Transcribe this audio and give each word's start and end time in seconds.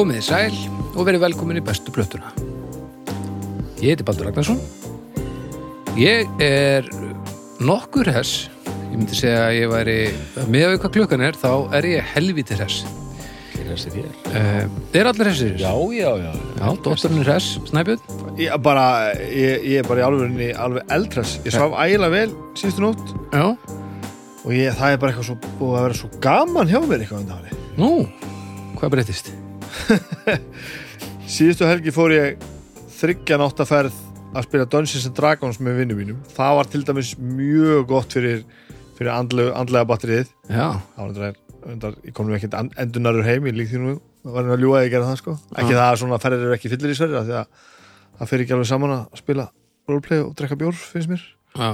Komið 0.00 0.16
þið 0.16 0.24
sæl 0.24 0.78
og 0.96 1.04
verið 1.04 1.20
velkomin 1.26 1.58
í 1.60 1.60
bestu 1.60 1.92
plötuna. 1.92 2.30
Ég 3.84 3.90
heiti 3.90 4.04
Baldur 4.08 4.30
Ragnarsson. 4.30 4.56
Ég 6.00 6.30
er 6.40 6.86
nokkur 7.60 8.08
hess. 8.08 8.46
Ég 8.64 8.94
myndi 8.94 9.18
segja 9.18 9.42
að 9.50 9.58
ég 9.58 9.68
væri, 9.68 9.96
með 10.48 10.78
hvað 10.80 10.94
klukkan 10.94 11.24
er, 11.26 11.36
þá 11.36 11.76
er 11.76 11.88
ég 11.90 12.08
helviti 12.14 12.56
hess. 12.56 12.86
Þessi 13.58 13.92
þér. 13.92 14.06
Uh, 14.30 14.78
er 14.96 15.10
allir 15.10 15.30
hessir? 15.34 15.52
Já, 15.60 15.74
já, 15.92 16.08
já. 16.22 16.32
Já, 16.32 16.64
dótturinn 16.86 17.20
er 17.20 17.32
hess, 17.34 17.60
Snæbjörn. 17.68 18.16
Ég, 18.40 18.56
bara, 18.64 18.86
ég, 19.20 19.68
ég 19.68 19.82
er 19.82 19.90
bara 19.90 20.00
í 20.00 20.06
alvegurinn 20.08 20.56
alveg 20.64 20.96
eldræs 20.96 21.36
Ég 21.44 21.52
svaf 21.52 21.76
ægilega 21.76 22.14
vel 22.14 22.32
síðustu 22.56 22.86
nótt 22.86 23.12
Já. 23.34 23.52
og 23.52 24.56
ég, 24.56 24.72
það 24.80 24.96
er 24.96 25.04
bara 25.04 25.12
eitthvað 25.12 25.28
svo 25.28 25.38
búið 25.60 25.76
að 25.76 25.86
vera 25.90 26.00
svo 26.00 26.10
gaman 26.24 26.72
hjá 26.72 26.80
mér 26.86 27.04
eitthvað 27.04 27.26
undan 27.26 27.46
Nú, 27.76 27.92
hvað 28.80 28.96
breytist? 28.96 29.32
Síðustu 31.34 31.66
helgi 31.68 31.92
fór 31.94 32.14
ég 32.14 32.40
þryggja 32.98 33.38
náttaferð 33.40 33.96
að 34.30 34.46
spila 34.46 34.66
Dungeons 34.70 35.06
and 35.08 35.16
Dragons 35.18 35.60
með 35.62 35.80
vinnum 35.82 36.00
mínum. 36.00 36.18
Það 36.36 36.56
var 36.58 36.70
til 36.70 36.82
dæmis 36.86 37.12
mjög 37.18 37.86
gott 37.90 38.16
fyrir, 38.16 38.42
fyrir 38.98 39.12
andlega, 39.14 39.54
andlega 39.58 39.88
batterið. 39.90 40.32
Já, 40.50 40.66
Það 40.94 41.00
var 41.00 41.12
undar, 41.12 41.38
undar, 41.74 41.98
ég 42.06 42.16
kom 42.16 42.28
nú 42.28 42.36
ekkert 42.38 42.58
endunarur 42.60 43.26
heim, 43.26 43.48
ég 43.50 43.58
lík 43.58 43.72
því 43.72 43.82
nú 43.84 43.94
var 44.26 44.44
hann 44.44 44.54
að 44.54 44.66
ljúga 44.66 44.80
að 44.80 44.86
ég 44.86 44.94
gera 44.94 45.08
það 45.08 45.22
sko. 45.22 45.36
Ekki 45.54 45.76
það 45.76 45.86
að 45.86 46.00
svona 46.02 46.20
ferðir 46.22 46.44
eru 46.46 46.58
ekki 46.58 46.72
fyllir 46.74 46.92
í 46.92 46.98
að 47.06 47.32
það 48.20 48.28
fer 48.32 48.44
ekki 48.44 48.56
alveg 48.56 48.68
saman 48.68 48.96
að 48.98 49.22
spila 49.22 49.48
roleplay 49.88 50.20
og 50.22 50.34
drekka 50.38 50.58
bjór, 50.60 50.76
finnst 50.76 51.10
mér. 51.10 51.24
Já, 51.56 51.70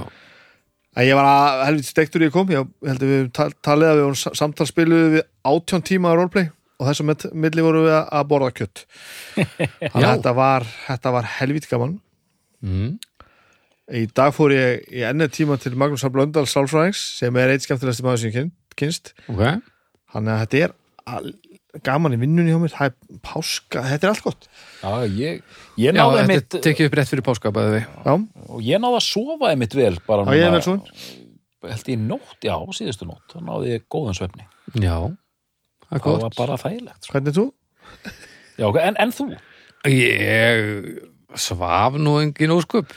En 0.96 1.04
ég 1.04 1.12
var 1.12 1.26
að 1.28 1.58
helviti 1.66 1.90
steiktur 1.90 2.22
í 2.24 2.28
að 2.30 2.32
kom, 2.32 2.52
ég 2.54 2.68
held 2.88 3.02
að 3.04 3.10
við 3.10 3.24
tal, 3.36 3.50
talið 3.66 3.90
að 3.90 3.98
við 3.98 4.20
samtalspiluðu 4.40 5.08
við 5.12 5.24
átjón 5.44 5.82
tíma 5.84 6.08
að 6.08 6.22
roleplay 6.22 6.46
og 6.76 6.88
þessum 6.90 7.10
milli 7.32 7.64
voru 7.64 7.84
við 7.86 7.96
að 7.98 8.26
borða 8.30 8.50
kjött. 8.58 8.84
Þetta 9.96 10.32
var, 10.36 10.66
þetta 10.86 11.12
var 11.16 11.28
helviti 11.38 11.70
gaman. 11.72 11.98
mm. 12.64 12.96
Í 13.96 14.00
dag 14.18 14.32
fór 14.34 14.50
ég 14.50 14.80
í 14.90 15.04
ennið 15.06 15.28
tíma 15.36 15.54
til 15.62 15.76
Magnús 15.78 16.02
Blöndal 16.10 16.42
Sálfræðings 16.50 16.98
sem 17.20 17.36
er 17.38 17.52
eitt 17.52 17.62
skemmtilegasti 17.62 18.02
maður 18.02 18.18
sem 18.24 18.32
ég 18.32 18.38
kyn- 18.40 18.54
kynst. 18.80 19.12
ok. 19.30 19.60
Þannig 20.10 20.32
að 20.32 20.40
þetta 20.42 20.62
er 20.64 20.72
al- 21.06 21.34
gaman 21.86 22.16
í 22.16 22.18
vinnunni 22.18 22.50
hjá 22.50 22.58
mér, 22.64 22.72
það 22.74 22.88
er 22.90 23.20
páska, 23.22 23.82
þetta 23.86 24.08
er 24.08 24.10
allt 24.10 24.24
gott. 24.24 24.48
Já, 24.80 24.90
ég, 25.06 25.38
ég 25.78 25.92
Já, 25.92 26.00
náði 26.00 26.18
þetta 26.18 26.32
mitt, 26.32 26.56
tekið 26.66 26.88
upp 26.90 26.96
rétt 26.98 27.12
fyrir 27.12 27.26
páska, 27.28 27.52
og 27.54 28.64
ég 28.64 28.80
náði 28.82 28.98
að 28.98 29.06
sofa 29.06 29.52
einmitt 29.52 29.76
vel 29.78 29.92
bara 30.08 30.24
er 30.34 30.66
svo. 30.66 30.76
held 31.66 31.90
ég 31.92 32.02
nótt, 32.08 32.38
já, 32.42 32.56
síðustu 32.80 33.06
nótt 33.06 33.36
þá 33.36 33.38
náði 33.44 33.72
ég 33.76 33.86
góðan 33.92 34.16
svefni 34.18 34.46
Já, 34.82 34.96
það 35.90 36.20
var 36.26 36.34
bara 36.36 36.56
þægilegt 36.60 37.04
sko. 37.06 37.12
Hvernig 37.16 37.32
er 37.32 37.36
þú? 37.40 37.46
já, 38.58 38.66
en, 38.88 38.96
en 39.04 39.12
þú? 39.14 39.26
Ég 39.86 41.02
svaf 41.36 41.96
nú 42.00 42.14
engin 42.22 42.54
ósköp 42.54 42.92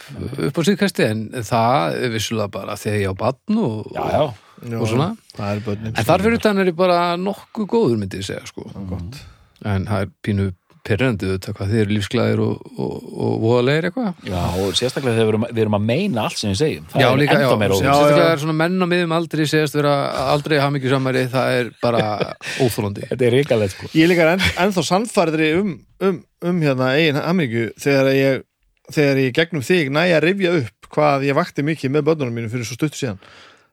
upp 0.47 0.59
á 0.59 0.61
síðkasti 0.63 1.03
en 1.09 1.23
það 1.45 1.97
er 2.05 2.13
vissulega 2.13 2.51
bara 2.53 2.77
þegar 2.79 3.01
ég 3.03 3.11
á 3.11 3.15
batn 3.19 3.59
og, 3.59 3.89
Já, 3.93 4.05
já, 4.15 4.77
og 4.79 4.87
svona 4.87 5.09
Það 5.35 5.49
er 5.55 5.61
börnin. 5.65 5.93
en 5.97 6.07
þar 6.07 6.23
fyrir 6.25 6.41
þannig 6.45 6.63
er 6.65 6.71
ég 6.71 6.77
bara 6.79 6.99
nokkuð 7.19 7.67
góður 7.73 7.99
myndi 7.99 8.21
ég 8.21 8.27
segja 8.30 8.45
sko 8.47 8.65
Gott. 8.89 9.19
en 9.67 9.85
það 9.89 10.05
er 10.05 10.14
pínu 10.23 10.47
perrandi 10.87 11.27
auðvitað 11.27 11.55
hvað 11.57 11.71
þið 11.71 11.81
eru 11.83 11.95
lífsglæðir 11.95 12.41
og, 12.43 12.69
og, 12.79 12.93
og 13.25 13.33
voðalegir 13.43 13.87
eitthvað? 13.89 14.23
Já, 14.29 14.39
og 14.63 14.77
sérstaklega 14.79 15.17
þegar 15.17 15.27
við 15.27 15.33
erum, 15.33 15.45
við 15.49 15.61
erum 15.63 15.77
að 15.77 15.85
meina 15.89 16.25
allt 16.25 16.39
sem 16.39 16.51
við 16.53 16.59
segjum. 16.61 16.87
Það 16.91 17.03
Já, 17.03 17.07
er 17.09 17.21
líka, 17.21 17.37
já, 17.39 17.49
sérstaklega 17.49 18.31
er 18.33 18.43
svona 18.43 18.57
menn 18.61 18.79
á 18.79 18.87
miðum 18.93 19.15
aldrei 19.17 19.43
segjast 19.51 19.77
vera 19.79 19.93
aldrei 20.33 20.57
hafa 20.59 20.75
mikið 20.75 20.95
samari 20.95 21.23
það 21.33 21.59
er 21.59 21.71
bara 21.83 22.03
óþólandi 22.63 23.07
þetta 23.11 23.29
er 23.29 23.35
ríkalegt 23.37 23.75
sko. 23.75 23.91
Ég 23.93 24.07
er 24.07 24.13
líka 24.13 24.27
enn, 24.33 24.45
ennþá 24.65 24.85
sannfærðri 24.89 25.51
um, 25.59 25.71
um, 26.09 26.19
um 26.49 26.61
hérna 26.65 26.91
eigin 26.97 27.21
Ameríku 27.21 27.69
þegar 27.81 28.11
ég, 28.15 28.43
þegar 28.89 29.23
ég 29.25 29.39
gegnum 29.39 29.65
þig 29.65 29.93
næja 29.95 30.19
að 30.19 30.27
rifja 30.29 30.57
upp 30.63 30.91
hvað 30.93 31.29
ég 31.29 31.37
vakti 31.37 31.65
mikið 31.65 31.95
með 31.95 32.07
börnunum 32.11 32.39
mínu 32.39 32.51
fyrir 32.51 32.67
svo 32.67 32.79
stuttu 32.79 32.97
síðan. 32.97 33.19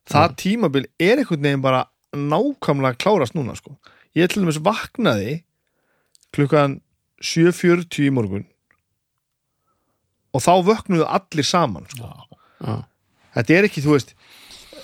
Það 0.06 0.34
tímabil 0.42 0.88
er 1.02 1.22
einhvern 1.22 1.42
veginn 1.42 1.64
bara 1.64 1.86
nákvæmlega 2.16 2.98
klárast 3.00 3.34
núna 3.36 3.56
sko. 3.58 3.74
Ég 4.16 4.30
til 4.30 4.42
dæmis 4.44 4.60
vaknaði 4.64 5.40
klukkan 6.36 6.80
7.40 7.24 8.06
í 8.06 8.12
morgun 8.14 8.44
og 10.36 10.42
þá 10.44 10.52
vöknuðu 10.66 11.06
allir 11.08 11.46
saman 11.48 11.86
sko. 11.88 12.10
Já. 12.60 12.74
Þetta 13.36 13.54
er 13.56 13.68
ekki, 13.68 13.82
þú 13.84 13.94
veist 13.94 14.10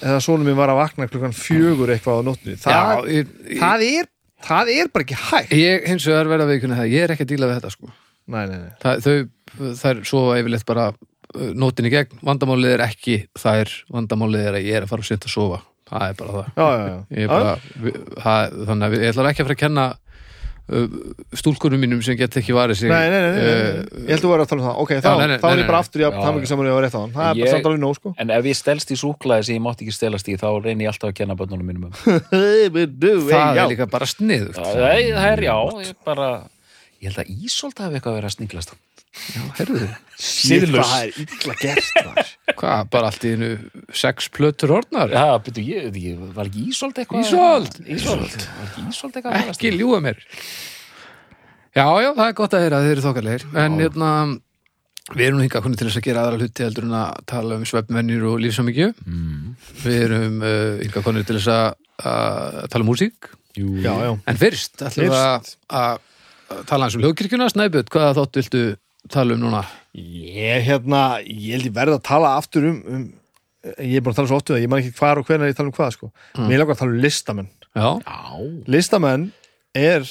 eða 0.03 0.19
svona 0.25 0.47
mér 0.47 0.57
var 0.59 0.73
að 0.73 0.81
vakna 0.81 1.07
klukkan 1.11 1.35
fjögur 1.37 1.93
eitthvað 1.95 2.21
á 2.21 2.27
nóttunni. 2.27 2.57
Það, 2.59 2.73
Já, 2.73 3.27
það, 3.61 3.85
er, 3.87 4.09
það 4.49 4.71
er 4.75 4.89
bara 4.95 5.05
ekki 5.07 5.19
hægt. 5.21 5.53
ég 5.55 5.87
hins 5.93 6.07
vegar 6.09 6.31
verða 6.33 6.49
veikuna 6.51 6.79
það 6.81 6.91
ég 6.97 7.05
er 7.07 7.15
ekki 7.15 7.27
að 7.27 7.33
díla 7.35 7.51
við 7.51 7.59
þetta 7.61 7.75
sko 7.77 7.93
Nei, 8.33 8.45
nei, 8.47 8.57
nei. 8.63 8.73
það, 8.83 9.05
þau, 9.05 9.73
þær 9.83 10.01
svo 10.07 10.21
yfirleitt 10.39 10.67
bara 10.69 10.85
uh, 10.93 11.53
nótin 11.59 11.89
í 11.89 11.93
gegn, 11.93 12.21
vandamálið 12.23 12.75
er 12.77 12.85
ekki 12.87 13.17
þær, 13.39 13.73
vandamálið 13.93 14.45
er 14.49 14.59
að 14.61 14.69
ég 14.69 14.79
er 14.79 14.87
að 14.87 14.93
fara 14.93 15.03
og 15.05 15.09
setja 15.09 15.27
að 15.29 15.35
sofa, 15.37 15.59
það 15.91 16.05
er 16.09 16.19
bara 16.21 16.35
það 16.37 16.47
Já, 16.63 16.69
já, 16.69 16.85
já. 16.93 16.99
ég 17.19 17.25
er 17.27 17.33
bara, 17.33 17.55
við, 17.87 17.99
það, 18.23 18.55
þannig 18.71 18.87
að 18.89 18.97
ég 19.03 19.11
ætlar 19.13 19.31
ekki 19.33 19.43
að 19.43 19.49
fara 19.51 19.57
að 19.59 19.63
kenna 19.65 19.87
stúlkunum 21.37 21.81
mínum 21.83 22.01
sem 22.07 22.17
get 22.17 22.37
ekki 22.39 22.55
varið 22.57 22.79
sig 22.79 22.91
Nei, 22.93 23.09
nei, 23.11 23.19
nei, 23.21 23.33
nei, 23.33 23.43
nei. 23.43 23.49
uh, 23.53 24.03
Ég 24.07 24.13
held 24.13 24.19
að 24.19 24.23
þú 24.25 24.31
var 24.33 24.43
að 24.45 24.51
tala 24.53 24.63
um 24.63 24.67
það. 24.69 24.77
Ok, 24.85 24.93
þá, 24.95 25.09
Já, 25.09 25.17
nei, 25.19 25.27
nei, 25.33 25.39
þá 25.43 25.47
er 25.49 25.57
nei, 25.57 25.63
ég 25.63 25.69
bara 25.73 25.81
aftur 25.83 26.01
í 26.03 26.07
að 26.07 26.19
hafa 26.23 26.39
ekki 26.43 26.51
saman 26.53 26.69
ég 26.71 26.77
var 26.77 26.85
rétt 26.87 26.95
á 26.97 27.01
hann. 27.03 27.13
Það 27.17 27.27
er 27.33 27.41
bara 27.43 27.53
samt 27.57 27.69
alveg 27.71 27.83
nóg, 27.83 27.97
sko. 27.99 28.13
En 28.23 28.33
ef 28.37 28.49
ég 28.53 28.59
stelst 28.61 28.93
í 28.95 28.99
súklaði 29.03 29.49
sem 29.49 29.59
ég 29.59 29.65
mátti 29.67 29.87
ekki 29.87 29.97
stelast 29.99 30.31
í 30.33 30.37
þá 30.41 30.47
reyni 30.63 30.87
ég 30.87 30.93
alltaf 30.95 31.11
að 31.11 31.17
kenna 31.19 31.37
börnunum 31.39 31.67
mínum 31.73 31.89
um. 31.91 31.93
Það 33.33 33.59
er 33.59 33.71
líka 33.75 33.89
bara 33.91 34.07
sniðugt. 34.09 34.57
Það 34.61 34.87
er, 34.87 35.03
það 35.19 35.29
er 35.33 35.45
já, 35.49 35.57
ég 35.89 36.01
bara 36.07 36.31
ég 37.03 37.11
held 37.11 37.21
að 37.25 37.33
Ísolt 37.43 37.83
hafi 37.83 37.99
eitthvað 37.99 38.19
verið 38.21 38.31
að 38.31 38.37
sniglast 38.37 38.75
já, 39.13 39.43
herðu 39.59 39.83
þið, 39.83 39.99
Siðlust 40.23 40.93
Það 40.93 41.01
er 41.03 41.17
illa 41.23 41.55
gert 41.59 41.89
maður. 41.97 42.29
hvað, 42.61 42.83
bara 42.93 43.09
allt 43.11 43.25
í 43.27 43.33
einu 43.35 43.49
sex 44.03 44.29
plötur 44.31 44.75
orðnar? 44.77 45.11
Já, 45.11 45.25
byrju, 45.43 45.65
ég, 45.67 45.97
ég 45.99 46.21
var 46.37 46.51
ekki 46.51 46.69
Ísolt 46.71 47.01
eitthvað? 47.03 47.25
Ísold! 47.27 47.81
Ekki 47.83 48.85
Ísold 48.87 49.19
eitthvað 49.19 49.39
að 49.41 49.51
ekki 49.55 49.73
ljúga 49.75 49.99
mér. 50.05 50.23
Já, 51.73 51.87
já, 52.05 52.11
það 52.13 52.25
er 52.29 52.39
gott 52.39 52.55
að 52.55 52.65
heyra 52.67 52.81
þeir 52.85 52.95
eru 52.95 53.05
þokkalegir. 53.07 53.45
En 53.65 53.79
hérna 53.81 54.13
við 55.17 55.25
erum 55.27 55.43
hingað 55.43 55.69
til 55.73 55.89
þess 55.89 55.99
að 55.99 56.07
gera 56.07 56.23
aðra 56.27 56.39
hluti 56.39 56.67
heldur 56.67 56.87
en 56.87 56.97
að 57.01 57.23
tala 57.33 57.59
um 57.59 57.65
svefnmennir 57.67 58.27
og 58.29 58.39
lífsamíkju 58.45 58.93
mm. 58.93 59.55
við 59.83 59.99
erum 60.07 60.37
uh, 60.45 60.79
hingað 60.85 61.07
konið 61.09 61.27
til 61.29 61.39
þess 61.41 61.53
að, 61.57 61.67
að 62.13 62.61
tala 62.75 62.87
um 62.87 62.91
músík. 62.93 63.33
Jú, 63.59 63.75
Já, 63.83 63.93
já. 64.07 64.13
En 64.31 64.39
fyrst 64.41 64.85
ætlum 64.87 65.11
við 65.11 65.19
að, 65.19 66.07
tala 66.69 66.87
eins 66.87 66.97
um 66.97 67.03
hljóðkirkjuna. 67.03 67.49
Snæbjörn, 67.53 67.91
hvaða 67.93 68.15
þátt 68.21 68.39
viltu 68.41 68.63
tala 69.15 69.37
um 69.37 69.43
núna? 69.45 69.63
Ég, 69.97 70.63
hérna, 70.67 71.03
ég 71.25 71.53
held 71.57 71.69
ég 71.69 71.75
verð 71.77 71.99
að 71.99 72.07
tala 72.09 72.37
aftur 72.41 72.69
um, 72.71 72.79
um 72.89 73.11
Ég 73.79 74.01
er 74.01 74.03
búin 74.03 74.11
að 74.11 74.17
tala 74.19 74.27
svo 74.33 74.39
oft 74.41 74.49
um 74.51 74.57
það 74.57 74.65
Ég 74.65 74.71
man 74.73 74.81
ekki 74.83 74.97
hvar 74.99 75.21
og 75.21 75.29
hvenær 75.29 75.51
ég 75.53 75.55
tala 75.55 75.71
um 75.71 75.75
hvað, 75.77 75.93
sko. 75.95 76.09
Mér 76.49 76.63
langar 76.63 76.75
að 76.75 76.81
tala 76.81 76.95
um 76.97 77.03
listamenn. 77.05 77.51
Já, 77.73 77.89
Já, 78.03 78.17
Listamenn 78.75 79.27
er 79.79 80.09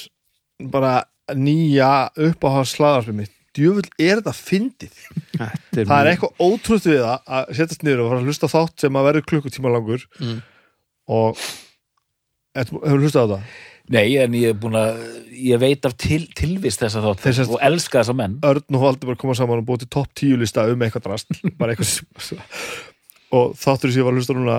bara 0.72 0.94
nýja 1.36 1.90
uppáhás 2.16 2.72
slaðarspil 2.76 3.18
mitt. 3.18 3.34
Djöfull 3.52 3.90
er 4.00 4.22
þetta 4.22 4.32
fyndið. 4.32 4.94
Þetta 5.36 5.82
er, 5.82 5.84
Það 5.90 5.98
er 5.98 6.10
eitthvað 6.14 6.46
ótrútt 6.46 6.88
við 6.88 7.02
það 7.02 7.28
að 7.36 7.52
setjast 7.58 7.84
niður 7.84 8.00
og 8.06 8.08
fara 8.08 8.22
að 8.22 8.30
hlusta 8.30 8.50
þátt 8.54 8.86
sem 8.86 8.96
að 8.96 9.06
verður 9.10 9.26
klukkutíma 9.28 9.74
langur. 9.74 10.06
Mm. 10.22 10.40
og 11.12 11.44
hefur 12.56 13.02
hlustað 13.02 13.28
á 13.28 13.32
það? 13.34 13.52
Nei, 13.92 14.06
en 14.22 14.34
ég 14.38 14.52
er 14.54 14.58
búin 14.62 14.76
að 14.78 15.00
ég 15.42 15.58
veit 15.62 15.84
af 15.88 15.94
til, 16.00 16.22
tilvist 16.38 16.80
þess 16.84 16.96
að 17.00 17.06
þátt 17.10 17.22
Þeir 17.26 17.36
sést- 17.38 17.52
og 17.56 17.62
elska 17.66 18.00
þessa 18.02 18.14
menn. 18.16 18.38
Örn 18.46 18.76
og 18.78 18.82
Valdi 18.86 19.08
bara 19.08 19.20
koma 19.20 19.34
saman 19.38 19.62
og 19.62 19.66
búið 19.68 19.84
til 19.84 19.90
topp 19.96 20.12
tíu 20.18 20.36
lista 20.40 20.64
um 20.70 20.84
eitthvað 20.86 21.06
drast 21.08 21.32
bara 21.60 21.74
eitthvað 21.74 21.90
sem- 21.92 22.42
og 23.32 23.54
þáttur 23.56 23.92
sem 23.92 24.02
ég 24.02 24.06
var 24.06 24.12
að 24.14 24.20
hlusta 24.20 24.36
núna 24.36 24.56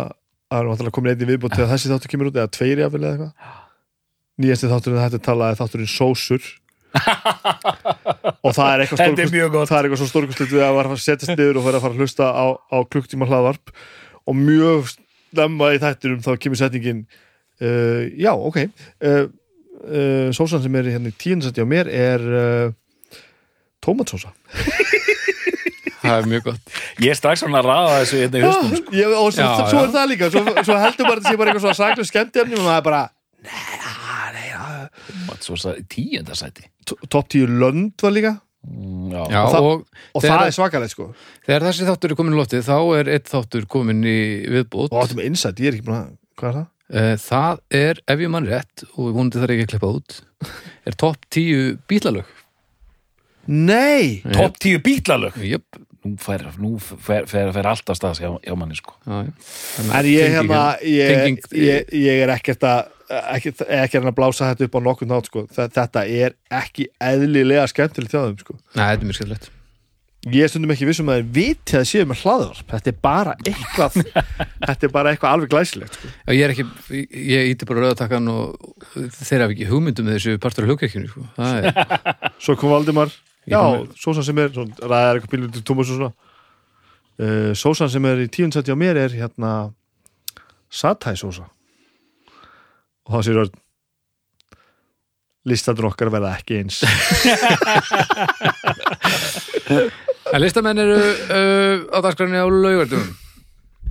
að 0.54 0.58
hann 0.58 0.70
var 0.86 0.92
komin 0.94 1.14
einn 1.14 1.24
í 1.26 1.30
viðbútt 1.30 1.56
þegar 1.58 1.72
þessi 1.76 1.92
þáttur 1.94 2.12
kemur 2.14 2.30
út 2.32 2.38
eða 2.42 2.52
tveir 2.58 2.82
jafnvel 2.84 3.04
eða 3.04 3.14
eitthvað. 3.14 3.56
Nýjasti 4.44 4.70
þátturinn 4.72 5.02
þetta 5.04 5.20
er 5.20 5.26
talað 5.30 5.52
er 5.54 5.60
þátturinn 5.62 5.92
Sósur. 5.94 6.46
Og 8.44 8.52
það 8.54 8.70
er 8.74 8.84
eitthvað 8.84 9.00
Þetta 9.00 9.04
er 9.04 9.14
stórkostlegt- 9.14 9.34
mjög 9.34 9.52
gott. 9.56 9.70
það 9.70 9.78
er 9.80 9.88
eitthvað 9.88 10.02
svo 10.04 10.10
stórkostlegt 10.12 10.54
við 10.54 10.64
að 10.66 10.78
fara 10.78 10.94
að 10.94 11.02
setjast 11.04 11.34
niður 11.38 11.60
og 11.62 11.66
fara 11.68 11.80
að 11.80 11.86
fara 11.86 11.94
að 11.96 12.02
hlusta 12.04 12.28
á, 12.34 12.46
á 12.70 12.78
klukktíma 12.94 13.28
hlaðvarp. 13.30 13.74
Og 14.30 14.38
mjög 14.38 14.92
stemma 14.94 15.70
í 15.74 15.80
þættinum 15.82 16.22
þá 16.26 16.32
kemur 16.44 16.60
setningin 16.62 17.04
uh, 17.62 18.02
já, 18.18 18.32
ok. 18.34 18.58
Uh, 19.04 19.28
uh, 19.84 20.30
sósan 20.34 20.64
sem 20.64 20.76
er 20.80 20.90
hérna 20.96 21.12
í 21.14 21.18
tíundsætti 21.20 21.62
á 21.62 21.68
mér 21.68 21.88
er 21.92 22.22
uh, 22.24 22.74
tómatsósa. 23.84 24.32
Það 26.04 26.18
er 26.20 26.26
mjög 26.28 26.42
gott. 26.50 26.72
Ég 27.00 27.14
er 27.14 27.16
strax 27.16 27.40
svona 27.46 27.62
að 27.62 27.68
raða 27.70 28.00
þessu 28.02 28.18
hérna 28.20 28.40
í 28.40 28.44
haustum 28.44 28.74
sko. 28.76 28.96
ég, 29.00 29.14
og 29.16 29.30
svo, 29.32 29.44
Já, 29.44 29.68
svo 29.72 29.78
já. 29.80 29.84
er 29.88 29.92
það 29.94 30.10
líka. 30.12 30.28
Svo, 30.34 30.42
svo 30.68 30.76
heldur 30.82 31.08
bara 31.08 31.16
að 31.16 31.24
það 31.24 31.30
sé 31.32 31.38
bara 31.40 31.52
eitthvað 31.54 31.64
svona 31.64 31.80
saklu 31.80 32.08
skemmtefni 32.10 32.58
og 32.60 32.66
það 32.68 32.80
er 32.82 32.88
bara 32.90 33.04
Svo 35.44 35.56
sa- 35.60 35.76
tíundasæti 35.92 36.64
t- 36.88 37.00
topp 37.12 37.28
tíu 37.32 37.48
lönd 37.48 38.00
var 38.02 38.12
líka. 38.16 38.34
Mm, 38.68 39.12
Já, 39.12 39.24
Já, 39.32 39.42
Og 39.44 39.52
það- 39.54 39.64
og, 39.64 39.88
og 40.16 40.22
Þegar- 40.24 40.40
það 40.40 40.48
er 40.48 40.52
svakalegt 40.56 40.92
sko. 40.92 41.08
Þegar 41.46 41.62
þessi 41.68 41.88
þáttur 41.90 42.12
er 42.12 42.16
komin 42.16 42.34
í 42.34 42.38
loftið 42.40 42.64
þá 42.64 42.78
er 43.00 43.10
eitt 43.12 43.28
þáttur 43.32 43.66
komin 43.68 44.04
í 44.04 44.20
viðbútt 44.48 44.92
og 44.92 45.04
áttum 45.04 45.18
með 45.20 45.26
insight, 45.28 45.60
ég 45.60 45.68
er 45.68 45.74
ekki 45.80 45.84
búin 45.88 46.00
að 46.00 46.12
hvað 46.40 46.50
er 46.50 46.56
það? 46.60 46.68
Eh, 46.94 47.16
Það 47.18 47.62
er, 47.74 48.00
ef 48.08 48.22
ég 48.22 48.30
mann 48.30 48.46
rétt 48.50 48.86
og 48.94 49.14
vonandi 49.16 49.42
þarf 49.42 49.56
ekki 49.56 49.66
að 49.66 49.72
klippa 49.74 49.92
út 49.98 50.20
er 50.86 50.98
topp 51.00 51.26
10 51.34 51.80
bílalög. 51.90 52.30
Nei, 53.48 54.22
Topp 54.32 54.60
10 54.64 54.80
bílalög? 54.86 55.40
Jöp, 55.44 55.82
Nú 56.04 56.18
fer, 56.20 56.42
nú 56.60 56.74
fer, 56.84 57.24
fer, 57.32 57.48
fer 57.56 57.68
alltaf 57.70 57.96
stað 57.96 58.20
hjá, 58.20 58.30
hjá 58.44 58.56
manni 58.60 58.76
sko. 58.76 58.92
Já, 59.08 59.22
já. 59.24 59.30
En 59.96 60.08
ég 60.10 60.34
hérna 60.34 60.64
ég, 60.84 61.38
ég, 61.56 61.94
ég 61.96 62.24
er 62.26 62.34
ekkert 62.34 62.66
að 62.68 62.90
ekki, 63.38 63.54
ekki 63.72 64.02
að 64.02 64.10
blása 64.18 64.50
þetta 64.52 64.68
upp 64.68 64.76
á 64.76 64.80
nokkuð 64.84 65.12
nátt 65.14 65.30
sko. 65.32 65.46
Þetta 65.56 66.04
er 66.04 66.36
ekki 66.52 66.90
eðlilega 67.00 67.70
skemmtilegt 67.72 68.12
hjá 68.12 68.26
þeim 68.26 68.42
sko. 68.44 68.58
Nei, 68.76 68.84
þetta 68.84 69.00
er 69.00 69.08
mjög 69.08 69.20
skemmtilegt 69.22 69.52
ég 70.32 70.46
er 70.46 70.52
stundum 70.52 70.72
ekki 70.72 70.86
vissum 70.88 71.10
að 71.12 71.18
þeir 71.20 71.32
viti 71.36 71.74
að 71.76 71.82
þeir 71.82 71.90
séu 71.90 72.06
með 72.08 72.20
hlaðvarp. 72.24 72.68
Þetta 72.72 72.90
er 72.92 72.98
bara 73.04 73.34
eitthvað 73.44 73.92
þetta 74.68 74.84
er 74.88 74.92
bara 74.94 75.08
eitthvað 75.12 75.34
alveg 75.36 75.50
glæsilegt 75.52 75.94
sko. 75.98 76.06
Já, 76.14 76.32
ég 76.32 76.44
er 76.46 76.52
ekki, 76.54 76.66
ég, 77.34 77.42
íti 77.52 77.68
bara 77.68 77.84
rauðatakkan 77.84 78.26
og 78.32 78.44
þeir 78.94 79.44
hafa 79.44 79.54
ekki 79.56 79.68
hugmyndum 79.72 80.06
með 80.08 80.16
þessu 80.20 80.32
partur 80.44 80.64
af 80.64 80.70
hlugkirkjunni, 80.72 81.10
sko. 81.12 81.22
Það 81.36 81.52
er, 81.60 81.64
svo 82.46 82.54
kom 82.60 82.70
Valdimar. 82.72 83.10
Já, 83.52 83.60
sósan 84.00 84.24
sem 84.24 84.40
er, 84.40 84.50
svo 84.56 84.64
ræðar 84.80 85.16
eitthvað 85.20 85.34
bílum 85.36 85.52
til 85.52 85.64
Tómas 85.68 85.92
og 85.92 85.98
svona. 86.00 86.16
Uh, 87.20 87.52
sósan 87.60 87.92
sem 87.92 88.04
er 88.10 88.18
í 88.24 88.32
tíundsætti 88.32 88.72
á 88.72 88.80
mér 88.80 88.96
er 89.04 89.12
hérna 89.20 89.52
satæ 90.72 91.12
sósa. 91.20 91.46
Og 93.04 93.12
það 93.18 93.26
sér 93.28 93.44
að 93.44 93.52
listadur 95.52 95.90
okkar 95.90 96.08
verða 96.08 96.38
ekki 96.38 96.56
eins 96.62 96.78
en 100.34 100.42
listamenn 100.44 100.82
eru 100.84 100.98
uh, 100.98 101.84
á 101.94 101.98
dagskræni 102.06 102.40
á 102.42 102.46
laugardum. 102.50 103.04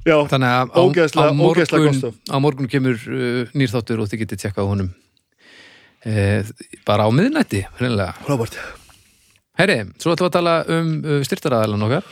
já, 0.03 0.17
Þannig 0.33 0.51
að 0.51 0.73
á, 0.75 0.81
Ógeðslega- 0.83 1.31
á, 1.31 1.39
ógeðslega 1.39 1.85
morgun, 1.87 1.99
stöf. 2.01 2.15
á 2.27 2.37
morgun 2.43 2.69
kemur 2.73 2.99
uh, 2.99 3.43
nýrþáttur 3.55 4.03
og 4.03 4.11
þið 4.11 4.25
getið 4.25 4.43
tjekkað 4.45 4.67
á 4.67 4.71
honum. 4.73 4.91
Eh, 6.03 6.43
bara 6.83 7.07
á 7.07 7.11
miðnætti, 7.15 7.61
hreinlega. 7.79 8.17
frábært 8.27 8.57
Herri, 9.61 9.77
svo 10.03 10.15
ætlum 10.17 10.27
við 10.27 10.31
að 10.33 10.39
tala 10.39 10.55
um 10.75 10.89
uh, 11.05 11.19
styrtaraðalan 11.29 11.85
okkar. 11.87 12.09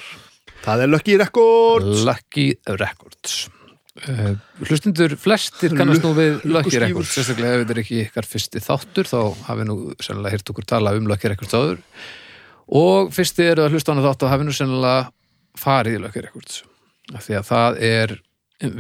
það 0.62 0.82
er 0.84 0.90
Lucky 0.92 1.16
Records 1.18 2.04
Lucky 2.06 2.44
Records 2.78 3.34
uh, 4.06 4.36
hlustundur 4.68 5.16
flestir 5.18 5.74
kannast 5.74 6.04
nú 6.06 6.12
við 6.14 6.36
Lucky 6.44 6.52
Lukkuskífur. 6.52 6.84
Records 6.86 7.14
sérstaklega 7.16 7.56
ef 7.56 7.62
þetta 7.64 7.74
er 7.74 7.82
ekki 7.82 8.00
ykkar 8.04 8.28
fyrsti 8.30 8.62
þáttur 8.62 9.10
þá 9.10 9.18
hafi 9.48 9.66
nú 9.66 9.76
sennilega 9.98 10.36
hýrt 10.36 10.52
okkur 10.54 10.68
tala 10.76 10.94
um 11.00 11.08
Lucky 11.10 11.32
Records 11.32 11.56
áður 11.58 11.80
og 12.70 13.10
fyrsti 13.14 13.48
eru 13.50 13.64
að 13.66 13.74
hlusta 13.76 13.90
á 13.90 13.94
hana 13.96 14.04
þátt 14.06 14.24
og 14.26 14.30
hafi 14.32 14.46
nú 14.46 14.54
sennilega 14.54 15.10
farið 15.58 15.96
í 15.98 16.02
Lucky 16.04 16.22
Records. 16.24 16.60
Af 17.14 17.26
því 17.26 17.36
að 17.40 17.46
það 17.50 17.78
er 17.90 18.16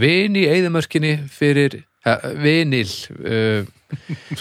vin 0.00 0.36
í 0.38 0.44
eigðumörkinni 0.46 1.12
fyrir 1.32 1.78
uh, 2.06 2.26
vinil 2.38 2.90
uh, 3.26 3.64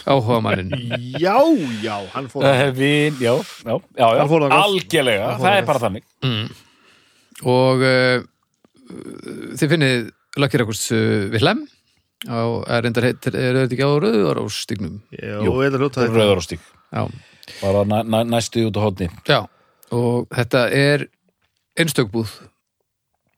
áhuga 0.05 0.37
mannin 0.45 0.69
já, 1.25 1.37
já, 1.81 1.95
hann 2.13 2.27
fór 2.29 2.45
uh, 2.45 2.67
Vin, 2.77 3.15
já, 3.17 3.33
já, 3.65 3.73
já, 3.73 4.05
já 4.05 4.19
Hann 4.19 4.29
fór 4.29 4.45
þangað. 4.45 4.65
algjörlega, 4.67 5.31
það 5.41 5.57
er 5.57 5.65
bara 5.71 5.83
þannig. 5.87 6.05
Og 7.49 7.83
uh, 7.87 8.21
þið 9.57 9.73
finnið 9.73 10.07
Lucky 10.39 10.61
Records 10.61 10.85
uh, 10.93 11.25
við 11.33 11.45
hlem. 11.47 11.65
Á, 12.27 12.35
er 12.67 12.83
reyndar 12.83 13.05
heitir, 13.07 13.35
er 13.39 13.61
þetta 13.61 13.77
ekki 13.77 13.85
á 13.87 13.91
rauðar 14.03 14.41
á 14.43 14.45
stignum 14.51 14.97
já, 15.15 15.37
Jú, 15.39 15.53
ég 15.63 15.69
ætla 15.69 15.77
að 15.79 15.83
hljóta 15.85 16.01
þetta 16.03 16.17
Rauður 16.19 16.41
og 16.41 16.43
stík, 16.43 16.65
já, 16.91 17.03
bara 17.59 17.85
næ, 17.87 18.03
næ, 18.03 18.23
næstu 18.35 18.67
út 18.69 18.77
á 18.77 18.81
hóðni 18.85 19.09
já, 19.27 19.41
og 19.95 20.29
þetta 20.35 20.67
er 20.75 21.09
einstökbúð 21.79 22.37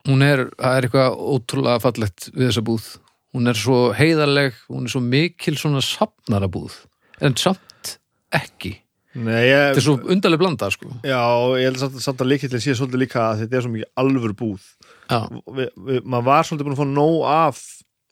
hún 0.10 0.26
er, 0.26 0.46
það 0.58 0.78
er 0.78 0.88
eitthvað 0.88 1.18
ótrúlega 1.36 1.82
fallegt 1.84 2.30
við 2.34 2.48
þessa 2.48 2.64
búð. 2.66 2.88
Hún 3.32 3.48
er 3.48 3.60
svo 3.60 3.82
heiðarleg, 3.96 4.56
hún 4.72 4.88
er 4.88 4.94
svo 4.94 5.02
mikil 5.04 5.58
svona 5.60 5.82
safnarabúð. 5.86 6.76
En 7.24 7.38
samt 7.40 7.96
ekki. 8.36 8.76
Nei, 9.12 9.44
ég, 9.44 9.62
þetta 9.72 9.82
er 9.82 9.86
svo 9.86 9.98
undarleg 10.14 10.40
blanda 10.40 10.70
sko. 10.72 10.90
Já, 11.04 11.22
ég 11.60 11.68
held 11.68 11.82
samt, 11.82 12.00
samt 12.04 12.24
að 12.24 12.32
líkillin 12.32 12.64
sé 12.64 12.76
svolítið 12.80 13.04
líka 13.04 13.24
að 13.26 13.44
þetta 13.44 13.60
er 13.60 13.66
svo 13.66 13.74
mikið 13.74 13.90
alvöru 14.04 14.38
búð. 14.40 14.68
Já, 15.12 15.20
vi, 15.28 15.68
vi, 15.76 16.00
maður 16.04 16.28
var 16.30 16.48
svolítið 16.48 16.68
búin 16.68 16.78
að 16.78 16.82
fá 16.82 16.92
nóg 16.92 17.18
af 17.32 17.62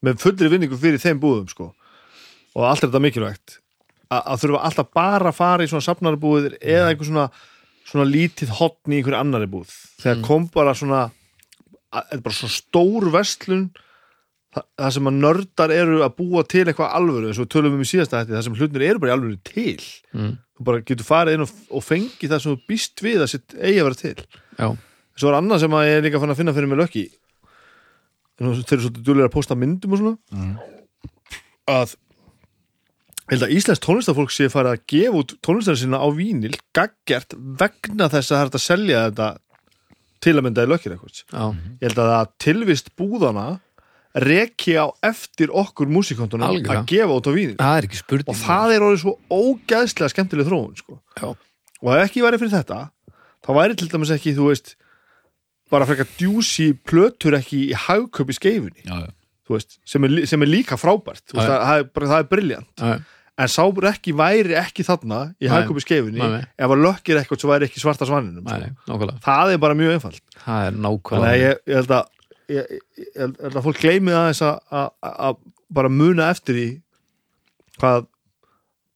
með 0.05 0.21
fullri 0.23 0.51
vinningu 0.51 0.79
fyrir 0.79 1.01
þeim 1.03 1.21
búðum 1.23 1.47
sko. 1.51 1.71
og 2.57 2.65
allt 2.65 2.83
er 2.83 2.89
þetta 2.89 3.03
mikilvægt 3.03 3.59
að 4.09 4.41
þurfa 4.43 4.63
alltaf 4.65 4.87
bara 4.97 5.29
að 5.29 5.37
fara 5.37 5.65
í 5.65 5.69
svona 5.69 5.85
safnarabúðir 5.85 6.55
eða 6.61 6.87
einhver 6.93 7.05
svona, 7.09 7.27
svona 7.85 8.07
lítið 8.09 8.55
hotn 8.57 8.95
í 8.95 8.99
einhverju 9.01 9.19
annari 9.19 9.49
búð. 9.51 9.69
Þegar 10.01 10.23
kom 10.25 10.47
bara 10.53 10.73
svona 10.77 11.03
að- 11.93 12.21
bara 12.23 12.33
svona 12.39 12.55
stór 12.55 13.09
vestlun 13.13 13.67
það, 14.55 14.63
það 14.81 14.91
sem 14.97 15.09
að 15.11 15.19
nördar 15.21 15.71
eru 15.75 15.99
að 16.05 16.15
búa 16.17 16.43
til 16.49 16.65
eitthvað 16.65 16.93
alvöru 16.97 17.29
eins 17.29 17.37
og 17.39 17.45
við 17.45 17.53
tölum 17.53 17.73
um 17.77 17.81
í 17.85 17.89
síðasta 17.91 18.23
hætti 18.23 18.33
það 18.33 18.43
sem 18.47 18.55
hlutnir 18.57 18.87
eru 18.89 18.99
bara 18.99 19.11
í 19.13 19.15
alvöru 19.17 19.37
til. 19.45 19.77
Mm, 20.17 20.33
þú 20.57 20.63
bara 20.71 20.81
getur 20.81 21.05
farið 21.05 21.33
inn 21.37 21.45
og, 21.45 21.53
og 21.69 21.83
fengið 21.85 22.33
það 22.33 22.41
sem 22.41 22.55
þú 22.55 22.61
býst 22.73 23.05
við 23.05 23.21
að 23.21 23.29
sitt 23.35 23.53
eigi 23.61 23.79
að 23.83 23.89
vera 23.91 24.01
til. 24.01 24.25
Já, 24.57 24.69
Svo 25.19 25.27
er 25.29 25.35
annað 25.41 25.59
sem 25.59 25.73
að 25.75 25.85
ég 25.89 25.97
er 25.99 26.03
líka 26.05 26.19
fann 26.21 26.31
að 26.31 26.37
finna 26.39 26.53
fyrir 26.55 26.69
mig 26.71 26.79
lökki 26.79 27.05
þeir 28.39 28.47
eru 28.47 28.83
svolítið 28.85 29.03
dúlega 29.03 29.27
að 29.27 29.33
posta 29.35 29.55
myndum 29.59 29.91
og 29.93 29.99
svona. 29.99 30.17
Að 31.69 31.89
ég 31.91 31.97
held 33.29 33.45
að 33.45 33.53
Íslands 33.57 33.81
tónlistafólk 33.85 34.31
sé 34.33 34.47
farið 34.51 34.75
að 34.75 34.83
gefa 34.93 35.19
út 35.21 35.33
tónlistarinn 35.45 35.81
sína 35.83 36.01
á 36.01 36.07
vínil 36.15 36.55
gaggjart 36.75 37.35
vegna 37.61 38.09
þess 38.09 38.31
að 38.31 38.37
það 38.37 38.45
er 38.45 38.51
að 38.59 38.63
selja 38.65 39.03
þetta 39.09 39.29
til 40.19 40.35
að 40.35 40.45
mynda 40.47 40.65
í 40.65 40.69
lökkir 40.71 40.95
eitthvað 40.95 41.19
já, 41.19 41.43
ég 41.79 41.87
held 41.89 42.01
að 42.03 42.11
það 42.13 42.31
tilvist 42.45 42.89
búðana 42.99 43.47
reki 44.19 44.73
á 44.81 44.89
eftir 45.05 45.51
okkur 45.53 45.87
músikontunum 45.93 46.47
Algjörlega. 46.49 46.81
að 46.81 46.89
gefa 46.89 47.17
út 47.19 47.29
á 47.29 47.33
vínil 47.35 47.57
það 47.59 47.77
er 47.77 47.85
ekki 47.87 47.99
spurning. 48.01 48.31
Og 48.33 48.39
það 48.41 48.73
er 48.75 48.85
orðið 48.87 49.03
svo 49.03 49.13
ógæðslega 49.29 50.13
skemmtileg 50.15 50.47
þróun 50.49 50.73
sko. 50.81 50.97
já, 51.21 51.27
og 51.29 51.91
ef 51.93 52.01
ekki 52.09 52.23
væri 52.25 52.39
fyrir 52.41 52.55
þetta 52.57 52.79
þá 53.45 53.49
væri 53.59 53.77
til 53.79 53.87
dæmis 53.93 54.11
ekki, 54.17 54.33
þú 54.35 54.49
veist 54.49 54.73
bara 55.69 55.85
frekar 55.85 56.09
djúsi 56.17 56.71
plötur 56.89 57.37
ekki 57.37 57.61
í 57.69 57.77
hagköp 57.77 58.33
í 58.33 58.35
skeifunni. 58.35 58.81
Já, 58.83 59.05
já. 59.05 59.11
þú 59.45 59.53
veist, 59.55 59.77
sem, 59.85 60.03
er, 60.07 60.09
lí- 60.17 60.25
sem 60.29 60.41
er 60.41 60.49
líka 60.49 60.77
frábært. 60.81 61.21
Þú 61.29 61.37
veist, 61.37 61.45
Já, 61.45 61.53
já. 61.53 61.53
það, 61.53 61.65
það, 61.69 61.79
er, 61.83 61.87
bara, 61.93 62.09
það 62.09 62.23
er 62.23 62.29
briljant. 62.33 62.71
Já, 62.81 62.95
en 63.39 63.51
sábur 63.51 63.87
ekki 63.89 64.13
væri 64.19 64.55
ekki 64.59 64.83
þarna 64.87 65.19
í 65.39 65.47
Nei, 66.19 66.33
nei. 66.37 66.47
ef 66.59 66.73
að 66.75 66.83
lökkir 66.85 67.19
eitthvað 67.21 67.43
svo 67.43 67.51
væri 67.53 67.69
ekki 67.69 67.81
svarta 67.83 68.07
svaninum 68.09 68.43
nei, 68.45 68.71
nákvæmlega 68.89 69.23
það 69.25 69.53
er 69.55 69.61
bara 69.63 69.77
mjög 69.79 69.95
einfalt 69.97 70.23
það 70.43 70.67
er 70.67 70.79
nákvæmlega 70.85 71.39
ég, 71.43 71.61
ég 71.71 71.79
held 71.79 71.95
að 71.99 72.11
ég, 72.55 72.75
ég, 72.99 73.15
held 73.15 73.55
að 73.55 73.65
fólk 73.69 73.81
gleymi 73.83 74.15
aðeins 74.15 74.43
að, 74.45 75.39
bara 75.79 75.91
muna 75.93 76.29
eftir 76.33 76.59
í 76.59 76.69
hvað 77.79 78.07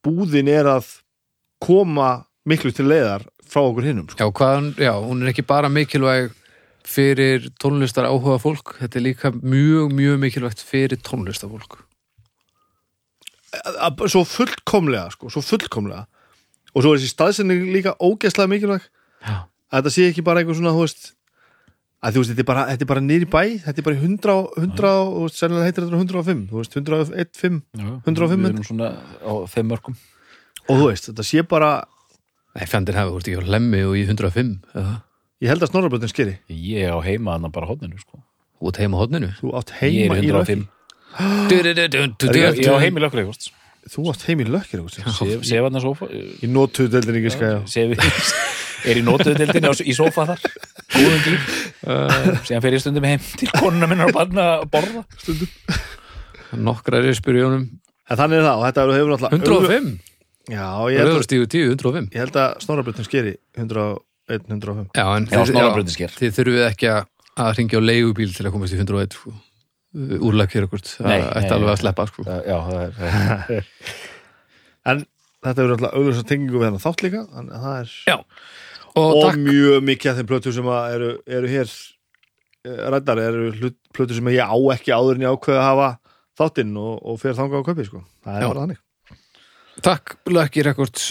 búðin 0.03 0.51
er 0.51 0.67
að 0.67 0.89
koma 1.63 2.11
miklu 2.49 2.73
til 2.75 2.89
leiðar 2.91 3.23
frá 3.47 3.61
okkur 3.63 3.85
hinnum 3.87 4.09
sko. 4.11 4.19
Já, 4.19 4.73
já, 4.81 4.93
hún 4.99 5.23
er 5.23 5.31
ekki 5.31 5.45
bara 5.47 5.69
mikilvæg 5.71 6.33
fyrir 6.83 7.47
tónlistar 7.63 8.09
áhuga 8.09 8.39
fólk, 8.43 8.73
þetta 8.81 8.99
er 8.99 9.05
líka 9.05 9.31
mjög, 9.37 9.93
mjög 9.95 10.17
mikilvægt 10.19 10.63
fyrir 10.67 10.99
tónlistar 10.99 11.51
fólk. 11.51 11.82
Svo 14.09 14.23
fullkomlega 14.27 15.09
sko, 15.13 15.29
svo 15.33 15.41
fullkomlega. 15.45 16.05
Og 16.73 16.81
svo 16.83 16.93
er 16.93 17.01
þessi 17.01 17.13
staðsending 17.13 17.67
líka 17.73 17.93
ógeðslega 18.01 18.49
mikilvæg. 18.49 18.87
Já. 19.23 19.35
að 19.73 19.77
þetta 19.83 19.91
sé 19.95 20.03
ekki 20.11 20.23
bara 20.25 20.41
einhver 20.41 20.57
svona 20.57 20.71
þú 20.75 20.81
veist, 20.83 21.05
að 22.03 22.13
þú 22.13 22.21
veist, 22.21 22.31
þetta 22.33 22.41
er 22.43 22.47
bara, 22.49 22.63
þetta 22.73 22.83
er 22.83 22.89
bara 22.91 23.01
nýri 23.01 23.25
bæ 23.25 23.41
þetta 23.63 23.79
er 23.79 23.85
bara 23.87 23.95
í 23.95 24.01
100, 24.03 24.33
og- 24.35 24.57
100 24.59 24.89
og 24.91 25.21
veist, 25.23 25.37
sennilega 25.39 25.65
heitir 25.69 25.85
þetta 25.87 26.01
105 26.01 26.41
þú 26.51 26.59
veist, 26.59 26.75
101, 26.75 27.31
5 27.39 27.61
Já, 27.79 27.87
105 28.05 28.43
Við 28.43 28.49
erum 28.51 28.67
svona 28.67 28.89
á 29.23 29.31
þeim 29.49 29.67
mörgum 29.71 29.95
og 30.67 30.75
þú 30.77 30.89
veist, 30.91 31.07
þetta 31.09 31.23
sé 31.25 31.41
bara 31.47 31.71
Nei, 32.53 32.65
fjandir 32.69 32.93
hafi, 32.99 33.09
þú 33.09 33.17
ert 33.17 33.31
ekki 33.31 33.41
á 33.41 33.51
lemmi 33.55 33.81
og 33.87 33.95
í 33.97 34.03
105, 34.05 34.51
eða? 34.75 34.93
ég 35.41 35.49
held 35.49 35.63
að 35.65 35.71
snorrabröndin 35.71 36.11
skeri. 36.13 36.35
Ég 36.53 36.85
á 36.93 36.99
heima 37.01 37.33
þarna 37.33 37.49
bara 37.55 37.65
hóðninu 37.71 37.97
sko. 37.97 38.19
Þú 38.61 38.67
ert 38.69 38.77
heima 38.83 38.99
hodninu. 39.01 39.31
þú 39.41 39.55
átt 39.57 39.71
heima 39.79 40.13
er 40.19 40.21
í 40.21 40.29
105 40.29 40.67
Ég 42.63 42.71
á 42.73 42.77
heima 42.81 42.99
í 42.99 43.03
lökkur 43.05 43.23
eitthvað 43.23 43.51
þú 43.93 44.05
átt 44.13 44.21
heima 44.29 44.45
í 44.45 44.51
lökkir 44.53 44.79
einhvers 44.79 45.47
Sef 45.49 45.65
hann 45.65 45.75
að 45.79 45.83
sofa 45.83 46.07
í 46.13 46.47
notuðu 46.49 46.91
deildin 46.95 47.19
ekki 47.21 47.33
skæja 47.35 47.57
Sef 47.67 47.87
Er 48.89 48.97
í 48.99 49.03
nótuðdeldinni 49.05 49.69
á- 49.71 49.79
í 49.87 49.93
sofa 49.95 50.25
þar 50.27 50.41
Góðum 50.91 51.37
Síðan 52.47 52.63
fer 52.65 52.75
ég 52.75 52.81
stundum 52.83 53.05
heim 53.07 53.21
til 53.39 53.47
konuna 53.53 53.87
minna 53.87 54.07
að 54.09 54.15
barna 54.17 54.47
að 54.57 54.65
borða 54.73 55.03
Nokkrar 56.53 57.05
er 57.07 57.15
spyrjónum. 57.17 57.63
en 58.11 58.19
þannig 58.19 58.41
er 58.41 58.43
það 58.47 58.57
og 58.59 58.65
þetta 58.67 58.83
hefur 58.93 59.13
náttúrulega 59.13 59.77
105? 59.79 59.87
já, 60.51 60.65
ég 60.91 60.99
held, 60.99 61.07
Rauðarstígu 61.09 61.47
10, 61.53 61.71
105. 61.79 62.09
ég 62.13 62.19
held 62.25 62.37
að 62.43 62.57
snorrabröndin 62.65 63.07
skeri 63.07 63.33
101, 63.57 64.03
105 64.51 64.83
Já, 64.99 65.05
en 65.15 65.27
Já, 65.31 65.39
Snorrabrautarsker. 65.49 66.13
þið 66.19 66.35
þurfið 66.37 66.65
ekki 66.67 66.91
að, 66.91 67.07
að 67.47 67.53
ringja 67.61 67.79
á 67.79 67.87
leigubíl 67.87 68.29
til 68.35 68.45
að 68.45 68.53
komast 68.57 68.75
í 68.75 68.81
101, 68.83 69.17
sko. 69.17 69.33
Úrlækir 69.93 70.65
okkur, 70.65 70.81
það 70.89 71.27
ætti 71.37 71.53
alveg 71.53 71.69
að 71.75 71.81
sleppa, 71.83 72.05
sko. 72.09 72.23
Já, 72.25 72.57
það 72.65 72.79
er 72.81 72.93
það 72.97 73.51
er- 73.57 73.67
en 74.89 75.03
þetta 75.43 75.53
hefur 75.61 75.73
náttúrulega 75.73 75.97
auðvitað 75.99 76.29
tengingu 76.31 76.59
við 76.59 76.67
hennar 76.67 76.83
þátt 76.83 77.03
líka 77.05 77.23
að 77.29 77.67
er 77.73 77.91
Já. 78.09 78.15
Og, 78.93 79.15
og, 79.17 79.37
mjög 79.41 79.85
mikið 79.87 80.11
af 80.11 80.17
þeim 80.19 80.29
plötur 80.29 80.53
sem 80.53 80.69
að 80.69 80.95
eru, 80.95 81.09
eru 81.39 81.49
hér 81.49 81.71
eh, 81.73 82.81
ræddar 82.93 83.21
eru 83.23 83.47
hlut, 83.57 83.77
plötur 83.95 84.19
sem 84.19 84.29
ég 84.33 84.45
á 84.45 84.57
ekki 84.75 84.93
áður 84.93 85.17
en 85.17 85.25
ég 85.25 85.33
ákveða 85.33 85.61
að 85.61 85.69
hafa 85.69 85.87
þáttinn 86.41 86.75
og, 86.77 86.93
og 87.01 87.19
fer 87.21 87.37
þangað 87.37 87.63
á 87.65 87.67
kaupi 87.69 87.87
sko. 87.87 88.03
það 88.25 88.37
er 88.37 88.45
Já. 88.45 88.49
bara 88.51 88.65
þannig 88.65 88.81
Takk 89.83 90.15
Lucky 90.29 90.65
Records 90.67 91.07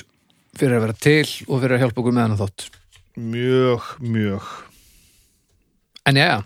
fyrir 0.58 0.78
að 0.78 0.84
vera 0.86 0.98
til 1.02 1.26
og 1.48 1.62
fyrir 1.64 1.76
að 1.76 1.82
hjálpa 1.82 2.02
okkur 2.02 2.14
með 2.14 2.28
hann 2.28 2.40
þátt 2.42 2.68
mjög, 3.18 3.88
mjög 4.02 4.50
En 6.10 6.18
já, 6.18 6.40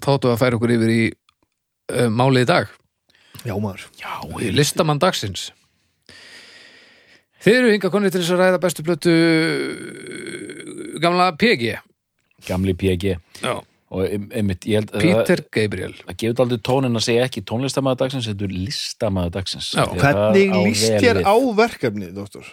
þáttu 0.00 0.30
að 0.32 0.40
færa 0.40 0.56
okkur 0.56 0.72
yfir 0.76 0.92
í 0.92 1.02
uh, 1.92 2.08
málið 2.12 2.46
í 2.46 2.50
dag? 2.52 2.72
Já 3.44 3.54
maður. 3.60 3.84
Já, 4.00 4.12
listamann 4.56 5.00
dagsins. 5.02 5.50
Þið 7.44 7.58
eru 7.60 7.72
hinga 7.74 7.90
konni 7.92 8.08
til 8.12 8.22
þess 8.22 8.32
að 8.32 8.40
ræða 8.40 8.60
bestu 8.62 8.84
plötu 8.86 9.12
uh, 9.12 10.98
gamla 11.02 11.32
PG 11.36 11.74
gamli 12.48 12.74
PG 12.76 13.14
Já. 13.42 13.54
og 13.94 14.00
ein- 14.04 14.30
einmitt, 14.36 14.64
ég 14.68 14.80
held 14.80 14.90
að 14.92 15.04
Peter 15.04 15.42
Gabriel. 15.52 15.94
Það 16.06 16.16
gefur 16.22 16.42
aldrei 16.44 16.60
tónin 16.68 16.98
að 16.98 17.04
segja 17.06 17.24
ekki 17.28 17.42
tónlistamæður 17.48 18.00
dagsins, 18.02 18.28
þetta 18.28 18.44
er 18.48 18.54
listamæður 18.56 19.34
dagsins 19.38 19.68
hvernig 19.74 20.52
líst 20.66 20.98
þér 21.04 21.22
á 21.24 21.34
verkefnið, 21.60 22.14
doktor? 22.16 22.48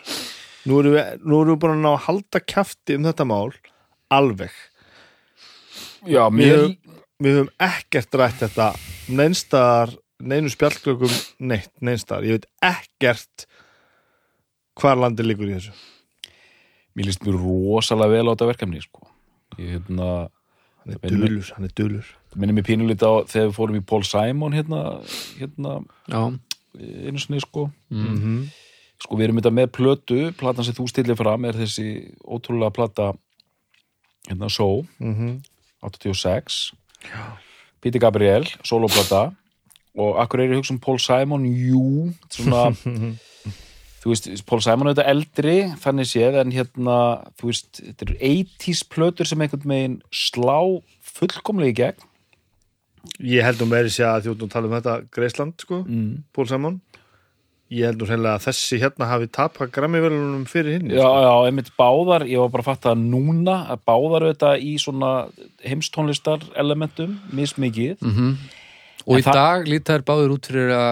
Nú 0.70 0.80
erum 0.80 0.94
við, 0.96 1.24
nú 1.26 1.40
erum 1.42 1.56
við 1.56 1.62
búin 1.64 1.76
að 1.76 1.82
ná 1.84 1.90
að 1.96 2.04
halda 2.08 2.44
kjafti 2.54 2.96
um 3.00 3.08
þetta 3.10 3.26
mál 3.28 3.52
alveg. 4.12 4.52
Já, 6.08 6.24
mér, 6.34 6.56
höfum, 6.58 6.76
við 7.22 7.38
höfum 7.38 7.52
ekkert 7.62 8.18
rætt 8.20 8.42
þetta 8.42 8.68
neinstaðar, 9.12 9.94
neinu 10.22 10.52
spjallklökum 10.52 11.14
neitt, 11.52 11.74
neinstaðar, 11.84 12.28
ég 12.28 12.40
veit 12.40 12.48
ekkert 12.72 13.48
hvar 14.80 15.00
landið 15.02 15.30
liggur 15.30 15.52
í 15.52 15.58
þessu. 15.58 15.74
Mér 16.98 17.08
líst 17.08 17.24
mér 17.26 17.38
rosalega 17.40 18.18
vel 18.18 18.26
á 18.28 18.32
þetta 18.34 18.50
verkefni 18.52 18.82
sko. 18.84 19.08
ég 19.60 19.78
hérna 19.78 20.08
hann 20.82 20.96
er 20.96 21.00
Það 21.02 21.14
dulur, 21.14 21.54
hann 21.56 21.68
er 21.68 21.74
dulur 21.78 22.08
minnir 22.40 22.56
mér 22.56 22.66
pínulítið 22.66 23.12
á 23.12 23.14
þegar 23.28 23.50
við 23.50 23.56
fórum 23.58 23.78
í 23.78 23.84
Paul 23.86 24.04
Simon 24.08 24.56
hérna, 24.56 24.82
hérna 25.38 25.74
Já, 26.08 26.22
einu 26.80 27.20
sinni 27.20 27.42
sko. 27.44 27.70
Mm 27.92 28.18
-hmm. 28.18 28.44
sko 29.04 29.18
við 29.18 29.24
erum 29.28 29.42
þetta 29.42 29.54
með 29.60 29.72
plötu 29.78 30.20
platan 30.40 30.66
sem 30.66 30.74
þú 30.74 30.88
stillir 30.88 31.20
fram 31.20 31.46
er 31.46 31.54
þessi 31.54 32.16
ótrúlega 32.24 32.72
plata 32.72 33.14
hérna 34.30 34.50
Só, 34.50 34.86
Mm 35.00 35.42
86 35.82 36.74
Píti 37.82 38.02
Gabriel, 38.02 38.46
soloplata 38.68 39.32
og 40.00 40.20
akkur 40.22 40.40
er 40.40 40.52
ég 40.52 40.56
að 40.56 40.62
hugsa 40.62 40.76
um 40.76 40.82
Paul 40.84 41.00
Simon? 41.02 41.48
Jú, 41.50 42.12
svona 42.32 42.70
þú 44.02 44.14
veist, 44.14 44.30
Paul 44.48 44.62
Simon 44.64 44.90
er 44.90 44.96
þetta 44.96 45.10
eldri 45.12 45.58
þannig 45.82 46.10
séð, 46.10 46.38
en 46.42 46.54
hérna 46.56 47.00
þú 47.40 47.50
veist, 47.50 47.82
þetta 47.82 48.08
eru 48.08 48.20
80s 48.30 48.86
plötur 48.92 49.30
sem 49.30 49.44
einhvern 49.44 49.68
megin 49.72 50.00
slá 50.14 50.58
fullkomlega 51.18 51.74
í 51.74 51.78
gegn. 51.82 52.08
Ég 53.26 53.46
held 53.46 53.62
nú 53.62 53.68
meiri 53.72 53.90
sé 53.90 54.06
að 54.06 54.28
þjóttum 54.28 54.50
tala 54.54 54.70
um 54.70 54.78
þetta 54.78 54.96
Greisland, 55.14 55.58
sko, 55.62 55.82
mm. 55.88 56.10
Pól 56.36 56.50
Samon 56.50 56.80
ég 57.72 57.88
held 57.88 58.02
nú 58.02 58.08
hreinlega 58.10 58.38
að 58.38 58.48
þessi 58.50 58.80
hérna 58.82 59.08
hafi 59.08 59.30
tapað 59.32 59.72
grammivelunum 59.78 60.44
fyrir 60.50 60.78
hinn 60.78 60.92
Já, 60.92 61.08
já, 61.08 61.32
einmitt 61.48 61.72
báðar, 61.80 62.26
ég 62.28 62.42
var 62.44 62.52
bara 62.52 62.66
að 62.66 62.72
fatta 62.72 62.92
að 62.92 63.06
núna 63.14 63.58
að 63.72 63.86
báðar 63.88 64.26
auðvitað 64.28 64.66
í 64.68 64.74
svona 64.82 65.12
heimstónlistar 65.64 66.44
elementum, 66.60 67.16
mismikið. 67.32 68.02
Mhm. 68.04 68.34
Og 69.08 69.16
En 69.18 69.24
í 69.24 69.34
dag 69.34 69.66
líta 69.66 69.96
þær 69.96 70.04
báður 70.06 70.36
út 70.36 70.52
fyrir 70.52 70.76
að 70.76 70.92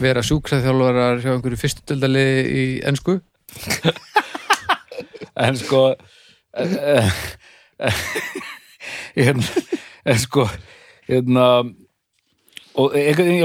vera 0.00 0.22
sjúkraþjálfarar 0.24 1.20
hjá 1.22 1.34
einhverju 1.34 1.60
fyrstu 1.60 1.86
dildali 1.90 2.26
í 2.48 2.64
ensku. 2.86 3.20
En 5.40 5.56
sko 5.56 5.94
eh, 6.52 6.72
eh, 6.76 7.12
eh, 7.86 8.00
hérna, 9.16 9.46
en 10.04 10.18
sko 10.20 10.44
hérna 11.08 11.46
og 12.78 12.94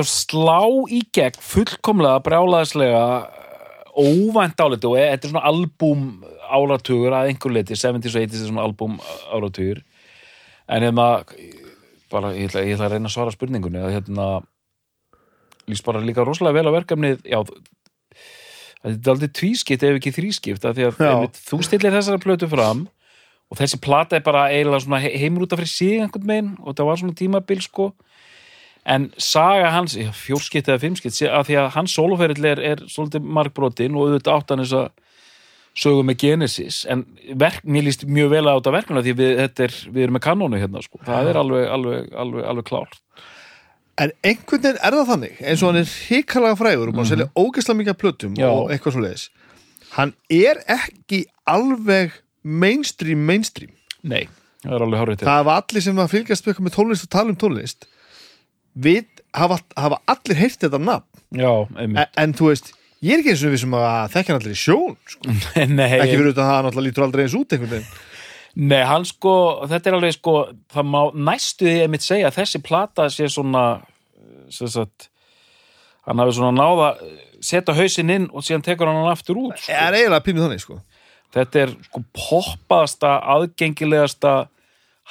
slá 0.05 0.59
í 0.93 1.01
gegn 1.15 1.39
fullkomlega 1.41 2.21
brjálaðislega 2.25 3.03
óvænt 3.95 4.59
áliti. 4.61 4.85
Og 4.89 4.97
þetta 4.99 5.25
er 5.27 5.31
svona 5.31 5.45
albúm 5.49 6.05
áratugur 6.45 7.15
að 7.15 7.31
einhver 7.31 7.53
leiti 7.55 7.73
70s 7.79 8.15
og 8.15 8.25
80s 8.27 8.41
er 8.43 8.49
svona 8.51 8.65
albúm 8.67 8.97
áratugur 9.33 9.81
en 10.69 10.81
hérna 10.85 11.07
bara, 12.11 12.33
ég 12.37 12.49
ætla, 12.49 12.61
ég 12.65 12.75
ætla 12.75 12.87
að 12.89 12.93
reyna 12.95 13.09
að 13.09 13.15
svara 13.15 13.33
spurningunni 13.33 13.81
að 13.81 13.95
hérna 13.97 14.27
líst 15.69 15.85
bara 15.85 16.01
líka 16.05 16.25
rosalega 16.25 16.59
vel 16.59 16.69
á 16.69 16.77
verkefnið. 16.77 17.23
Já, 17.25 17.39
þetta 18.85 19.09
er 19.09 19.13
aldrei 19.15 19.31
tvískipt 19.33 19.83
ef 19.87 19.97
ekki 19.99 20.13
þrískipt 20.13 20.65
af 20.69 20.75
því 20.77 20.85
að 20.89 20.99
einmitt, 21.15 21.39
þú 21.49 21.59
stillir 21.65 21.95
þessara 21.95 22.21
plötu 22.21 22.49
fram 22.51 22.85
og 23.49 23.57
þessi 23.59 23.79
plata 23.81 24.17
er 24.19 24.23
bara 24.25 24.47
eiginlega 24.53 24.83
svona 24.85 24.99
he- 25.01 25.15
heimur 25.21 25.45
út 25.45 25.53
af 25.53 25.59
fyrir 25.61 25.69
sig 25.73 25.99
einhvern 26.01 26.29
veginn. 26.29 26.51
Og 26.65 26.75
það 26.77 26.85
var 26.89 27.01
svona 27.01 27.17
tímabil 27.17 27.61
sko 27.65 27.91
en 28.85 29.07
saga 29.17 29.71
hans, 29.73 29.95
já, 29.97 30.11
fjórskipt 30.13 30.67
eða 30.69 30.81
fimmskipt 30.83 31.15
sé- 31.17 31.31
af 31.31 31.47
því 31.47 31.57
að 31.61 31.71
hans 31.75 31.95
sóluferill 31.97 32.45
er, 32.51 32.59
er 32.73 32.83
svolítið 32.91 33.25
markbrotin 33.37 33.95
og 33.97 34.07
auðvitað 34.09 34.35
áttan 34.39 34.61
þess 34.63 34.75
að 34.79 34.89
sögum 35.75 36.07
með 36.07 36.19
Genesis. 36.21 36.83
En 36.89 37.01
verk, 37.35 37.63
mér 37.67 37.83
líst 37.89 38.05
mjög 38.07 38.29
vel 38.31 38.45
á 38.47 38.53
þetta 38.55 38.75
verkuna 38.77 39.01
því 39.03 39.15
við, 39.19 39.31
þetta 39.41 39.65
er, 39.67 39.73
við 39.91 40.05
erum 40.05 40.15
með 40.19 40.23
kanónu 40.27 40.59
hérna 40.61 40.83
sko. 40.85 41.01
það 41.07 41.31
er 41.31 41.39
alveg, 41.41 41.65
alveg, 41.77 42.13
alveg, 42.15 42.45
alveg 42.53 42.69
klárt. 42.69 43.01
En 43.97 44.11
einhvern 44.27 44.61
veginn 44.61 44.79
er 44.83 44.95
það 44.99 45.09
þannig 45.09 45.41
eins 45.41 45.61
og 45.63 45.69
hann 45.71 45.79
er 45.81 45.91
hrikalega 45.91 46.55
frægur 46.59 46.89
og 46.91 46.95
búin 46.97 47.05
að 47.05 47.11
selja 47.13 47.27
ógeðslega 47.39 47.79
mikið 47.79 47.97
plötum 48.01 48.33
Já. 48.35 48.47
og 48.51 48.71
eitthvað 48.75 48.95
svo 48.97 49.03
leiðis 49.05 49.29
hann 49.95 50.11
er 50.35 50.59
ekki 50.67 51.21
alveg 51.47 52.17
mainstream 52.43 53.21
mainstream. 53.25 53.71
Nei, 54.03 54.25
það 54.65 54.75
er 54.75 54.83
alveg 54.85 54.99
hárið 55.01 55.19
til 55.21 55.27
það 55.29 55.39
hafa 55.39 55.55
allir 55.61 55.85
sem 55.85 56.01
að 56.03 56.11
fylgjast 56.11 56.49
með 56.59 56.75
tónlist 56.75 57.07
og 57.07 57.11
tala 57.15 57.31
um 57.31 57.39
tónlist 57.39 57.87
við 58.75 59.05
hafa, 59.35 59.59
hafa 59.79 60.01
allir 60.11 60.39
heyrt 60.39 60.65
þetta 60.65 60.81
nafn 60.81 61.39
Já, 61.39 61.51
en, 61.81 61.95
en 62.05 62.35
þú 62.37 62.51
veist, 62.51 62.73
ég 63.03 63.15
er 63.15 63.23
ekki 63.23 63.33
eins 63.33 63.45
og 63.45 63.55
við 63.55 63.63
sem 63.65 63.77
að 63.79 64.11
þekkja 64.13 64.31
hann 64.33 64.41
allir 64.41 64.55
í 64.55 64.59
sjón 64.61 64.97
sko. 65.09 65.37
Nei, 65.79 65.87
ekki 65.99 66.19
fyrir 66.19 66.31
utan 66.31 66.45
að 66.45 66.51
hann 66.51 66.67
náttúrulega 66.69 66.87
lítur 66.89 67.07
aldrei 67.07 67.25
eins 67.25 67.37
út 67.39 67.55
einhvern 67.55 67.73
veginn 67.77 67.89
Nei, 68.55 68.79
hann 68.87 69.03
sko, 69.03 69.33
þetta 69.67 69.91
er 69.91 69.97
alveg 69.97 70.15
sko, 70.15 70.35
það 70.71 70.87
má 70.87 71.01
næstu 71.27 71.67
því 71.67 71.75
einmitt 71.83 72.05
segja 72.05 72.31
þessi 72.31 72.61
plata 72.63 73.09
sé 73.11 73.27
svona, 73.27 73.65
sem 74.47 74.69
sagt, 74.71 75.09
hann 76.07 76.21
hafi 76.23 76.37
svona 76.37 76.55
náða 76.55 76.93
setja 77.43 77.75
hausinn 77.75 78.13
inn 78.13 78.27
og 78.31 78.45
síðan 78.45 78.63
tekur 78.65 78.89
hann 78.89 79.01
hann 79.01 79.11
aftur 79.11 79.41
út. 79.41 79.57
Sko. 79.59 79.73
er 79.75 79.97
eiginlega 79.99 80.23
pínu 80.25 80.45
þannig 80.45 80.63
sko. 80.63 80.79
Þetta 81.35 81.61
er 81.65 81.73
sko 81.89 82.01
poppaðasta, 82.15 83.11
aðgengilegasta, 83.35 84.35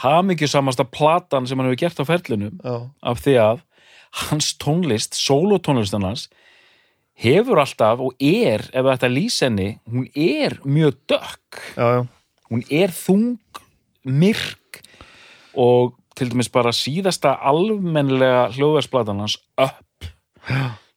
hamingjusamasta 0.02 0.84
platan 0.90 1.46
sem 1.46 1.58
hann 1.60 1.68
hefur 1.70 1.80
gert 1.84 2.00
á 2.02 2.04
ferlinum 2.08 2.56
já, 2.64 2.74
af 3.02 3.20
því 3.22 3.34
að 3.42 3.62
hans 4.24 4.52
tónlist, 4.62 5.14
solotónlistan 5.18 6.04
hans, 6.06 6.28
hefur 7.18 7.58
alltaf 7.62 8.02
og 8.02 8.14
er, 8.22 8.62
ef 8.74 8.86
þetta 8.86 9.10
lýs 9.10 9.40
henni, 9.42 9.68
hún 9.90 10.06
er 10.14 10.56
mjög 10.66 10.96
dökk. 11.10 11.60
Já, 11.78 11.86
já. 11.98 12.02
Hún 12.50 12.62
er 12.70 12.92
þung, 12.94 13.38
myrk 14.04 14.82
og 15.58 15.94
til 16.14 16.28
dæmis 16.30 16.50
bara 16.52 16.70
síðasta 16.74 17.32
almennlega 17.42 18.48
hljóðversplatan 18.54 19.22
hans 19.24 19.38
Up 19.58 19.80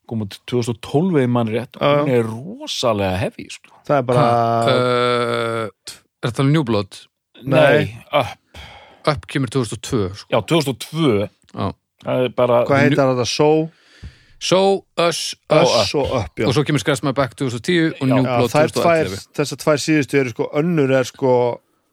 komið 0.07 0.35
til 0.35 0.41
2012 0.63 1.17
ef 1.23 1.29
mann 1.31 1.49
rétt, 1.51 1.77
já. 1.79 2.01
hún 2.01 2.11
er 2.13 2.27
rosalega 2.27 3.17
heavy 3.19 3.47
sko. 3.51 3.73
það 3.87 3.97
er 3.97 4.05
bara 4.07 4.25
uh, 4.67 5.95
Er 6.21 6.29
þetta 6.31 6.45
New 6.47 6.63
Blood? 6.67 6.99
nei, 7.43 7.89
Up, 8.11 8.61
Upp 9.07 9.27
kemur 9.31 9.49
2002 9.53 10.15
sko. 10.15 10.29
já 10.33 10.39
2002 10.41 11.29
Já. 11.55 11.67
það 12.03 12.23
er 12.25 12.29
bara 12.37 12.63
hvað 12.67 12.81
heitir 12.83 12.99
þetta, 13.01 13.25
So, 13.25 13.69
So, 14.39 14.59
Us, 15.01 15.33
Us 15.49 15.71
Us 15.81 15.93
og 15.97 16.11
Up 16.19 16.37
já. 16.39 16.45
og 16.47 16.53
svo 16.53 16.63
kemur 16.67 16.79
Scratch 16.83 17.03
My 17.03 17.13
Back 17.17 17.33
2010 17.39 17.95
og 18.01 18.07
New 18.11 18.21
Blood 18.21 18.51
þær 18.53 18.69
tvær, 18.75 19.07
2011 19.09 19.23
þessar 19.39 19.61
tvær 19.63 19.81
síðustu 19.81 20.19
eru 20.19 20.29
sko 20.35 20.49
önnur 20.61 20.91
er 20.99 21.07
sko 21.09 21.31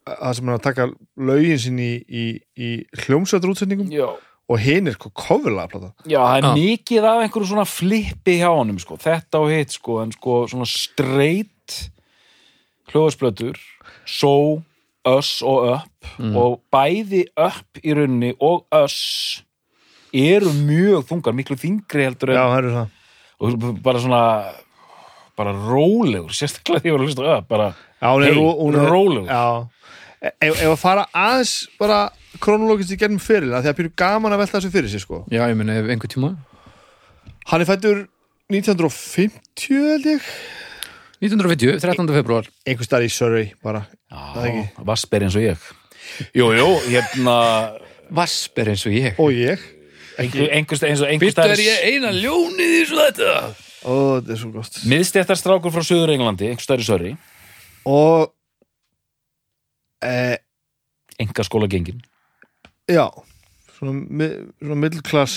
það 0.04 0.35
sem 0.37 0.44
hann 0.50 0.59
að 0.59 0.64
taka 0.66 0.87
lögin 1.16 1.59
sín 1.62 1.78
í, 1.80 1.92
í, 2.04 2.25
í 2.61 2.71
hljómsveitrútsendingum 3.06 3.88
já, 3.94 4.04
og 4.44 4.59
hinn 4.61 4.90
er 4.90 4.99
sko 4.99 5.09
coverlega 5.16 5.71
plata 5.73 5.92
já, 6.04 6.18
það 6.21 6.37
er 6.37 6.44
Já. 6.44 6.52
mikið 6.59 7.06
af 7.09 7.23
einhverju 7.25 7.49
svona 7.54 7.64
flippi 7.64 8.35
hjá 8.42 8.50
honum 8.52 8.76
sko. 8.83 8.99
þetta 9.00 9.40
og 9.40 9.49
hitt 9.54 9.73
sko, 9.78 10.02
en 10.04 10.12
sko 10.12 10.42
svona 10.52 10.68
straight 10.68 11.78
hljóðversplötur 12.92 13.56
So, 14.04 14.61
Us 15.04 15.42
og 15.42 15.68
Up 15.75 15.90
Mm. 16.18 16.34
og 16.37 16.61
bæði 16.73 17.25
Up 17.40 17.80
í 17.82 17.94
rauninni 17.96 18.34
og 18.40 18.66
Us 18.84 19.42
eru 20.14 20.52
mjög 20.54 21.06
þungar, 21.08 21.34
miklu 21.34 21.56
þingri 21.58 22.04
heldur 22.06 22.30
já, 22.30 22.38
en 22.38 22.50
það 22.52 22.58
eru 22.58 22.75
það 22.75 22.88
og 23.44 23.82
bara 23.82 23.99
svona 24.04 24.20
bara 25.37 25.52
rólegur, 25.56 26.30
sérstaklega 26.30 26.80
því 26.84 26.87
að 26.87 26.90
ég 26.90 26.94
var 26.94 27.00
að 27.02 27.08
hlusta 27.08 27.25
á 27.25 27.38
Up 27.40 27.49
bara, 27.50 27.66
já, 27.99 28.11
er, 28.14 28.28
er 28.30 28.90
rólegur. 28.92 29.26
já, 29.26 29.68
ef, 30.23 30.61
ef 30.62 30.68
að 30.70 30.78
fara 30.84 31.06
aðeins 31.12 31.54
bara 31.80 31.99
kronológist 32.44 32.92
í 32.94 32.99
gernum 33.00 33.18
fyrirlega 33.23 33.62
því 33.64 33.73
að 33.73 33.78
pyrru 33.80 33.92
gaman 33.96 34.32
að 34.37 34.38
velta 34.44 34.58
þessu 34.61 34.70
fyrir 34.76 34.90
sig 34.92 35.00
sko 35.02 35.25
Já, 35.32 35.42
ég 35.50 35.56
meina 35.58 35.75
ef 35.80 35.88
einhver 35.90 36.11
tíma 36.14 36.37
hann 37.50 37.61
er 37.61 37.68
fættur 37.68 38.04
1950 38.52 39.32
held 39.73 40.06
ég 40.06 40.23
1950, 41.25 41.78
13. 41.80 42.08
februar 42.12 42.44
einhver 42.68 42.84
starf 42.87 43.06
í 43.06 43.11
Surrey 43.12 43.52
bara 43.64 43.87
Það 43.88 43.88
já, 43.88 44.03
Vasper 44.85 45.25
eins 45.26 45.37
og 45.38 45.44
ég. 45.44 45.64
Jú, 46.37 46.50
jú, 46.54 46.68
hérna 46.90 47.37
Vasper 48.14 48.71
eins 48.75 48.85
og 48.87 48.94
ég. 48.94 49.18
Og 49.23 49.33
ég? 49.35 49.62
Einhver, 50.21 50.47
einhver, 50.54 50.78
eins 50.87 51.00
og 51.02 51.09
einhver 51.11 51.26
Býttu 51.26 51.42
er 51.42 51.62
ég 51.64 51.87
eina 51.90 52.12
ljónið 52.14 52.75
í 52.76 52.83
svo 52.87 53.00
þetta? 53.02 53.33
Ó, 53.85 53.94
þetta 54.21 54.33
er 54.37 54.38
svo 54.40 54.50
gott. 54.54 54.76
Miðstéttar 54.88 55.38
strákur 55.40 55.75
frá 55.75 55.83
Suður 55.85 56.12
Englandi, 56.14 56.47
einhver 56.52 56.62
stærri 56.64 56.87
söri 56.87 57.11
Og 57.90 58.30
e, 60.04 60.14
enga 61.21 61.44
skóla 61.49 61.66
gengin. 61.73 61.99
Já 62.88 63.09
Svona, 63.75 63.92
mi- 63.97 64.30
svona 64.62 64.78
middelklass 64.78 65.35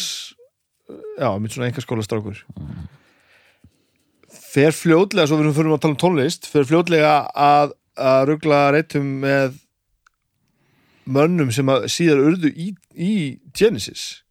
Já, 1.18 1.32
mitt 1.42 1.56
svona 1.56 1.72
enga 1.72 1.82
skóla 1.84 2.06
strákur 2.06 2.44
Fer 4.30 4.76
fljótlega 4.76 5.28
Svo 5.30 5.40
við 5.42 5.56
fyrir 5.58 5.74
að 5.74 5.82
tala 5.86 5.96
um 5.96 6.02
tónlist 6.06 6.48
Fer 6.52 6.68
fljótlega 6.70 7.16
að, 7.34 7.74
að 7.98 8.22
rugla 8.32 8.62
reytum 8.76 9.10
með 9.24 9.58
mönnum 11.08 11.52
sem 11.56 11.70
að 11.72 11.88
síðar 11.92 12.24
urðu 12.26 12.52
í, 12.52 12.72
í 12.94 13.14
Genesis. 13.56 14.24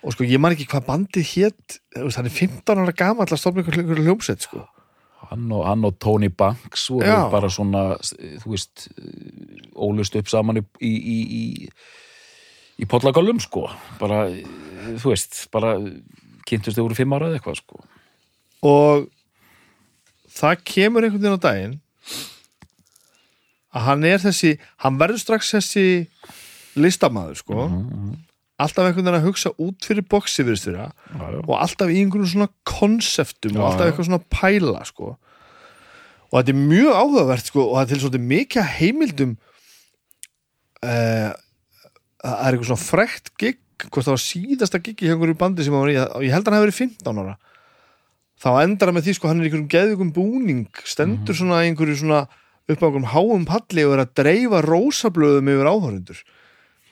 Og 0.00 0.14
sko 0.14 0.24
ég 0.24 0.40
man 0.40 0.54
ekki 0.54 0.68
hvað 0.70 0.86
bandið 0.88 1.32
hétt 1.34 1.78
hann 1.94 2.28
er 2.28 2.32
15 2.32 2.82
ára 2.82 2.94
gamall 2.96 3.28
að 3.28 3.40
stofna 3.40 3.64
ykkur 3.64 4.00
hljómsett 4.00 4.46
sko. 4.46 4.64
Hann 5.30 5.50
og, 5.52 5.62
hann 5.68 5.84
og 5.86 5.98
Tony 6.02 6.30
Banks 6.32 6.88
voru 6.90 7.06
Já. 7.06 7.28
bara 7.30 7.50
svona, 7.52 7.82
þú 8.42 8.54
veist 8.54 8.88
ólust 9.76 10.16
upp 10.18 10.30
saman 10.32 10.62
í 10.62 10.64
í, 10.80 10.90
í, 10.90 11.42
í, 12.80 12.88
pollagálum 12.90 13.38
sko. 13.44 13.68
Bara, 14.00 14.24
þú 14.96 15.12
veist 15.12 15.44
bara 15.54 15.76
kynntust 16.48 16.78
þau 16.78 16.88
voru 16.88 16.98
fimm 16.98 17.14
ára 17.14 17.28
eða 17.28 17.38
eitthvað 17.38 17.60
sko. 17.60 17.84
Og 18.66 19.06
það 20.34 20.66
kemur 20.72 21.06
einhvern 21.06 21.22
veginn 21.22 21.38
á 21.38 21.46
daginn 21.46 21.78
að 23.70 23.86
hann 23.86 24.06
er 24.08 24.22
þessi 24.22 24.56
hann 24.82 24.98
verður 25.00 25.22
strax 25.22 25.54
þessi 25.54 25.86
listamaður 26.80 27.40
sko. 27.40 27.66
Alltaf 28.60 28.84
einhvern 28.84 29.06
veginn 29.06 29.18
að 29.22 29.26
hugsa 29.28 29.52
út 29.56 29.86
fyrir 29.86 30.04
virðist 30.04 30.66
fyrir 30.68 30.82
já. 30.82 30.88
og 31.46 31.54
alltaf 31.56 31.88
í 31.88 32.00
einhvern 32.02 32.28
svona 32.28 32.50
konseptum 32.68 33.56
og 33.56 33.70
alltaf 33.70 33.88
eitthvað 33.88 34.10
svona 34.10 34.24
pæla 34.28 34.84
sko. 34.88 35.14
Og 36.30 36.34
þetta 36.38 36.52
er 36.52 36.60
mjög 36.60 36.98
áhugavert 36.98 37.46
sko 37.48 37.62
og 37.64 37.76
það 37.76 37.82
er 37.82 37.90
til 37.90 38.00
svolítið 38.02 38.26
mikið 38.34 38.68
heimildum 38.76 39.32
uh, 40.84 41.30
það 42.20 42.36
er 42.36 42.50
eitthvað 42.50 42.68
svona 42.70 42.84
frekt 42.84 43.32
gig 43.40 43.62
hvort 43.88 44.04
það 44.04 44.12
var 44.12 44.24
síðasta 44.26 44.82
gig 44.84 45.00
í 45.00 45.08
einhverju 45.08 45.38
bandi 45.40 45.64
sem 45.64 45.72
hann 45.72 45.86
var 45.86 45.92
í 45.94 45.96
og 46.02 46.26
ég 46.26 46.34
held 46.34 46.44
að 46.44 46.52
hann 46.52 46.58
hefur 46.58 46.68
verið 46.68 46.82
15 46.82 47.22
ára. 47.22 47.38
Þá 48.40 48.50
endar 48.62 48.90
hann 48.90 48.96
með 48.96 49.08
því 49.08 49.14
sko 49.16 49.30
hann 49.30 49.40
er 49.40 49.46
í 49.46 49.48
einhverjum 49.48 49.72
geðugum 49.72 50.12
búning 50.16 50.82
stendur 50.88 51.36
svona 51.36 51.62
í 51.64 51.70
einhverju 51.70 51.96
svona 52.02 52.20
upp 52.74 52.82
á 52.82 52.86
einhverjum 52.88 53.08
háum 53.14 53.48
palli 53.48 53.86
og 53.86 53.96
er 53.96 54.04
að 54.04 54.14
dreifa 54.20 54.62
rósablöðum 54.66 55.50
yfir 55.54 55.70
áhörundur 55.70 56.22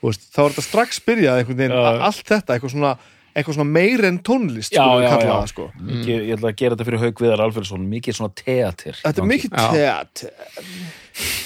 veist, 0.03 0.27
þá 0.33 0.41
er 0.45 0.53
þetta 0.53 0.67
strax 0.67 1.01
byrjað 1.07 1.41
allt 1.43 2.23
þetta, 2.29 2.55
eitthvað 2.55 2.75
svona, 2.75 2.93
eitthvað 3.33 3.57
svona 3.59 3.73
meir 3.79 4.05
en 4.07 4.21
tónlist 4.25 4.75
Já, 4.75 4.85
já, 5.01 5.09
já. 5.09 5.25
það, 5.25 5.49
sko. 5.51 5.67
mikið, 5.79 6.15
ég 6.15 6.37
ætla 6.37 6.53
að 6.53 6.59
gera 6.61 6.77
þetta 6.77 6.89
fyrir 6.89 7.03
Haug 7.03 7.23
Viðar 7.25 7.45
Alfredsson 7.47 7.89
mikið 7.91 8.19
svona 8.19 8.35
teatir 8.39 9.01
þetta 9.03 9.23
er 9.23 9.29
mikið 9.33 9.59
Já. 9.59 9.69
teat 9.75 10.25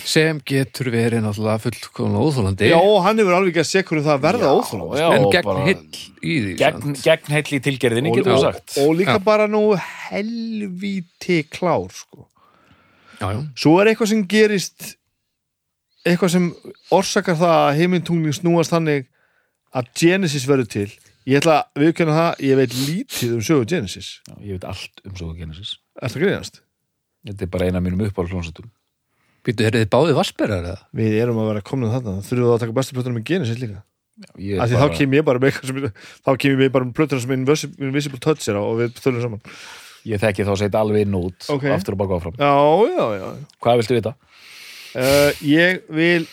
sem 0.06 0.38
getur 0.46 0.90
verið 0.94 1.24
náttúrulega 1.24 1.62
fullkomlega 1.64 2.26
óþólandi 2.28 2.68
já, 2.70 2.76
og 2.78 3.00
hann 3.08 3.18
hefur 3.22 3.38
alveg 3.40 3.56
ekki 3.56 3.64
að 3.64 3.70
sé 3.72 3.82
hverju 3.88 4.04
það 4.06 4.14
að 4.14 4.26
verða 4.28 4.52
óþróla 4.60 5.00
já, 5.00 5.08
en 5.16 5.26
gegn 5.34 5.62
hill 5.66 5.80
í 6.22 6.36
því 6.44 6.54
gegn, 6.60 6.94
gegn 7.00 7.34
heill 7.34 7.58
í 7.58 7.60
tilgerðinni, 7.68 8.12
og, 8.12 8.20
getur 8.20 8.34
við 8.34 8.38
og, 8.38 8.44
sagt 8.44 8.78
og 8.84 8.92
líka 9.00 9.16
Já. 9.18 9.24
bara 9.26 9.48
nú 9.50 9.64
helvíti 9.80 11.40
klár 11.50 11.90
sko. 11.96 12.28
Já, 13.24 13.30
já. 13.38 13.40
svo 13.64 13.78
er 13.80 13.92
eitthvað 13.92 14.12
sem 14.12 14.26
gerist 14.30 14.90
eitthvað 16.04 16.34
sem 16.36 16.50
orsakar 16.94 17.40
það 17.40 17.56
að 17.62 17.80
heimintungling 17.80 18.36
snúast 18.36 18.76
þannig 18.76 19.08
að 19.74 19.90
Genesis 19.98 20.46
verður 20.50 20.70
til. 20.70 20.90
Ég 21.24 21.40
ætla 21.40 21.62
að 21.64 21.86
viðkjöna 21.86 22.18
það, 22.18 22.44
ég 22.44 22.60
veit 22.60 22.74
lítið 22.76 23.38
um 23.38 23.44
sögu 23.48 23.66
Genesis, 23.72 24.10
Já, 24.28 24.36
ég 24.44 24.58
veit 24.58 24.66
allt 24.68 25.04
um 25.08 25.16
svo 25.16 25.32
Genesis. 25.38 25.78
Ertu 26.04 26.20
að 26.20 26.26
greiðast? 26.26 26.60
þetta 27.28 27.46
er 27.46 27.52
bara 27.52 27.68
eina 27.70 27.80
af 27.80 27.86
mínum 27.86 28.04
uppála 28.04 28.32
hljónsettum 28.32 28.68
Býtu, 29.44 29.66
eru 29.68 29.82
þið 29.82 29.90
báðið 29.92 30.18
vassberar 30.20 30.62
eða? 30.64 30.82
Við 30.96 31.16
erum 31.20 31.40
að 31.44 31.50
vera 31.50 31.64
komin 31.68 31.92
þarna, 31.92 32.14
þurfum 32.24 32.46
við 32.46 32.54
að 32.54 32.62
taka 32.62 32.76
bestu 32.78 32.96
plötunum 32.96 33.18
með 33.20 33.26
Genesis 33.28 33.60
líka? 33.60 33.82
Er 34.38 34.38
því 34.40 34.78
bara, 34.78 34.78
þá 34.80 34.98
kem 35.00 35.16
ég 35.18 35.26
bara 35.28 35.42
með 35.44 35.58
þá 36.24 36.30
kem 36.40 36.54
ég 36.54 36.60
með 36.62 36.70
bara 36.76 36.88
með 36.88 36.94
plötunum 37.00 37.24
sem 37.24 37.34
Invisible 37.36 37.88
Invisible 37.90 38.22
Touch 38.24 38.48
er 38.48 38.60
á 38.60 38.64
og 38.64 38.78
við 38.80 38.94
þurfum 39.02 39.26
saman 39.26 39.44
ég 40.06 40.20
þekki 40.20 40.44
þá 40.46 40.52
að 40.54 40.62
setja 40.64 40.80
alveg 40.84 41.02
inn 41.06 41.16
út 41.16 41.50
Ok. 41.50 41.64
aftur 41.72 41.94
og 41.96 42.02
baka 42.04 42.18
áfram 42.20 42.36
Já, 42.40 42.54
já, 42.92 43.06
já 43.20 43.28
hvað 43.64 43.78
viltu 43.82 43.96
vita? 44.00 44.16
uh, 44.96 45.32
Ég 45.42 45.82
vil 45.90 46.28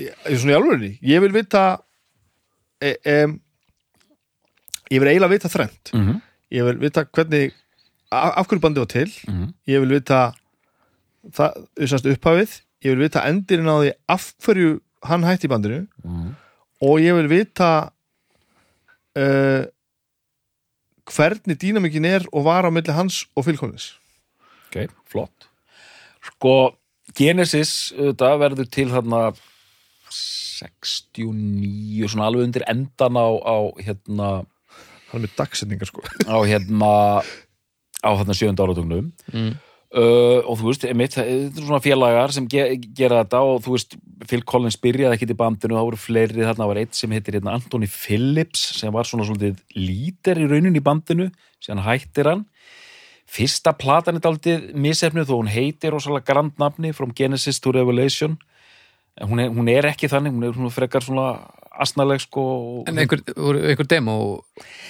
ég, 0.00 0.10
ég 0.10 0.34
er 0.34 0.38
svona 0.38 0.52
í 0.54 0.58
alvörinni 0.58 0.92
ég 1.02 1.20
vil 1.24 1.32
vita 1.32 1.62
e, 2.82 2.94
um, 3.24 3.40
ég 4.90 5.00
vil 5.00 5.08
eiginlega 5.12 5.34
vita 5.36 5.48
þrennt 5.52 5.92
Mm 5.94 6.04
-hmm. 6.06 6.20
ég 6.52 6.64
vil 6.64 6.78
vita 6.80 7.04
hvernig 7.04 7.52
af, 8.12 8.32
af 8.38 8.46
hverju 8.48 8.60
bandið 8.60 8.80
var 8.84 8.86
til 8.86 9.10
Mhm. 9.28 9.54
ég 9.68 9.80
vil 9.80 9.88
vita 10.00 10.32
það, 11.32 11.66
þessast 11.78 12.06
upphafið 12.12 12.60
ég 12.84 12.90
vil 12.96 12.98
vita 13.08 13.20
endirinn 13.28 13.68
á 13.68 13.76
því 13.80 13.92
af 14.08 14.32
hverju 14.42 14.80
hann 15.04 15.22
hætti 15.22 15.46
í 15.46 15.50
bandinu 15.50 15.86
Mhm. 16.04 16.34
og 16.82 16.98
ég 17.00 17.14
vil 17.14 17.28
vita 17.28 17.92
uh, 19.16 19.64
hvernig 21.10 21.58
dýnamikinn 21.60 22.08
er 22.08 22.26
og 22.32 22.46
var 22.46 22.66
á 22.66 22.70
milli 22.70 22.94
hans 22.94 23.24
og 23.36 23.46
Collins. 23.58 23.94
Ok, 24.70 24.86
flott. 25.10 25.48
Sko, 26.22 26.76
Genesis 27.16 27.92
þetta 27.96 28.36
verður 28.38 28.68
til 28.70 28.90
þarna 28.92 29.30
69 30.10 32.10
svona 32.10 32.28
alveg 32.28 32.48
undir 32.48 32.66
endan 32.70 33.18
á, 33.18 33.28
á 33.42 33.56
hérna 33.80 34.30
hann 35.10 35.18
er 35.18 35.24
með 35.24 35.36
dagsetningar 35.38 35.90
sko. 35.90 36.04
á 36.26 36.38
hérna 36.46 36.92
á 38.00 38.10
hérna 38.14 38.36
sjönda 38.36 38.64
áratugnum. 38.64 39.10
Mm. 39.32 39.56
Uh, 39.96 40.40
og 40.44 40.58
þú 40.60 40.68
veist, 40.68 40.86
einmitt, 40.88 41.16
þetta 41.18 41.60
er 41.60 41.66
svona 41.66 41.82
félagar 41.84 42.34
sem 42.34 42.46
ge 42.50 42.66
gera 42.96 43.22
þetta 43.24 43.42
og 43.46 43.62
þú 43.64 43.76
veist 43.76 43.96
Phil 44.30 44.42
Collins 44.46 44.78
byrjaði 44.82 45.16
ekkit 45.16 45.34
í 45.34 45.38
bandinu 45.38 45.78
það 45.78 45.88
voru 45.88 46.00
fleiri, 46.00 46.44
þarna 46.44 46.68
var 46.70 46.82
eitt 46.82 46.98
sem 46.98 47.14
heitir 47.14 47.38
hérna 47.38 47.56
Anthony 47.58 47.88
Phillips 47.90 48.66
sem 48.78 48.92
var 48.94 49.08
svona 49.08 49.26
svolítið 49.28 49.60
lítir 49.78 50.42
í 50.42 50.48
rauninni 50.50 50.82
í 50.82 50.84
bandinu 50.84 51.30
síðan 51.60 51.84
hættir 51.86 52.30
hann. 52.30 52.46
Fyrsta 53.30 53.76
platan 53.78 54.18
er 54.18 54.24
daldið 54.24 54.70
misefnið 54.74 55.28
þó 55.28 55.36
hún 55.36 55.50
heitir 55.52 55.94
rosalega 55.94 56.32
grand 56.32 56.56
nafni 56.58 56.90
From 56.96 57.12
Genesis 57.14 57.60
to 57.62 57.70
Revelation. 57.74 58.38
Hún 59.20 59.42
er, 59.42 59.50
hún 59.52 59.68
er 59.70 59.86
ekki 59.90 60.08
þannig, 60.10 60.34
hún 60.34 60.46
er 60.48 60.54
svona 60.56 60.72
frekar 60.74 61.04
svona 61.04 61.26
asnaleg 61.80 62.22
sko 62.22 62.42
En 62.90 62.98
einhver, 62.98 63.22
einhver 63.36 63.88
demo? 63.88 64.16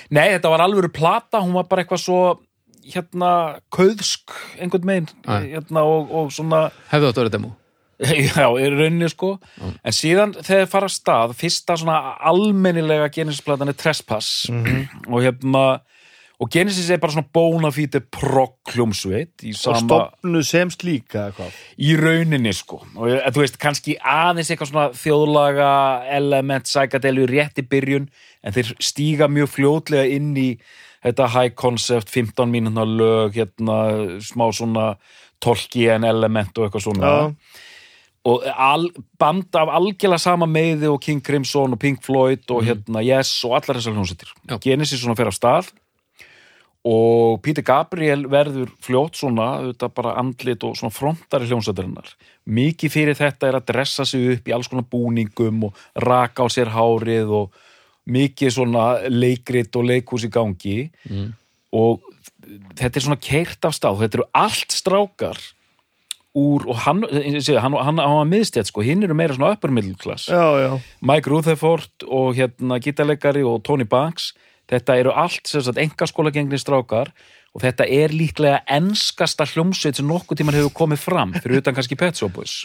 Nei, 0.08 0.30
þetta 0.36 0.52
var 0.52 0.64
alvöru 0.64 0.90
plata, 0.92 1.42
hún 1.42 1.56
var 1.56 1.68
bara 1.68 1.84
eitthvað 1.84 2.02
svo 2.02 2.20
hérna 2.94 3.30
kauðsk 3.74 4.32
einhvern 4.60 4.86
megin 4.88 5.08
hérna, 5.26 5.82
og, 5.84 6.10
og 6.10 6.32
svona 6.34 6.68
hefðu 6.92 7.10
átt 7.10 7.18
að 7.18 7.24
vera 7.26 7.34
demo. 7.36 7.52
Já, 8.00 8.46
í 8.56 8.68
rauninni 8.72 9.10
sko. 9.12 9.34
En 9.84 9.92
síðan 9.92 10.30
þegar 10.38 10.64
þeir 10.64 10.70
fara 10.72 10.88
af 10.88 10.94
stað 10.94 11.34
fyrsta 11.36 11.76
svona 11.76 11.98
almennilega 12.30 13.10
Genesis-platan 13.12 13.68
er 13.68 13.76
Trespass. 13.76 14.46
Og 15.12 15.20
hérna 15.26 15.64
og 16.40 16.48
Genesis 16.48 16.86
er 16.88 16.96
bara 16.96 17.12
svona 17.12 17.28
bónafíti 17.36 18.00
progg 18.00 18.70
hljómsveit 18.72 19.42
í 19.44 19.50
og 19.52 19.58
sama 19.60 19.80
stopnu 19.82 20.40
sem 20.48 20.70
slíka 20.72 21.26
eða 21.26 21.34
hvað? 21.36 21.58
Í 21.84 21.90
rauninni 22.00 22.54
sko. 22.56 22.78
Og 22.96 23.10
ég- 23.12 23.26
þú 23.36 23.42
veist, 23.42 23.58
kannski 23.60 23.98
aðeins 24.00 24.48
eitthvað 24.54 24.70
svona 24.70 24.86
þjóðlaga 24.96 25.68
element, 26.16 26.64
psychedeliu 26.64 27.28
rétt 27.28 27.60
í 27.60 27.66
byrjun 27.68 28.08
en 28.40 28.56
þeir 28.56 28.72
stíga 28.80 29.28
mjög 29.28 29.52
fljótlega 29.58 30.08
inn 30.16 30.32
í 30.40 30.46
þetta 31.04 31.28
high 31.34 31.56
concept 31.56 32.12
15 32.12 32.52
mínúna 32.52 32.84
lög 32.84 33.38
hérna, 33.38 33.80
smá 34.24 34.48
svona 34.52 34.94
Tolkien 35.40 36.04
element 36.04 36.58
og 36.58 36.66
eitthvað 36.66 36.84
svona 36.84 37.10
Já. 37.10 37.28
og 38.28 38.48
al, 38.52 38.90
band 39.18 39.56
af 39.56 39.70
algjörlega 39.78 40.20
sama 40.20 40.48
meiði 40.48 40.90
og 40.90 41.00
King 41.00 41.22
Crimson 41.24 41.76
og 41.76 41.80
Pink 41.80 42.02
Floyd 42.04 42.44
og 42.52 42.66
hérna 42.66 43.04
Yes 43.04 43.32
og 43.48 43.56
allar 43.56 43.80
þessar 43.80 43.96
hljónsettir 43.96 44.34
Já. 44.44 44.58
Genesis 44.60 45.00
svona 45.00 45.16
fer 45.16 45.32
af 45.32 45.38
stað 45.38 45.72
og 46.88 47.42
Peter 47.44 47.64
Gabriel 47.64 48.22
verður 48.32 48.70
fljótt 48.80 49.18
svona, 49.20 49.48
þetta 49.66 49.90
bara 49.92 50.14
andlit 50.20 50.62
og 50.64 50.78
svona 50.78 50.92
frontari 50.92 51.48
hljónsættarinnar 51.48 52.14
mikið 52.48 52.94
fyrir 52.94 53.18
þetta 53.18 53.48
er 53.48 53.58
að 53.58 53.66
dressa 53.72 54.06
sig 54.08 54.36
upp 54.36 54.48
í 54.48 54.54
alls 54.56 54.68
konar 54.68 54.88
búningum 54.88 55.68
og 55.68 55.82
raka 56.04 56.44
á 56.44 56.48
sér 56.52 56.72
hárið 56.72 57.32
og 57.40 57.60
mikið 58.10 58.54
svona 58.56 58.86
leikrit 59.08 59.76
og 59.78 59.86
leikhús 59.90 60.26
í 60.26 60.32
gangi. 60.32 60.78
Mm. 61.10 61.30
og 61.70 62.02
þetta 62.78 62.98
er 62.98 63.04
svona 63.04 63.22
keirt 63.22 63.66
af 63.66 63.76
stað, 63.76 64.00
þetta 64.02 64.18
eru 64.18 64.28
allt 64.34 64.74
strákar 64.74 65.38
úr, 66.36 66.66
og 66.70 66.78
hann, 66.84 67.02
segi, 67.10 67.58
hann, 67.58 67.74
hann, 67.74 67.98
hann 67.98 68.18
var 68.20 68.30
miðstjætt 68.30 68.70
sko, 68.70 68.84
hinn 68.86 69.02
eru 69.06 69.16
meira 69.18 69.34
svona 69.36 69.54
upper 69.56 69.72
middle 69.74 69.98
class. 69.98 70.28
Mike 71.02 71.30
Rutherford 71.30 72.06
og 72.06 72.38
hérna 72.38 72.78
gítarleikari 72.82 73.42
og 73.46 73.62
Tony 73.66 73.86
Banks. 73.88 74.32
Þetta 74.70 74.98
eru 75.02 75.14
allt 75.18 75.50
sem 75.50 75.64
sagt 75.66 75.80
engaskóla 75.82 76.30
gengni 76.34 76.60
strákar. 76.60 77.10
Og 77.50 77.64
þetta 77.64 77.82
er 77.90 78.12
líklega 78.14 78.60
enskasta 78.70 79.42
hljómsveit 79.50 79.98
sem 79.98 80.06
nokkuð 80.06 80.38
tíman 80.38 80.54
hefur 80.54 80.76
komið 80.84 81.02
fram 81.02 81.34
fyrir 81.34 81.64
utan 81.64 81.74
kannski 81.74 81.98
Pet 81.98 82.20
Shop 82.20 82.30
Boys. 82.36 82.60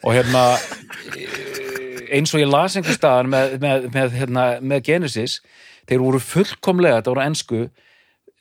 Og 0.00 0.16
hérna 0.16 0.54
eins 2.12 2.34
og 2.34 2.42
ég 2.42 2.50
las 2.50 2.76
einhver 2.76 2.96
staðar 2.96 3.30
með, 3.30 3.56
með, 3.62 3.88
með, 3.94 4.16
hérna, 4.20 4.46
með 4.60 4.84
Genesis 4.90 5.40
þeir 5.88 6.02
voru 6.02 6.22
fullkomlega, 6.22 7.00
þetta 7.00 7.14
voru 7.14 7.26
ensku 7.26 7.60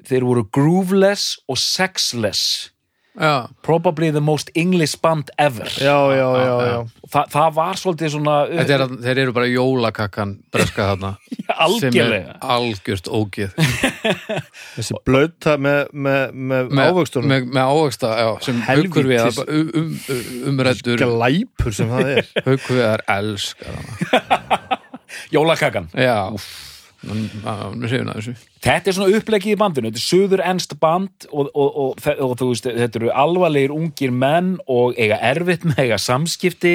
þeir 0.06 0.28
voru 0.28 0.45
grooveless 0.54 1.36
og 1.49 1.60
sexless 1.62 2.71
Já, 3.15 3.47
probably 3.63 4.10
the 4.12 4.19
most 4.19 4.49
English 4.56 4.97
band 5.01 5.30
ever. 5.39 5.67
Já, 5.80 5.95
já, 6.15 6.28
já, 6.36 6.56
já. 6.67 6.78
Og 6.84 7.10
Þa, 7.13 7.21
það 7.32 7.54
var 7.56 7.78
svolítið 7.80 8.10
svona 8.12 8.34
Þetta 8.49 8.73
er, 8.75 8.82
að- 8.86 8.95
þeir 9.06 9.21
eru 9.23 9.34
bara 9.38 9.47
jólakakkan 9.47 10.34
breska 10.51 10.88
þarna. 10.89 11.12
Sem 11.30 11.45
er 11.47 11.62
algjörlega 11.67 12.36
algjört 12.56 13.08
ógeð. 13.08 13.56
Þessi 14.75 14.97
blöta 15.08 15.56
með, 15.62 15.93
með, 15.93 16.34
með, 16.34 16.71
með, 16.75 16.91
ávöxtunum. 16.91 17.30
með, 17.32 17.47
með 17.56 17.71
ávöxta, 17.71 18.12
já, 18.19 18.30
sem 18.49 18.60
haukur 18.67 19.08
við 19.08 19.21
Helvítis. 19.21 19.39
um, 19.47 19.71
um, 19.80 19.91
um, 20.17 20.49
umrættur 20.51 21.06
glæpur 21.06 21.78
sem 21.78 21.93
það 21.95 22.12
er. 22.17 22.32
Haukur 22.49 22.75
við 22.82 22.86
er 22.89 23.06
elskar 23.15 23.80
hana 23.80 24.71
jólakakan 25.32 25.88
Já, 25.95 26.15
hann 26.28 26.39
Þetta 27.05 28.89
er 28.89 28.95
svona 28.95 29.17
upplegið 29.19 29.53
í 29.53 29.57
bandinu, 29.59 29.89
þetta 29.91 30.01
er 30.01 30.05
söður 30.05 30.41
ennst 30.45 30.73
band 30.81 31.27
og, 31.29 31.51
og, 31.53 31.77
og, 31.83 32.07
og, 32.15 32.33
þú 32.39 32.47
veist, 32.49 32.69
þetta 32.79 32.99
eru 33.01 33.11
alvarlegir 33.13 33.73
ungir 33.75 34.13
menn 34.15 34.55
og 34.71 34.97
eiga 34.97 35.19
erfitt 35.29 35.67
með 35.67 35.83
eiga 35.83 35.99
samskipti 36.01 36.73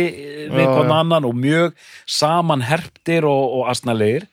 við 0.52 0.62
Já, 0.62 0.70
hvern 0.70 0.92
já. 0.92 0.96
annan 1.00 1.26
og 1.28 1.36
mjög 1.40 1.74
samanherptir 2.06 3.26
og, 3.28 3.58
og 3.58 3.70
asnalegir. 3.72 4.28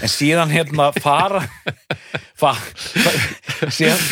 En 0.00 0.12
síðan 0.12 0.54
hérna 0.54 0.90
fara 1.00 1.42
fa, 2.38 2.54
fa, 3.04 3.14
síðan, 3.66 4.06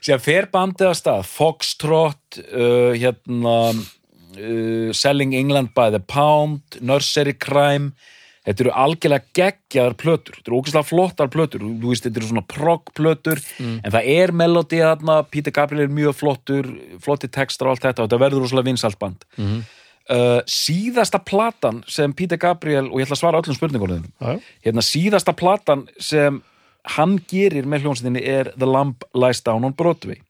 síðan 0.00 0.24
fer 0.24 0.50
bandið 0.52 0.92
að 0.92 1.00
stað. 1.02 1.32
Foxtrot 1.36 2.42
uh, 2.48 2.92
hérna 2.96 3.56
uh, 3.76 4.92
Selling 4.96 5.36
England 5.36 5.74
by 5.76 5.90
the 5.92 6.00
Pound 6.00 6.80
Nursery 6.80 7.36
Crime 7.36 7.92
Þetta 8.48 8.64
eru 8.64 8.70
algjörlega 8.80 9.26
geggjaðar 9.36 9.94
plötur. 10.00 10.36
Þetta 10.38 10.48
eru 10.50 10.58
ógeðslega 10.62 10.88
flottar 10.88 11.28
plötur. 11.32 11.64
Þú 11.68 11.90
veist, 11.92 12.06
þetta 12.06 12.20
eru 12.22 12.28
svona 12.30 12.44
prog-plötur 12.48 13.42
En 13.60 13.90
það 13.92 14.08
er 14.14 14.32
melodi 14.32 14.78
þarna, 14.80 15.18
Peter 15.28 15.52
Gabriel 15.52 15.84
er 15.84 15.92
mjög 15.92 16.14
flottur 16.16 16.68
Flotti 17.04 17.28
textar 17.28 17.68
og 17.68 17.74
allt 17.76 17.84
þetta 17.84 18.02
Og 18.04 18.08
þetta 18.08 18.20
verður 18.24 18.46
rosalega 18.46 18.70
vinsalt 18.70 18.98
band. 19.02 19.26
Uh, 20.08 20.38
Síðasta 20.48 21.20
platan 21.20 21.82
sem 21.86 22.14
Peter 22.16 22.40
Gabriel 22.40 22.86
Og 22.88 23.02
ég 23.02 23.04
ætla 23.04 23.18
að 23.18 23.20
svara 23.20 23.42
öllum 23.42 23.58
spurningunum 23.58 24.06
Já. 24.16 24.38
Hérna, 24.64 24.80
síðasta 24.86 25.34
platan 25.36 25.84
sem 26.00 26.40
hann 26.96 27.18
gerir 27.28 27.66
með 27.68 27.84
hljónsettinni 27.84 28.22
er 28.24 28.48
The 28.56 28.64
Lamb 28.64 29.04
Lies 29.12 29.42
Down 29.44 29.66
on 29.68 29.74
Broadway 29.76 30.22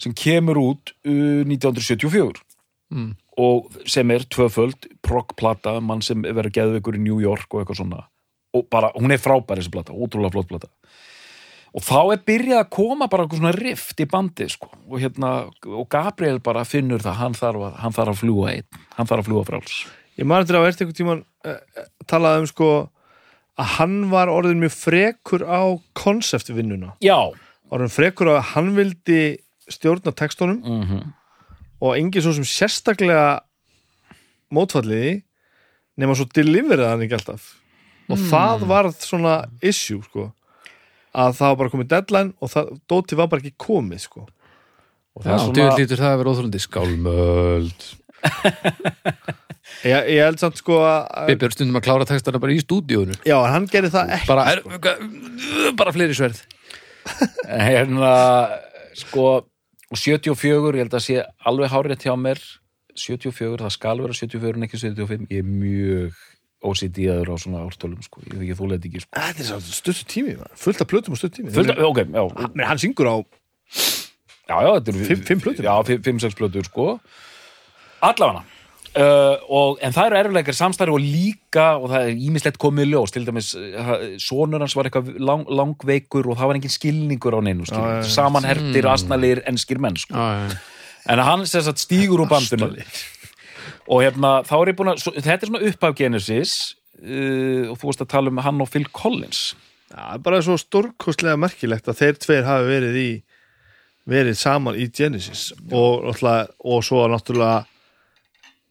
sem 0.00 0.14
kemur 0.16 0.56
út 0.62 0.94
uh, 1.04 1.42
1974 1.44 2.40
Mm. 2.90 3.12
Og 3.38 3.70
sem 3.88 4.10
er 4.10 4.26
tvöföld 4.26 4.88
prog-plata, 5.06 5.76
mann 5.84 6.02
sem 6.02 6.22
verður 6.22 6.54
geðveikur 6.56 6.98
í 6.98 7.04
New 7.04 7.20
York 7.22 7.52
og 7.52 7.62
eitthvað 7.62 7.82
svona. 7.82 8.02
Og 8.56 8.66
bara, 8.72 8.90
hún 8.96 9.14
er 9.14 9.22
frábær 9.22 9.60
þessi 9.60 9.72
plata, 9.72 9.94
ótrúlega 9.94 10.34
flott 10.34 10.50
plata. 10.50 10.70
Og 11.70 11.84
þá 11.86 12.00
er 12.16 12.24
byrjað 12.26 12.64
að 12.64 12.72
koma 12.74 13.06
bara 13.06 13.24
eitthvað 13.24 13.44
svona 13.44 13.54
rift 13.54 14.02
í 14.02 14.08
bandi 14.10 14.48
sko. 14.50 14.72
og 14.90 14.98
hérna, 14.98 15.30
og 15.70 15.86
Gabriel 15.88 16.40
bara 16.42 16.66
finnur 16.66 16.98
það, 16.98 17.18
hann 17.20 17.38
þarf 17.38 17.68
að, 17.68 17.74
hann 17.84 17.94
þarf 17.94 18.14
að 18.16 18.22
fljúa 18.24 18.52
einn, 18.56 18.84
hann 18.96 19.06
þarf 19.06 19.22
að 19.22 19.28
fljúa 19.30 19.46
fráls 19.46 19.76
ég 20.20 20.28
man 20.28 20.44
eftir 20.44 20.58
að 20.58 20.66
verðt 20.66 20.82
einhvern 20.82 20.98
tímann 20.98 21.22
uh, 21.48 21.84
talað 22.10 22.42
um 22.42 22.48
sko 22.50 22.70
að 23.60 23.70
hann 23.76 23.96
var 24.12 24.32
orðin 24.32 24.60
mjög 24.62 24.74
frekur 24.76 25.44
á 25.44 25.62
konseptvinnuna 25.96 26.94
Já, 27.04 27.32
orðin 27.72 27.94
frekur 27.94 28.32
á 28.32 28.40
að 28.40 28.50
hann 28.54 28.74
vildi 28.76 29.22
stjórna 29.70 30.12
textunum. 30.16 30.60
Mm 30.64 30.84
og 31.80 31.96
engin 31.96 32.24
svo 32.24 32.34
sem 32.36 32.46
sérstaklega 32.46 33.40
mótfalliði 34.54 35.20
nema 36.00 36.16
svo 36.16 36.26
deliveraði 36.34 36.90
hann 36.90 37.06
ekki 37.06 37.18
alltaf. 37.18 37.48
Og 38.10 38.20
það 38.30 38.66
varð 38.70 38.96
svona 39.04 39.34
issue 39.62 40.02
sko 40.08 40.30
að 41.10 41.34
það 41.38 41.48
var 41.52 41.58
bara 41.60 41.72
komið 41.72 41.90
deadline 41.90 42.32
og 42.38 42.52
það, 42.52 42.70
Dóti 42.90 43.18
var 43.18 43.30
bara 43.30 43.42
ekki 43.42 43.56
komið 43.60 44.04
sko. 44.04 44.26
Og 45.18 45.22
Já, 45.22 45.26
það 45.26 45.32
er 45.32 45.42
svona... 45.44 45.56
svona 45.60 45.78
lítur 45.80 46.02
það 46.02 46.12
að 46.12 46.20
vera 46.20 46.34
óþrúndi 46.34 46.62
skálmöld. 46.66 47.88
Ég, 49.86 50.08
ég 50.12 50.24
held 50.24 50.40
samt 50.40 50.58
sko 50.60 50.80
að 50.84 51.28
Bibbi 51.30 51.46
er 51.46 51.54
stundum 51.54 51.78
að 51.78 51.84
klára 51.86 52.06
textana 52.08 52.40
bara 52.42 52.52
í 52.52 52.60
stúdíónu 52.60 53.14
já, 53.24 53.36
hann 53.48 53.68
gerði 53.70 53.92
það 53.94 54.10
ekki 54.16 54.28
bara, 54.28 54.42
er, 54.50 54.60
bara 55.78 55.94
fleiri 55.94 56.16
sverð. 56.16 56.40
Hérna, 57.68 58.10
sko 58.98 59.28
og 59.90 59.98
74, 59.98 60.74
ég 60.78 60.84
held 60.84 60.94
að 60.94 61.04
sé 61.06 61.16
alveg 61.46 61.70
hárið 61.72 62.04
hjá 62.06 62.14
mér. 62.18 62.40
74, 63.00 63.60
það 63.64 63.72
skal 63.76 64.00
vera 64.02 64.12
74 64.16 64.56
en 64.58 64.66
ekki 64.66 64.78
75, 64.82 65.26
ég 65.30 65.40
er 65.40 65.46
mjög 65.48 66.18
OCD-aður 66.70 67.30
á 67.32 67.36
svona 67.40 67.62
ártölum 67.64 68.02
sko. 68.04 68.20
ég 68.26 68.34
þykir 68.42 68.58
þú 68.58 68.66
leiti 68.68 68.90
ekki 68.90 69.00
sko. 69.04 69.12
Þetta 69.16 69.40
er 69.40 69.48
svo 69.48 69.58
stuttu 69.78 70.04
tími, 70.10 70.34
fullt 70.60 70.82
af 70.84 70.88
plötum 70.90 71.14
og 71.16 71.20
stuttu 71.20 71.40
tími. 71.40 71.52
Fullt, 71.54 71.70
ok, 71.78 72.02
já, 72.12 72.24
Men 72.54 72.66
hann 72.68 72.78
syngur 72.82 73.08
á 73.08 73.16
já, 74.50 74.56
já, 74.60 74.70
þetta 74.76 74.92
eru 74.92 75.04
Fimm- 75.08 75.24
fimm 75.30 75.40
plötur? 75.40 75.64
sko. 76.68 77.00
Allavega 78.02 78.44
Uh, 78.90 79.36
og, 79.46 79.76
en 79.86 79.92
það 79.94 80.08
eru 80.08 80.16
erfileikar 80.18 80.56
samstæri 80.58 80.90
og 80.90 80.98
líka 80.98 81.66
og 81.78 81.92
það 81.92 82.08
er 82.08 82.24
ímislegt 82.26 82.56
komið 82.58 82.88
ljós 82.90 83.12
til 83.14 83.22
dæmis, 83.22 83.52
uh, 83.54 83.92
sonur 84.18 84.64
hans 84.64 84.74
var 84.74 84.88
eitthvað 84.88 85.12
lang, 85.22 85.44
langveikur 85.46 86.26
og 86.26 86.40
það 86.40 86.50
var 86.50 86.58
engin 86.58 86.74
skilningur 86.74 87.36
á 87.38 87.40
neinu, 87.46 87.68
já. 87.70 88.02
samanhertir 88.10 88.82
mm. 88.82 88.90
asnalegir 88.90 89.42
enskir 89.46 89.78
menn, 89.78 90.00
sko. 90.00 90.18
Já, 90.18 90.58
en 91.14 91.22
hann 91.22 91.46
sagt 91.46 91.84
stígur 91.84 92.24
úr 92.24 92.32
bandinu. 92.32 92.72
Og 93.86 94.02
hérna 94.02 94.40
þá 94.46 94.56
er 94.58 94.72
ég 94.72 94.82
búin 94.82 94.90
að 94.96 95.04
svo, 95.04 95.14
þetta 95.14 95.38
er 95.38 95.52
svona 95.52 95.70
upphaf 95.70 95.96
Genesis 96.02 96.58
uh, 96.98 97.70
og 97.70 97.78
þú 97.78 97.92
varst 97.92 98.06
að 98.08 98.12
tala 98.16 98.34
um 98.34 98.42
hann 98.42 98.66
og 98.66 98.74
Phil 98.74 98.90
Collins. 98.90 99.52
Það 99.94 100.14
er 100.18 100.26
bara 100.26 100.42
svo 100.42 100.58
stórkostlega 100.58 101.38
merkilegt 101.38 101.86
að 101.86 102.02
þeir 102.02 102.22
tveir 102.26 102.46
hafi 102.50 102.70
verið 102.74 103.02
í 103.06 103.10
verið 104.10 104.38
saman 104.38 104.78
í 104.78 104.90
Genesis. 104.90 105.52
Og, 105.70 106.10
og 106.10 106.82
svo 106.86 107.06
náttúrulega 107.10 107.68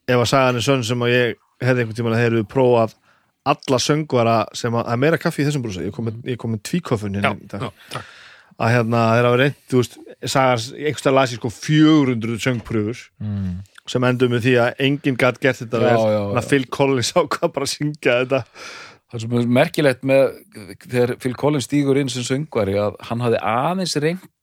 ef 0.09 0.23
að 0.23 0.29
sagan 0.31 0.59
er 0.59 0.65
sönn 0.65 0.85
sem 0.87 1.05
að 1.05 1.13
ég 1.13 1.37
hefði 1.63 1.83
einhvern 1.83 1.97
tímann 1.99 2.15
að 2.15 2.23
þeir 2.23 2.33
eru 2.33 2.47
prófað 2.49 2.95
alla 3.49 3.79
söngvara 3.81 4.37
sem 4.57 4.75
að, 4.75 4.85
það 4.87 4.95
er 4.95 5.01
meira 5.03 5.19
kaffi 5.21 5.43
í 5.43 5.47
þessum 5.47 5.65
brúsa, 5.65 5.85
ég 5.85 5.95
kom 5.95 6.09
með, 6.09 6.19
með 6.25 6.63
tvíkoffun 6.69 7.17
hérna 7.17 7.33
í 7.37 7.49
dag. 7.49 7.69
takk. 7.93 8.11
að 8.59 8.73
hérna 8.75 9.03
þeir 9.13 9.29
hafa 9.29 9.39
reynd, 9.41 9.59
þú 9.71 9.81
veist 9.81 9.97
sagan, 10.33 10.65
einhverstað 10.75 11.17
las 11.17 11.33
ég 11.33 11.41
sko 11.41 11.53
400 11.55 12.43
söngpröfur 12.43 13.05
mm. 13.23 13.55
sem 13.93 14.09
endur 14.09 14.33
með 14.33 14.45
því 14.47 14.55
að 14.65 14.83
enginn 14.89 15.19
gætt 15.19 15.41
gert 15.43 15.63
þetta 15.63 15.81
Já, 15.81 15.87
vel, 15.87 15.95
já, 15.95 16.19
þannig 16.19 16.35
já. 16.35 16.43
að 16.43 16.51
Phil 16.51 16.69
Collins 16.77 17.13
ákvað 17.19 17.55
bara 17.55 17.69
að 17.69 17.73
syngja 17.73 18.19
þetta 18.23 18.43
það 19.09 19.23
sem 19.23 19.37
er 19.39 19.53
merkilegt 19.59 20.03
með 20.05 20.25
þegar 20.85 21.15
Phil 21.23 21.37
Collins 21.39 21.69
stígur 21.69 21.99
inn 22.01 22.11
sem 22.13 22.25
söngvari 22.25 22.75
að 22.81 22.99
hann 23.09 23.23
hafði 23.25 23.39
aðeins 23.51 23.95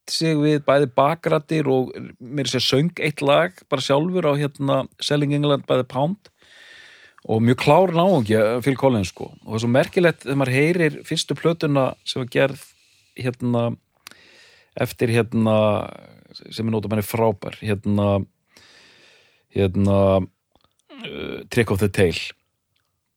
reynt 0.06 0.14
sig 0.14 0.36
við 0.36 0.64
bæði 0.64 0.88
bakrættir 0.94 1.66
og 1.66 1.90
mér 2.20 2.46
sé 2.46 2.60
söng 2.60 2.92
eitt 3.00 3.20
lag 3.20 3.52
bara 3.68 3.80
sjálfur 3.80 4.24
á 4.30 4.38
hérna 4.38 4.86
Selling 5.00 5.34
England 5.34 5.66
by 5.66 5.82
the 5.82 5.84
Pound. 5.84 6.30
Og 7.26 7.42
mjög 7.42 7.58
klár 7.58 7.90
náungi 7.90 8.62
Phil 8.62 8.76
Collins 8.76 9.08
sko. 9.08 9.34
Og 9.44 9.50
það 9.50 9.54
er 9.54 9.60
svo 9.60 9.68
merkilegt 9.68 10.22
þegar 10.22 10.36
maður 10.36 10.54
heyrir 10.54 11.02
fyrstu 11.04 11.34
plötuna 11.34 11.94
sem 12.04 12.22
var 12.22 12.30
gerð 12.30 12.62
hérna 13.16 13.76
eftir 14.78 15.08
hérna 15.08 15.90
sem 16.52 16.66
er 16.66 16.72
nótum 16.72 16.92
henni 16.92 17.02
frábær 17.02 17.58
hérna 17.60 18.24
hérna 19.50 20.22
uh, 20.22 21.42
Trick 21.50 21.70
of 21.70 21.80
the 21.80 21.88
Tail. 21.88 22.16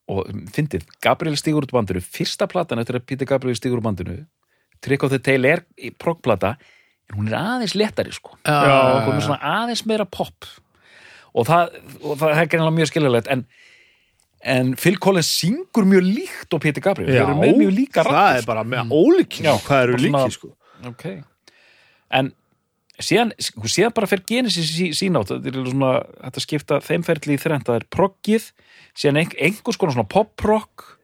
Og 0.10 0.26
fyndið, 0.56 0.88
Gabriel 1.04 1.38
stígur 1.38 1.68
út 1.68 1.72
bandinu 1.72 2.02
fyrsta 2.02 2.48
platan 2.50 2.80
eftir 2.82 2.98
að 2.98 3.06
Peter 3.06 3.30
Gabriel 3.30 3.56
stígur 3.56 3.78
úr 3.78 3.86
bandinu 3.86 4.24
Trick 4.82 5.04
of 5.04 5.12
the 5.12 5.20
Tail 5.20 5.46
er 5.46 5.62
en 5.78 5.94
hún 7.16 7.30
er 7.32 7.38
aðeins 7.40 7.76
léttari 7.80 8.14
sko. 8.16 8.36
Já, 8.46 8.58
og 8.60 9.08
komið 9.08 9.24
svona 9.26 9.54
aðeins 9.56 9.86
meira 9.90 10.06
pop. 10.06 10.46
Og 11.34 11.46
það, 11.48 11.76
og 12.02 12.18
það 12.22 12.32
er 12.42 12.50
greinlega 12.52 12.76
mjög 12.80 12.90
skiljalegt 12.92 13.30
en, 13.34 13.44
en 14.56 14.74
Phil 14.80 14.98
Collins 15.02 15.30
syngur 15.40 15.86
mjög 15.90 16.08
líkt 16.08 16.56
og 16.58 16.62
Peter 16.64 16.84
Gabriel. 16.84 17.12
Þeir 17.12 17.24
eru 17.26 17.38
með 17.40 17.58
mjög 17.64 17.74
líka 17.78 18.04
það 18.04 18.12
raddir, 18.16 18.42
er 18.44 18.50
bara 18.50 18.66
með 18.66 18.94
ólíkinn 18.98 19.50
Já, 19.50 19.54
hvað 19.66 19.84
eru 19.86 19.98
bara 19.98 20.04
svona- 20.06 20.24
líki 20.26 20.38
sko. 20.38 20.52
Ok. 20.90 21.06
En 22.20 22.32
síðan, 23.00 23.34
sko, 23.40 23.70
síðan 23.70 23.94
bara 23.96 24.10
fer 24.10 24.24
Genesis 24.28 24.72
sí, 24.74 24.90
sín 24.98 25.18
átt, 25.20 25.30
þetta 25.36 25.54
er 25.54 25.70
svona 25.70 25.92
þetta 26.26 26.46
skipta 26.46 26.80
þeim 26.84 27.06
ferli 27.08 27.38
í 27.38 27.42
þrennt, 27.42 27.68
það 27.70 27.82
er 27.82 27.88
proggið 27.94 28.50
síðan 28.98 29.22
ein, 29.22 29.36
einhvers 29.40 29.78
konar 29.80 29.96
svona 29.96 30.10
pop-rock 30.10 30.99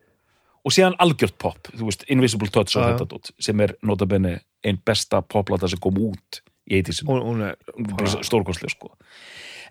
og 0.66 0.74
síðan 0.74 0.98
algjört 1.04 1.38
pop 1.42 1.70
þú 1.72 1.88
veist, 1.90 2.06
Invisible 2.12 2.50
Touch 2.50 2.76
og 2.80 2.88
þetta 2.88 3.08
dót 3.14 3.32
sem 3.44 3.62
er 3.62 3.76
notabenni 3.86 4.36
einn 4.66 4.82
besta 4.86 5.22
poplata 5.22 5.70
sem 5.70 5.82
kom 5.82 6.00
út 6.02 6.42
í 6.66 6.80
80-sin, 6.80 7.10
hún, 7.10 7.22
hún 7.22 7.44
er 7.46 8.24
stórkostlega 8.26 8.74
sko. 8.74 8.96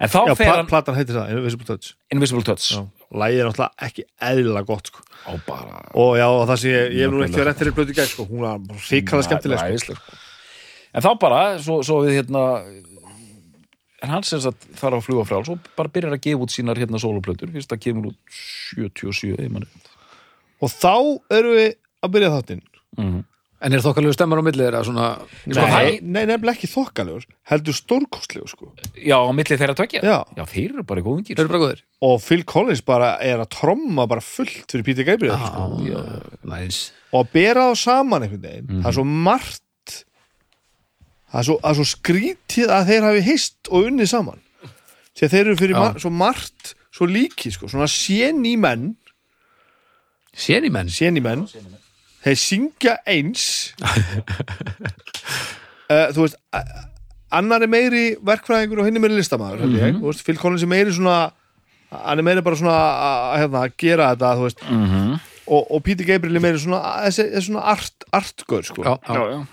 En 0.03 0.11
þá 0.11 0.21
já, 0.29 0.35
fer 0.39 0.49
pla 0.49 0.57
hann 0.59 0.69
platan 0.71 0.97
heitir 0.99 1.17
það, 1.17 1.33
Invisible 1.37 1.67
Touch. 1.67 1.95
Invisible 2.15 2.43
Touch. 2.47 2.79
Lægið 3.15 3.43
er 3.43 3.51
náttúrulega 3.51 3.87
ekki 3.89 4.07
eðlilega 4.29 4.69
gott 4.69 4.91
sko. 4.91 5.05
og 5.31 5.45
bara 5.47 5.85
og 5.95 6.17
já, 6.19 6.27
það 6.51 6.57
sem 6.63 6.75
ég, 6.75 6.97
ég 6.99 7.07
hef 7.07 7.15
nú 7.15 7.23
ekki 7.25 7.39
verið 7.41 7.53
eftir 7.55 7.71
í 7.71 7.75
blötu 7.77 7.95
gæð 7.97 8.11
sko. 8.11 8.27
hún 8.31 8.43
var 8.45 8.83
ríkala 8.91 9.27
skemmtileg 9.27 9.79
sko. 9.83 9.95
Sko. 9.95 10.19
en 10.95 11.07
þá 11.07 11.11
bara, 11.23 11.41
svo, 11.63 11.79
svo 11.87 12.01
við 12.05 12.19
hérna 12.21 12.43
en 14.05 14.13
hann 14.13 14.27
sem 14.27 14.43
þarf 14.43 14.99
að 14.99 15.07
fljúga 15.07 15.27
frá 15.31 15.39
svo 15.47 15.57
bara 15.79 15.95
byrjar 15.95 16.19
að 16.19 16.25
gefa 16.27 16.47
út 16.47 16.55
sínar 16.55 16.79
hérna 16.79 17.01
sóluplötur. 17.03 17.55
Fyrst 17.55 17.71
það 17.71 17.85
kemur 17.87 18.11
út 18.13 18.39
77 18.75 19.35
ég 19.39 19.51
manni 19.51 19.71
og 20.65 20.73
þá 20.73 20.95
erum 21.39 21.57
við 21.59 21.71
að 22.05 22.13
byrja 22.17 22.35
þáttinn. 22.35 22.67
Mm 22.97 23.07
-hmm. 23.11 23.23
En 23.65 23.73
er 23.73 23.81
þokkalegu 23.81 24.13
stemmar 24.13 24.41
á 24.41 24.45
milli? 24.45 24.61
Þeirra 24.61 24.81
svona 24.85 25.05
Nei, 25.49 25.55
það- 25.57 26.03
nei, 26.03 26.25
nefnilega 26.29 26.53
ekki 26.53 26.69
þokkalegur 26.69 27.25
heldur 27.49 27.77
stórkostlegur 27.79 28.51
sko. 28.51 28.67
Já, 28.93 29.17
á 29.17 29.33
milli 29.33 29.57
þeirra 29.57 29.75
tvekja 29.79 30.03
Já. 30.05 30.19
Já, 30.37 30.45
þeir 30.45 30.75
eru 30.75 30.83
bara 30.85 31.01
góðingir 31.01 31.37
Þeir 31.39 31.45
eru 31.47 31.49
bara 31.49 31.63
góðir. 31.65 31.81
Og 32.03 32.21
Phil 32.21 32.45
Collins 32.45 32.83
bara 32.85 33.17
er 33.25 33.39
að 33.41 33.49
tromma 33.49 34.07
bara 34.07 34.21
fullt 34.21 34.69
fyrir 34.69 34.85
Peter 34.85 35.05
Gabriel 35.05 35.39
sko. 35.39 35.81
Næs 36.45 36.91
og 37.15 37.25
að 37.27 37.33
bera 37.33 37.71
þá 37.71 37.77
saman 37.79 38.23
einhvern 38.27 38.43
veginn. 38.43 38.83
Það 38.83 38.87
er 38.91 38.97
svo 38.99 39.05
margt 39.05 40.05
það 41.33 41.39
er 41.41 41.47
svo, 41.49 41.57
svo 41.75 41.87
skrítið 41.89 42.69
að 42.75 42.87
þeir 42.91 43.07
hafi 43.09 43.23
hist 43.23 43.71
og 43.71 43.89
unnið 43.89 44.11
saman. 44.13 44.41
Því 45.15 45.25
að 45.27 45.31
þeir 45.35 45.47
eru 45.47 45.57
fyrir 45.57 45.75
Já. 45.75 45.81
mar 45.81 46.01
svo 46.03 46.11
margt 46.11 46.75
svo 46.95 47.07
líki 47.11 47.51
sko, 47.55 47.67
svona 47.71 47.89
séni 47.91 48.59
menn 48.59 48.97
Séni 50.37 50.71
menn 50.73 50.89
séni 50.91 51.21
menn 51.23 51.47
þeir 52.25 52.39
syngja 52.41 52.97
eins. 53.07 53.75
Uh, 55.91 56.09
þú 56.15 56.25
veist 56.25 56.39
annar 57.35 57.65
er 57.67 57.71
meiri 57.71 58.05
verkfræðingur 58.25 58.81
og 58.83 58.89
hinn 58.89 58.97
er 58.99 59.03
meiri 59.05 59.19
listamaður 59.19 59.65
mm 59.67 59.75
-hmm. 59.77 60.01
veist, 60.07 60.25
Phil 60.25 60.39
Collins 60.39 60.63
er 60.63 60.71
meiri 60.71 60.93
svona 60.95 61.33
hann 61.91 62.19
er 62.19 62.23
meiri 62.27 62.43
bara 62.43 62.57
svona 62.57 62.75
að 62.75 63.39
hérna, 63.43 63.59
að 63.65 63.73
gera 63.79 64.11
þetta 64.15 64.35
þú 64.37 64.43
veist, 64.43 64.63
Mhm. 64.71 65.21
og, 65.47 65.71
og 65.75 65.83
Peter 65.83 66.05
Gabriel 66.05 66.37
er 66.37 66.41
meiri 66.41 66.59
svona, 66.59 66.81
þessi, 67.07 67.23
þessi 67.35 67.47
svona 67.47 67.61
art, 67.61 68.05
artgör 68.13 68.63
sko. 68.63 68.83
Já, 68.83 68.99
Já, 69.09 69.15
já, 69.15 69.31
já. 69.31 69.47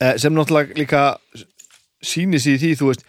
Eh, 0.00 0.18
sem 0.18 0.32
náttúrulega 0.34 0.74
líka 0.76 1.16
sýnir 2.04 2.38
sig 2.40 2.54
í 2.54 2.58
því, 2.58 2.76
þú 2.78 2.86
veist 2.86 3.02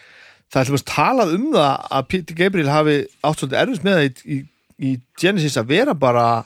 það 0.52 0.62
er 0.62 0.66
hlumast 0.66 0.88
talað 0.88 1.34
um 1.36 1.52
það 1.54 1.88
að 1.92 2.08
Peter 2.08 2.36
Gabriel 2.36 2.70
hafi 2.70 3.06
átt 3.24 3.38
svolítið 3.40 3.62
erfist 3.62 3.84
með 3.84 3.94
það 3.98 4.06
í, 4.06 4.14
í, 4.26 4.46
í 4.80 5.00
Genesis 5.22 5.58
að 5.58 5.68
vera 5.68 5.94
bara 5.94 6.46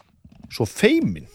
svo 0.54 0.68
feimin 0.70 1.26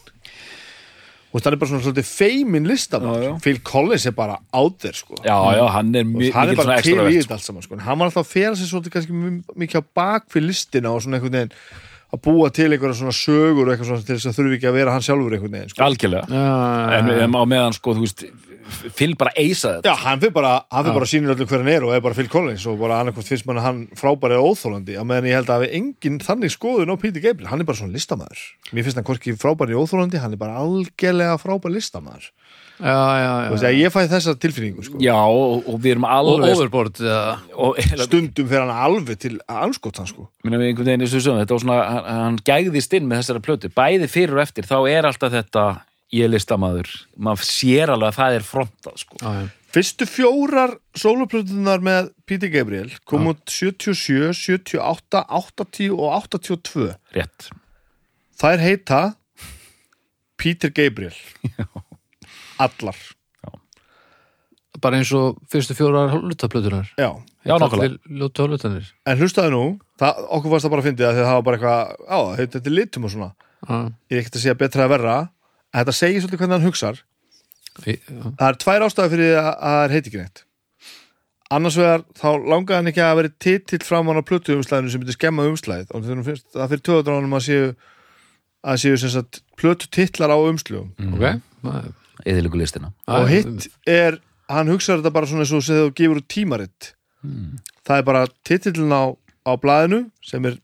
og 1.29 1.43
það 1.45 1.53
er 1.53 1.59
bara 1.61 1.69
svona 1.71 1.85
svolítið 1.85 2.07
feimin 2.09 2.69
já. 2.69 3.33
Phil 3.45 3.59
Collins 3.67 4.07
er 4.09 4.15
bara 4.17 4.39
áður 4.57 4.95
sko 4.97 5.19
Já, 5.27 5.37
já, 5.59 5.65
hann 5.75 5.91
er 5.95 6.07
Þú 6.07 6.13
mi- 6.15 6.23
veist, 6.25 6.35
hann 6.39 6.49
er 6.49 6.57
bara 6.57 6.79
svona 6.79 6.83
til 6.87 6.95
í 7.13 7.19
þetta 7.21 7.37
allt 7.37 7.45
saman 7.45 7.63
sko. 7.67 7.77
Hann 7.85 7.99
var 8.01 8.09
alltaf 8.09 8.25
að 8.25 8.33
fela 8.33 8.57
sig 8.57 8.71
svolítið 8.71 9.43
mikið 9.61 9.83
á 9.83 9.85
bak 10.01 10.31
fyrir 10.33 10.47
listina 10.49 10.89
og 10.95 11.03
svona 11.05 11.19
einhvern 11.21 11.37
veginn 11.37 11.53
að 12.09 12.21
búa 12.25 12.51
til 12.55 12.71
einhverja 12.73 12.99
svona 13.03 13.15
sögur 13.17 13.69
eitthvað 13.73 13.91
svona 13.91 14.07
til 14.09 14.17
þess 14.17 14.31
að 14.31 14.39
þurfi 14.39 14.59
ekki 14.59 14.69
að 14.71 14.77
vera 14.79 14.95
hann 14.95 15.05
sjálfur 15.05 15.35
einhvern 15.37 15.57
veginn 15.59 15.73
sko. 15.73 15.83
Algjörlega. 15.85 16.45
En 16.99 17.11
en 17.15 17.37
á 17.37 17.43
meðan, 17.45 17.77
sko, 17.77 17.97
þú 17.99 18.07
veist 18.07 18.29
Phil 18.69 19.15
bara 19.17 19.33
eisa 19.37 19.79
þetta. 19.79 19.89
Já, 19.89 19.95
hann 20.05 20.21
fyrir 20.21 20.35
bara, 20.37 20.51
hann 20.69 20.85
fyrir 20.85 20.97
bara 20.99 21.09
sýnir 21.09 21.33
öllu 21.33 21.47
hver 21.49 21.63
hann 21.63 21.71
er 21.73 21.85
og 21.87 21.95
er 21.97 22.03
bara 22.05 22.17
Phil 22.19 22.29
Collins 22.29 22.67
og 22.69 22.77
bara 22.81 22.99
annarkvort 23.01 23.29
finnst 23.31 23.47
mann 23.49 23.61
hann 23.65 23.79
frábæri 23.97 24.37
og 24.37 24.53
óþólandi 24.53 24.99
að 25.01 25.07
meðan 25.09 25.29
ég 25.31 25.39
held 25.39 25.49
að 25.49 25.63
hafi 25.63 25.71
engin 25.79 26.19
þannig 26.21 26.53
skoðun 26.53 26.93
á 26.93 27.01
Peter 27.01 27.25
Gabriel, 27.25 27.49
hann 27.49 27.65
er 27.65 27.69
bara 27.69 27.81
svona 27.81 27.97
listamæður 27.97 28.43
mér 28.77 28.85
finnst 28.85 29.01
hann 29.01 29.09
hvorki 29.09 29.37
frábæri 29.41 29.77
og 29.79 29.89
óþólandi 29.89 30.21
hann 30.21 30.37
er 30.37 30.43
bara 30.43 30.61
algjörlega 30.61 31.39
frábæri 31.41 31.79
listamæður 31.79 32.29
já, 32.79 32.99
já, 33.23 33.33
já. 33.63 33.73
ég 33.75 33.93
fæði 33.95 34.11
þessa 34.15 34.35
tilfinningu 34.43 34.87
sko. 34.87 35.01
Já, 35.03 35.17
og, 35.19 35.67
og 35.67 35.81
við 35.83 35.97
erum 35.97 36.07
Og 36.09 36.15
alveg 36.15 36.55
overboard 36.55 37.03
eða 37.03 37.37
og, 37.55 37.83
stundum 38.05 38.49
fyrir 38.49 38.65
hann 38.65 38.87
alveg 38.87 39.21
til 39.25 39.35
anskot 39.51 40.01
sko. 40.09 40.29
minna 40.47 40.61
við 40.61 40.73
einhvern 40.73 40.91
veginn 40.93 41.05
eins 41.07 41.13
og 41.13 41.21
við 41.21 41.27
sögum, 41.27 41.43
þetta 41.43 41.59
var 41.59 41.65
svona, 41.67 41.79
hann, 41.91 42.09
hann 42.23 42.41
gægðist 42.49 42.99
inn 42.99 43.11
með 43.11 43.23
þessara 43.23 43.45
plötu, 43.45 43.73
bæði 43.75 44.11
fyrir 44.13 44.39
og 44.39 44.45
eftir 44.47 44.69
þá 44.69 44.79
er 44.89 45.11
alltaf 45.11 45.35
þetta 45.35 45.69
ég 46.15 46.25
er 46.25 46.33
listamaður, 46.33 46.91
maður 47.21 47.49
sér 47.51 47.93
alveg 47.93 48.13
að 48.13 48.21
það 48.23 48.39
er 48.39 48.49
frontað 48.49 49.01
sko. 49.05 49.23
Já, 49.23 49.31
já. 49.43 49.55
Fyrstu 49.69 50.07
fjórar 50.09 50.71
sóluplötunar 50.97 51.83
með 51.85 52.07
Peter 52.25 52.49
Gabriel 52.49 52.89
kom 53.05 53.29
út 53.29 53.43
77, 53.53 54.31
78, 54.33 55.21
80 55.29 55.93
og 55.93 56.15
82 56.25 56.87
rétt 57.13 57.51
þær 58.41 58.65
heita 58.65 59.01
Peter 60.41 60.73
Gabriel 60.73 61.17
allar. 62.67 62.99
Bara 64.79 64.99
eins 65.01 65.11
og 65.17 65.39
fyrstu 65.51 65.75
fjórar 65.75 66.11
hálflutaplötunar 66.13 66.91
Já, 67.01 67.09
Já, 67.43 67.55
nákvæmlega. 67.59 67.97
En 69.11 69.19
hlustaðu 69.19 69.51
nú 69.51 69.63
það, 69.99 70.21
okkur 70.37 70.53
varst 70.53 70.67
það 70.69 70.71
bara 70.75 70.83
að 70.85 70.89
fyndið 70.89 71.07
að 71.09 71.15
því 71.17 71.23
að 71.23 71.29
það 71.29 71.39
var 71.39 71.47
bara 71.49 71.59
eitthvað 71.59 72.13
á, 72.15 72.19
þetta 72.39 72.61
er 72.63 72.75
litum 72.77 73.07
og 73.09 73.15
svona. 73.15 73.31
Já, 73.67 73.79
ég 74.13 74.15
er 74.15 74.21
ekkert 74.23 74.37
að 74.39 74.45
segja 74.45 74.59
betra 74.61 74.85
að 74.87 74.93
verra 74.93 75.17
en 75.25 75.81
þetta 75.81 75.95
segir 75.99 76.23
svolítið 76.23 76.43
hvernig 76.45 76.59
hann 76.59 76.69
hugsar. 76.69 77.01
Já. 78.07 78.23
það 78.39 78.47
er 78.53 78.61
tvær 78.63 78.85
ástæður 78.87 79.13
fyrir 79.17 79.35
að 79.41 79.49
að 79.49 79.73
það 79.73 79.83
er 79.89 79.95
heiti 79.97 80.13
ekki 80.13 80.23
neitt. 80.23 80.45
Annars 81.59 81.77
vegar 81.81 82.03
þá 82.21 82.29
langaði 82.53 82.77
hann 82.79 82.91
ekki 82.93 83.03
að 83.09 83.17
vera 83.23 83.35
titill 83.41 83.85
fram 83.89 84.11
á 84.13 84.23
plötu 84.23 84.55
umslæðinu 84.59 84.91
sem 84.93 85.01
myndi 85.03 85.15
skemma 85.17 85.47
umslæð 85.49 85.91
og 85.97 86.05
þegar 86.05 86.43
það 86.55 86.73
fyrir 86.75 86.85
töðadránum 86.89 87.35
að 87.39 87.47
séu 87.49 87.69
að 88.69 88.81
séu 88.85 88.99
sem 89.01 89.11
sagt 89.15 89.41
plötu 89.57 89.89
titlar 89.91 90.29
á 90.31 90.37
umslugum 90.39 90.93
Ok 91.17 91.41
Það- 91.65 91.95
eðilegu 92.27 92.59
listina. 92.59 92.93
Og 93.07 93.29
hitt 93.31 93.69
er 93.87 94.19
hann 94.49 94.69
hugsaður 94.73 95.03
þetta 95.03 95.13
bara 95.13 95.27
svona 95.27 95.45
eins 95.45 95.53
og 95.53 95.63
sem 95.67 95.77
þú 95.77 95.91
gefur 95.95 96.21
tímaritt. 96.29 96.93
Það 97.87 97.99
er 97.99 98.03
bara 98.07 98.27
titillin 98.47 98.93
á, 98.95 99.05
á 99.47 99.53
blaðinu 99.61 100.11
sem 100.25 100.45
er 100.47 100.59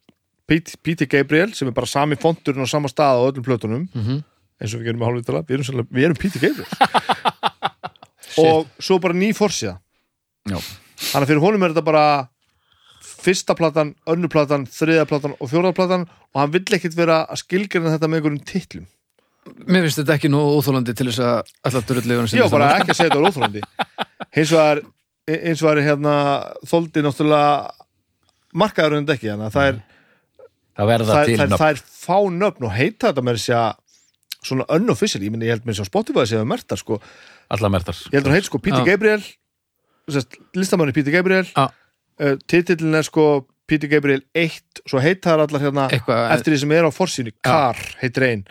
Pete- 0.47 0.77
Peter 0.83 1.07
Gabriel 1.09 1.53
sem 1.57 1.69
er 1.69 1.73
bara 1.73 1.87
sami 1.89 2.17
fonturinn 2.21 2.65
á 2.65 2.69
sama 2.69 2.89
stað 2.89 3.17
á 3.17 3.27
öllum 3.31 3.45
plötunum 3.45 3.89
Mhm. 3.95 4.23
eins 4.61 4.75
og 4.75 4.81
við 4.81 4.85
gerum 4.91 5.01
með 5.01 5.09
hálfvitala 5.09 5.43
við 5.47 5.55
erum, 5.55 5.65
sannlega- 5.65 5.93
við 5.93 6.05
erum 6.05 6.17
Peter 6.21 6.41
Gabriel. 6.41 6.69
Og 8.39 8.67
svo 8.83 8.99
bara 8.99 9.15
ný 9.15 9.31
forsíða. 9.37 9.79
Já. 10.49 10.59
þannig 10.59 11.25
að 11.25 11.31
fyrir 11.31 11.41
honum 11.45 11.63
er 11.65 11.73
þetta 11.73 11.85
bara 11.85 12.29
fyrsta 13.25 13.55
platan, 13.57 13.95
önnu 14.07 14.29
platan, 14.29 14.67
þriða 14.69 15.07
platan 15.09 15.35
og 15.41 15.49
fjóraða 15.51 15.75
platan 15.75 16.03
og 16.35 16.41
hann 16.41 16.51
vill 16.53 16.65
ekkit 16.77 16.95
vera 16.97 17.23
að 17.27 17.41
skilgjörna 17.43 17.95
þetta 17.95 18.09
með 18.13 18.21
einhverjum 18.21 18.45
titlum 18.45 18.87
Mér 19.69 19.85
finnst 19.87 20.01
þetta 20.01 20.17
ekki 20.17 20.31
nú 20.33 20.41
óþólandi 20.57 20.95
til 20.97 21.09
þess 21.11 21.23
að 21.25 21.55
alltaf 21.69 21.87
drullegun 21.89 22.29
Já, 22.33 22.45
bara 22.53 22.71
ekki 22.79 22.95
að 22.95 22.99
segja 22.99 23.13
þetta 23.13 23.21
er 23.21 23.29
óþrólandi 23.29 23.65
hins 24.39 24.53
vegar 24.55 24.83
eins 25.35 25.63
og 25.65 25.71
er 25.73 25.83
hérna 25.85 26.15
þóldi 26.69 27.05
náttúrulega 27.05 27.53
markaður 28.55 28.99
en 28.99 29.09
ekki 29.15 29.31
þannig 29.31 29.49
að 29.49 29.57
það 29.57 29.71
er, 29.71 29.79
það 30.79 30.91
verða 30.93 31.09
það, 31.11 31.25
til 31.31 31.39
það, 31.39 31.47
nöfn. 31.53 31.63
það 31.63 31.73
er 31.75 31.83
fá 32.05 32.19
nöfn 32.41 32.69
og 32.69 32.75
heita 32.75 33.11
þetta 33.11 33.25
með 33.25 33.41
þess 33.41 33.55
að 33.61 33.81
svona 34.45 34.67
unofficial, 34.77 35.23
ég 35.25 35.33
meni 35.33 35.49
ég 35.49 35.57
held 35.57 35.65
með 35.65 35.77
þess 35.77 35.85
að 35.87 35.91
Spotify 35.91 36.27
séu 36.29 36.45
mertar 36.49 36.81
sko, 36.81 37.01
allar 37.55 37.73
mertar 37.73 37.97
ég 38.11 38.19
heldur 38.19 38.35
að 38.35 38.39
heit 38.39 38.49
sko 38.51 38.61
Peter 38.61 38.85
Já. 38.85 38.89
Gabriel. 38.93 39.25
Listamanni 40.55 40.93
Peter 40.93 41.15
Gabriel. 41.15 41.47
Já. 41.49 41.71
uh, 42.21 42.35
titillin 42.51 42.99
er 42.99 43.07
sko 43.09 43.47
Peter 43.67 43.89
Gabriel 43.89 44.21
1 44.37 44.85
svo 44.85 45.01
heita 45.01 45.33
það 45.33 45.47
allar 45.47 45.65
hérna 45.65 45.87
Eitthvað 45.89 46.27
eftir 46.37 46.53
því 46.53 46.61
sem 46.61 46.75
er 46.77 46.85
á 46.85 46.91
forsýni, 46.93 47.33
Car 47.45 47.81
heitir 48.03 48.29
ein 48.29 48.45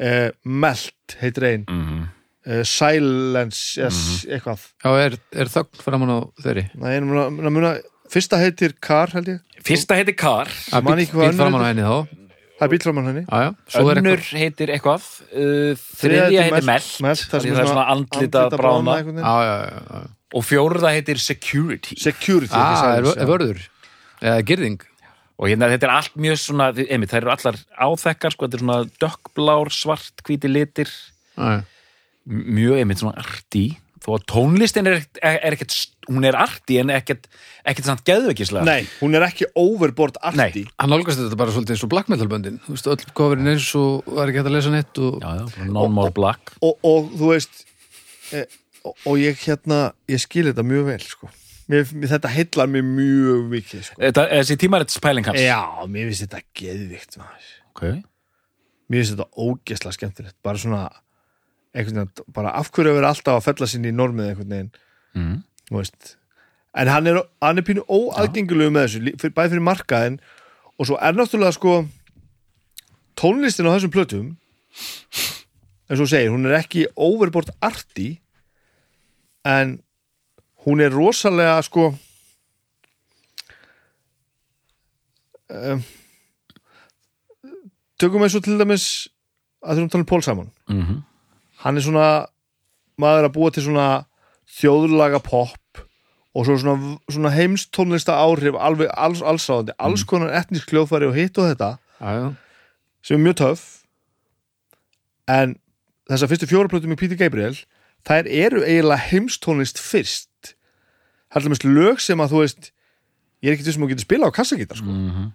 uh, 0.00 0.30
Melt 0.44 1.16
heitir 1.20 1.44
ein. 1.52 1.64
Mm 1.68 2.02
uh, 2.46 2.60
Silence, 2.68 3.80
yes, 3.80 3.96
Mhm. 4.26 4.34
eitthvað. 4.36 4.64
Já, 4.84 4.90
er, 5.06 5.14
er 5.32 5.46
þögn 5.48 5.80
framan 5.80 6.10
á 6.12 6.18
þeirri? 6.44 6.66
Nei, 6.76 6.98
muna, 7.00 7.30
muna, 7.32 7.50
muna, 7.50 7.70
fyrsta 8.12 8.36
heitir 8.42 8.74
Car 8.84 9.08
held 9.16 9.30
ég. 9.32 9.40
Fyrsta 9.64 9.96
heiti 9.96 10.12
Kar 10.16 10.46
að 10.70 10.82
man 10.84 10.98
bíl, 11.00 11.06
bíl 11.08 11.32
framan 11.38 11.64
á 11.64 11.68
henni 11.72 11.86
þá. 11.86 12.20
Það 12.54 12.66
er 12.66 12.70
bílframan 12.70 13.06
henni. 13.08 13.22
Já, 13.26 13.38
já, 13.42 13.48
svo 13.74 13.88
er 13.90 13.98
önnur 13.98 14.20
heitir 14.38 14.70
eitthvað. 14.70 15.06
Uh, 15.34 15.72
þriðja 15.98 16.42
heitir 16.46 16.66
Melt. 16.68 16.90
Melt 17.02 17.24
það 17.32 17.46
er 17.50 17.66
svona 17.66 17.86
andlita 17.90 18.44
brána 18.52 20.04
og 20.34 20.44
fjórða 20.46 20.92
heitir 20.94 21.18
Security. 21.18 21.96
Security 21.98 22.52
ekki 22.52 22.60
Ah, 22.60 22.94
er, 22.98 23.02
silence, 23.02 23.16
er 23.18 23.24
já. 23.24 23.30
vörður? 23.32 23.64
Eða 24.24 24.44
girðing 24.46 24.78
og 25.38 25.48
hérna 25.50 25.70
þetta 25.72 25.88
er 25.88 25.94
allt 25.96 26.18
mjög 26.20 26.40
svona 26.42 26.70
einmitt, 26.74 27.10
það 27.10 27.20
eru 27.22 27.32
allar 27.34 27.60
áþekkar 27.88 28.34
sko, 28.34 28.46
þetta 28.46 28.60
er 28.60 28.64
svona 28.64 28.80
dökkblár, 29.02 29.72
svart, 29.74 30.22
hvíti 30.26 30.50
litir. 30.50 30.92
M- 31.38 31.64
mjög 32.54 32.78
einmitt 32.80 33.02
svona 33.02 33.18
arti 33.20 33.64
þó 34.04 34.14
að 34.18 34.24
tónlistin 34.28 34.88
er, 34.88 34.98
er, 35.24 35.38
er 35.48 35.54
ekkert 35.56 35.74
hún 36.10 36.26
er 36.28 36.36
arti 36.36 36.76
en 36.80 36.90
ekkert 36.92 37.26
ekkert 37.64 37.86
samt 37.88 38.02
geðveikislega 38.04 38.66
Nei, 38.68 38.88
hún 39.00 39.16
er 39.16 39.24
ekki 39.24 39.46
overboard 39.56 40.18
arti 40.20 40.64
Nei. 40.64 40.64
Hann 40.80 40.92
nálgast 40.92 41.22
þetta 41.22 41.38
bara 41.40 41.54
svolítið 41.54 41.76
eins 41.76 41.84
og 41.86 41.92
black 41.94 42.10
metal 42.12 42.28
böndin 42.28 42.58
Þú 42.66 42.74
veist, 42.76 42.90
öll 42.92 43.14
coverin 43.16 43.48
eins 43.54 43.70
og 43.80 44.04
var 44.04 44.28
ekki 44.28 44.42
hægt 44.42 44.50
að 44.50 44.56
lesa 44.58 44.74
neitt 44.74 45.00
og... 45.00 45.16
já, 45.24 45.30
já, 45.40 45.68
non 45.72 45.94
more 45.96 46.12
black 46.16 46.52
og, 46.60 46.76
og 46.84 47.08
þú 47.16 47.30
veist 47.32 47.64
e, 48.36 48.44
og, 48.84 48.92
og 49.08 49.16
ég 49.22 49.40
hérna 49.46 49.80
ég 50.12 50.20
skil 50.20 50.50
þetta 50.50 50.66
mjög 50.68 50.84
vel 50.90 51.00
sko. 51.08 51.32
Mér, 51.70 51.86
Þetta 52.14 52.32
heillar 52.32 52.70
mér 52.70 52.84
mjög 52.86 53.46
mikið 53.52 53.86
sko. 53.88 54.00
þetta, 54.02 54.26
þessi 54.32 54.58
tímarits 54.60 55.00
pæling 55.02 55.28
hans 55.28 55.40
Já, 55.42 55.62
mér 55.90 56.10
finnst 56.10 56.26
þetta 56.26 56.42
geðvikt 56.60 57.18
okay. 57.72 58.02
Mér 58.88 59.02
finnst 59.02 59.16
þetta 59.16 59.30
ógesla 59.46 59.94
skemmtilegt 59.96 60.38
bara 60.44 60.60
svona 60.60 60.84
veginn, 61.74 62.10
bara 62.34 62.54
af 62.58 62.70
hverju 62.70 62.92
að 62.92 63.00
vera 63.00 63.10
alltaf 63.14 63.38
að 63.38 63.46
fella 63.48 63.68
sinni 63.70 63.90
í 63.90 63.96
normið 63.96 64.30
einhvern 64.30 64.54
veginn 64.54 64.70
mm. 65.18 65.82
en 66.74 66.90
hann 66.90 67.10
er, 67.10 67.20
hann 67.42 67.60
er 67.60 67.66
pínu 67.66 67.84
óaðgengulegu 67.88 68.74
með 68.74 68.86
þessu 68.86 69.14
fyrir, 69.22 69.34
bæði 69.34 69.54
fyrir 69.54 69.66
markaðin 69.68 70.18
og 70.78 70.88
svo 70.88 70.98
er 70.98 71.16
náttúrulega 71.16 71.56
sko 71.56 71.76
tónlistin 73.18 73.70
á 73.70 73.74
þessum 73.74 73.94
plötum 73.94 74.28
eins 75.90 76.00
og 76.00 76.10
segir, 76.10 76.32
hún 76.32 76.46
er 76.48 76.58
ekki 76.58 76.86
overboard 76.94 77.52
arti 77.64 78.14
en 79.44 79.78
hún 80.64 80.80
er 80.80 80.92
rosalega 80.94 81.56
sko 81.66 81.90
um, 85.48 85.82
tökum 88.00 88.24
eins 88.24 88.36
og 88.36 88.44
til 88.44 88.58
dæmis 88.60 88.86
að 89.64 89.78
þurfum 89.78 89.88
að 89.88 89.92
tala 89.92 90.04
um 90.04 90.08
Pól 90.12 90.24
Simon. 90.24 90.54
Mm 90.68 91.02
hann 91.64 91.80
er 91.80 91.84
svona 91.84 92.08
maður 93.00 93.28
að 93.28 93.34
búa 93.36 93.52
til 93.54 93.64
svona 93.66 93.88
þjóðlaga 94.54 95.20
pop 95.24 95.82
og 96.34 96.46
svo 96.46 96.56
svona, 96.60 96.96
svona 97.08 97.32
heimstónlista 97.32 98.16
áhrif 98.18 98.58
alveg 98.58 98.90
alls, 98.90 99.22
allsráðandi, 99.22 99.74
alls 99.78 100.04
konar 100.08 100.34
etnisk 100.34 100.72
hljóðfæri 100.72 101.08
og 101.08 101.16
hitt 101.16 101.38
og 101.38 101.48
þetta. 101.52 101.70
Já, 102.00 102.34
sem 103.06 103.18
er 103.18 103.24
mjög 103.28 103.38
töff. 103.40 103.64
En 105.30 105.56
þessar 106.10 106.32
fyrstu 106.32 106.50
fjóra 106.50 106.70
plötum 106.72 106.92
í 106.92 106.98
Peter 107.00 107.18
Gabriel 107.18 107.56
þær 108.04 108.28
eru 108.28 108.64
eiginlega 108.66 109.08
heimstónlist 109.08 109.80
fyrst 109.80 110.28
það 111.34 111.44
er 111.48 111.52
mest 111.54 111.64
lög 111.66 112.00
sem 112.00 112.22
að 112.24 112.30
þú 112.34 112.42
veist 112.44 112.70
ég 113.44 113.50
er 113.50 113.56
ekki 113.58 113.66
þessum 113.66 113.84
að 113.86 113.90
geta 113.94 114.04
spila 114.06 114.28
á 114.30 114.36
kassagítar 114.36 114.78
sko. 114.80 114.86
Mhm. 114.94 115.32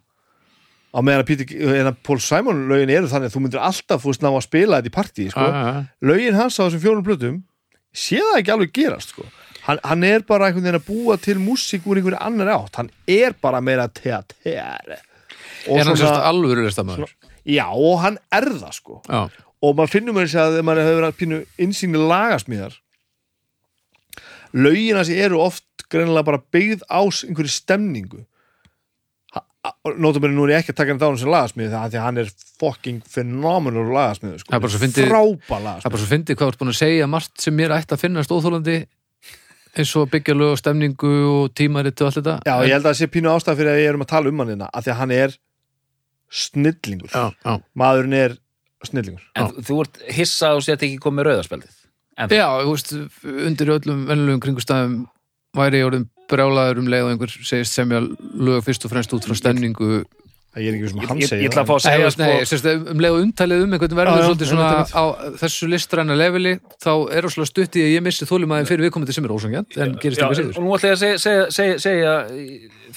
á 0.89 0.99
meðan 1.05 1.21
að, 1.21 1.27
Peter, 1.29 1.45
að 1.85 1.97
Paul 2.07 2.17
Simon 2.23 2.63
lögin 2.71 2.89
eru 2.89 3.09
þannig 3.11 3.29
að 3.29 3.35
þú 3.35 3.41
myndir 3.43 3.61
alltaf 3.61 4.01
þú 4.01 4.09
veist 4.09 4.23
ná 4.25 4.29
að 4.31 4.41
spila 4.47 4.79
þetta 4.79 4.89
í 4.89 4.95
partí 4.95 5.27
sko. 5.29 5.43
já, 5.45 5.51
já, 5.53 5.67
já. 5.75 5.83
lögin 6.09 6.39
hans 6.39 6.57
á 6.57 6.61
þessum 6.65 6.81
fjórum 6.85 7.05
plötum 7.05 7.37
sé 7.93 8.17
það 8.23 8.39
ekki 8.39 8.53
alveg 8.55 8.71
gerast 8.73 9.13
sko. 9.13 9.27
hann, 9.67 9.79
hann 9.83 10.03
er 10.07 10.25
bara 10.25 10.47
einhvern 10.49 10.65
veginn 10.65 10.79
að 10.79 10.87
búa 10.89 11.19
til 11.21 11.37
músík 11.37 11.85
úr 11.85 11.99
einhverju 12.01 12.17
annar 12.25 12.49
átt 12.55 12.79
hann 12.81 12.89
er 13.05 13.35
bara 13.41 13.61
meira 13.61 13.85
teater 13.87 14.97
Er 15.67 15.85
hann 15.85 15.97
sérst 15.99 16.25
alvöru 16.25 16.63
listamæður? 16.65 17.13
já 17.45 17.67
og 17.69 17.99
hann 18.01 18.17
er 18.33 18.49
það 18.49 18.73
sko 18.73 19.01
Já, 19.05 19.29
og 19.61 19.75
maður 19.77 19.91
finnur 19.93 20.15
mér 20.17 20.25
þess 20.25 20.39
að 20.41 20.53
þegar 20.57 20.65
maður 20.71 20.85
hefur 20.87 20.97
verið 20.99 21.09
að 21.11 21.19
pínu 21.21 21.39
insýni 21.67 22.01
lagasmíðar 22.09 22.77
lögina 24.57 25.03
sem 25.05 25.19
eru 25.21 25.37
oft 25.43 25.63
greinilega 25.91 26.25
bara 26.25 26.41
byggð 26.53 26.83
á 26.89 27.01
s- 27.11 27.23
einhverju 27.25 27.49
stemningu. 27.53 28.25
Notabene 29.99 30.31
nú 30.33 30.45
er 30.47 30.53
ég 30.55 30.61
ekki 30.63 30.71
að 30.71 30.77
taka 30.79 30.93
hann 30.93 30.99
þá 31.01 31.19
sem 31.19 31.29
lagasmíð 31.29 31.73
það 31.73 31.89
því 31.91 31.97
að 31.99 32.03
hann 32.05 32.17
er 32.21 32.29
fucking 32.61 32.99
phenomenal 33.11 33.83
lagasmíð 33.91 34.37
sko. 34.39 34.49
Það 34.53 34.55
er 34.57 34.63
bara 34.63 34.71
svo 34.73 34.79
fyndið- 34.85 35.09
frábær 35.09 35.65
það 35.65 35.85
er 35.85 35.89
bara 35.93 36.01
svo 36.03 36.09
fyndið 36.13 36.37
hvað 36.39 36.47
þú 36.47 36.53
ert 36.53 36.59
búin 36.61 36.71
að 36.71 36.77
segja 36.79 37.07
margt 37.11 37.41
sem 37.43 37.55
mér 37.59 37.73
ætti 37.75 37.93
að 37.97 37.99
finnast 38.05 38.31
óþólandi 38.31 38.77
eins 39.79 39.91
og 39.99 40.09
byggja 40.09 40.33
lög 40.39 40.53
og 40.55 40.61
stemningu 40.61 41.11
og 41.29 41.53
tímarit 41.53 42.01
og 42.01 42.07
allt 42.07 42.17
þetta. 42.21 42.37
Já 42.47 42.55
ég 42.63 42.71
held 42.73 42.85
að 42.85 42.89
það 42.89 42.99
sé 43.01 43.07
pínu 43.11 43.29
ástæð 43.35 43.59
fyrir 43.59 43.73
að 43.75 43.81
ég 43.83 43.89
erum 43.91 44.01
að 44.05 44.11
tala 44.15 44.29
um 44.31 44.39
hann 44.39 44.47
hérna 44.53 44.69
að 44.73 44.83
því 44.87 44.91
að 44.95 44.99
hann 45.03 45.11
er 45.19 45.37
snillingur. 46.31 47.09
Já, 47.11 47.25
já. 47.45 47.53
maðurinn 47.75 48.13
er 48.15 48.37
snillingur. 48.85 49.21
En 49.35 49.45
þú- 49.51 49.63
þú 49.67 49.79
ert 49.83 50.01
hissa 50.15 50.55
og 50.55 50.61
sér 50.63 50.77
ekki 50.79 50.99
komið 51.03 51.25
rauðarspjaldið 51.27 51.75
En 52.19 52.27
Já, 52.29 52.47
þú 52.63 52.71
veist, 52.73 52.91
undir 53.23 53.67
öllum 53.79 54.07
vennulegum 54.07 54.41
kringustæðum 54.43 55.07
væri 55.57 55.81
ég 55.81 55.89
orðin 55.89 56.07
brjálaður 56.29 56.81
um 56.83 56.89
leið 56.91 57.07
og 57.07 57.11
einhver 57.13 57.35
segist 57.41 57.75
semja 57.77 58.01
lög 58.01 58.63
fyrst 58.65 58.85
og 58.85 58.93
fremst 58.93 59.13
út 59.17 59.25
frá 59.25 59.37
stemningu. 59.37 60.03
Það 60.49 60.63
ég 60.65 60.69
er 60.69 60.75
ekki 60.77 60.89
sem 60.89 60.99
Ég, 60.99 61.09
hann 61.09 61.19
ég, 61.21 61.29
segir 61.29 61.43
ég 61.45 61.51
ætla 61.51 61.61
að 61.61 61.69
fá 61.69 61.73
að 61.75 61.81
segja 61.85 62.05
veist, 62.05 62.19
nei, 62.21 62.29
sko, 62.29 62.45
sérst, 62.49 62.69
um 62.93 63.01
leið 63.03 63.15
og 63.15 63.25
umtalið 63.25 63.65
um 63.65 63.73
einhvern 63.75 63.99
verður 63.99 64.23
svolítið 64.25 64.49
svona 64.49 64.69
á 64.89 65.03
þessu 65.43 65.69
listræna 65.69 66.15
leveli 66.17 66.53
þá 66.81 66.89
er 67.13 67.27
óslega 67.29 67.49
stutt 67.51 67.77
í 67.77 67.83
að 67.85 67.93
ég 67.93 68.05
missi 68.07 68.25
þólumæðin 68.25 68.69
fyrir 68.71 68.87
viðkomandi 68.87 69.13
sem 69.13 69.27
er 69.29 69.35
ósangjant 69.35 69.77
en 69.77 69.93
gerist 70.01 70.23
ekki 70.23 70.33
og 70.33 70.39
síður 70.39 70.65
nú 70.65 70.73
ætla 70.73 70.89
ég 70.89 70.97
að 70.97 71.03
segja, 71.03 71.19
segja, 71.21 71.45
segja, 71.53 71.77
segja 71.85 72.15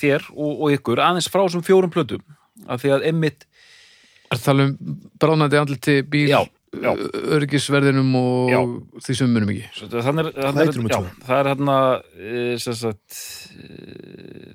þér 0.00 0.26
og, 0.32 0.52
og 0.64 0.78
ykkur 0.78 1.04
aðeins 1.04 1.28
frá 1.28 1.42
þessum 1.42 1.66
fjórum 1.68 1.92
plötum 1.92 2.24
af 2.72 2.80
því 2.80 2.96
að 2.96 3.06
einmitt 3.12 3.44
Er 4.32 4.40
það 4.40 4.64
um 4.64 4.74
bránandi 5.20 5.58
andliti 5.60 5.98
bíl. 6.08 6.30
Örgisverðinum 6.72 8.14
og 8.16 8.50
Já. 8.50 8.58
því 9.04 9.16
sem 9.16 9.28
við 9.28 9.34
munum 9.36 9.50
ekki. 9.52 9.70
Þannig 9.92 10.24
er, 10.24 10.30
þannig 10.38 10.62
er, 10.62 10.78
númer 10.78 10.94
já, 10.94 11.00
það 11.26 11.40
er 11.40 11.50
hérna 11.50 11.76
sem 12.62 12.76
sagt 12.78 13.18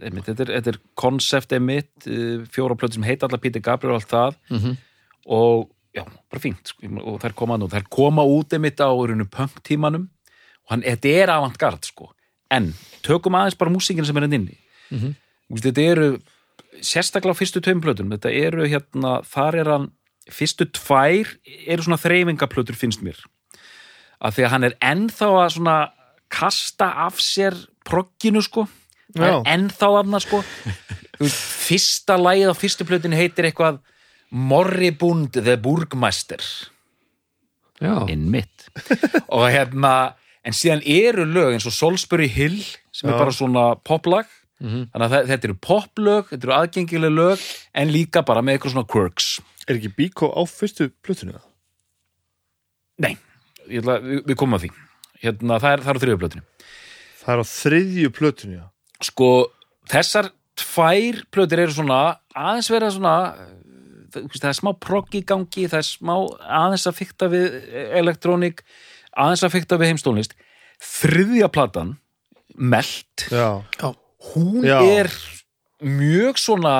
einmitt, 0.01 0.29
þetta 0.31 0.45
er, 0.47 0.53
er 0.73 0.79
konsept 0.97 1.53
einmitt, 1.53 1.93
e, 2.09 2.43
fjóra 2.53 2.77
plötur 2.77 2.97
sem 2.97 3.05
heita 3.05 3.27
allar 3.27 3.41
Peter 3.43 3.61
Gabriel 3.63 3.95
og 3.95 4.01
allt 4.01 4.13
það. 4.13 4.37
Mhm. 4.49 4.77
og 5.27 5.69
já, 5.93 6.05
bara 6.31 6.39
fínt 6.41 6.71
sko, 6.71 6.87
og 7.03 7.19
þær 7.21 7.35
koma 7.35 7.57
nú, 7.57 7.67
þær 7.67 7.85
koma 7.89 8.23
út 8.23 8.53
einmitt 8.55 8.79
á 8.79 8.87
rauninu 8.89 9.27
punk 9.29 9.61
tímanum 9.61 10.07
og 10.07 10.71
hann, 10.71 10.81
þetta 10.81 11.13
er 11.21 11.33
avantgard 11.33 11.83
sko. 11.85 12.13
En 12.49 12.73
tökum 13.03 13.35
aðeins 13.35 13.57
bara 13.59 13.71
músíkina 13.73 14.05
sem 14.07 14.17
er 14.17 14.25
henni 14.25 14.39
inni. 14.39 14.57
Mhm. 14.89 15.15
Þú 15.47 15.53
veist, 15.53 15.67
þetta 15.67 15.85
eru 15.91 16.09
sérstaklega 16.81 17.35
á 17.35 17.39
fyrstu 17.39 17.61
tveim 17.61 17.81
plötum 17.81 18.09
þetta 18.13 18.31
eru 18.33 18.67
hérna, 18.67 19.21
þar 19.25 19.55
er 19.61 19.71
hann 19.71 19.91
fyrstu 20.33 20.67
tvær 20.75 21.33
eru 21.67 21.85
svona 21.85 21.99
þreyfingaplötur 22.01 22.77
finnst 22.77 23.03
mér. 23.05 23.19
Af 24.19 24.35
því 24.35 24.47
að 24.47 24.53
hann 24.53 24.67
er 24.67 24.77
ennþá 24.81 25.29
að 25.43 25.53
svona 25.57 25.77
kasta 26.33 26.89
af 27.05 27.21
sér 27.23 27.55
progginu 27.87 28.41
sko. 28.43 28.67
Er 29.17 29.39
ennþá 29.47 29.91
af 30.01 30.09
það 30.11 30.23
sko 30.25 30.41
veist, 31.21 31.43
fyrsta 31.67 32.17
lagið 32.19 32.51
á 32.51 32.55
fyrstu 32.57 32.87
plötinu 32.87 33.17
heitir 33.17 33.47
eitthvað 33.49 33.79
Morribund 34.31 35.37
the 35.37 35.55
Burgmeister. 35.55 36.41
Innmitt 38.09 38.67
og 39.29 39.47
hérna, 39.53 40.17
en 40.43 40.55
síðan 40.55 40.81
eru 40.83 41.23
lög 41.29 41.53
eins 41.55 41.67
og 41.69 41.75
Salisbury 41.75 42.27
Hill 42.27 42.59
sem 42.91 43.07
er 43.07 43.15
Já. 43.15 43.19
bara 43.21 43.35
svona 43.35 43.65
poplag. 43.85 44.27
Mhm. 44.57 44.87
þannig 44.89 45.05
að 45.13 45.27
þetta 45.29 45.45
eru 45.45 45.55
poplög, 45.61 46.29
þetta 46.31 46.47
eru 46.47 46.53
aðgengileg 46.55 47.11
lög 47.13 47.41
en 47.77 47.91
líka 47.93 48.23
bara 48.25 48.41
með 48.41 48.55
eitthvað 48.57 48.73
svona 48.73 48.89
quirks 48.89 49.27
er 49.67 49.77
ekki 49.77 49.93
Bíkó 49.97 50.31
á 50.31 50.41
fyrstu 50.49 50.89
plötunni 51.03 51.37
Nei, 52.97 53.13
ég 53.69 53.83
ætla, 53.83 53.99
við, 54.01 54.23
við 54.25 54.39
komum 54.39 54.57
að 54.57 54.65
því 54.65 54.71
hérna, 55.21 55.59
það 55.61 55.71
er, 55.71 55.83
það 55.85 55.91
er 55.91 55.99
á 55.99 56.03
þriðuplötinu 56.03 56.45
það 57.21 57.33
er 57.33 57.43
á 57.43 57.45
þriðju 57.51 58.11
plötunni 58.15 58.57
já. 58.57 58.65
sko, 59.09 59.29
þessar 59.91 60.31
tvær 60.57 61.21
plötur 61.33 61.63
eru 61.65 61.75
svona 61.75 62.01
aðeins 62.37 62.71
vera 62.73 62.89
svona 62.93 63.15
það, 64.13 64.27
það 64.39 64.49
er 64.49 64.59
smá 64.61 64.71
progg 64.87 65.17
í 65.19 65.23
gangi 65.27 65.67
það 65.69 65.79
er 65.83 65.89
smá 65.89 66.13
aðeins 66.41 66.87
að 66.89 66.99
fykta 67.01 67.29
við 67.33 67.57
elektrónik, 68.01 68.63
aðeins 69.13 69.45
að 69.45 69.55
fykta 69.57 69.79
við 69.81 69.93
heimstólnist 69.93 70.37
þriðja 70.81 71.49
platan 71.53 71.95
melt 72.57 73.27
Já. 73.29 73.63
hún 74.33 74.65
Já. 74.65 74.79
er 74.81 75.11
mjög 75.83 76.39
svona 76.41 76.73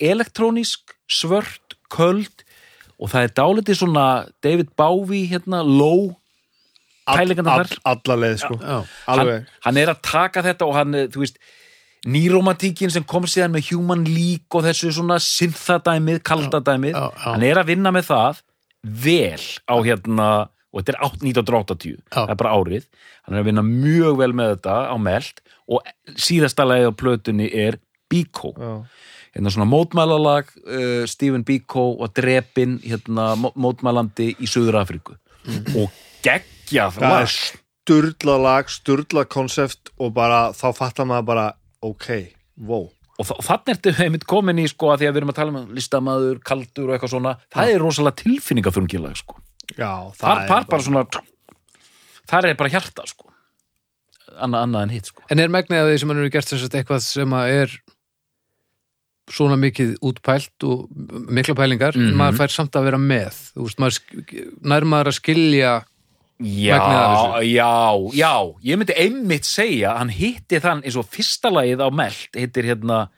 elektrónisk, 0.00 0.92
svört, 1.08 1.61
köld 1.92 2.44
og 3.02 3.10
það 3.12 3.26
er 3.28 3.32
dálítið 3.38 3.78
svona 3.80 4.06
David 4.44 4.70
Bowie 4.78 5.26
hérna, 5.32 5.62
low 5.66 6.12
pælingarnar 7.08 7.66
þar 7.66 7.80
alla 7.92 8.16
leið 8.22 8.36
sko 8.44 8.56
já, 8.60 8.76
alveg 9.10 9.34
hann, 9.42 9.50
hann 9.66 9.80
er 9.82 9.90
að 9.92 10.02
taka 10.06 10.44
þetta 10.46 10.68
og 10.68 10.76
hann, 10.78 10.94
eh, 11.00 11.08
þú 11.10 11.24
veist 11.24 11.40
nýromantíkin 12.06 12.90
sem 12.90 13.04
kom 13.06 13.26
síðan 13.30 13.52
með 13.54 13.68
human 13.72 14.04
leak 14.06 14.54
og 14.58 14.64
þessu 14.66 14.90
svona 14.94 15.18
synthadæmið, 15.22 16.22
kaldadæmið 16.26 16.96
Já, 16.96 17.04
já. 17.10 17.20
hann 17.28 17.44
er 17.46 17.60
að 17.62 17.70
vinna 17.70 17.92
með 17.94 18.08
það 18.10 18.40
vel 19.04 19.44
á 19.70 19.74
hérna 19.86 20.28
og 20.72 20.80
þetta 20.80 20.94
er 20.94 21.00
8 21.06 21.26
1980, 21.28 21.96
Já. 22.00 22.16
það 22.16 22.32
er 22.34 22.40
bara 22.40 22.54
árið 22.58 22.86
hann 23.22 23.36
er 23.36 23.42
að 23.42 23.48
vinna 23.50 23.64
mjög 23.66 24.18
vel 24.22 24.32
með 24.38 24.54
þetta 24.56 24.76
á 24.90 24.96
meld 24.98 25.42
og 25.70 25.92
síðasta 26.18 26.66
lagið 26.66 26.90
á 26.90 27.00
plötunni 27.02 27.50
er 27.66 27.78
Biko 28.10 28.50
já. 28.58 28.72
Hérna 29.32 29.52
svona 29.54 29.68
mótmælalag 29.70 30.50
uh, 30.66 31.02
Stephen 31.08 31.44
Biko 31.48 31.84
og 32.02 32.12
drepin 32.16 32.78
hérna 32.84 33.32
mó- 33.40 33.54
mótmælandi 33.56 34.32
í 34.42 34.48
Suður 34.50 34.80
Afríku 34.82 35.16
og 35.76 35.90
geggjað 36.24 36.98
það 36.98 37.06
er 37.06 37.26
lag. 37.26 37.36
sturla 37.82 38.36
lag, 38.38 38.68
sturla 38.70 39.24
konsept 39.26 39.90
og 39.98 40.12
bara 40.14 40.50
þá 40.56 40.66
fattar 40.76 41.08
maður 41.08 41.26
bara 41.32 41.46
ok, 41.82 42.08
wow. 42.62 42.84
Og 43.20 43.26
þa- 43.28 43.40
þannig 43.48 43.74
ertu 43.74 43.92
einmitt 44.04 44.24
komin 44.30 44.60
í 44.62 44.68
sko 44.70 44.92
að 44.92 45.02
því 45.02 45.08
að 45.08 45.12
við 45.16 45.20
erum 45.22 45.32
að 45.32 45.38
tala 45.40 45.52
um 45.58 45.72
listamaður, 45.76 46.38
kaldur 46.46 46.88
og 46.88 46.94
eitthvað 46.96 47.12
svona 47.16 47.32
það 47.52 47.72
er 47.74 47.82
rosalega 47.82 48.20
tilfinningaþrungilag 48.22 49.18
sko. 49.18 49.36
Já, 49.76 49.90
það 50.14 50.22
þar, 50.22 50.40
er 50.42 50.48
þar 50.52 50.68
bara 50.70 50.86
svona 50.86 51.02
þar 52.32 52.48
er 52.52 52.56
bara 52.62 52.72
hjarta 52.72 53.04
sko. 53.10 53.28
Annað, 54.32 54.62
annað 54.64 54.86
en 54.86 54.94
hitt 54.94 55.10
sko. 55.10 55.24
En 55.30 55.42
er 55.42 55.50
megnið 55.52 55.82
að 55.82 55.90
því 55.92 55.98
sem 56.02 56.12
hann 56.12 56.22
eru 56.22 56.32
gert 56.32 56.48
sem 56.52 56.60
sagt 56.62 56.76
eitthvað 56.78 57.02
sem 57.04 57.34
að 57.36 57.52
er 57.58 57.74
svona 59.32 59.56
mikið 59.60 59.94
útpælt 60.04 60.66
og 60.68 60.90
mikla 61.32 61.54
pælingar, 61.58 61.96
en 61.96 62.10
Mhm. 62.12 62.18
maður 62.20 62.38
fær 62.42 62.52
samt 62.52 62.76
að 62.76 62.84
vera 62.90 62.98
með, 63.00 63.38
þú 63.56 63.64
veist, 63.66 63.78
maður 63.80 63.96
sk- 63.98 64.46
nær 64.62 64.84
maður 64.84 65.08
að 65.12 65.18
skilja 65.20 65.72
já, 66.42 67.40
já, 67.42 68.10
já. 68.12 68.32
Ég 68.64 68.76
myndi 68.78 68.94
einmitt 68.98 69.44
segja, 69.46 69.96
hann 69.98 70.08
hitti 70.10 70.58
þann 70.60 70.82
eins 70.84 70.96
og 70.98 71.06
fyrsta 71.06 71.50
lagið 71.52 71.80
á 71.80 71.88
Meld 71.94 72.34
hittir 72.34 72.64
hérna 72.64 73.08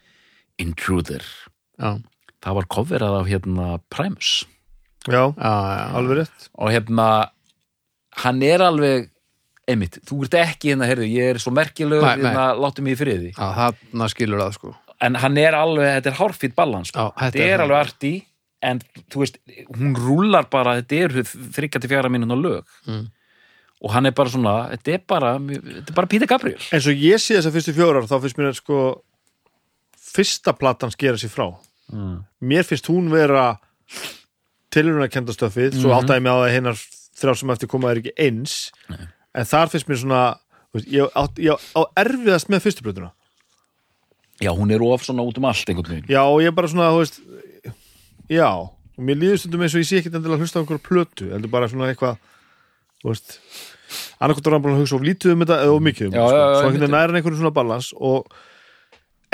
Intruder. 0.59 1.23
Já, 1.79 1.99
það 2.41 2.53
var 2.59 2.67
coverað 2.71 3.19
af 3.21 3.27
hérna 3.27 3.79
Primus. 3.89 4.45
Já, 5.07 5.33
já, 5.35 5.53
já, 5.77 5.93
alveg 5.97 6.17
rétt. 6.23 6.49
Og 6.57 6.69
hérna 6.71 7.29
hann 8.23 8.41
er 8.43 8.59
alveg 8.65 9.09
einmitt, 9.67 9.99
þú 10.05 10.23
ert 10.25 10.37
ekki 10.39 10.71
hérna, 10.73 10.85
heyrðu, 10.87 11.07
ég 11.09 11.33
er 11.35 11.41
svo 11.41 11.51
nei. 12.21 12.29
hérna, 12.29 12.55
láttu 12.61 12.81
mig 12.85 12.95
í 12.95 13.01
friði. 13.03 13.33
Já, 13.35 13.49
þarna 13.57 14.07
skilur 14.13 14.39
það 14.45 14.53
sko 14.53 14.75
en 15.01 15.15
hann 15.15 15.37
er 15.37 15.53
alveg, 15.53 15.89
þetta 16.01 16.09
er 16.13 16.19
hárfýtt 16.19 16.55
balans 16.55 16.87
sko. 16.93 17.11
Þetta 17.19 17.39
er 17.43 17.53
er 17.55 17.63
alveg 17.65 17.77
arti 17.81 18.13
en 18.61 18.79
þú 19.11 19.19
veist, 19.21 19.37
hún 19.75 19.95
rúlar 19.95 20.47
bara 20.49 20.77
þetta 20.81 20.95
er 21.03 21.09
þryggja 21.55 21.81
til 21.81 21.89
fjara 21.91 22.09
mínúna 22.09 22.37
lög 22.39 22.63
Mm. 22.87 23.09
og 23.81 23.91
hann 23.91 24.05
er 24.05 24.11
bara 24.11 24.29
svona 24.29 24.53
þetta 24.71 24.93
er 24.93 25.01
bara, 25.07 25.33
þetta 25.39 25.89
er 25.91 25.93
bara 25.95 26.07
Peter 26.07 26.25
Gabriel 26.27 26.57
eins 26.71 26.87
og 26.87 26.95
ég 26.95 27.19
sé 27.19 27.35
þessar 27.37 27.51
fyrstu 27.53 27.73
fjórar 27.75 28.07
þá 28.07 28.15
finnst 28.23 28.37
mér 28.39 28.53
sko 28.55 29.01
fyrsta 30.15 30.53
platan 30.57 30.91
skera 30.93 31.17
sér 31.19 31.29
frá 31.33 31.49
mm. 31.91 32.23
mér 32.41 32.63
finnst 32.63 32.87
hún 32.89 33.09
vera 33.11 33.57
tilhöruna 34.71 35.07
kendastöfið, 35.11 35.75
svo 35.79 35.91
Mhm. 35.91 35.97
áttaði 35.99 36.21
mig 36.23 36.31
á 36.31 36.35
það 36.35 36.47
að 36.49 36.55
hinnar 36.55 36.79
þrjá 37.15 37.35
sem 37.39 37.49
eftir 37.53 37.67
koma 37.71 37.91
er 37.91 37.99
ekki 38.01 38.15
eins 38.17 38.71
en 39.35 39.45
þar 39.45 39.69
finnst 39.71 39.87
mér 39.87 39.99
svona 40.01 40.23
þú 40.71 40.79
veist, 40.79 40.87
ég, 40.91 41.11
á, 41.15 41.23
ég 41.37 41.53
á 41.75 41.81
erfiðast 42.01 42.49
með 42.49 42.63
fyrstu 42.65 42.83
plötuna 42.83 43.11
Já, 44.43 44.51
hún 44.51 44.71
er 44.71 44.83
of 44.83 45.03
svona 45.05 45.23
út 45.23 45.37
um 45.39 45.47
allt 45.47 45.69
einhvern 45.69 45.93
veginn. 45.93 46.09
Já, 46.11 46.21
og 46.27 46.41
ég 46.43 46.51
er 46.51 46.55
bara 46.55 46.67
svona, 46.67 46.89
þú 46.91 47.03
veist 47.03 47.21
já, 48.31 48.49
og 48.51 49.03
mér 49.03 49.19
líður 49.21 49.39
stundum 49.41 49.63
eins 49.65 49.75
og 49.75 49.83
ég 49.83 49.87
sé 49.89 50.01
ekki 50.01 50.11
endilega 50.11 50.39
að 50.39 50.43
hlusta 50.43 50.59
á 50.59 50.61
einhverju 50.63 50.83
plötu, 50.83 51.29
heldur 51.31 51.53
bara 51.53 51.69
svona 51.71 51.91
eitthvað 51.91 52.17
þú 53.01 53.11
veist 53.11 53.37
annarkvæmt 54.19 54.47
var 54.47 54.55
hann 54.57 54.65
bara 54.65 54.75
að 54.75 54.83
hugsa 54.83 54.97
of 54.97 55.05
lítið 55.05 55.35
um 55.35 55.45
þetta 55.45 55.59
eða 55.63 55.75
of 55.75 55.85
mikið 55.85 56.07
um 56.07 56.15
þetta, 56.15 56.25
sko. 56.25 56.35
svo 56.35 56.41
einmitt. 56.41 56.65
einhvern 56.65 56.81
veginn 56.81 56.95
næra 56.95 57.19
einhverju 57.19 57.39
svona 57.41 57.55
balans 57.55 57.91
og 57.95 58.35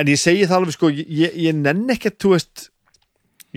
en 0.02 0.12
ég 0.12 0.22
segi 0.22 0.47
það 0.47 0.58
alveg, 0.60 0.78
sko, 0.78 0.91
ég, 0.97 1.36
ég, 1.38 1.58
nenn 1.58 1.84
ekkert, 1.93 2.18
þú 2.22 2.34
veist 2.36 2.66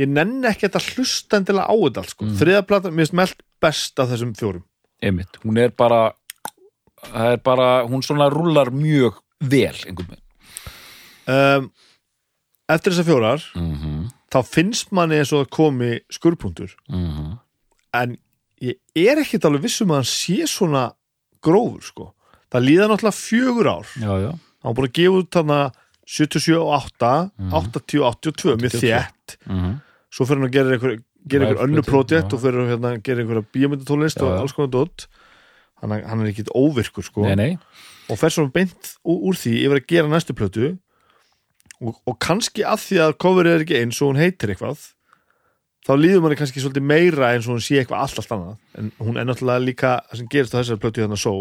ég 0.00 0.10
nenn 0.10 0.48
ekkert 0.48 0.78
að 0.78 0.90
hlusta 0.94 1.40
endilega 1.40 1.68
á 1.68 1.74
þetta 1.74 2.04
allt, 2.04 2.14
sko, 2.14 2.28
mm. 2.28 2.36
þriðaplata, 2.40 2.92
mér 2.94 3.14
meld 3.20 3.44
best 3.62 4.02
af 4.02 4.10
þessum 4.10 4.34
fjórum. 4.36 4.64
Einmitt, 5.04 5.40
hún 5.44 5.60
er 5.60 5.72
bara 5.76 6.02
það 7.04 7.36
er 7.36 7.40
bara, 7.44 7.68
hún 7.88 8.04
svona 8.04 8.30
rúlar 8.32 8.72
mjög 8.74 9.20
vel 9.44 9.74
einhvern 9.84 10.14
veginn 10.14 10.23
um, 11.28 11.70
eftir 12.68 12.92
þessar 12.92 13.08
fjórar 13.08 13.42
mm 13.54 13.72
-hmm. 13.76 14.02
þá 14.32 14.38
finnst 14.46 14.92
manni 14.92 15.18
eins 15.20 15.32
og 15.32 15.44
það 15.46 15.50
komi 15.50 16.00
skurrpunktur 16.10 16.74
Mhm. 16.88 17.38
en 17.94 18.16
ég 18.62 18.74
er 18.96 19.16
ekkert 19.20 19.44
alveg 19.44 19.62
vissum 19.62 19.88
að 19.90 19.94
hann 19.94 20.04
sé 20.04 20.46
svona 20.46 20.92
grófur 21.42 21.82
sko. 21.82 22.12
það 22.50 22.64
líða 22.64 22.88
náttúrulega 22.88 23.18
fjögur 23.18 23.66
ár. 23.66 23.86
Já, 23.98 24.12
já. 24.22 24.30
Hann 24.30 24.38
var 24.62 24.74
búin 24.74 24.88
að 24.88 24.92
gefa 24.92 25.18
út 25.18 25.30
þarna 25.30 25.72
77 26.06 26.56
og 26.56 26.72
8 26.72 27.30
Mhm. 27.38 27.50
80 27.52 27.98
og 28.00 28.06
82 28.14 28.56
mjög 28.56 28.70
82. 28.70 28.80
þétt. 28.80 29.36
Mm 29.46 29.80
svo 30.14 30.24
fyrir 30.26 30.38
hann 30.38 30.48
að 30.48 30.52
gera 30.52 30.70
einhver, 30.76 31.02
gera 31.26 31.46
einhver 31.48 31.64
önnu 31.66 31.82
projekt 31.82 32.32
og 32.32 32.40
fyrir 32.40 32.68
hérna 32.70 32.94
að 32.94 33.02
gera 33.02 33.20
einhverja 33.22 33.46
bíómyndatólist 33.52 34.16
Já, 34.20 34.22
og 34.22 34.40
alls 34.40 34.52
konar 34.52 34.70
dótt 34.70 35.06
hann, 35.82 35.90
hann 35.90 36.20
er 36.20 36.26
ekkit 36.30 36.48
óvirkur 36.54 37.02
sko. 37.02 37.22
Nei, 37.22 37.34
nei, 37.34 37.58
og 38.08 38.16
fer 38.18 38.28
svona 38.30 38.52
beint 38.52 38.94
úr 39.04 39.34
því 39.34 39.64
yfir 39.66 39.80
að 39.80 39.86
gera 39.88 40.08
næstu 40.08 40.32
plötu 40.32 40.78
og, 41.82 41.96
og 42.06 42.18
kannski 42.22 42.62
að 42.66 42.84
því 42.86 43.00
að 43.06 43.16
coverið 43.24 43.56
er 43.58 43.64
ekki 43.66 43.80
eins 43.82 44.02
og 44.02 44.12
hún 44.12 44.20
heitir 44.22 44.54
eitthvað 44.54 44.86
þá 45.84 45.92
líður 46.00 46.22
manni 46.24 46.38
kannski 46.40 46.62
svolítið 46.62 46.86
meira 46.88 47.32
eins 47.34 47.44
og 47.48 47.56
hún 47.58 47.64
sé 47.64 47.80
eitthvað 47.82 48.00
allt 48.06 48.18
allt 48.22 48.30
annað. 48.32 48.56
En 48.80 48.92
hún 49.04 49.18
er 49.20 49.26
náttúrulega 49.28 49.64
líka 49.66 49.90
það 50.08 50.16
sem 50.22 50.30
gerist 50.32 50.54
á 50.56 50.58
þessari 50.62 50.80
plötu 50.80 51.02
þannig 51.04 51.18
að 51.18 51.24
svo 51.26 51.36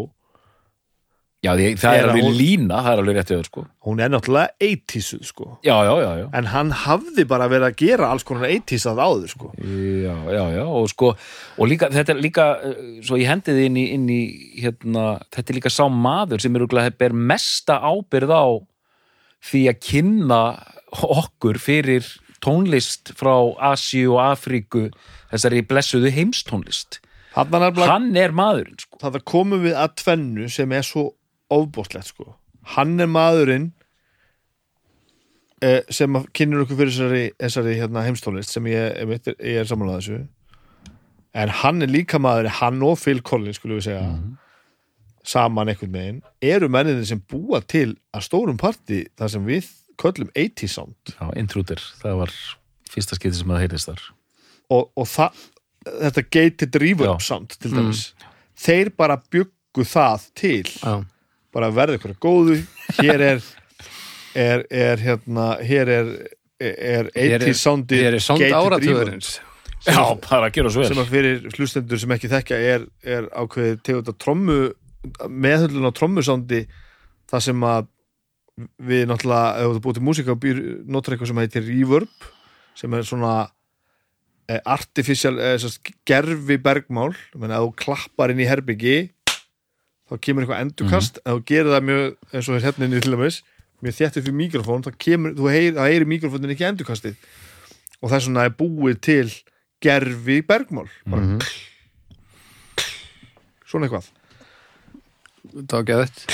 já, 1.43 1.51
því, 1.59 1.65
það 1.79 1.93
er 1.93 1.99
Er 2.03 2.09
alveg 2.09 2.23
hún- 2.23 2.35
lína 2.39 2.77
það 2.83 2.91
er 2.93 2.99
alveg 3.03 3.15
rétt 3.17 3.31
yfir, 3.35 3.47
sko. 3.49 3.63
Hún 3.87 3.99
er 4.03 4.09
náttúrulega 4.11 4.49
80s 4.63 5.23
sko. 5.27 5.47
Já, 5.63 5.75
já, 5.83 5.93
já, 6.03 6.11
já. 6.21 6.27
En 6.39 6.45
hann 6.45 6.71
hafði 6.71 7.25
bara 7.27 7.47
verið 7.51 7.67
að 7.69 7.75
gera 7.83 8.11
alls 8.11 8.23
konar 8.23 8.47
80s 8.49 8.85
að 8.91 9.01
áður 9.03 9.27
sko. 9.33 9.51
Já, 9.59 10.15
já, 10.31 10.43
já, 10.55 10.63
og 10.67 10.89
sko 10.89 11.09
og 11.57 11.67
líka, 11.67 11.89
þetta 11.91 12.15
er 12.15 12.21
líka, 12.23 12.45
eh, 12.63 13.01
svo 13.03 13.19
ég 13.19 13.27
hendi 13.27 13.51
þið 13.51 13.65
inn 13.65 13.77
í, 13.77 13.85
inn 13.93 14.07
í 14.09 14.21
hérna, 14.63 15.19
þetta 15.31 15.49
er 15.49 15.59
líka 15.59 15.69
sá 15.71 15.83
maður 15.91 16.41
sem 16.41 16.55
er 16.55 17.13
mesta 17.13 17.79
ábyrð 17.79 18.31
á 18.31 18.45
því 19.43 19.63
að 19.71 19.81
kynna 19.83 20.41
okkur 20.93 21.59
fyrir 21.61 22.07
tónlist 22.43 23.13
frá 23.17 23.33
Asíu 23.71 24.15
og 24.17 24.23
Afríku 24.25 24.87
þessari 25.31 25.63
blessuðu 25.67 26.11
heimstónlist. 26.13 26.99
Hann 27.33 27.55
er 27.57 27.71
bara, 27.73 27.87
hann 27.89 28.11
er 28.19 28.33
maðurinn, 28.35 28.77
sko. 28.77 28.99
Það 29.01 29.23
komum 29.25 29.63
við 29.63 29.77
að 29.79 29.95
tvennu 30.03 30.49
sem 30.53 30.73
er 30.75 30.85
svo 30.85 31.07
ofbóðslegt 31.53 32.11
sko. 32.11 32.35
Hann 32.75 32.93
er 33.01 33.09
maðurinn 33.09 33.71
eh, 35.63 35.81
sem 35.89 36.19
kynir 36.35 36.63
okkur 36.63 36.83
fyrir 36.83 36.93
þessari, 36.93 37.25
þessari 37.41 37.75
hérna, 37.79 38.05
heimstólist 38.05 38.53
sem 38.53 38.69
ég, 38.69 39.01
ég, 39.01 39.33
ég, 39.33 39.59
er 39.63 39.69
samanlega 39.69 40.03
þessu. 40.03 40.21
En 41.33 41.55
hann 41.63 41.81
er 41.81 41.89
líka 41.89 42.21
maðurinn 42.21 42.59
hann 42.59 42.85
og 42.85 42.99
Phil 43.01 43.23
Collins 43.25 43.57
skulum 43.57 43.81
við 43.81 43.89
segja 43.89 44.05
saman 45.27 45.71
einhvern 45.71 45.93
veginn 45.95 46.19
eru 46.43 46.69
menninni 46.71 47.05
sem 47.07 47.21
búa 47.31 47.61
til 47.63 47.93
að 48.15 48.25
stórum 48.27 48.59
parti 48.59 49.03
þar 49.19 49.31
sem 49.35 49.47
við 49.47 49.69
köllum 50.01 50.29
80 50.35 50.71
sound. 50.73 51.13
Já, 51.15 51.25
Intruder, 51.39 51.81
það 52.01 52.19
var 52.23 52.35
fyrsta 52.91 53.17
skipti 53.17 53.39
sem 53.39 53.53
það 53.53 53.63
heyrðist 53.63 53.91
þar. 53.91 54.05
Og, 54.73 54.85
og 54.99 55.07
það, 55.09 55.41
þetta 55.87 56.25
gated 56.37 56.79
reverb 56.83 57.23
sound 57.23 57.55
til 57.59 57.73
dæmis 57.75 58.05
þeir 58.59 58.93
bara 58.97 59.19
byggu 59.31 59.85
það 59.87 60.29
til. 60.39 60.63
Já, 60.81 60.95
bara 61.53 61.69
verði 61.73 61.99
ykkur 61.99 62.15
góðu 62.23 62.59
hér 62.99 63.27
er 63.31 63.43
er, 64.35 64.63
er 64.69 65.01
hérna 65.01 65.57
hér 65.61 65.89
er, 65.93 66.13
er 66.59 67.09
Hér 67.13 67.41
er- 67.41 67.47
80 67.47 67.57
soundi 67.59 67.99
Ég 68.01 68.13
er 68.13 68.19
sound 68.23 68.41
áratugurins 68.41 69.35
Já, 69.83 69.99
bara 70.23 70.47
að 70.47 70.53
gera 70.55 70.69
svo 70.71 70.85
sem 70.87 70.95
vel 70.95 71.03
að 71.03 71.09
fyrir 71.11 71.41
hlustendur 71.57 71.99
sem 71.99 72.11
ekki 72.15 72.29
þekkja 72.31 72.59
er, 72.71 72.85
er 73.03 73.25
ákveðið 73.35 73.81
tegund 73.83 74.11
að 74.13 74.19
trommu 74.23 74.57
meðhöllun 75.29 75.89
á 75.89 75.91
trommusandi 75.95 76.63
það 77.29 77.45
sem 77.47 77.65
að 77.67 77.89
við 78.85 79.07
náttúrulega, 79.09 79.63
ef 79.63 79.75
þú 79.75 79.81
búið 79.83 79.97
til 79.97 80.05
músíka 80.05 80.33
og 80.35 80.41
býr, 80.43 80.61
notar 80.85 81.15
eitthvað 81.15 81.31
sem 81.31 81.41
heitir 81.41 81.65
reverb 81.65 82.27
sem 82.77 82.93
er 82.93 83.07
svona 83.07 83.33
eh, 84.49 84.59
artificial, 84.61 85.39
eh, 85.41 85.65
gerfi 86.05 86.59
bergmál, 86.61 87.11
menn 87.33 87.53
að 87.53 87.67
þú 87.67 87.73
klappar 87.81 88.33
inn 88.33 88.43
í 88.43 88.49
herbyggi 88.49 88.97
þá 90.09 90.15
kemur 90.21 90.45
eitthvað 90.45 90.63
endurkast, 90.67 91.19
ef 91.23 91.39
þú 91.39 91.45
gerir 91.49 91.73
það 91.73 91.89
mjög 91.89 92.05
eins 92.29 92.49
og 92.49 92.59
er 92.59 92.67
hérna 92.67 92.87
inni 92.89 93.01
til 93.01 93.15
dæmis 93.15 93.41
mjög 93.83 93.97
þéttið 93.99 94.27
fyrir 94.27 94.39
mikrofón, 94.39 94.85
þá 94.85 94.91
kemur, 95.01 95.33
þú 95.35 95.49
heyrir, 95.51 95.75
þá 95.75 95.83
heyrir 95.89 96.07
mikrofónin 96.07 96.53
ekki 96.53 96.67
endurkastið. 96.69 97.17
Og 97.99 98.09
það 98.09 98.17
er 98.17 98.25
svona 98.27 98.45
er 98.47 98.53
búið 98.55 98.99
til 99.03 99.33
gerfi 99.83 100.37
bergmál. 100.47 100.87
Bara 101.09 101.39
svona 103.67 103.89
eitthvað 103.89 104.07
Það 105.53 105.77
var 105.77 105.87
geðvægt 105.91 106.25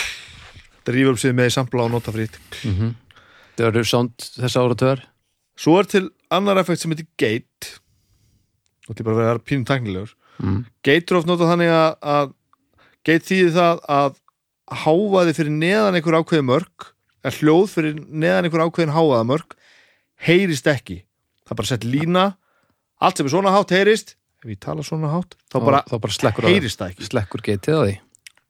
þetta 0.90 0.96
rýfur 0.96 1.16
upp 1.16 1.22
sig 1.22 1.36
með 1.38 1.52
sampla 1.54 1.86
og 1.86 1.92
nota 1.94 2.14
frýtt. 2.16 2.40
Það 3.60 3.68
eru 3.70 3.84
sound 3.86 4.16
þessa 4.40 4.64
áratöðar 4.64 5.06
svo 5.60 5.76
er 5.80 5.90
til 5.92 6.06
annar 6.32 6.60
effekt 6.62 6.82
sem 6.84 6.94
heitir 6.94 7.10
gate 7.20 7.76
og 8.88 8.94
þetta 8.94 9.04
er 9.04 9.08
bara 9.10 9.18
að 9.18 9.28
vera 9.28 9.44
pínum 9.44 9.66
tæknilegur. 9.68 10.16
Mm. 10.40 10.66
gate 10.84 11.12
er 11.12 11.20
oft 11.20 11.28
notað 11.28 11.52
þannig 11.52 11.74
að, 11.76 11.90
að 12.00 12.32
gate 13.04 13.28
þýðir 13.28 13.56
það 13.58 13.82
að 13.92 14.20
hávaði 14.86 15.36
fyrir 15.36 15.58
neðan 15.58 15.98
einhver 16.00 16.20
ákveði 16.22 16.46
mörg 16.48 16.90
eða 17.20 17.36
hljóð 17.42 17.66
fyrir 17.74 17.98
neðan 18.08 18.48
einhver 18.48 18.64
ákveðin 18.64 18.96
hávaða 18.96 19.28
mörg 19.28 19.58
heyrist 20.24 20.70
ekki. 20.72 21.02
Það 21.44 21.54
er 21.54 21.60
bara 21.60 21.72
sett 21.74 21.88
lína. 21.88 22.26
Allt 23.04 23.20
sem 23.20 23.28
er 23.28 23.34
svona 23.34 23.52
hátt 23.52 23.74
heyrist. 23.76 24.16
Ef 24.40 24.54
ég 24.54 24.60
tala 24.64 24.84
svona 24.88 25.12
hátt 25.12 25.36
þá 25.52 25.58
bara 25.60 25.84
þá 25.90 25.96
bara 26.00 26.34
heyrist 26.48 26.80
það 26.80 26.94
ekki. 26.94 27.10
Slekkur 27.10 27.44
getið 27.44 27.76
á 27.76 27.82
því. 27.84 27.96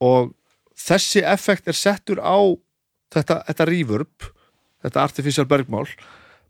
Og 0.06 0.30
þessi 0.80 1.24
effekt 1.28 1.70
er 1.70 1.78
settur 1.78 2.22
á 2.24 2.38
þetta, 3.14 3.42
þetta 3.50 3.68
reverb 3.70 4.30
þetta 4.84 5.04
artificial 5.04 5.48
bergmál 5.50 5.88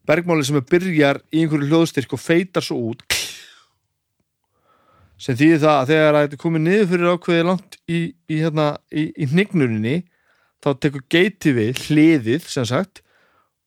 bergmáli 0.10 0.46
sem 0.46 0.60
byrjar 0.70 1.22
í 1.34 1.44
einhverju 1.44 1.70
hljóðstyrk 1.70 2.14
og 2.16 2.22
feitar 2.22 2.66
svo 2.66 2.92
út 2.92 3.04
sem 5.20 5.36
þýðir 5.36 5.64
það 5.66 5.76
að 5.76 5.92
þegar 5.92 6.14
að 6.14 6.26
þetta 6.26 6.38
er 6.38 6.44
komið 6.46 6.66
niður 6.66 6.90
fyrir 6.94 7.14
ákveði 7.14 7.48
langt 7.50 7.78
í, 7.92 8.00
í, 8.32 8.40
hérna, 8.40 8.68
í, 8.88 9.04
í 9.20 9.28
hnignuninni 9.34 9.96
þá 10.64 10.70
tekur 10.80 11.04
geiti 11.12 11.54
við 11.56 11.82
hliðið 11.88 12.48
sem 12.48 12.68
sagt 12.68 13.02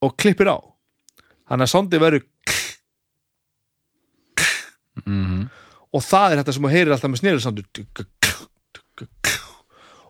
og 0.03 0.17
klippir 0.17 0.49
á. 0.49 0.59
Þannig 1.49 1.69
að 1.69 1.73
sondi 1.75 2.01
verður 2.01 2.25
mm 5.05 5.45
og 5.93 6.05
það 6.05 6.33
er 6.33 6.41
þetta 6.41 6.57
sem 6.57 6.67
þú 6.67 6.73
heyrir 6.73 6.95
alltaf 6.95 7.13
með 7.13 7.21
snýrið 7.21 7.43
sandur 7.45 7.67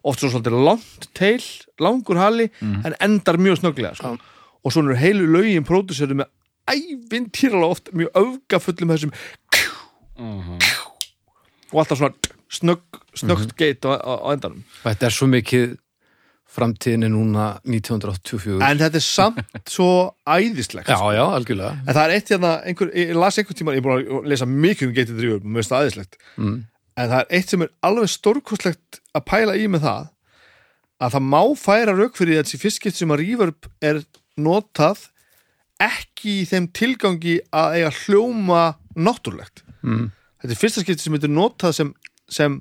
oft 0.05 0.23
svo 0.23 0.31
svolítið 0.33 0.57
langt 0.67 1.09
teil 1.19 1.43
langur 1.83 2.19
hali 2.21 2.49
en 2.63 2.95
endar 3.01 3.39
mjög 3.39 3.61
snögglega 3.63 3.95
sko. 3.99 4.17
og 4.65 4.73
svona 4.73 4.93
eru 4.93 4.99
heilu 5.01 5.27
lögin 5.37 5.65
pródusöru 5.67 6.15
með 6.19 6.31
ævintýralega 6.71 7.71
oft 7.75 7.93
mjög 7.93 8.11
öfgafullum 8.23 8.93
þessum 8.95 9.13
og 11.73 11.79
alltaf 11.81 11.99
svona 11.99 12.15
snögg, 12.53 13.01
snöggt 13.17 13.55
geit 13.57 13.87
á, 13.89 13.97
á, 13.97 14.13
á 14.23 14.27
endanum. 14.35 14.61
Þetta 14.85 15.09
er 15.09 15.15
svo 15.17 15.29
mikið 15.31 15.79
framtíðinni 16.53 17.09
núna 17.09 17.47
1984 17.65 18.59
en 18.67 18.81
þetta 18.83 18.99
er 19.01 19.05
samt 19.07 19.71
svo 19.73 19.87
æðislegt 20.29 20.91
Já, 20.91 20.99
sko. 20.99 21.13
já, 21.17 21.23
algjörlega. 21.33 21.79
En 21.87 21.95
það 21.97 22.03
er 22.05 22.13
eitt 22.19 22.33
hérna, 22.35 22.51
einhver, 22.69 22.91
ég 22.93 23.15
las 23.17 23.41
einhver 23.41 23.57
tíma 23.57 23.73
ég 23.73 23.81
er 23.81 23.87
búin 23.87 24.03
að 24.03 24.29
lesa 24.29 24.49
mikið 24.51 24.91
um 24.91 24.93
geitið 24.99 25.23
drífur 25.23 25.47
mér 25.47 25.63
finnst 25.63 25.73
það 25.73 25.87
æðislegt. 25.87 26.19
Mm. 26.37 26.59
En 26.97 27.09
það 27.09 27.19
er 27.23 27.31
eitt 27.39 27.53
sem 27.53 27.63
er 27.65 27.71
alveg 27.89 28.11
stórkostlegt 28.13 29.01
að 29.17 29.25
pæla 29.31 29.55
í 29.61 29.69
með 29.73 29.87
það 29.87 30.09
að 31.03 31.15
það 31.17 31.25
má 31.33 31.41
færa 31.59 31.95
rauk 31.99 32.19
fyrir 32.19 32.43
þessi 32.43 32.61
fyrstskipt 32.63 32.99
sem 33.01 33.11
að 33.15 33.23
reverb 33.25 33.69
er 33.83 34.03
notað 34.39 35.09
ekki 35.83 36.37
í 36.43 36.45
þeim 36.47 36.69
tilgangi 36.77 37.39
að 37.53 37.79
eiga 37.81 37.95
hljóma 38.05 38.65
náttúrulegt 38.97 39.65
Mm. 39.83 40.13
þetta 40.39 40.53
er 40.55 40.59
fyrsta 40.61 40.83
skipti 40.85 41.03
sem 41.03 41.15
er 41.19 41.25
notað 41.27 41.73
sem, 41.75 41.89
sem 42.31 42.61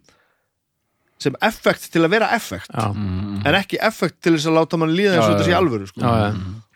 sem 1.22 1.36
effekt 1.46 1.84
til 1.94 2.02
að 2.02 2.10
vera 2.16 2.32
effekt 2.34 2.72
Já, 2.74 2.88
en 2.90 3.58
ekki 3.60 3.78
effekt 3.78 4.24
til 4.26 4.34
þess 4.34 4.48
að 4.50 4.56
láta 4.58 4.80
mann 4.82 4.96
líða 4.98 5.20
eins 5.20 5.28
og 5.28 5.36
þetta 5.36 5.46
sé 5.46 5.54
alvöru 5.54 5.86
sko. 5.92 6.02
já, 6.02 6.16
já. 6.18 6.32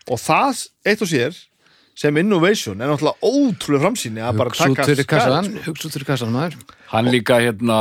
og 0.06 0.20
það 0.22 0.60
eitt 0.86 1.02
og 1.02 1.10
sér 1.10 1.40
sem 1.96 2.18
innovation 2.20 2.80
er 2.80 2.90
náttúrulega 2.90 3.24
ótrúlega 3.24 3.84
framsýni 3.86 4.20
að 4.24 4.40
bara 4.42 4.52
taka 4.52 4.84
fyrir 4.84 5.08
kassan 5.08 5.32
skarð, 5.32 5.54
sko. 5.54 5.70
hugsa 5.70 5.88
út 5.88 5.96
fyrir 5.96 6.08
kassan 6.10 6.34
maður. 6.34 6.58
Hann 6.92 7.08
líka 7.08 7.38
hérna, 7.40 7.78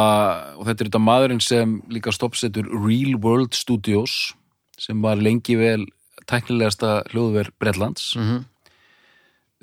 og 0.55 0.69
þetta 0.69 0.85
er 0.85 0.89
þetta 0.89 1.03
maðurinn 1.03 1.43
sem 1.43 1.75
líka 1.91 2.13
stoppsetur 2.15 2.69
Real 2.71 3.17
World 3.19 3.57
Studios 3.57 4.33
sem 4.79 5.03
var 5.03 5.19
lengi 5.19 5.57
vel 5.59 5.83
tæknilegasta 6.31 7.01
hljóðver 7.11 7.51
Bretlands. 7.59 8.13
Mhm. 8.15 8.45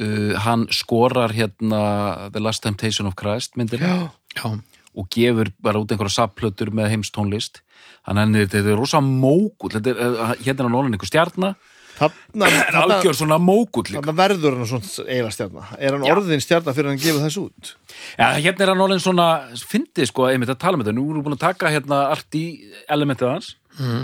uh, 0.02 0.34
hann 0.40 0.66
skorar 0.72 1.32
hérna 1.32 2.30
The 2.32 2.40
Last 2.40 2.62
Temptation 2.62 3.06
of 3.06 3.14
Christ 3.14 3.56
myndir 3.56 3.78
Já, 3.78 4.10
já, 4.34 4.60
og 4.94 5.08
gefur 5.08 5.52
bara 5.62 5.78
út 5.78 5.92
einhverja 5.92 6.26
sapplötur 6.26 6.72
með 6.72 6.90
heimstónlist. 6.92 7.62
Þannig 8.04 8.42
að 8.42 8.50
þetta 8.52 8.72
er 8.72 8.76
rosa 8.76 8.98
er, 8.98 9.96
uh, 9.96 10.34
hérna 10.42 10.60
er 10.60 10.68
hann 10.68 10.76
orðin 10.80 10.96
einhver 10.96 11.08
stjarna 11.08 11.54
þarna, 11.98 12.50
en 12.68 12.78
algjör 12.82 13.18
svona 13.18 13.38
líka. 13.38 14.00
þarna 14.00 14.16
verður 14.18 14.58
hann 14.58 14.70
svona 14.70 14.90
eiginlega 15.06 15.34
stjarna. 15.36 15.64
Er 15.78 15.96
hann 15.96 16.06
Já. 16.06 16.12
orðin 16.14 16.44
stjarna 16.44 16.74
fyrir 16.76 16.92
hann 16.92 17.02
gefið 17.02 17.24
þessu 17.26 17.46
út? 17.46 17.72
Já, 18.18 18.26
hérna 18.38 18.66
er 18.66 18.72
hann 18.74 18.84
orðin 18.86 19.04
svona 19.04 19.28
fyndið 19.72 20.10
sko, 20.12 20.28
einmitt 20.30 20.52
að 20.52 20.60
tala 20.64 20.80
með 20.80 20.90
þetta, 20.90 20.98
nú 20.98 21.06
erum 21.08 21.22
við 21.22 21.28
búin 21.28 21.38
að 21.38 21.46
taka 21.46 21.72
hérna 21.74 22.02
allt 22.12 22.38
í 22.38 22.44
elementið 22.92 23.32
hans. 23.32 23.54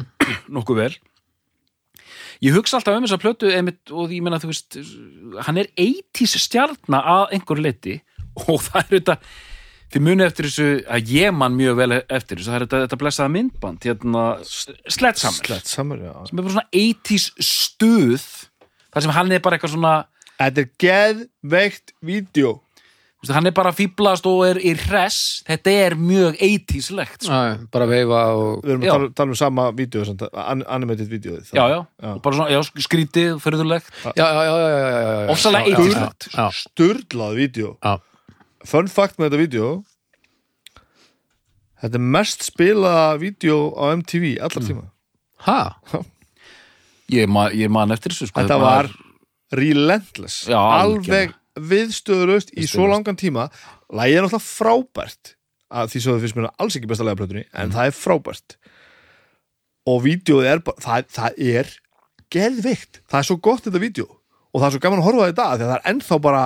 Nokkuð 0.58 0.82
vel. 0.84 0.92
Ég 2.44 2.54
hugsa 2.54 2.78
alltaf 2.78 2.94
um 2.94 3.06
þessa 3.06 3.18
plötu 3.18 3.50
einmitt, 3.50 3.82
og 3.90 4.12
ég 4.14 4.22
meina 4.22 4.38
þú 4.38 4.52
veist 4.52 4.78
hann 5.48 5.58
er 5.58 5.70
80s 5.74 6.36
stjarna 6.44 7.00
að 7.02 7.34
einhverju 7.34 7.64
leiti 7.64 7.96
og 8.46 8.60
það 8.62 8.78
er 8.84 8.92
þetta 8.94 9.16
þið 9.92 10.04
muni 10.04 10.24
eftir 10.26 10.48
þessu, 10.50 10.68
að 10.88 11.12
ég 11.14 11.32
man 11.34 11.56
mjög 11.56 11.78
vel 11.80 11.90
eftir 12.02 12.36
þessu, 12.38 12.50
það 12.50 12.58
er 12.58 12.66
þetta, 12.66 12.82
þetta 12.84 13.00
blessaða 13.00 13.32
myndband 13.38 13.88
hérna, 13.88 14.24
Sledgehammer. 14.44 15.48
Slett 15.48 15.66
samar, 15.72 15.98
já. 16.04 16.12
Sem 16.28 16.38
er 16.38 16.42
bara 16.46 16.54
svona 16.58 16.68
80s 16.84 17.28
stuð 17.40 18.28
þar 18.92 19.04
sem 19.06 19.14
hann 19.16 19.32
er 19.36 19.44
bara 19.44 19.58
eitthvað 19.58 19.76
svona 19.78 19.96
Þetta 20.38 20.62
er 20.62 20.68
geðveikt 20.78 21.92
vídeo. 22.06 22.60
Hann 23.34 23.48
er 23.50 23.54
bara 23.56 23.72
fýblast 23.74 24.22
og 24.30 24.44
er 24.46 24.60
í 24.62 24.70
hress. 24.78 25.40
Þetta 25.48 25.72
er 25.74 25.96
mjög 25.98 26.36
80s-legt 26.38 27.24
sko. 27.26 27.34
já, 27.34 27.56
bara 27.74 27.88
veifa 27.90 28.20
og 28.38 28.60
Við 28.62 28.70
erum 28.76 28.84
Já. 28.86 28.92
að 28.92 28.94
tala, 28.94 29.08
tala 29.18 29.34
um 29.34 29.38
sama 29.40 29.64
vídeo, 29.74 30.04
an, 30.38 30.62
animated 30.70 31.08
vídeo 31.10 31.34
já, 31.42 31.64
já, 31.74 31.80
og 32.14 32.20
bara 32.22 32.36
svona, 32.38 32.52
já, 32.54 32.60
skrítið, 32.86 33.40
förðulegt 33.42 33.90
já, 34.04 34.12
já, 34.14 34.28
já, 34.30 34.44
já, 34.46 34.68
já, 34.70 34.78
já, 34.78 35.10
já. 35.10 35.30
Ofsalega 35.34 35.66
Já, 35.66 35.74
já, 35.74 35.82
80s-legt. 35.82 36.28
já, 36.36 36.46
Sturlað 36.60 37.34
vídeo. 37.34 37.74
Já, 37.82 37.96
Fun 38.66 38.88
fact 38.90 39.18
með 39.18 39.28
þetta 39.28 39.42
vídeo 39.44 39.68
Þetta 41.78 41.94
er 42.00 42.06
mest 42.16 42.42
spilaða 42.42 43.18
vídeo 43.22 43.58
á 43.78 43.94
MTV 43.94 44.32
allar 44.42 44.64
tíma. 44.66 44.88
Ha, 45.46 45.58
ég, 47.14 47.28
ma 47.30 47.44
ég 47.54 47.70
man 47.70 47.94
eftir 47.94 48.10
þessu 48.10 48.32
sko, 48.32 48.42
Þetta 48.42 48.56
var 48.58 48.88
relentless. 49.54 50.40
Já, 50.50 50.58
Alveg 50.58 51.36
viðstöðurust 51.58 52.50
í 52.58 52.66
svo 52.70 52.88
langan 52.90 53.18
tíma. 53.18 53.46
Lægið 53.94 54.18
er 54.18 54.26
náttúrulega 54.26 54.46
frábært 54.48 55.32
að 55.68 55.92
því 55.92 56.02
það 56.02 56.18
finnst 56.24 56.38
mér 56.38 56.50
alls 56.50 56.78
ekki 56.78 56.90
besta 56.90 57.06
lægaplötunni 57.06 57.44
en 57.62 57.72
það 57.76 57.92
er 57.92 57.96
frábært. 57.96 58.58
Og 59.88 60.02
vídeoð 60.04 60.50
er 60.50 60.64
bara, 60.66 60.82
það, 60.82 61.06
það 61.14 61.40
er 61.54 61.70
geðvikt, 62.34 63.00
það 63.08 63.20
er 63.22 63.28
svo 63.30 63.38
gott 63.46 63.64
þetta 63.68 63.84
vídeo. 63.86 64.08
Og 64.50 64.60
það 64.60 64.66
er 64.68 64.74
svo 64.74 64.82
gaman 64.82 65.02
að 65.04 65.08
horfa 65.12 65.22
á 65.22 65.28
þetta 65.30 65.48
því 65.54 65.62
að 65.62 65.70
það 65.70 65.78
er 65.78 65.88
ennþá 65.92 66.20
bara 66.26 66.42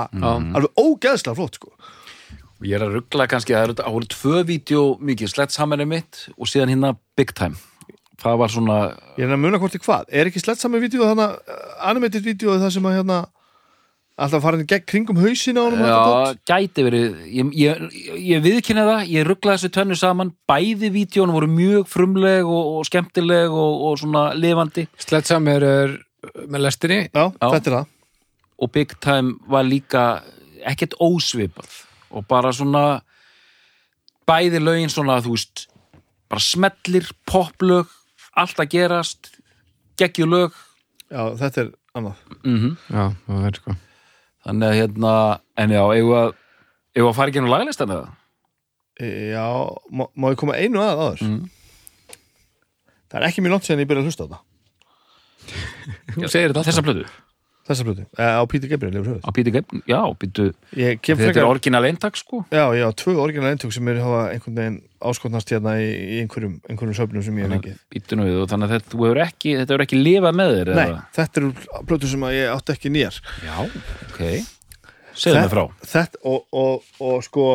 alveg 0.60 0.84
ógeðslega 0.84 1.38
flott 1.40 1.58
sko. 1.58 1.72
Ég 2.66 2.76
er 2.76 2.86
að 2.86 2.96
ruggla 2.98 3.28
kannski 3.30 3.54
að 3.56 3.76
það 3.80 3.94
voru 3.96 4.08
tvö 4.12 4.40
vídeo 4.48 4.86
mikið, 5.02 5.32
Sledgehammer 5.32 5.82
er 5.82 5.88
mitt 5.88 6.24
og 6.36 6.50
síðan 6.50 6.72
hérna 6.74 6.94
Big 7.18 7.34
Time. 7.36 7.58
Það 8.22 8.38
var 8.38 8.52
svona, 8.54 8.78
ég 9.18 9.26
er 9.26 9.34
að 9.34 9.42
muna 9.42 9.58
hvort 9.58 9.74
í 9.74 9.80
hvað, 9.82 10.10
er 10.14 10.30
ekki 10.30 10.42
saman 10.42 10.82
vídeo 10.82 11.06
þannig 11.08 11.54
animated 11.82 12.26
vídeo 12.26 12.54
það 12.54 12.74
sem 12.76 12.86
að 12.86 12.98
hérna 13.00 13.22
alltaf 14.22 14.44
farin 14.44 14.66
gegn 14.68 14.86
kringum 14.86 15.18
hausin 15.18 15.58
á 15.58 15.62
honum 15.64 15.82
og 15.82 15.88
þetta 15.88 16.30
já, 16.30 16.40
gæti 16.52 16.84
verið. 16.86 17.20
Ég, 17.32 17.52
ég, 17.58 17.84
ég 18.28 18.44
viðkynna 18.44 18.84
það, 18.86 19.04
ég 19.10 19.26
ruggla 19.26 19.56
þessu 19.56 19.72
tönnu 19.74 19.98
saman, 19.98 20.34
bæði 20.46 20.92
vídeón 20.94 21.32
voru 21.34 21.48
mjög 21.50 21.88
frumleg 21.90 22.46
og, 22.46 22.76
og 22.78 22.86
skemmtileg 22.86 23.50
og, 23.50 23.86
og 23.88 23.96
svona 24.02 24.28
lifandi. 24.38 24.86
Sledgehammer 25.02 25.66
er 25.66 25.96
með 26.46 26.66
lestinni. 26.68 27.00
Já, 27.08 27.24
þetta 27.40 27.62
er 27.64 27.78
það. 27.78 27.96
Og 28.62 28.70
Big 28.76 28.92
Time 29.02 29.40
var 29.50 29.66
líka 29.66 30.04
ekkert 30.68 30.94
ósvipað 31.02 31.80
og 32.12 32.26
bara 32.30 32.52
svona 32.54 32.84
bæði 34.28 34.60
lögin 34.62 34.92
svona 34.92 35.18
þú 35.24 35.34
veist 35.36 35.66
bara 36.30 36.40
smellir, 36.44 37.08
poplög 37.28 37.90
allt 38.38 38.60
að 38.62 38.70
gerast 38.72 39.32
geggjulög 40.00 40.54
já, 41.12 41.22
þetta 41.40 41.64
er 41.66 41.72
annað. 41.98 42.20
Mm 42.48 42.76
já, 42.88 43.02
það 43.26 43.48
er 43.50 43.58
sko. 43.60 43.74
Þannig 44.42 44.68
að 44.68 44.78
hérna, 44.80 45.10
en 45.62 45.74
já, 45.76 45.82
eigum 45.94 46.14
að 46.18 46.30
eigum 46.96 47.10
að 47.10 47.18
fara 47.18 47.30
ekki 47.32 47.42
nú 47.44 47.50
lagalistan 47.52 47.92
eða? 47.94 48.08
E, 49.00 49.10
já, 49.32 49.44
má, 49.92 50.06
má 50.16 50.30
ég 50.32 50.40
koma 50.40 50.56
einu 50.58 50.80
að 50.82 51.02
áður 51.04 51.22
Mm. 51.26 51.42
það 53.12 53.20
er 53.20 53.26
ekki 53.28 53.42
mjög 53.44 53.52
langt 53.54 53.66
síðan 53.68 53.82
ég 53.84 53.88
byrja 53.90 54.02
að 54.02 54.08
hlusta 54.08 54.24
á 54.24 54.28
þetta. 54.32 54.40
Þú 56.16 56.28
segir 56.32 56.52
þetta 56.52 56.64
þessa 56.68 56.84
plötu, 56.86 57.04
þessa 57.68 57.84
plötu, 57.86 58.04
e, 58.18 58.24
á 58.26 58.42
Pítur 58.50 58.70
Gabriel 58.72 58.96
yfir 58.98 59.10
höfuð 59.12 59.26
á 59.26 59.30
Píti 59.36 59.52
Gepp 59.54 59.74
já, 59.86 60.00
kem 60.18 60.30
þetta 60.32 61.12
er 61.12 61.20
frekar, 61.20 61.48
orginal 61.48 61.82
eintak 61.86 62.18
sko. 62.18 62.42
Já, 62.50 62.64
ég 62.74 62.82
á 62.82 62.90
tvö 62.98 63.14
orginal 63.22 63.52
eintök 63.52 63.74
sem 63.74 63.90
er 63.92 64.00
hafa 64.02 64.22
einhvern 64.32 64.58
veginn 64.58 64.78
áskotnast 65.02 65.52
hérna 65.54 65.76
í, 65.82 65.90
í 65.90 66.18
einhverjum, 66.22 66.56
einhverjum 66.66 66.96
söfnum 66.98 67.26
sem 67.26 67.38
ég 67.38 67.46
hef 67.46 67.54
fengið. 67.54 67.78
Pítu 67.94 68.18
nú 68.18 68.26
þannig 68.50 68.66
að 68.66 68.74
þetta 68.76 68.98
hefur 68.98 69.22
ekki 69.26 69.54
þetta 69.60 69.76
hefur 69.76 69.86
ekki 69.86 70.00
lifað 70.00 70.40
með 70.40 70.56
þér 70.56 70.72
Nei, 70.72 70.82
eða? 70.88 71.04
þetta 71.18 71.42
eru 71.42 71.52
plötu 71.90 72.10
sem 72.10 72.26
ég 72.34 72.50
átti 72.56 72.76
ekki 72.76 72.92
nýjar. 72.96 73.22
Já, 73.46 73.54
ok. 74.08 74.20
Segðu 75.12 75.38
mig 75.38 75.52
frá, 75.52 75.64
þetta, 75.94 76.22
og, 76.26 76.44
og, 76.56 76.92
og 77.04 77.24
sko 77.26 77.46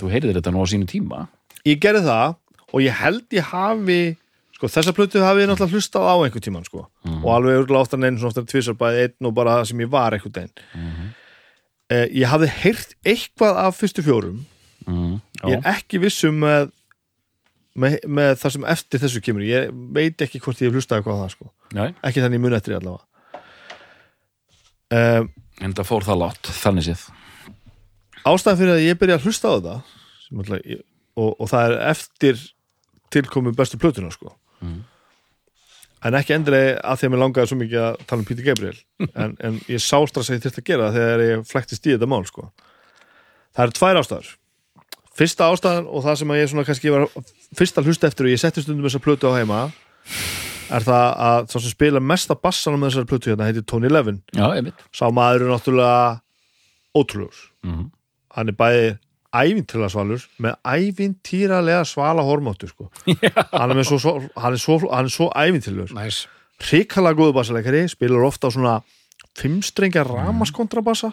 þú 0.00 0.10
heyrðir 0.12 0.38
þetta 0.40 0.54
nú 0.54 0.64
á 0.64 0.66
sínu 0.70 0.88
tíma. 0.88 1.26
Ég 1.68 1.80
gerði 1.82 2.04
það 2.08 2.36
og 2.74 2.84
ég 2.84 3.00
held 3.00 3.36
ég 3.36 3.50
hafi 3.52 4.02
sko 4.54 4.70
þessa 4.70 4.94
plötu 4.94 5.22
hafi 5.24 5.42
ég 5.42 5.50
náttúrulega 5.50 5.74
hlustað 5.74 6.06
á 6.06 6.14
einhvern 6.14 6.44
tíman 6.44 6.66
sko. 6.66 6.86
Og 7.24 7.28
alveg 7.34 7.60
örgulega 7.60 7.84
oftar 7.84 8.00
en 8.00 8.08
einn 8.08 8.18
svona 8.20 8.32
oftar 8.32 8.46
tvisar 8.50 8.78
bæði 8.78 9.08
einn 9.08 9.28
og 9.28 9.34
bara 9.36 9.58
það 9.58 9.70
sem 9.70 9.82
ég 9.84 9.92
var 9.92 10.16
einhvern 10.16 10.36
veginn 10.38 11.12
eh, 11.92 12.06
ég 12.20 12.30
hafði 12.30 12.50
heyrt 12.62 12.94
eitthvað 13.04 13.60
af 13.64 13.78
fyrstu 13.80 14.04
fjórum. 14.06 14.44
Mm, 14.86 15.18
ég 15.42 15.58
er 15.58 15.68
ekki 15.74 16.00
vissum 16.02 16.38
með, 16.42 16.70
með, 17.74 17.98
með 18.06 18.30
það 18.42 18.54
sem 18.56 18.68
eftir 18.74 19.02
þessu 19.04 19.24
kemur. 19.24 19.46
Ég 19.48 19.74
veit 19.96 20.24
ekki 20.24 20.40
hvort 20.44 20.62
ég 20.62 20.70
hef 20.70 20.78
hlustað 20.78 21.00
eitthvað 21.00 21.18
á 21.18 21.22
það 21.24 21.34
sko. 21.34 21.50
Já, 21.74 21.84
ekki 22.08 22.24
þannig 22.24 22.44
mun 22.44 22.56
eftir 22.60 22.78
allavega. 22.78 23.42
Um, 24.94 25.28
en 25.64 25.74
það 25.74 25.88
fór 25.88 26.06
það 26.06 26.20
látt, 26.20 26.50
þannig 26.62 26.86
séð. 26.86 27.04
Ástæðan 28.24 28.60
fyrir 28.60 28.74
að 28.76 28.84
ég 28.84 28.98
byrja 29.00 29.18
að 29.18 29.28
hlusta 29.28 29.50
á 29.50 29.54
þetta 29.56 29.76
sem 30.24 30.40
alltaf, 30.40 30.84
og, 31.20 31.30
og 31.34 31.50
það 31.50 31.66
er 31.66 31.74
eftir 31.90 32.44
tilkomu 33.12 33.52
bestu 33.56 33.78
plötuna 33.80 34.12
sko 34.14 34.32
en 36.04 36.16
ekki 36.18 36.34
endilega 36.36 36.76
að 36.84 37.00
því 37.00 37.08
að 37.08 37.12
mér 37.14 37.22
langaði 37.22 37.50
svo 37.50 37.58
mikið 37.60 37.82
að 37.82 37.98
tala 38.10 38.22
um 38.22 38.28
Pítur 38.28 38.48
Gabriel. 38.50 38.78
En, 39.22 39.36
en 39.40 39.58
ég 39.70 39.82
sá 39.82 39.96
strax 40.08 40.30
að 40.30 40.36
ég 40.36 40.44
þyrfti 40.44 40.62
að 40.62 40.70
gera 40.70 40.88
það 40.88 40.98
þegar 40.98 41.24
ég 41.24 41.44
flæktist 41.50 41.86
í 41.86 41.94
þetta 41.94 42.10
mál 42.12 42.24
sko. 42.28 42.48
Það 43.54 43.64
eru 43.64 43.76
tvær 43.78 44.00
ástæður. 44.02 44.30
Fyrsta 45.14 45.48
ástæðan 45.54 45.88
og 45.88 46.04
það 46.04 46.20
sem 46.20 46.34
að 46.34 46.40
ég 46.40 46.52
svona 46.52 46.66
kannski 46.68 46.92
var 46.92 47.08
fyrst 47.54 47.76
að 47.78 47.90
hlusta 47.90 48.10
eftir 48.10 48.26
og 48.28 48.34
ég 48.34 48.42
setti 48.42 48.64
stundum 48.64 48.88
þessa 48.88 49.02
plötu 49.04 49.30
á 49.30 49.38
heima 49.38 49.60
er 50.74 50.84
það 50.84 51.06
að 51.28 51.50
sá 51.52 51.56
sem 51.60 51.70
spila 51.70 52.00
mesta 52.02 52.34
bassanum 52.34 52.82
með 52.82 52.90
þessari 52.90 53.10
plötu 53.12 53.30
hérna 53.30 53.46
heitir 53.46 53.66
Tony 53.68 53.90
Levin. 53.92 54.22
Já, 54.34 54.48
sá 54.90 55.06
maður 55.14 55.46
er 55.46 55.52
náttúrulega 55.54 56.00
ótrúlegur. 56.98 57.44
Mm 57.62 57.92
hann 58.34 58.50
er 58.50 58.58
bæði 58.58 58.86
ævintýrlega 59.34 59.90
svalur 59.92 60.24
með 60.42 60.56
ævintýralega 60.62 61.82
svala 61.88 62.22
hormóttu 62.26 62.68
sko. 62.70 62.90
hann 63.58 63.74
er, 63.74 63.84
svo, 63.86 63.98
svo, 63.98 64.16
hann 64.38 64.56
er 64.56 64.62
svo, 64.62 64.78
hann 64.88 65.10
er 65.10 65.14
svo 65.14 65.30
ævintýrlegur 65.34 65.94
næs 65.96 66.24
hrikalega 66.62 67.18
góðu 67.18 67.36
bassaleikari 67.36 67.84
spilar 67.90 68.26
ofta 68.28 68.48
á 68.48 68.54
svona 68.54 68.74
fimmstrengja 69.38 70.04
ramaskontrabassa 70.06 71.12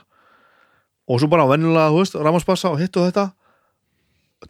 og 1.10 1.20
svo 1.20 1.30
bara 1.32 1.46
á 1.48 1.52
venjulega, 1.52 1.92
þú 1.92 2.02
veist, 2.04 2.16
ramasbassa 2.16 2.72
og 2.72 2.80
hitt 2.80 2.96
og 2.96 3.10
þetta. 3.10 3.32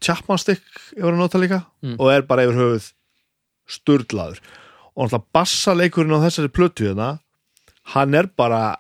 Chapman 0.03 0.39
stick 0.39 0.63
yfir 0.93 1.09
að 1.09 1.19
nota 1.19 1.39
líka. 1.41 1.63
Mm. 1.81 1.95
og 1.97 2.11
er 2.11 2.25
bara 2.27 2.45
yfir 2.45 2.59
höfuð 2.59 2.91
sturlaður. 3.71 4.41
Og 4.95 5.07
náttúrulega 5.07 5.31
bassaleikurinn 5.33 6.15
á 6.19 6.23
þessari 6.27 6.51
plötu 6.51 6.85
hérna 6.89 7.15
hann 7.95 8.15
er 8.15 8.27
bara 8.37 8.75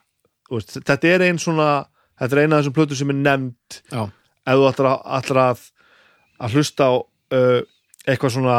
veist, 0.51 0.77
þetta 0.77 1.07
er 1.07 1.25
ein 1.29 1.39
svona 1.41 1.85
þetta 2.19 2.35
er 2.35 2.43
eina 2.43 2.57
af 2.57 2.61
þessum 2.61 2.75
plötu 2.75 2.97
sem 2.99 3.13
er 3.13 3.19
nefnd 3.19 3.79
já, 3.91 4.03
ef 4.47 4.57
þú 4.57 4.67
ætlar 4.69 4.89
að, 4.91 5.03
ætlar 5.19 5.41
að, 5.43 5.65
að 6.41 6.57
hlusta 6.57 6.87
á 6.89 6.93
uh, 6.97 7.59
eitthvað 8.07 8.35
svona 8.37 8.57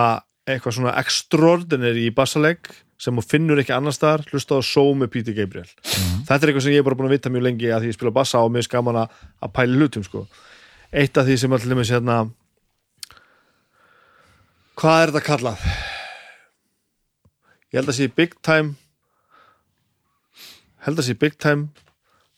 eitthvað 0.49 0.77
svona 0.79 0.97
extraordinary 0.99 2.09
í 2.09 2.15
bassaleik 2.15 2.71
sem 3.03 3.17
þú 3.19 3.25
finnur 3.27 3.61
ekki 3.63 3.75
annar 3.75 3.95
staðar 3.95 4.25
hlusta 4.31 4.59
á 4.59 4.61
Só 4.63 4.83
með 4.95 5.11
Peter 5.15 5.35
Gabriel. 5.35 5.67
Þetta 5.83 6.37
er 6.39 6.51
eitthvað 6.51 6.65
sem 6.67 6.75
ég 6.75 6.83
er 6.83 6.87
bara 6.87 6.99
búin 6.99 7.09
að 7.11 7.17
vita 7.17 7.33
mjög 7.35 7.47
lengi 7.49 7.71
að 7.71 7.85
því 7.85 7.91
ég 7.91 7.97
spila 7.97 8.15
bassa 8.15 8.43
og 8.43 8.53
mér 8.55 8.63
er 8.63 8.69
skaman 8.69 9.01
að, 9.03 9.17
að 9.43 9.53
pæla 9.59 9.75
í 9.75 9.81
hlutum 9.81 10.07
sko. 10.07 10.27
eitt 10.93 11.19
af 11.19 11.27
því 11.27 11.37
sem 11.41 11.57
allir 11.57 11.79
með 11.79 11.91
hérna 11.95 12.19
hvað 14.79 15.03
er 15.03 15.13
þetta 15.13 15.27
kallað? 15.27 15.67
Ég 17.73 17.81
held 17.81 17.91
að 17.91 17.99
sé 17.99 18.09
Big 18.13 18.37
Time 18.45 18.75
held 20.87 20.99
að 20.99 21.09
sé 21.09 21.19
Big 21.19 21.39
Time 21.39 21.71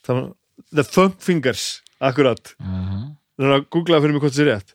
The 0.04 0.84
Funk 0.84 1.20
Fingers, 1.24 1.82
akkurat. 1.98 2.54
Það 2.60 3.23
er 3.40 3.56
að 3.56 3.66
googla 3.74 4.00
fyrir 4.02 4.14
mig 4.14 4.24
hvort 4.24 4.36
það 4.36 4.46
er 4.46 4.52
rétt 4.52 4.74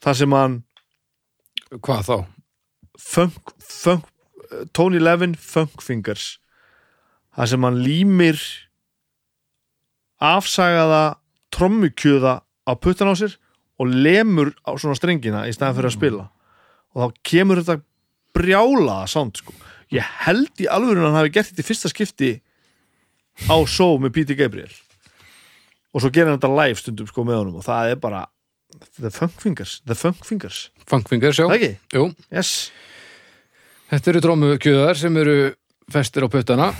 Það 0.00 0.16
sem 0.16 0.32
hann 0.32 0.60
Hvað 1.70 2.06
þá? 2.08 2.16
funk, 3.00 3.52
funk, 3.62 4.08
Tony 4.76 5.00
Levin 5.00 5.34
Funk 5.38 5.82
Fingers 5.84 6.36
það 7.36 7.52
sem 7.52 7.64
hann 7.64 7.78
límir 7.84 8.40
afsagaða 10.20 11.04
trommukjöða 11.54 12.34
á 12.44 12.72
puttan 12.76 13.12
á 13.12 13.14
sér 13.16 13.36
og 13.80 13.94
lemur 13.94 14.52
á 14.66 14.76
svona 14.76 14.98
strengina 14.98 15.46
í 15.48 15.54
staðan 15.56 15.78
fyrir 15.78 15.90
að 15.90 15.96
spila 15.96 16.26
og 16.90 17.00
þá 17.00 17.22
kemur 17.30 17.62
þetta 17.62 17.80
brjálaða 18.36 19.08
sound 19.10 19.40
sko. 19.40 19.54
ég 19.94 20.04
held 20.26 20.60
í 20.60 20.68
alveg 20.68 21.00
hann 21.00 21.16
hafi 21.16 21.32
gert 21.34 21.52
þetta 21.52 21.64
í 21.64 21.68
fyrsta 21.70 21.92
skipti 21.92 22.32
á 23.48 23.56
show 23.64 23.96
með 24.02 24.18
Peter 24.18 24.36
Gabriel 24.38 24.74
og 25.94 26.02
svo 26.02 26.10
gerir 26.14 26.30
hann 26.30 26.38
þetta 26.38 26.52
live 26.54 26.78
stundum 26.80 27.08
sko 27.10 27.24
með 27.26 27.40
honum. 27.42 27.58
Og 27.60 27.66
það 27.66 27.94
er 27.94 28.00
bara 28.02 28.22
The 29.00 29.10
Funk 29.10 29.40
Fingers, 29.42 29.80
The 29.86 29.96
Funk 29.98 30.22
Fingers. 30.26 30.68
Það 31.50 31.56
ekki? 31.58 31.72
Jú, 31.96 32.06
Yes. 32.30 32.70
Þetta 33.90 34.10
eru 34.12 34.20
trómukjöðar 34.22 34.98
sem 34.98 35.16
eru 35.18 35.36
festir 35.90 36.22
á 36.22 36.28
puttana. 36.30 36.70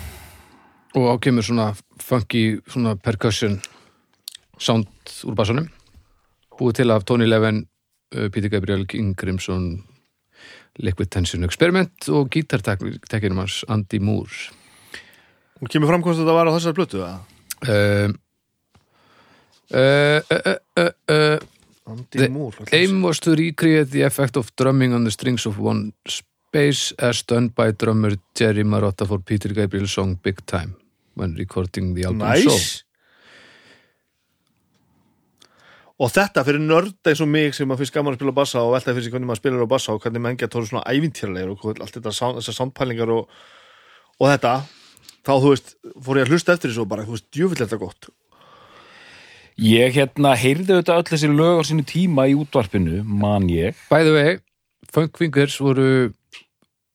Og 0.95 1.07
á 1.11 1.15
kemur 1.23 1.43
svona 1.43 1.73
funky 1.99 2.61
svona 2.71 2.95
percussion 2.99 3.57
sound 4.59 4.87
úr 5.27 5.35
bassanum. 5.35 5.67
Búið 6.55 6.81
til 6.81 6.91
af 6.93 7.03
Tony 7.07 7.27
Levin 7.27 7.63
uh, 8.15 8.27
Peter 8.31 8.47
Gabriel, 8.51 8.85
King 8.87 9.15
Crimson 9.19 9.83
Liquid 10.79 11.11
Tension 11.11 11.43
Experiment 11.43 12.07
og 12.09 12.29
gítartekkinum 12.31 13.43
hans 13.43 13.61
Andy 13.67 13.99
Moore. 13.99 14.51
Og 15.61 15.67
kemur 15.69 15.91
fram 15.91 16.03
hvort 16.05 16.19
þetta 16.19 16.35
var 16.35 16.47
á 16.47 16.55
þessari 16.55 16.77
blötu 16.79 17.01
eða? 17.03 17.17
um, 17.61 17.67
uh, 17.67 17.71
uh, 17.71 17.75
uh, 17.75 18.07
uh, 18.07 18.07
uh, 18.07 18.17
Andy 21.91 22.17
The 22.17 22.29
Moore 22.29 22.65
ætli 22.65 22.77
aim 22.77 23.01
was 23.03 23.19
to 23.23 23.35
recreate 23.35 23.91
the 23.91 24.03
effect 24.05 24.37
of 24.37 24.51
drumming 24.59 24.93
on 24.93 25.03
the 25.07 25.11
strings 25.11 25.45
of 25.47 25.59
one 25.59 25.91
space 26.07 26.93
as 26.99 27.23
done 27.23 27.49
by 27.55 27.71
drummer 27.71 28.13
Jerry 28.35 28.63
Marotta 28.63 29.07
for 29.07 29.19
Peter 29.19 29.53
Gabriel's 29.53 29.93
song 29.93 30.19
Big 30.23 30.45
Time 30.45 30.75
when 31.15 31.35
recording 31.35 31.93
the 31.95 32.05
album 32.05 32.27
Nice. 32.27 32.43
Soul. 32.43 32.87
Og 36.01 36.09
þetta 36.09 36.41
fyrir 36.41 36.63
nörd 36.65 36.97
eins 37.05 37.19
og 37.21 37.29
mig 37.29 37.53
sem 37.53 37.69
að 37.69 37.83
finnst 37.83 37.93
gaman 37.93 38.15
að 38.15 38.21
spila 38.21 38.33
bassa 38.33 38.63
og 38.65 38.71
velta 38.73 38.89
fyrir 38.89 39.05
sig 39.05 39.13
hvernig 39.13 39.29
maður 39.29 39.41
spilar 39.43 39.65
á 39.69 39.73
bassa 39.73 39.93
og 39.93 40.01
hvernig 40.01 40.23
menn 40.23 40.39
geta 40.39 40.55
tóru 40.55 40.65
svona 40.65 40.87
ævintýralegur 40.89 41.59
og 41.61 41.83
allt 41.83 41.93
þetta, 41.99 42.13
þessar 42.39 42.57
soundpælingar 42.57 43.11
og, 43.13 43.29
og 44.17 44.31
þetta. 44.31 44.53
Þá 45.21 45.33
þú 45.35 45.51
veist, 45.51 45.75
fór 46.01 46.17
ég 46.17 46.25
að 46.25 46.33
hlusta 46.33 46.55
eftir 46.55 46.71
þessu 46.71 46.81
og 46.81 46.89
bara, 46.89 47.05
þú 47.05 47.13
veist, 47.13 47.27
djöfull 47.29 47.59
er 47.59 47.67
þetta 47.67 47.81
gott 47.83 48.09
Ég 49.59 49.97
hérna 49.97 50.35
heyrði 50.39 50.77
auðvitað 50.77 51.01
öll 51.01 51.09
þessi 51.11 51.29
lög 51.33 51.59
á 51.59 51.63
sínu 51.67 51.83
tíma 51.87 52.27
í 52.31 52.37
útvarpinu, 52.39 53.01
man 53.03 53.49
ég. 53.51 53.75
By 53.91 54.07
the 54.07 54.15
way, 54.15 54.39
Funk 54.91 55.19
Fingers 55.19 55.57
voru 55.61 56.13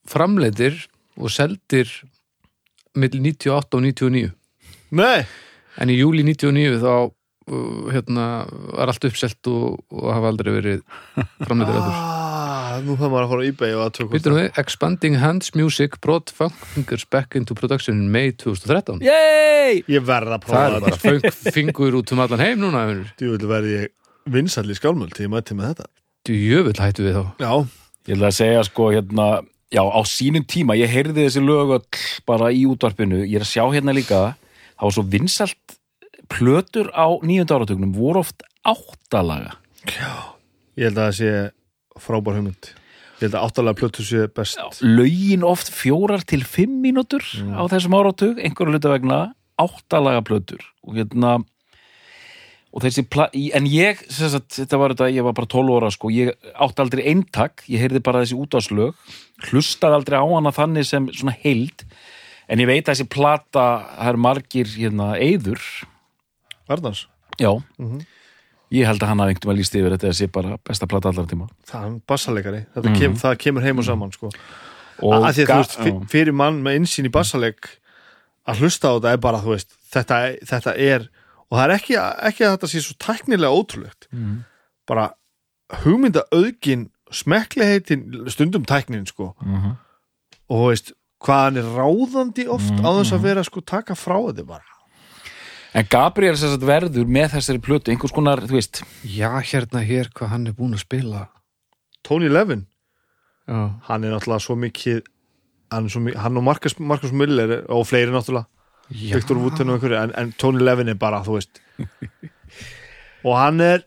framleitir 0.08 0.86
og 1.16 1.32
seldir 1.32 1.90
milli 2.96 3.20
98 3.20 3.76
og 3.76 3.84
99 3.84 4.32
Nei, 4.96 5.26
en 5.82 5.92
í 5.92 5.96
júli 5.98 6.24
99 6.26 6.78
þá 6.82 6.92
uh, 6.94 7.88
hérna, 7.92 8.26
var 8.76 8.92
allt 8.92 9.08
uppselt 9.08 9.50
og, 9.50 9.80
og 9.90 10.12
hafa 10.14 10.30
aldrei 10.32 10.52
verið 10.54 10.84
framleitir 11.42 11.80
eftir 11.80 11.96
ah, 11.96 12.25
nú 12.84 12.96
það 13.00 13.12
maður 13.12 13.26
að 13.26 13.32
á 13.32 13.46
eBay 13.48 13.74
og 13.76 13.82
að 13.86 13.92
tökum 13.96 14.12
Býtum 14.16 14.36
við, 14.36 14.46
Expanding 14.60 15.18
Hands 15.22 15.52
Music 15.56 15.96
brought 16.04 16.32
Funk 16.34 16.58
Fingers 16.74 17.06
back 17.08 17.36
into 17.38 17.56
production 17.56 18.00
in 18.02 18.10
May 18.12 18.32
2013 18.32 19.00
Yey! 19.06 19.82
Ég 19.90 20.04
verð 20.06 20.36
að 20.36 20.44
Það 20.44 20.46
prófa 20.46 20.66
er 20.66 20.86
bara 20.86 21.00
Funk 21.02 21.40
Fingur 21.56 21.98
út 22.00 22.12
um 22.14 22.22
allan 22.24 22.44
heim 22.44 22.62
núna. 22.62 22.84
Djöfull 23.20 23.50
verði 23.50 23.74
ég 23.78 23.92
vinsall 24.36 24.68
í 24.70 24.76
skálmöld 24.78 25.14
til 25.16 25.26
ég 25.26 25.32
mætti 25.32 25.56
með 25.58 25.72
þetta 25.74 25.90
Djöfull 26.26 26.78
hættu 26.82 27.06
við 27.06 27.18
þá 27.20 27.44
Já, 27.46 27.52
Ég 28.06 28.14
ætla 28.14 28.28
að 28.30 28.36
segja 28.36 28.62
sko 28.66 28.90
hérna, 28.94 29.26
já 29.74 29.82
á 29.82 30.00
sínum 30.06 30.44
tíma, 30.46 30.76
ég 30.78 30.90
heyrði 30.92 31.24
þessi 31.24 31.42
lög 31.42 31.72
bara 32.26 32.52
í 32.54 32.62
útvarpinu, 32.70 33.24
ég 33.26 33.40
er 33.40 33.46
að 33.46 33.50
sjá 33.50 33.64
hérna 33.74 33.94
líka, 33.96 34.20
það 34.76 34.84
var 34.86 34.94
svo 34.94 35.04
vinsalt 35.10 35.74
plötur 36.30 36.92
á 36.94 37.06
nýjönda 37.26 37.58
áratögnum 37.58 37.94
voru 37.96 38.22
oft 38.22 38.46
áttalaga. 38.66 39.56
ég 40.76 40.86
held 40.86 40.98
að 40.98 41.02
það 41.02 41.16
sé 41.18 41.32
frábær 42.02 42.38
hugmynd. 42.38 42.70
Ég 43.16 43.26
held 43.26 43.36
að 43.38 43.46
áttalega 43.48 43.80
plötu 43.80 44.04
sé 44.04 44.26
best. 44.28 44.60
Lögin 44.84 45.44
oft 45.46 45.70
fjórar 45.72 46.24
til 46.28 46.42
fimm 46.44 46.82
mínútur 46.84 47.24
á 47.56 47.64
þessum 47.72 47.96
áratug, 47.96 48.36
einhverju 48.36 48.74
hluta 48.74 48.92
vegna 48.92 49.20
áttalaga 49.56 50.20
plötur. 50.26 50.60
Og 50.84 50.98
hérna 50.98 51.38
og 52.76 52.82
þessi, 52.84 53.06
en 53.56 53.68
ég 53.72 54.02
sagt, 54.12 54.50
þetta 54.58 54.76
var 54.76 54.92
þetta, 54.92 55.08
ég 55.16 55.24
var 55.24 55.32
bara 55.38 55.48
12 55.48 55.72
óra 55.78 55.88
sko, 55.94 56.10
ég 56.12 56.34
átti 56.60 56.82
aldrei 56.84 57.06
eintak, 57.08 57.62
ég 57.72 57.80
heyrði 57.80 58.02
bara 58.04 58.20
þessi 58.20 58.36
útáslög, 58.36 58.98
hlustaði 59.48 59.96
aldrei 59.96 60.18
á 60.20 60.26
hana 60.28 60.52
þannig 60.52 60.84
sem 60.84 61.06
svona 61.16 61.32
heild. 61.40 61.86
En 62.52 62.60
ég 62.60 62.68
veit 62.68 62.84
að 62.84 62.92
þessi 62.92 63.08
plata 63.08 63.64
það 63.96 64.10
er 64.10 64.20
margir 64.26 64.68
hérna 64.76 65.08
eyður. 65.16 65.64
Arnars, 66.68 67.06
já, 67.40 67.48
ég 68.72 68.86
held 68.86 69.02
að 69.02 69.08
hann 69.08 69.18
hafi 69.22 69.34
einhvern 69.34 69.48
veginn 69.50 69.60
líst 69.62 69.74
yfir 69.78 69.94
þetta 69.96 70.08
þessi 70.10 70.28
bara 70.32 70.56
besta 70.64 70.86
plata 70.86 71.08
allar 71.12 71.26
tíma. 71.30 71.48
Það 71.68 71.84
er 71.86 72.00
bassalegari 72.08 72.62
Þetta 72.74 72.94
kem, 72.98 73.14
það 73.14 73.36
kemur 73.38 73.62
heim 73.62 73.78
og 73.78 73.84
saman 73.84 74.12
sko. 74.12 74.30
Og 75.02 75.12
að 75.12 75.34
því 75.36 75.44
að 75.44 75.50
þú 75.52 75.58
veist, 75.60 75.76
fyr- 75.84 76.08
fyrir 76.08 76.32
mann 76.34 76.62
með 76.64 76.80
insýn 76.80 77.06
í 77.06 77.12
bassaleg 77.12 77.56
að 78.48 78.58
hlusta 78.62 78.88
á 78.90 78.92
þetta 78.96 79.12
er 79.12 79.16
bara, 79.22 79.38
veist 79.44 79.76
þetta, 79.92 80.18
þetta 80.46 80.74
er, 80.78 81.08
og 81.50 81.58
það 81.58 81.64
er 81.64 81.74
ekki, 81.76 81.94
ekki 82.30 82.44
að 82.46 82.54
þetta 82.56 82.70
sé 82.72 82.80
svo 82.82 82.94
tæknilega 82.98 83.52
ótrúlegt. 83.60 84.08
Mhm. 84.12 84.44
bara 84.86 85.10
hugmynda 85.82 86.22
auðgin 86.32 86.90
smekkleiheitin 87.10 88.28
stundum 88.30 88.64
tæknin 88.64 89.06
sko. 89.06 89.34
Mhm. 89.42 89.76
og 90.48 90.56
þú 90.60 90.68
veist, 90.70 90.92
hvað 91.22 91.42
hann 91.42 91.56
er 91.56 91.68
ráðandi 91.74 92.46
oft 92.48 92.70
Mhm, 92.70 92.84
á 92.86 92.90
þess 93.00 93.12
að 93.16 93.22
vera 93.22 93.42
sko 93.44 93.60
taka 93.60 93.94
frá 93.94 94.16
þetta 94.30 94.46
bara 94.46 94.62
en 95.76 95.88
Gabriel 95.92 96.36
sem 96.40 96.52
sagt 96.52 96.64
verður 96.66 97.08
með 97.10 97.34
þessari 97.36 97.62
plötu 97.64 97.92
einhvers 97.92 98.14
konar, 98.16 98.42
þú 98.48 98.56
veist. 98.56 98.80
Já, 99.04 99.28
hérna 99.50 99.82
hér 99.84 100.08
hvað 100.16 100.32
hann 100.32 100.46
er 100.50 100.56
búin 100.56 100.76
að 100.76 100.84
spila. 100.86 101.26
Tony 102.06 102.30
Levin, 102.32 102.66
Já, 103.46 103.58
hann 103.86 104.04
er 104.04 104.14
náttúrulega 104.14 104.42
svo 104.42 104.56
mikið 104.58 105.02
hann, 105.70 105.86
er 105.86 105.92
svo 105.92 106.00
mikið, 106.02 106.20
hann 106.22 106.38
og 106.40 106.46
Marcus, 106.46 106.74
Marcus 106.82 107.12
Miller 107.14 107.60
og 107.70 107.84
fleiri 107.86 108.14
náttúrulega. 108.14 108.48
Já. 108.90 109.16
Viktor 109.16 109.38
Wooten 109.42 109.70
og 109.70 109.76
einhverju 109.76 109.98
en, 109.98 110.14
en 110.14 110.32
Tony 110.38 110.62
Levin 110.62 110.90
er 110.92 110.98
bara, 110.98 111.18
þú 111.26 111.40
veist. 111.40 111.60
Og 113.26 113.34
hann 113.34 113.58
er 113.64 113.82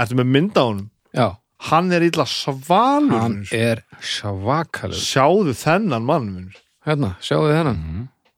ertu 0.00 0.16
með 0.16 0.30
mynd 0.32 0.56
á 0.56 0.64
honum? 0.64 0.86
Já. 1.12 1.26
hann 1.68 1.92
er 1.92 2.02
illa 2.06 2.24
svalur 2.26 3.20
hann 3.20 3.34
er 3.52 3.82
svakalur. 4.00 4.96
Sjáðu 4.96 5.52
þennan 5.54 6.06
mann. 6.08 6.30
Hérna, 6.86 7.12
sjáu 7.20 7.44
þið 7.44 7.58
hennan 7.60 7.82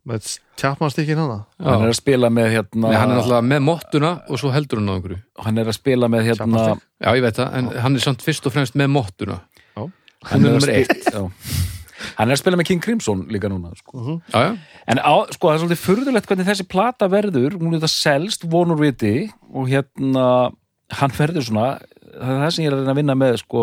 með 0.08 0.26
tjapmannstykkin 0.60 1.18
hann 1.20 1.44
hann 1.64 1.84
er 1.86 1.90
að 1.92 1.96
spila 1.98 2.28
með 2.32 2.48
hérna 2.52 2.90
Nei, 2.90 2.96
hann 3.00 3.12
er 3.14 3.20
alltaf 3.22 3.44
með 3.48 3.62
mottuna 3.64 4.10
og 4.28 4.40
svo 4.42 4.50
heldur 4.54 4.80
hann 4.82 4.90
á 4.90 4.94
einhverju. 4.98 5.20
Hann 5.46 5.58
er 5.62 5.70
að 5.70 5.76
spila 5.78 6.08
með 6.12 6.26
hérna 6.28 6.48
Tjaldastig? 6.50 6.82
Já, 7.04 7.08
ég 7.18 7.24
veit 7.24 7.38
það, 7.40 7.54
en 7.60 7.70
hann 7.86 7.96
er 7.98 8.04
samt 8.04 8.24
fyrst 8.26 8.48
og 8.50 8.54
fremst 8.56 8.76
með 8.80 8.90
mottuna. 8.94 9.38
Já. 9.74 9.86
Hann 10.30 10.44
er 10.44 10.50
að 10.50 10.58
nummer 10.58 10.66
spi- 10.68 10.76
eitt. 10.82 11.08
Já. 11.08 11.22
hann 12.18 12.28
er 12.28 12.34
að 12.36 12.42
spila 12.42 12.60
með 12.60 12.68
King 12.68 12.82
Crimson 12.84 13.24
líka 13.32 13.48
núna 13.48 13.72
sko. 13.78 14.18
Já, 14.28 14.40
já, 14.44 14.52
en 14.92 15.00
á, 15.00 15.14
sko, 15.32 15.48
það 15.48 15.54
er 15.56 15.62
svolítið 15.64 15.82
furðulegt 15.86 16.28
hvernig 16.28 16.48
þessi 16.50 16.68
plata 16.68 17.08
verður. 17.08 17.56
Hún 17.56 17.72
er 17.72 17.80
þetta 17.80 17.92
selst, 17.94 18.44
vonur 18.52 18.80
viti 18.80 19.14
og 19.54 19.70
hérna, 19.72 20.26
hann 21.00 21.16
verður 21.16 21.48
svona 21.48 21.68
það 22.14 22.30
er 22.34 22.42
það 22.44 22.50
sem 22.54 22.64
ég 22.64 22.70
er 22.70 22.76
að 22.76 22.82
reyna 22.84 22.92
að 22.94 22.98
vinna 23.00 23.16
með 23.18 23.38
sko, 23.40 23.62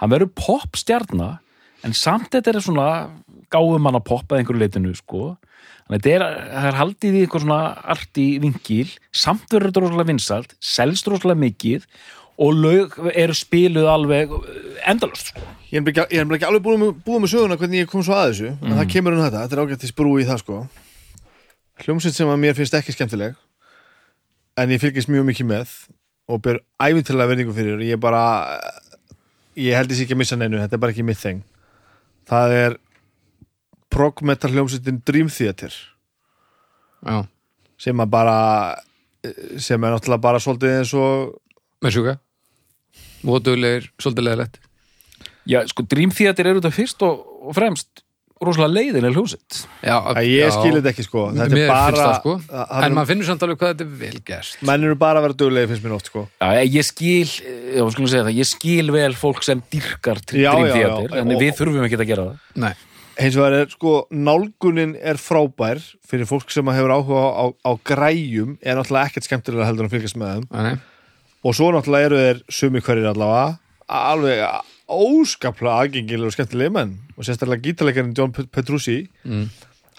hann 0.00 0.10
verður 0.10 0.32
popstjarna 0.40 1.28
en 1.86 1.92
samt 1.94 2.32
þetta 2.32 2.54
er 2.56 2.64
svona 2.64 2.88
gáum 3.52 3.88
hann 3.88 3.98
að 3.98 4.06
poppa 4.08 4.38
einhverju 4.38 4.62
leitinu 4.62 4.94
sko. 4.96 5.36
þannig 5.86 5.98
að 5.98 6.06
þetta 6.06 6.12
er, 6.14 6.24
það 6.52 6.68
er 6.70 6.78
haldið 6.80 7.16
í 7.16 7.24
eitthvað 7.24 7.44
svona 7.44 7.60
arti 7.94 8.26
vinkil, 8.42 8.86
samt 9.12 9.48
verður 9.50 9.70
þetta 9.70 9.82
rosalega 9.84 10.10
vinsalt, 10.12 10.56
selst 10.60 11.10
rosalega 11.10 11.42
mikið 11.44 11.86
og 12.36 12.58
lög 12.60 12.96
eru 13.14 13.34
spiluð 13.36 13.88
alveg 13.88 14.32
endalust 14.88 15.32
sko. 15.32 15.44
ég 15.70 15.80
er 15.80 15.92
ekki, 15.92 16.06
ég 16.12 16.24
er 16.24 16.36
ekki 16.36 16.48
alveg 16.48 16.64
búið 16.66 16.82
með, 16.82 16.92
búið 17.06 17.22
með 17.24 17.32
söguna 17.32 17.60
hvernig 17.60 17.84
ég 17.84 17.90
kom 17.90 18.04
svo 18.04 18.16
að 18.16 18.32
þessu 18.32 18.52
en 18.54 18.76
það 18.76 18.90
kemur 18.92 19.16
um 19.16 19.22
þetta, 19.24 19.44
þetta 19.44 19.56
er 19.56 19.64
ágættis 19.64 19.96
brú 19.96 20.16
í 20.20 20.26
það 20.28 20.42
sko. 20.44 20.62
Hljómsveit 21.84 22.16
sem 22.16 22.30
að 22.32 22.40
mér 22.40 22.56
finnst 22.56 22.76
ekki 22.76 22.94
skemmtileg 22.94 23.36
en 24.56 24.72
ég 24.72 24.80
fylgist 24.80 25.10
mjög 25.12 25.26
mikið 25.30 25.48
með 25.50 25.72
og 26.32 26.42
ber 26.44 26.60
æfintilega 26.80 27.30
verðingu 27.30 27.54
fyrir 27.56 27.82
ég 27.86 28.00
bara 28.00 28.22
ég 29.56 29.76
held 29.76 29.92
sé 29.92 30.04
ekki 30.04 30.16
að 30.16 30.22
missa 30.22 30.38
neinu, 30.38 30.60
þetta 30.60 30.76
er 30.76 30.82
bara 30.82 30.94
ekki 30.94 31.06
mitt 31.06 31.20
þeng 31.20 31.42
það 32.28 32.56
er 32.56 32.76
prog 33.92 34.22
metal 34.26 34.50
hljómsveitin 34.54 35.02
Dream 35.06 35.28
Theater. 35.32 35.72
Já. 37.06 37.22
Sem 37.78 38.00
að 38.00 38.08
bara 38.12 38.36
sem 39.60 39.82
er 39.84 39.92
náttúrulega 39.96 40.22
bara 40.22 40.38
svolítið 40.40 40.78
eins 40.78 40.92
og 40.96 41.34
Með 41.84 41.92
sjúka 41.96 42.14
Vótuglegir, 43.26 43.90
svolítið 44.00 44.26
leðilegt 44.28 44.58
Já, 45.46 45.60
sko, 45.70 45.84
Dream 45.86 46.10
Theater 46.14 46.48
eru 46.50 46.60
þetta 46.62 46.72
fyrst 46.74 47.02
og, 47.06 47.20
og 47.50 47.54
fremst 47.56 48.02
rosalega 48.42 48.74
leiðinlega 48.76 49.14
hljómsett 49.16 49.58
Já, 49.86 49.96
Æ, 50.14 50.20
ég 50.28 50.50
skil 50.54 50.72
þetta 50.78 50.90
ekki 50.92 51.04
sko. 51.06 51.22
Þetta 51.36 51.56
er 51.60 51.70
bara 51.70 52.00
það 52.00 52.14
sko. 52.20 52.34
Hann- 52.52 52.86
En 52.88 52.96
maður 52.96 53.10
finnur 53.12 53.28
samt 53.30 53.44
alveg 53.46 53.60
hvað 53.62 53.70
þetta 53.74 53.86
er 53.86 53.92
vel 54.02 54.18
gert. 54.30 54.56
Menn 54.68 54.84
eru 54.88 54.98
bara 55.00 55.20
að 55.22 55.26
vera 55.28 55.38
duglega 55.40 55.70
finnst 55.70 55.84
mér 55.86 55.94
oft 55.96 56.10
sko. 56.10 56.24
Já, 56.42 56.50
ég 56.68 56.84
skil, 56.88 57.30
já, 57.76 57.84
skulum 57.94 58.10
segja 58.12 58.26
það, 58.26 58.36
ég 58.40 58.50
skil 58.50 58.92
vel 58.92 59.14
fólk 59.16 59.40
sem 59.46 59.62
dyrkar 59.72 60.20
Já, 60.26 60.36
já, 60.36 60.50
já. 60.52 60.56
drýmþétir, 60.58 61.16
en 61.22 61.32
við 61.40 61.54
þurfum 61.60 61.86
ekki 61.88 62.00
að 62.02 62.10
gera 62.12 62.26
það. 62.28 62.36
Nei, 62.66 62.74
hins 63.18 63.36
vegar 63.38 63.54
er 63.62 63.70
sko 63.72 64.06
nálgunin 64.12 64.94
er 65.00 65.16
frábær 65.20 65.80
fyrir 66.06 66.28
fólk 66.28 66.50
sem 66.52 66.66
hefur 66.68 66.92
áhuga 66.92 67.20
á, 67.22 67.32
á, 67.32 67.44
á 67.64 67.70
græjum 67.84 68.56
er 68.62 68.76
náttúrulega 68.76 69.08
ekkert 69.10 69.24
skemmtilega 69.28 69.66
heldur 69.68 69.86
en 69.86 69.90
að 69.90 69.94
fylgjast 69.96 70.18
með 70.20 70.32
þeim. 70.34 70.48
Nei, 70.52 70.74
og 71.46 71.54
svo 71.56 71.70
náttúrulega 71.72 72.10
eru 72.10 72.20
þeir 72.24 72.42
sumi 72.60 72.82
hverjir 72.84 73.08
allavega 73.12 73.46
alveg 73.86 74.42
óskaplega 74.90 75.78
aðgengilega 75.82 76.28
og 76.30 76.34
skemmtilega 76.36 76.74
menn. 76.74 76.92
Og 77.16 77.24
sérstaklega 77.26 77.64
gítarleikarinn 77.64 78.14
John 78.18 78.32
Pet- 78.34 78.50
Petrucci 78.52 79.08
Mm. 79.24 79.48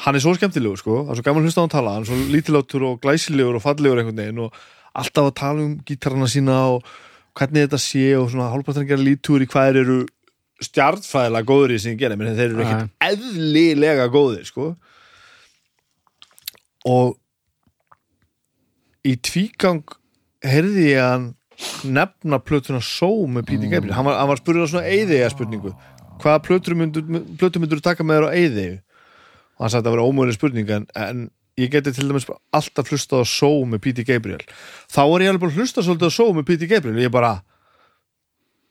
hann 0.05 0.15
er 0.15 0.19
svo 0.21 0.35
skemmtilegur 0.37 0.77
sko. 0.77 1.03
Það 1.07 1.11
er 1.11 1.15
svo 1.15 1.23
gaman 1.25 1.41
að 1.43 1.47
hlusta 1.47 1.59
á 1.59 1.63
hann 1.65 1.75
tala, 1.75 1.93
hann 1.93 2.03
er 2.03 2.09
svo 2.11 2.17
lítilátur 2.35 2.83
og 2.91 3.01
glæsilegur 3.01 3.55
og 3.55 3.61
fallegur 3.63 3.97
einhvern 3.99 4.15
veginn 4.21 4.39
og 4.45 4.53
alltaf 4.95 5.25
að 5.31 5.35
tala 5.35 5.59
um 5.65 5.79
gítarana 5.85 6.27
sína 6.29 6.57
og 6.75 6.83
hvernig 7.37 7.67
þetta 7.67 7.79
sé 7.81 8.05
og 8.17 8.29
svona 8.31 8.51
hálfpartan 8.53 8.85
að 8.85 8.91
gera 8.93 9.05
lítúr 9.07 9.41
í 9.41 9.47
hvað 9.49 9.75
eru 9.81 10.05
stjartfæðilega 10.63 11.47
góður 11.47 11.75
í 11.75 11.79
sem 11.81 11.97
gera, 11.99 12.17
menn 12.17 12.37
þeir 12.37 12.51
eru 12.51 12.65
ekkert 12.65 13.07
eðlilega 13.07 14.07
góðir 14.13 14.47
sko. 14.47 14.71
Og 16.87 17.17
í 19.07 19.15
tvígang 19.21 19.83
heyrði 20.45 20.89
ég 20.93 21.03
hann 21.03 21.27
nefna 21.89 22.39
plötuna 22.43 22.81
Só 22.83 23.09
með 23.29 23.47
Píti 23.51 23.69
Gabriel. 23.69 23.95
Hann 23.97 24.05
var, 24.07 24.19
var 24.29 24.41
spurður 24.41 24.69
á 24.69 24.71
svona 24.71 24.91
eyðiga 24.91 25.31
spurningu. 25.33 25.73
Hvaða 26.21 26.43
plötur 26.45 26.77
myndur, 26.77 27.05
plötur 27.37 27.61
myndur 27.61 27.81
taka 27.83 28.05
með 28.05 28.21
þér 28.21 28.27
á 28.27 28.37
eyðigu 28.37 28.77
og 29.57 29.65
hann 29.65 29.73
sagði 29.73 29.81
að 29.81 29.87
það 29.87 29.95
var 29.95 30.05
ómöðuleg 30.05 30.37
spurning 30.37 30.71
en, 30.73 30.83
en 31.01 31.21
ég 31.57 31.71
geti 31.73 31.93
til 31.93 32.05
dæmis 32.05 32.27
alltaf 32.29 32.91
hlustað 32.91 33.25
á 33.25 33.25
Só 33.29 33.49
með 33.65 33.81
Píti 33.87 34.05
Gabriel. 34.05 34.43
Þá 34.89 35.01
var 35.09 35.25
ég 35.25 35.31
alveg 35.31 35.45
bara 35.45 35.53
að 35.55 35.61
hlusta 35.61 35.85
svolítið 35.85 36.13
á 36.13 36.17
Só 36.17 36.27
með 36.33 36.47
Píti 36.51 36.69
Gabriel 36.69 37.01
ég 37.01 37.13
bara 37.13 37.39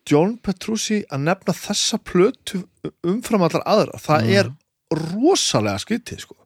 John 0.07 0.37
Petrucci 0.39 1.01
að 1.11 1.25
nefna 1.27 1.55
þessa 1.57 1.99
plötu 2.07 2.61
umfram 3.07 3.43
allar 3.47 3.65
aðra 3.67 3.99
það 4.03 4.29
er 4.39 4.51
rosalega 4.95 5.81
skytið 5.83 6.21
sko. 6.23 6.37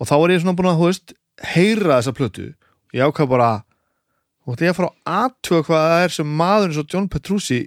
og 0.00 0.06
þá 0.08 0.14
var 0.20 0.30
ég 0.30 0.42
svona 0.44 0.54
búin 0.56 0.70
að 0.70 0.84
veist, 0.84 1.12
heyra 1.54 1.96
þessa 1.98 2.14
plötu 2.16 2.46
ég 2.94 3.02
ákvað 3.08 3.28
bara 3.32 3.50
og 4.46 4.54
þetta 4.54 4.64
ég 4.68 4.72
að 4.74 4.78
fara 4.78 4.90
að 4.90 5.18
aðtuga 5.24 5.66
hvað 5.66 5.84
það 5.90 6.04
er 6.04 6.14
sem 6.14 6.30
maður 6.40 6.68
eins 6.70 6.78
og 6.80 6.94
John 6.94 7.08
Petrucci 7.12 7.60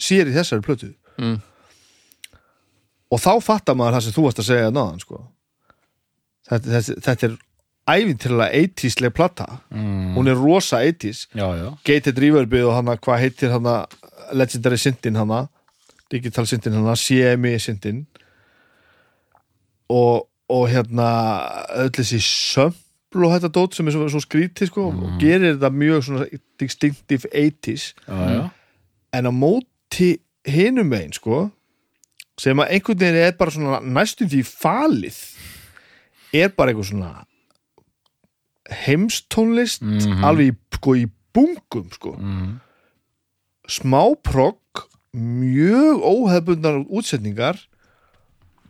sér 0.00 0.30
í 0.30 0.36
þessari 0.36 0.64
plötu 0.66 0.92
Mm. 1.14 1.36
og 3.14 3.20
þá 3.22 3.30
fattar 3.44 3.76
maður 3.78 3.94
það 4.00 4.04
sem 4.06 4.14
þú 4.16 4.22
varst 4.24 4.40
að 4.42 4.46
segja 4.48 4.70
náðan 4.74 5.00
sko. 5.04 5.18
þetta, 6.50 6.70
þetta, 6.74 6.96
þetta 7.06 7.26
er 7.28 7.36
æfintilega 7.90 8.50
80sleg 8.64 9.10
plata 9.12 9.46
Mm. 9.70 10.14
hún 10.16 10.28
er 10.28 10.34
rosa 10.40 10.78
80s 10.82 11.26
Já, 11.34 11.48
já. 11.56 11.70
Gated 11.84 12.18
Reverbið 12.18 12.64
og 12.68 12.74
hana, 12.78 12.96
hvað 12.96 13.18
heitir 13.20 13.50
hana 13.52 13.86
Legendary 14.32 14.76
Syntin 14.76 15.16
hana 15.16 15.46
Digital 16.10 16.46
Syntin 16.46 16.72
hana, 16.72 16.94
CMI 16.96 17.58
Syntin 17.58 18.06
og, 19.88 20.28
og 20.48 20.68
hérna 20.72 21.08
öll 21.76 21.90
þessi 21.94 22.20
sömpl 22.24 23.26
og 23.26 23.34
þetta 23.34 23.50
dót 23.54 23.76
sem 23.76 23.88
er 23.90 23.94
svo, 23.96 24.06
svo 24.10 24.22
skrítið 24.24 24.70
sko 24.70 24.86
og 24.90 25.18
gerir 25.20 25.54
þetta 25.56 25.70
mjög 25.74 26.06
svona 26.06 26.26
distinctive 26.60 27.28
80s 27.30 27.90
Já, 28.08 28.22
já. 28.32 28.44
en 29.12 29.28
á 29.28 29.32
móti 29.34 30.14
hinum 30.48 30.88
megin 30.90 31.12
sko 31.12 31.50
sem 32.40 32.58
að 32.58 32.72
einhvern 32.74 32.98
veginn 32.98 33.20
er 33.28 33.36
bara 33.38 33.50
svona 33.54 33.78
næstum 33.84 34.28
því 34.32 34.40
falið 34.48 35.20
er 36.34 36.48
bara 36.56 36.72
eitthvað 36.72 36.90
svona 36.90 37.12
heimstónlist 38.70 39.82
Mhm. 39.82 40.24
alveg 40.24 40.52
í, 40.52 40.56
sko, 40.78 40.94
í 40.96 41.06
bungum 41.34 41.90
sko 41.92 42.14
Mm. 42.16 42.60
smáprogg 43.68 44.84
mjög 45.14 46.00
óhefbundnar 46.02 46.82
útsetningar 46.90 47.56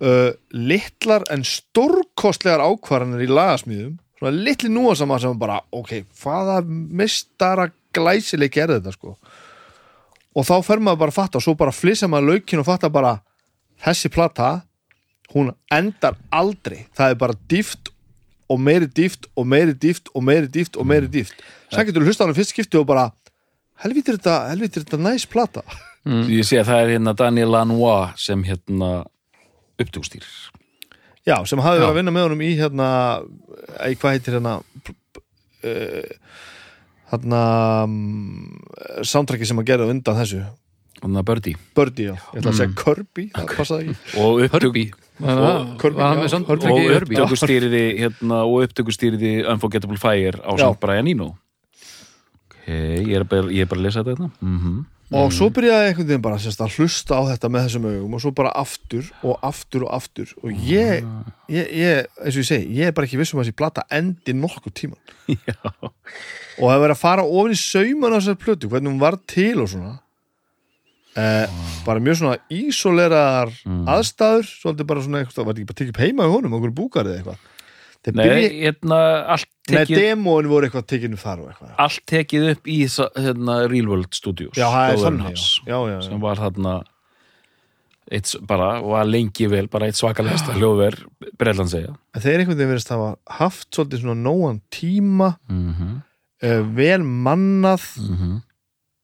uh, 0.01 0.33
litlar 0.53 1.25
en 1.33 1.43
stórkostlegar 1.45 2.61
ákvarðanir 2.61 3.25
í 3.25 3.31
lagasmíðum 3.31 3.97
svona 4.19 4.35
litli 4.45 4.69
núansama 4.71 5.19
sem 5.21 5.39
bara 5.39 5.61
ok, 5.73 6.05
hvaða 6.21 6.61
mistara 6.67 7.71
glæsileik 7.95 8.57
er 8.61 8.75
þetta 8.77 8.93
sko 8.95 9.17
og 10.35 10.45
þá 10.47 10.55
fer 10.67 10.83
maður 10.83 10.99
bara 11.05 11.15
að 11.15 11.19
fatta 11.21 11.39
og 11.41 11.47
svo 11.47 11.55
bara 11.59 11.73
flissa 11.75 12.09
maður 12.11 12.35
laukin 12.35 12.63
og 12.63 12.67
fatta 12.69 12.91
bara 12.91 13.17
þessi 13.85 14.11
plata 14.13 14.53
hún 15.35 15.55
endar 15.73 16.17
aldrei 16.31 16.85
það 16.95 17.11
er 17.11 17.19
bara 17.25 17.39
dýft 17.49 17.91
og 18.51 18.61
meiri 18.61 18.89
dýft 18.91 19.29
og 19.35 19.47
meiri 19.49 19.75
dýft 19.75 20.11
og 20.15 20.25
meiri 20.27 20.51
dýft 20.53 20.79
og 20.81 20.89
meiri 20.89 21.11
dýft 21.11 21.45
sæk 21.73 21.91
getur 21.91 22.05
hlusta 22.05 22.25
á 22.25 22.27
hann 22.29 22.37
fyrst 22.37 22.53
skipti 22.55 22.81
og 22.81 22.89
bara 22.89 23.11
helvítið 23.83 24.15
er 24.15 24.21
þetta, 24.21 24.37
helvíti 24.53 24.81
er 24.81 24.87
þetta 24.87 25.03
næs 25.03 25.27
plata. 25.31 25.65
Ég 26.05 26.47
sé 26.47 26.61
að 26.61 26.69
það 26.71 26.83
er 26.83 26.91
hérna 26.95 27.15
Daniel 27.17 27.55
Lanois 27.55 28.27
sem 28.27 28.43
hérna 28.47 28.91
upptúkstýr. 29.81 30.27
já, 31.25 31.39
sem 31.49 31.63
hafði 31.65 31.81
verið 31.81 31.91
að 31.91 31.97
vinna 31.99 32.15
með 32.15 32.27
honum 32.29 32.45
í 32.45 32.51
hérna 32.59 32.89
í 33.89 33.97
hvað 33.97 34.19
heitir 34.19 34.37
hérna 34.37 34.59
uh, 35.65 36.13
hérna 37.11 37.41
um, 37.89 38.61
soundtracki 39.03 39.49
sem 39.49 39.63
að 39.63 39.73
gera 39.73 39.89
undan 39.89 40.21
þessu? 40.21 40.45
Að 41.05 41.25
Birdie. 41.27 41.57
Birdie, 41.77 42.13
já, 42.13 42.15
ég 42.15 42.41
ætla 42.41 42.53
að 42.53 42.61
segja 42.61 42.77
Kirby 42.81 43.25
það 43.35 43.51
passaði 43.59 43.89
ekki. 43.91 44.13
Og 44.23 44.45
upptök... 44.47 45.04
Og 45.23 46.97
upptökustýriði 46.99 47.85
hérna, 48.01 48.41
og 48.43 48.65
upptökustýriði 48.67 49.35
Unforgettable 49.53 50.01
Fire 50.01 50.41
á 50.43 50.51
samt 50.59 50.81
Brian 50.83 51.11
Eno. 51.11 51.31
Ok, 52.43 52.59
ég 52.67 53.15
er 53.21 53.29
bara, 53.29 53.47
ég 53.53 53.67
er 53.67 53.71
bara 53.71 53.83
að 53.83 53.87
lesa 53.87 54.03
þetta 54.03 54.17
hérna. 54.17 54.33
Mm 54.43 54.83
og 55.15 55.33
svo 55.35 55.51
byrjaði 55.53 55.91
einhvern 55.91 56.09
veginn 56.09 56.23
bara 56.25 56.39
sérst, 56.41 56.63
að 56.65 56.79
hlusta 56.79 57.19
á 57.21 57.23
þetta 57.29 57.51
með 57.53 57.67
þessum 57.67 57.89
augum 57.91 58.15
og 58.17 58.23
svo 58.25 58.33
bara 58.35 58.53
aftur 58.57 59.11
og 59.23 59.37
aftur 59.45 59.85
og 59.87 59.93
aftur. 59.95 60.33
Og 60.43 60.65
ég, 60.65 61.05
ég, 61.53 61.69
ég 61.77 62.09
eins 62.19 62.39
og 62.39 62.41
ég 62.41 62.49
segi, 62.49 62.71
ég 62.79 62.89
er 62.89 62.97
bara 62.97 63.09
ekki 63.09 63.21
viss 63.21 63.35
um 63.35 63.43
að 63.43 63.51
þessi 63.51 63.59
plata 63.59 63.85
endi 63.95 64.35
nokkuð 64.39 64.75
tíman 64.81 65.15
Já. 65.49 65.59
og 65.85 66.65
það 66.65 66.81
verið 66.87 66.97
að 66.97 67.03
fara 67.03 67.27
ofin 67.29 67.55
í 67.55 67.61
sauman 67.61 68.17
á 68.17 68.19
þessar 68.19 68.41
plötu, 68.41 68.73
hvernig 68.73 68.95
hún 68.95 69.03
var 69.03 69.21
til 69.31 69.55
og 69.61 69.71
svona 69.75 69.99
eh, 71.17 71.49
bara 71.87 72.03
mjög 72.05 72.21
svona 72.21 72.37
ísóleraðar 72.53 73.53
aðstæður, 73.95 74.47
svolítið 74.61 74.89
bara 74.93 75.03
svona 75.07 75.23
eitthvað, 75.23 75.45
var 75.45 75.55
þetta 75.55 75.61
ekki 75.65 75.73
bara 75.73 75.81
tekið 75.83 76.01
heima 76.05 76.29
í 76.29 76.33
honum, 76.35 76.57
okkur 76.59 76.75
búkarið 76.79 77.13
eða 77.13 77.21
eitthvað 77.23 77.51
þeir 78.05 78.17
Nei, 78.19 78.25
byrja, 78.25 78.49
hérna, 78.61 78.97
allt 79.33 79.49
nei, 79.49 79.77
tekið, 79.79 80.01
demóin 80.03 80.49
voru 80.51 80.69
eitthvað 80.69 80.89
tekinu 80.93 81.21
þar 81.21 81.45
og 81.45 81.53
eitthvað 81.53 81.79
allt 81.87 82.03
tekið 82.11 82.49
upp 82.53 82.67
í 82.69 82.81
hérna, 82.85 83.61
Real 83.73 83.89
World 83.89 84.17
Studios. 84.17 84.59
já, 84.59 84.67
það 84.69 84.91
er 84.91 84.99
þannig, 85.07 85.39
já, 85.41 85.73
já, 85.73 85.79
já, 85.95 86.01
Sem 86.05 86.21
var 86.21 86.43
þarna 86.43 86.75
eitt, 88.13 88.35
bara, 88.45 88.69
var 88.85 89.09
lengi 89.09 89.49
vel, 89.49 89.69
bara 89.73 89.89
eitt 89.89 89.97
svakalegasta 89.99 90.57
hljóðver 90.59 90.99
Breitland 91.41 91.73
segja. 91.73 91.95
þeir 92.19 92.43
einhvern 92.43 92.59
veginn 92.59 92.75
verðist 92.75 92.93
hafa 92.93 93.15
haft 93.39 93.71
svolítið 93.73 94.05
svona 94.05 94.21
nógan 94.21 94.61
tíma 94.75 95.37
Mm 95.49 95.73
-hmm. 95.73 95.95
uh, 96.45 96.63
vel 96.77 97.03
mannað 97.03 97.85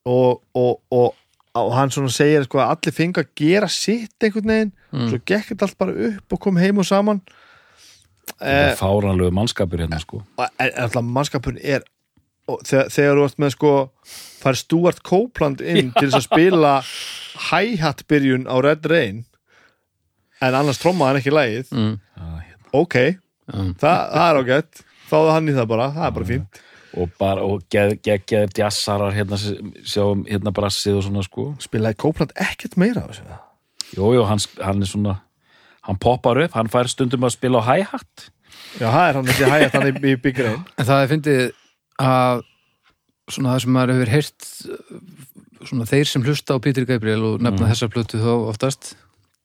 og, 0.04 0.42
og, 0.54 0.80
og, 0.90 1.14
og 1.58 1.72
hann 1.74 1.90
svona 1.90 2.12
segir 2.14 2.44
sko, 2.46 2.60
að 2.62 2.74
allir 2.76 2.94
fengu 2.94 3.20
að 3.24 3.30
gera 3.40 3.68
sitt 3.68 4.22
einhvern 4.22 4.52
veginn, 4.52 4.72
svo 5.10 5.18
gekk 5.26 5.48
þetta 5.52 5.66
allt 5.66 5.78
bara 5.78 5.94
upp 6.10 6.32
og 6.36 6.40
kom 6.40 6.56
heim 6.62 6.78
og 6.78 6.86
saman. 6.86 7.22
Þetta 8.30 8.50
eh, 8.52 8.68
er 8.70 8.76
fáranlegu 8.78 9.32
mannskapur 9.34 9.80
hérna, 9.82 9.98
sko. 10.00 10.20
og 10.38 10.60
alltaf 10.60 11.02
mannskapurinn 11.04 11.64
er 11.64 11.82
og 12.50 12.62
þegar, 12.66 12.88
þegar 12.90 13.18
þú 13.18 13.24
ert 13.28 13.40
með 13.42 13.50
sko 13.54 13.72
fær 14.40 14.56
Stuart 14.58 15.02
Copeland 15.06 15.60
inn 15.62 15.90
til 15.94 16.08
þess 16.10 16.18
að 16.20 16.28
spila 16.28 16.70
hi-hat 17.50 18.04
byrjun 18.10 18.46
á 18.50 18.56
Red 18.64 18.86
Rain 18.90 19.20
en 20.40 20.56
annars 20.56 20.80
trommaði 20.82 21.10
hann 21.12 21.20
ekki 21.20 21.34
lægið 21.36 21.74
Mm. 21.74 21.98
ok, 22.72 22.96
Mm. 23.50 23.74
það, 23.74 23.98
það 24.14 24.26
er 24.30 24.38
ágætt. 24.44 24.82
Þáðu 25.10 25.30
hann 25.34 25.48
í 25.50 25.54
það 25.56 25.66
bara, 25.66 25.86
það 25.90 26.04
er 26.06 26.10
bara 26.14 26.26
fínt 26.28 26.58
Og 26.98 27.10
bara, 27.20 27.44
og 27.46 27.62
geð, 27.70 27.96
geð, 28.02 28.24
geð 28.26 28.56
jazzarar 28.58 29.14
hérna, 29.14 29.38
sjáum 29.86 30.24
hérna 30.26 30.50
brassið 30.54 30.96
og 30.98 31.04
svona, 31.06 31.22
sko. 31.22 31.44
spilaði 31.62 31.98
Copeland 32.02 32.32
ekkert 32.34 32.74
meira 32.80 33.04
af 33.04 33.12
þessu 33.14 33.38
Jú, 33.94 34.08
jú, 34.14 34.24
hann, 34.26 34.38
hann 34.62 34.82
er 34.82 34.90
svona, 34.90 35.16
hann 35.86 35.98
poppar 36.02 36.38
upp, 36.44 36.54
hann 36.54 36.70
fær 36.70 36.86
stundum 36.90 37.26
að 37.26 37.34
spila 37.36 37.62
á 37.62 37.68
hi-hat. 37.70 38.30
já, 38.78 38.86
það 38.90 39.04
er 39.08 39.18
hann 39.18 39.26
þessi 39.30 39.50
hi-hat 39.50 39.76
hann 39.78 39.88
í, 39.90 39.94
í 40.12 40.16
Big 40.22 40.38
Rain 40.38 40.62
En 40.78 40.86
það 40.88 41.02
er 41.04 41.10
fyndið 41.14 41.42
að 42.00 42.42
svona 43.30 43.54
það 43.54 43.62
sem 43.64 43.74
maður 43.76 43.94
hefur 43.94 44.12
heyrt 44.16 44.48
svona 45.68 45.86
þeir 45.90 46.08
sem 46.10 46.24
hlusta 46.26 46.56
á 46.56 46.62
Pítur 46.62 46.86
Gabriel 46.88 47.22
og 47.28 47.42
nefna 47.44 47.68
þessa 47.70 47.90
plötu 47.92 48.18
þá 48.22 48.30
oftast 48.50 48.94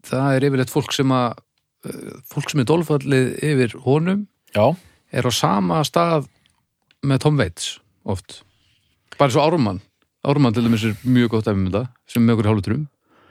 það 0.05 0.37
er 0.37 0.45
yfirleitt 0.49 0.71
fólk 0.73 0.93
sem 0.95 1.11
að 1.13 1.35
eh, 1.89 2.13
fólk 2.31 2.49
sem 2.53 2.61
er 2.63 2.69
dólfallið 2.69 3.27
yfir 3.45 3.75
honum 3.85 4.23
Já. 4.55 4.71
er 5.11 5.27
á 5.27 5.31
sama 5.35 5.81
stað 5.87 6.29
með 7.03 7.19
Tom 7.25 7.37
Waits 7.41 7.79
oft. 8.05 8.41
Bara 9.19 9.31
svo 9.33 9.43
Ármann. 9.45 9.81
Ármann 10.25 10.53
til 10.55 10.63
dæmis 10.65 10.83
er 10.87 10.95
mjög 11.05 11.29
gott 11.35 11.47
af 11.47 11.55
um 11.57 11.65
þetta 11.67 11.87
sem 12.09 12.23
með 12.25 12.37
okkur 12.39 12.49
hálfutrum 12.51 12.83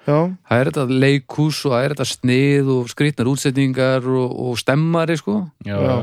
já, 0.05 0.17
það 0.51 0.61
er 0.61 0.69
þetta 0.71 0.99
leikús 1.05 1.63
og 1.65 1.73
það 1.75 1.85
er 1.87 1.95
þetta 1.95 2.07
snið 2.11 2.69
og 2.75 2.91
skrýtnar 2.93 3.31
útsetningar 3.33 4.05
og, 4.13 4.35
og 4.45 4.59
stemmari 4.61 5.17
sko. 5.17 5.39
Já, 5.65 5.79
Já. 5.81 5.95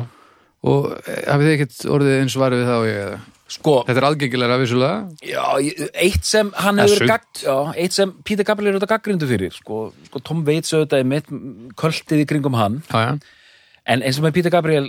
og 0.65 0.87
eh, 1.05 1.21
hafið 1.29 1.47
þið 1.47 1.53
ekkert 1.57 1.77
orðið 1.95 2.17
eins 2.23 2.37
varfið 2.41 2.65
þá 2.71 2.75
ég 2.89 2.97
eða? 3.05 3.19
Sko, 3.51 3.73
Þetta 3.83 3.99
er 3.99 4.05
aðgengilega 4.07 4.57
vissulega. 4.61 4.99
Já, 5.27 5.43
ég- 5.59 5.89
eitt 5.99 6.23
sem 6.23 6.51
hann 6.55 6.77
hefur 6.79 7.03
gagd, 7.09 7.41
já, 7.43 7.55
eitt 7.83 7.91
sem 7.97 8.13
Peter 8.23 8.47
Gabriel 8.47 8.71
er 8.71 8.77
auðvitað 8.79 8.93
gaggrindu 8.93 9.27
fyrir, 9.27 9.51
sko, 9.51 9.79
sko 10.07 10.21
Tom 10.23 10.45
Waits 10.47 10.71
auðvitað 10.71 11.03
er 11.03 11.09
mitt 11.11 11.27
kvöldið 11.75 12.23
í 12.23 12.27
kringum 12.31 12.55
hann. 12.55 12.77
Já, 12.87 13.01
já, 13.09 13.17
en 13.91 14.05
eins 14.07 14.19
og 14.21 14.23
með 14.27 14.37
Peter 14.39 14.53
Gabriel 14.55 14.87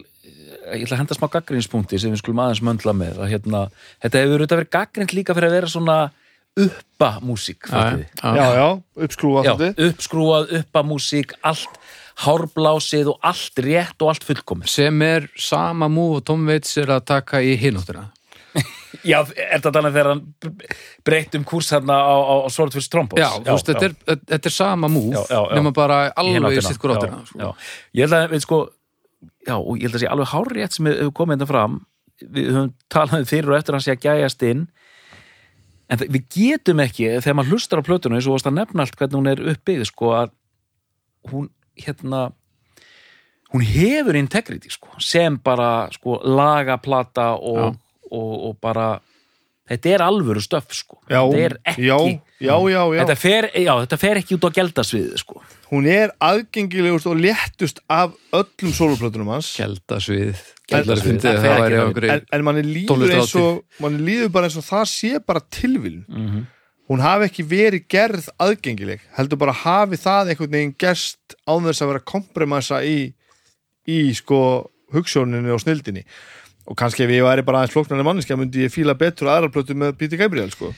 ég 0.76 0.86
ætla 0.86 0.96
að 0.98 1.02
henda 1.02 1.18
smá 1.18 1.28
gaggrinspunkti 1.32 2.00
sem 2.00 2.12
við 2.12 2.22
skulum 2.22 2.42
aðeins 2.44 2.64
möndla 2.64 2.94
með 2.96 3.22
að 3.22 3.32
hérna, 3.34 3.62
þetta 4.04 4.22
hefur 4.22 4.42
auðvitað 4.42 4.60
verið 4.62 4.74
gaggrind 4.76 5.16
líka 5.16 5.36
fyrir 5.36 5.50
að 5.50 5.56
vera 5.58 5.72
svona 5.72 5.96
uppa 6.62 7.10
músík 7.24 7.68
já, 7.70 7.82
já, 7.96 8.32
já, 8.36 8.46
já, 8.58 8.68
uppskrúað 9.88 10.56
uppa 10.60 10.82
músík 10.84 11.36
allt 11.40 11.78
hárblásið 12.22 13.12
og 13.14 13.22
allt 13.24 13.62
rétt 13.64 14.02
og 14.04 14.10
allt 14.12 14.26
fullkomið. 14.28 14.68
Sem 14.68 15.04
er 15.06 15.30
sama 15.40 15.88
múf 15.88 16.18
og 16.20 16.26
Tom 16.28 16.44
Waits 16.48 16.76
er 16.82 16.92
að 16.92 17.06
taka 17.08 17.40
í 17.40 17.54
hinóttina 17.60 18.10
Já, 19.08 19.22
er 19.24 19.56
þetta 19.56 19.72
þannig 19.72 19.94
þegar 19.94 20.10
hann 20.10 20.20
breytt 21.08 21.38
um 21.38 21.46
kúrs 21.48 21.72
hérna 21.72 21.96
á, 22.04 22.14
á, 22.20 22.34
á 22.44 22.48
Swordfish 22.52 22.92
Trombos 22.92 23.20
Já, 23.20 23.30
þú 23.40 23.48
veist, 23.48 23.70
þetta 23.70 23.88
er, 23.88 24.20
þetta 24.34 24.50
er 24.50 24.56
sama 24.58 24.92
múf 24.92 25.32
nema 25.56 25.72
bara 25.74 26.04
alveg 26.20 26.60
sitt 26.66 26.80
hvort 26.82 27.00
áttina 27.00 27.22
Já, 27.24 27.30
sko. 27.32 27.54
Ég 27.96 28.04
held 28.04 28.18
að, 28.18 28.28
við 28.34 28.44
sko 28.44 28.60
já, 29.47 29.57
og 29.57 29.78
ég 29.78 29.88
held 29.88 29.99
að 29.99 30.05
sé 30.05 30.11
alveg 30.11 30.32
hárrétt 30.32 30.76
sem 30.76 30.88
hefur 30.90 31.14
komið 31.18 31.40
þetta 31.40 31.51
fram. 31.51 31.80
Við 32.22 32.53
höfum 32.53 32.74
talað 32.93 33.24
um 33.24 33.30
fyrir 33.30 33.53
og 33.53 33.59
eftir 33.59 33.76
hann 33.76 33.84
sé 33.84 33.95
að 33.97 34.05
gæjast 34.07 34.45
inn. 34.47 34.66
En 35.90 36.01
það, 36.01 36.12
við 36.14 36.28
getum 36.36 36.84
ekki 36.84 37.09
þegar 37.18 37.38
maður 37.38 37.57
hlustar 37.57 37.82
á 37.82 37.88
plötuna 37.88 38.18
eins 38.18 38.28
og 38.28 38.36
varst 38.36 38.49
að 38.49 38.59
nefna 38.61 38.86
allt 38.86 38.99
hvernig 39.01 39.18
hún 39.18 39.32
er 39.32 39.43
uppbyggð 39.53 39.88
sko 39.90 40.12
að 40.16 40.32
hún 41.32 41.51
hérna 41.78 42.22
hún 43.53 43.64
hefur 43.66 44.16
integrity 44.16 44.70
sko 44.72 45.01
sem 45.03 45.36
bara 45.45 45.88
sko 45.93 46.18
lagaplata 46.24 47.32
og, 47.36 47.76
og, 48.09 48.32
og 48.49 48.57
bara 48.62 48.95
þetta 49.70 49.92
er 49.94 50.04
alvöru 50.06 50.42
stöf 50.44 50.72
sko. 50.76 51.00
Já, 51.06 51.20
þetta 51.20 51.42
er 51.42 51.56
ekki 51.72 51.86
já, 51.86 51.98
já, 52.40 52.54
já, 52.72 52.80
já. 52.82 53.02
Þetta, 53.02 53.18
fer, 53.22 53.50
já, 53.54 53.72
þetta 53.84 54.00
fer 54.04 54.22
ekki 54.22 54.38
út 54.38 54.48
á 54.48 54.50
geldasviði 54.58 55.20
sko. 55.22 55.42
Hún 55.72 55.90
er 55.90 56.14
aðgengilegust 56.22 57.10
og 57.10 57.20
léttust 57.20 57.84
af 57.92 58.16
öllum 58.34 58.74
sóluplötunum 58.76 59.30
hans. 59.32 59.52
Geldasvið 59.60 60.40
á 60.72 60.80
en, 60.80 62.26
en 62.32 62.44
manni 62.46 62.64
líður 62.64 63.10
eins 63.12 63.36
og 63.36 63.62
manni 63.82 64.00
líður 64.06 64.30
bara 64.32 64.48
eins 64.48 64.56
og 64.56 64.64
það 64.64 64.84
sé 64.88 65.18
bara 65.26 65.42
tilvílun 65.52 66.04
mm 66.08 66.42
hún 66.92 67.00
hafi 67.00 67.28
ekki 67.28 67.44
verið 67.48 67.86
gerð 67.90 68.28
aðgengileg 68.42 69.02
heldur 69.16 69.40
bara 69.40 69.54
hafi 69.56 69.98
það 70.00 70.32
einhvern 70.32 70.54
veginn 70.56 70.74
gerst 70.80 71.36
án 71.48 71.64
þess 71.64 71.84
að 71.84 71.92
vera 71.92 72.06
kompromissa 72.12 72.82
í, 72.84 72.98
í 73.88 73.98
sko 74.16 74.40
hugssjóninni 74.92 75.54
og 75.54 75.62
snildinni 75.62 76.04
og 76.66 76.78
kannski 76.78 77.04
ef 77.06 77.12
ég 77.12 77.24
væri 77.26 77.44
bara 77.46 77.62
aðeins 77.62 77.74
flóknarni 77.74 78.06
manneska 78.06 78.36
myndi 78.38 78.66
ég 78.66 78.74
fíla 78.74 78.94
betur 78.98 79.30
aðrarplötu 79.32 79.76
með 79.78 79.96
Píti 80.00 80.20
Gabriel 80.20 80.52
sko. 80.54 80.72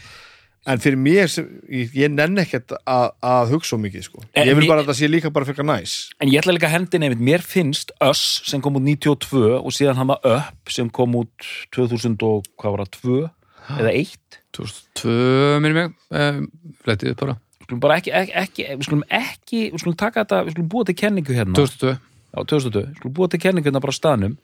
En 0.64 0.80
fyrir 0.80 0.96
mér, 0.96 1.28
ég, 1.68 1.90
ég 1.92 2.08
nenn 2.08 2.40
ekkert 2.40 2.72
að, 2.88 3.10
að 3.20 3.50
hugsa 3.52 3.74
svo 3.74 3.78
mikið 3.82 4.06
sko. 4.06 4.22
En 4.32 4.48
ég 4.48 4.56
vil 4.56 4.68
bara 4.70 4.80
að 4.80 4.88
það 4.88 4.96
sé 5.02 5.10
líka 5.10 5.32
bara 5.34 5.44
fyrir 5.44 5.66
næs. 5.68 5.96
En 6.24 6.30
ég 6.32 6.40
ætla 6.40 6.54
líka 6.56 6.70
að 6.70 6.78
hendi 6.78 7.00
nefnt, 7.02 7.24
mér 7.26 7.44
finnst 7.44 7.92
Us 8.04 8.22
sem 8.48 8.62
kom 8.64 8.78
út 8.80 8.86
92 8.86 9.42
og 9.58 9.74
síðan 9.76 10.00
hann 10.00 10.08
var 10.14 10.24
Up 10.24 10.72
sem 10.72 10.88
kom 10.88 11.18
út 11.20 11.50
2000 11.76 12.16
og 12.24 12.48
hvað 12.56 12.78
var 12.78 12.84
það, 12.86 12.96
2 13.04 13.76
eða 13.82 13.92
1 13.92 14.40
2002 14.54 15.60
minni 15.60 15.76
mig. 15.76 15.92
Um, 16.14 16.48
Letið 16.88 17.12
upp 17.12 17.22
bara. 17.26 17.36
Við 17.58 17.68
skulum 17.68 17.84
bara 17.84 18.00
ekki, 18.00 18.16
ekki, 18.16 18.34
ekki, 18.40 18.66
við 18.72 18.88
skulum 18.88 19.04
ekki 19.20 19.62
við 19.68 19.84
skulum 19.84 20.00
taka 20.00 20.24
þetta, 20.24 20.40
við 20.46 20.56
skulum 20.56 20.72
búa 20.72 20.88
til 20.88 20.96
kenningu 21.00 21.36
hérna. 21.36 21.56
2002 21.60 21.94
Já, 22.34 22.40
2002, 22.50 22.82
við 22.88 22.98
skulum 23.02 23.14
búa 23.20 23.30
til 23.30 23.40
kenningu 23.44 23.68
hérna 23.68 23.84
bara 23.84 23.94
staðnum 23.94 24.34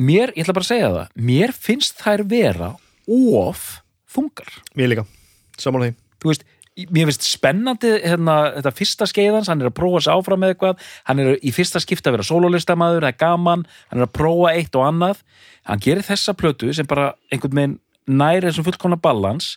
Mér, 0.00 0.32
ég 0.34 0.42
ætla 0.42 0.56
bara 0.56 0.66
að 0.66 0.72
segja 0.72 0.90
það 0.94 1.26
mér 1.28 1.54
finnst 1.54 2.00
þær 2.02 2.24
vera 2.30 2.72
of 3.06 3.66
þungar. 4.10 4.50
Mér 4.74 4.90
líka, 4.94 5.06
saman 5.60 5.86
þeim 5.86 6.00
þú 6.24 6.32
veist, 6.32 6.44
mér 6.90 7.08
finnst 7.10 7.28
spennandi 7.28 7.92
hérna, 8.02 8.36
þetta 8.56 8.74
fyrsta 8.74 9.08
skeiðans, 9.10 9.50
hann 9.52 9.62
er 9.62 9.70
að 9.70 9.76
prófa 9.78 10.02
sig 10.02 10.14
áfram 10.14 10.42
með 10.42 10.54
eitthvað, 10.54 10.84
hann 11.06 11.22
er 11.22 11.32
í 11.38 11.52
fyrsta 11.54 11.82
skipta 11.82 12.10
að 12.10 12.18
vera 12.18 12.28
sólólistamaður, 12.30 13.06
það 13.06 13.12
er 13.12 13.20
gaman 13.20 13.66
hann 13.92 14.00
er 14.00 14.08
að 14.08 14.14
prófa 14.18 14.54
eitt 14.56 14.78
og 14.78 14.86
annað. 14.88 15.22
Hann 15.68 15.82
gerir 15.84 16.06
þessa 16.06 16.34
plötu 16.36 16.72
sem 16.74 16.88
bara 16.88 17.12
einhvern 17.32 17.60
veginn 17.60 17.78
næri 18.10 18.48
þessum 18.48 18.66
fullkomna 18.66 18.98
balans 19.00 19.54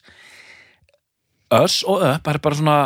Us 1.51 1.81
og 1.87 2.03
Up 2.03 2.27
er 2.27 2.39
bara 2.43 2.59
svona 2.59 2.77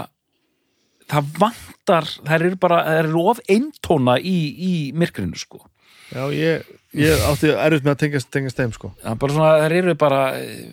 það 1.11 1.31
vantar, 1.41 2.07
þær 2.27 2.45
eru 2.47 2.59
bara 2.61 2.83
þær 2.87 3.09
eru 3.09 3.23
of 3.33 3.41
eintóna 3.49 4.15
í, 4.17 4.37
í 4.53 4.73
myrkrinu 4.95 5.37
sko. 5.37 5.65
Já, 6.11 6.23
ég, 6.35 6.67
ég 6.99 7.21
átti 7.23 7.51
erfitt 7.53 7.85
með 7.85 7.93
að 7.93 7.99
tengast, 8.03 8.29
tengast 8.33 8.59
þeim 8.59 8.73
sko. 8.75 8.91
Það 9.01 9.11
er 9.13 9.19
bara 9.21 9.35
svona, 9.35 9.51
þær 9.63 9.75
eru 9.77 9.95
bara 10.01 10.21
eh, 10.39 10.63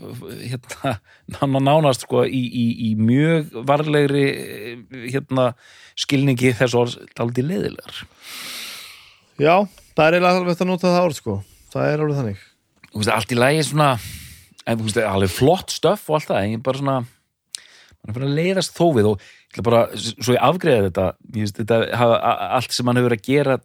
hérna, 0.51 0.95
ná- 1.37 1.61
nánast 1.69 2.07
sko 2.07 2.25
í, 2.27 2.43
í, 2.43 2.66
í 2.89 2.95
mjög 2.99 3.53
varlegri 3.69 4.25
eh, 4.29 4.73
hérna, 5.12 5.53
skilningi 5.99 6.55
þess 6.59 6.79
orðs 6.79 6.99
daldið 7.19 7.53
leðilegar 7.53 8.01
já, 9.39 9.55
það 9.95 10.05
er 10.09 10.16
eiginlega 10.19 10.41
alveg 10.41 10.62
að 10.64 10.71
nota 10.73 10.91
það 10.91 11.05
orð 11.07 11.19
sko. 11.21 11.37
Það 11.69 11.93
er 11.93 12.03
alveg 12.03 12.19
þannig. 12.19 12.43
Þú 12.89 13.03
veist, 13.03 13.12
allt 13.14 13.35
í 13.35 13.39
lagi 13.39 13.62
svona 13.69 13.91
en 14.69 14.83
veist, 14.83 14.99
alveg 15.05 15.33
flott 15.33 15.73
stöff 15.75 16.09
og 16.11 16.19
allt 16.19 16.31
það 16.33 16.49
en 16.49 16.64
bara 16.66 16.81
svona 16.83 16.99
mann 16.99 18.11
er 18.11 18.16
bara 18.16 18.29
að 18.29 18.37
leiðast 18.39 18.77
þó 18.77 18.85
við 18.97 19.09
og 19.11 19.23
ég 19.23 19.53
ætla 19.53 19.64
bara, 19.66 19.81
svo 19.99 20.35
ég 20.35 20.45
afgreða 20.45 20.89
þetta 20.89 21.07
ég 21.35 21.47
veist, 21.47 21.61
þetta 21.61 22.09
allt 22.59 22.75
sem 22.77 22.89
hann 22.91 23.01
hefur 23.01 23.16
að 23.16 23.25
gera 23.27 23.57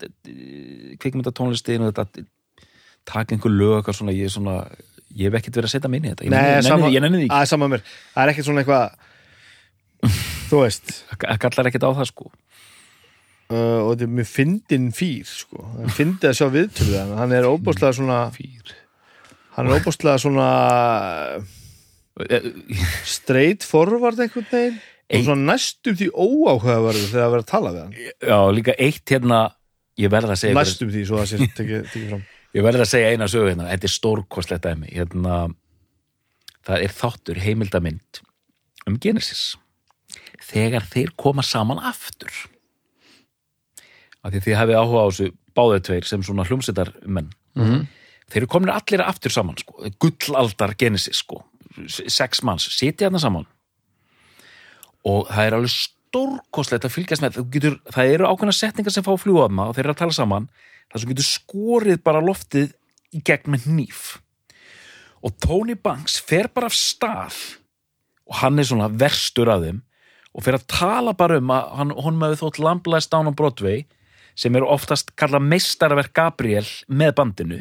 kvikmynda 1.04 1.34
tónlistin 1.36 1.86
og 1.86 1.92
þetta 1.94 2.26
taka 3.10 3.36
einhver 3.36 3.54
lög 3.54 3.76
eitthvað 3.80 3.98
svona, 4.00 4.16
ég 4.16 4.30
er 4.30 4.34
svona 4.34 4.56
ég 5.14 5.28
hef 5.30 5.40
ekkert 5.40 5.58
verið 5.60 5.70
að 5.70 5.74
setja 5.76 5.92
minni 5.94 6.10
í 6.10 6.14
þetta. 6.14 6.26
Ég 6.26 6.34
nenni, 6.34 6.68
sama- 6.68 6.94
ég 6.94 7.04
nenni 7.04 7.20
því 7.22 7.28
ekki, 7.28 7.40
að 7.40 7.50
sama 7.52 7.70
mér, 7.72 7.84
það 8.14 8.24
er 8.24 8.32
ekkert 8.34 8.48
svona 8.50 8.64
eitthvað 8.64 8.86
þú 10.50 10.62
veist. 10.64 10.96
Það 11.14 11.42
kallar 11.46 11.70
ekkert 11.70 11.88
á 11.88 11.92
það 12.00 12.10
sko. 12.10 12.30
Uh, 13.54 13.82
og 13.84 13.90
þetta 13.92 14.06
er 14.08 14.14
mjög 14.18 14.30
fyndin 14.32 14.86
fýr 14.96 15.28
sko. 15.30 15.66
hann 15.76 15.92
fyndi 15.94 16.30
að 16.30 16.38
sjá 16.40 16.48
viðtölu 16.50 17.02
hann 17.20 17.36
er 17.36 17.46
óbúslega 17.46 17.94
svona 17.94 18.22
Fýr. 18.34 18.72
Hann 19.54 19.68
er 19.70 19.78
óbúslega 19.78 20.18
svona 20.24 20.48
straight 23.06 23.66
forward 23.68 24.20
einhvern 24.24 24.48
veginn. 24.50 24.80
Og 25.14 25.26
svona 25.28 25.54
næstum 25.54 25.98
því 26.00 26.08
óáhugaverður 26.16 27.10
þegar 27.12 27.26
að 27.28 27.34
vera 27.36 27.44
að 27.44 27.50
tala 27.52 27.74
við 27.76 27.82
hann. 27.84 27.98
Já, 28.32 28.38
líka 28.56 28.76
eitt 28.82 29.14
hérna 29.14 29.42
ég 30.00 30.10
verð 30.14 30.34
að 30.34 30.40
segja, 30.42 30.58
næstum 30.58 30.90
því, 30.94 31.04
svo 31.10 31.20
það 31.20 31.30
sé 31.30 31.50
tekið 31.60 31.84
tekið 31.92 32.08
fram 32.10 32.24
ég 32.54 32.64
verð 32.66 32.84
að 32.84 32.90
segja 32.92 33.12
eina 33.14 33.28
sögu 33.32 33.50
hérna, 33.52 33.70
þetta 33.72 33.88
er 33.90 33.94
stórkostlegt 33.94 34.66
dæmi. 34.68 34.92
Hérna, 34.94 35.38
það 36.66 36.84
er 36.88 36.96
þáttur 37.00 37.42
heimildamind 37.44 38.22
um 38.88 38.98
Genesis. 39.02 39.56
Þegar 40.44 40.86
þeir 40.92 41.14
koma 41.18 41.42
saman 41.46 41.80
aftur. 41.80 42.32
Af 44.24 44.32
því 44.34 44.42
þið 44.46 44.58
hafið 44.60 44.80
áhuga 44.80 45.02
á 45.04 45.08
þessu 45.10 45.30
báðið 45.58 45.82
tveir 45.88 46.08
sem 46.10 46.24
svona 46.26 46.46
hljómsveitar 46.48 46.94
menn 47.06 47.32
Mhm. 47.56 47.88
þeir 48.30 48.38
eru 48.42 48.48
komin 48.48 48.70
allir 48.74 49.02
aftur 49.06 49.30
saman 49.32 49.58
sko, 49.58 49.74
gullaldar 50.00 50.74
Genesis 50.78 51.18
sko, 51.22 51.44
sex 51.88 52.42
manns, 52.42 52.66
sitja 52.66 53.08
þarna 53.10 53.20
saman. 53.22 53.46
Og 55.06 55.28
það 55.28 55.46
er 55.48 55.54
alveg 55.54 55.70
stórkostlegt 55.70 56.86
að 56.88 56.94
fylgjast 56.96 57.22
með. 57.22 57.36
Þú 57.38 57.44
getur, 57.52 57.80
það 57.92 58.14
eru 58.14 58.26
ákveðna 58.26 58.54
setningar 58.56 58.92
sem 58.92 59.04
fá 59.04 59.12
þarna 59.18 59.68
og 59.70 59.76
þeir 59.76 59.84
eru 59.86 59.94
að 59.94 59.98
tala 60.02 60.12
saman 60.12 60.50
það 60.94 61.02
sem 61.02 61.12
getur 61.12 61.28
skorið 61.28 62.04
bara 62.06 62.22
loftið 62.24 62.76
í 63.14 63.22
gegn 63.26 63.54
með 63.54 63.68
hníf. 63.72 64.04
Og 65.24 65.34
Tony 65.42 65.76
Banks 65.80 66.20
fer 66.22 66.50
bara 66.54 66.70
af 66.70 66.78
stað 66.78 67.40
og 68.30 68.40
hann 68.42 68.60
er 68.60 68.68
svona 68.70 68.92
verstur 68.92 69.52
að 69.52 69.68
þeim 69.68 69.82
og 70.34 70.46
fer 70.46 70.58
að 70.58 70.66
tala 70.72 71.14
bara 71.18 71.38
um 71.42 71.52
að 71.54 71.68
hann, 71.78 71.94
hún 72.06 72.18
með 72.22 72.40
þótt 72.42 72.60
Lamblights 72.62 73.10
Down 73.12 73.30
on 73.30 73.38
Broadway 73.38 73.84
sem 74.40 74.56
eru 74.58 74.70
oftast 74.74 75.14
kallað 75.20 75.46
meistarverk 75.46 76.14
Gabriel 76.16 76.66
með 76.90 77.14
bandinu. 77.20 77.60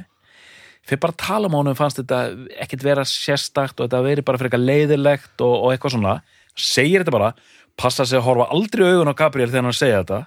Fyrir 0.83 1.03
bara 1.05 1.15
að 1.15 1.23
tala 1.23 1.51
um 1.51 1.57
honum 1.59 1.77
fannst 1.79 2.01
þetta 2.01 2.23
ekkit 2.65 2.85
vera 2.85 3.05
sérstakt 3.07 3.79
og 3.79 3.87
þetta 3.87 4.01
veri 4.07 4.25
bara 4.27 4.41
fyrir 4.41 4.51
eitthvað 4.51 4.69
leiðilegt 4.71 5.45
og, 5.45 5.53
og 5.53 5.75
eitthvað 5.75 5.95
svona. 5.99 6.15
Segir 6.59 7.05
þetta 7.05 7.15
bara, 7.15 7.33
passa 7.79 8.07
sig 8.09 8.19
að 8.19 8.27
horfa 8.27 8.49
aldrei 8.57 8.89
augun 8.89 9.13
á 9.13 9.21
Gabriel 9.21 9.53
þegar 9.53 9.69
hann 9.69 9.77
segja 9.79 10.01
þetta. 10.01 10.21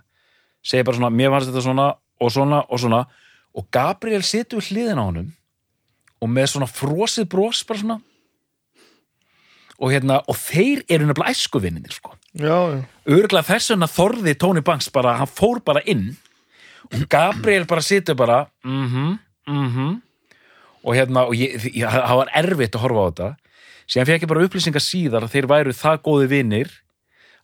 Segir 0.66 0.88
bara 0.88 1.00
svona, 1.02 1.12
mér 1.18 1.34
fannst 1.34 1.52
þetta 1.52 1.66
svona 1.66 1.90
og 2.20 2.32
svona 2.32 2.64
og 2.70 2.82
svona. 2.82 3.06
Og 3.56 3.68
Gabriel 3.72 4.24
situr 4.24 4.60
við 4.60 4.72
hliðina 4.74 5.06
á 5.06 5.08
honum 5.08 5.32
og 6.22 6.32
með 6.32 6.52
svona 6.54 6.68
frosið 6.70 7.30
bros 7.32 7.64
bara 7.68 7.82
svona. 7.82 7.98
Og 9.76 9.92
hérna, 9.92 10.22
og 10.32 10.38
þeir 10.40 10.86
eru 10.88 11.08
nefnilega 11.08 11.36
æskuvinninir 11.36 11.96
sko. 11.96 12.14
Örgulega 13.12 13.48
þess 13.50 13.74
vegna 13.74 13.90
þorði 13.92 14.36
Tony 14.40 14.64
Banks 14.64 14.88
bara, 14.92 15.18
hann 15.20 15.32
fór 15.32 15.60
bara 15.64 15.84
inn 15.84 16.14
og 16.86 17.08
Gabriel 17.10 17.66
bara 17.68 17.82
situr 17.82 18.16
bara 18.16 18.46
mhm, 18.64 19.16
mhm. 19.48 20.02
Og 20.86 20.94
hérna, 20.94 21.24
og 21.26 21.34
það 21.34 22.18
var 22.20 22.30
erfitt 22.38 22.76
að 22.78 22.84
horfa 22.84 23.02
á 23.02 23.08
þetta. 23.10 23.30
Síðan 23.90 24.08
fekk 24.10 24.26
ég 24.26 24.30
bara 24.30 24.44
upplýsingar 24.46 24.84
síðar 24.86 25.26
að 25.26 25.32
þeir 25.34 25.48
væru 25.50 25.74
það 25.74 26.04
góði 26.06 26.28
vinir 26.30 26.74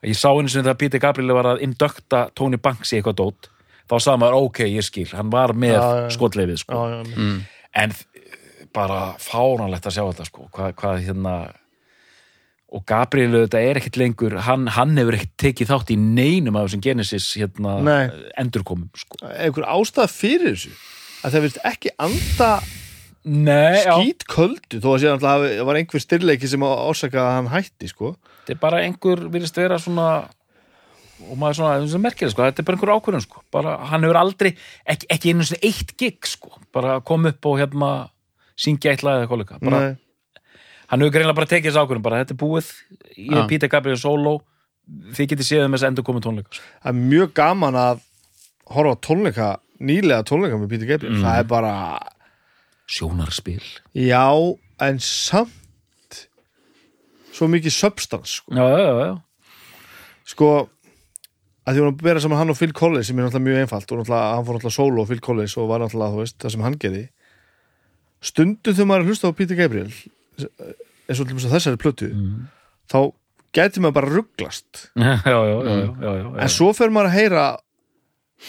ég 0.05 0.17
sá 0.17 0.29
einu 0.33 0.49
sem 0.49 0.63
þegar 0.63 0.77
Peter 0.81 1.01
Gabriel 1.01 1.35
var 1.37 1.49
að 1.51 1.63
indökta 1.65 2.27
Tony 2.37 2.57
Banks 2.61 2.93
í 2.93 2.97
eitthvað 2.99 3.19
dót 3.21 3.50
þá 3.91 3.95
sagði 3.97 4.21
maður, 4.23 4.45
ok, 4.47 4.61
ég 4.71 4.87
skil, 4.87 5.07
hann 5.11 5.31
var 5.33 5.53
með 5.57 5.75
já, 5.75 5.87
já. 5.99 6.05
skotleifið, 6.15 6.61
sko. 6.63 6.77
Já, 6.79 7.01
já, 7.01 7.31
en 7.81 7.95
eh, 7.95 8.37
bara 8.71 9.01
fáránlegt 9.19 9.89
að 9.89 9.97
sjá 9.97 10.03
þetta, 10.05 10.27
sko. 10.29 10.47
Hvað, 10.55 10.77
hvað 10.79 11.03
hérna 11.09 11.35
og 12.71 12.85
Gabriel 12.87 13.33
þetta 13.35 13.61
er 13.67 13.79
ekkit 13.81 13.97
lengur 13.99 14.37
hann, 14.45 14.69
hann 14.71 14.95
hefur 14.95 15.17
ekkit 15.17 15.33
tekið 15.43 15.71
þátt 15.73 15.89
í 15.91 15.97
neinum 15.99 16.55
af 16.55 16.69
þessum 16.69 16.83
Genesis 16.85 17.25
hérna 17.35 17.73
Nei. 17.83 18.29
endurkomum, 18.39 18.87
sko. 18.95 19.19
Einhver 19.27 19.67
ástæða 19.67 20.07
fyrir 20.11 20.53
þessu? 20.55 20.71
Að 21.21 21.33
það 21.33 21.43
virðist 21.43 21.65
ekki 21.67 21.91
anda 22.01 22.51
Nei, 23.21 23.77
já, 23.83 23.91
skít 23.99 24.23
köldu 24.25 24.79
þó 24.81 24.87
að 24.95 25.01
sé 25.03 25.09
alltaf 25.11 25.35
að 25.35 25.43
það 25.45 25.67
var 25.67 25.77
einhver 25.77 26.01
styrleiki 26.01 26.47
sem 26.49 26.63
ásaka 26.65 27.19
að 27.21 27.35
hann 27.35 27.49
hætti 27.51 27.89
sko. 27.91 28.15
Þetta 28.47 28.55
er 28.55 28.61
bara 28.63 28.79
einhver 28.81 29.21
virðist 29.35 29.59
vera 29.61 29.77
svona 29.81 30.07
og 31.29 31.37
maður 31.41 31.57
svona, 31.59 31.79
þetta 31.83 31.97
er 31.99 32.03
merkilega, 32.05 32.31
sko, 32.33 32.45
þetta 32.47 32.61
er 32.63 32.67
bara 32.69 32.77
einhver 32.77 32.93
ákvörðun, 32.97 33.25
sko, 33.25 33.41
bara, 33.53 33.77
hann 33.91 34.03
hefur 34.07 34.19
aldrei 34.21 34.51
ekki, 34.85 35.07
ekki 35.15 35.33
einu 35.33 35.47
svona 35.47 35.63
eitt 35.69 35.93
gig, 36.01 36.19
sko 36.27 36.53
bara 36.73 36.99
kom 37.05 37.25
upp 37.29 37.45
og 37.51 37.59
hérna 37.61 37.91
syngja 38.61 38.91
eitt 38.93 39.03
lag 39.07 39.23
eða 39.25 39.39
líka, 39.41 39.59
bara 39.61 39.79
Nei. 39.85 39.95
hann 40.91 41.01
hefur 41.05 41.13
greinlega 41.15 41.37
bara 41.41 41.51
tekið 41.53 41.71
þessu 41.71 41.83
ákvörðun, 41.85 42.05
bara 42.07 42.21
þetta 42.23 42.35
er 42.35 42.41
búið 42.43 42.71
ég 43.17 43.37
er 43.41 43.47
Peter 43.51 43.71
Gabriel 43.71 43.97
solo 44.01 44.37
þið 45.15 45.29
getið 45.35 45.47
séð 45.47 45.65
um 45.67 45.75
þessu 45.77 45.87
endur 45.91 46.03
komið 46.07 46.25
tónleika 46.27 46.55
sko. 46.57 46.65
það 46.83 46.91
er 46.91 47.01
mjög 47.13 47.33
gaman 47.37 47.77
að 47.79 48.01
horfa 48.75 48.95
tónleika 49.07 49.49
nýlega 49.81 50.25
tónleika 50.27 50.57
með 50.59 50.69
Peter 50.73 50.89
Gabriel 50.89 51.15
Mm. 51.15 51.23
það 51.25 51.39
er 51.39 51.47
bara, 51.51 51.75
sjónarspil 52.91 53.63
já 53.95 54.25
en 54.81 54.99
samt 54.99 56.27
svo 57.31 57.47
mikið 57.47 57.71
substans 57.73 58.39
sko, 58.41 58.51
já, 58.55 58.65
já, 58.67 58.79
já, 58.83 59.05
já. 59.05 59.15
sko 60.33 60.47
að 61.67 61.75
því 61.77 61.81
hún 61.83 61.91
að 61.91 62.01
bera 62.01 62.21
saman 62.23 62.39
hann 62.41 62.49
og 62.53 62.57
Phil 62.57 62.71
Collins 62.73 63.07
sem 63.11 63.19
er 63.19 63.27
náttúrulega 63.27 63.47
mjög 63.47 63.59
einfalt 63.65 63.91
og 63.93 63.99
náttúrulega 64.01 64.35
hann 64.35 64.45
fór 64.47 64.55
náttúrulega 64.57 64.77
solo 64.77 65.01
og 65.03 65.09
Phil 65.11 65.19
Collins 65.21 65.57
og 65.61 65.67
var 65.69 65.83
náttúrulega 65.83 66.15
þú 66.15 66.21
veist 66.23 66.37
það 66.41 66.53
sem 66.55 66.63
hann 66.65 66.77
gerði 66.81 67.03
stundum 68.21 68.75
þegar 68.77 68.89
maður 68.89 69.03
að 69.05 69.11
hlusta 69.11 69.29
á 69.31 69.37
Peter 69.37 69.57
Gabriel 69.59 69.89
eins 71.11 71.21
og 71.21 71.33
þessari 71.51 71.79
plötu 71.81 72.09
Mm. 72.11 72.47
þá 72.91 72.97
gæti 73.55 73.81
maður 73.83 73.97
bara 73.99 74.11
rugglast 74.15 74.87
já, 74.95 75.17
já, 75.25 75.37
já, 75.37 75.57
já, 75.61 75.75
já, 75.75 75.91
já, 76.01 76.11
já. 76.23 76.39
en 76.45 76.49
svo 76.49 76.71
fer 76.73 76.89
maður 76.93 77.09
að 77.11 77.17
heyra 77.19 77.43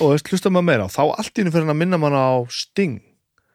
og 0.00 0.12
veist, 0.14 0.28
hlusta 0.32 0.48
maður 0.52 0.68
meira 0.70 0.86
á, 0.86 0.88
þá 0.92 1.02
allt 1.18 1.32
í 1.36 1.42
hennu 1.42 1.52
fer 1.52 1.64
hann 1.66 1.74
að 1.74 1.80
minna 1.82 1.98
mann 2.00 2.16
á 2.16 2.28
Sting 2.52 2.94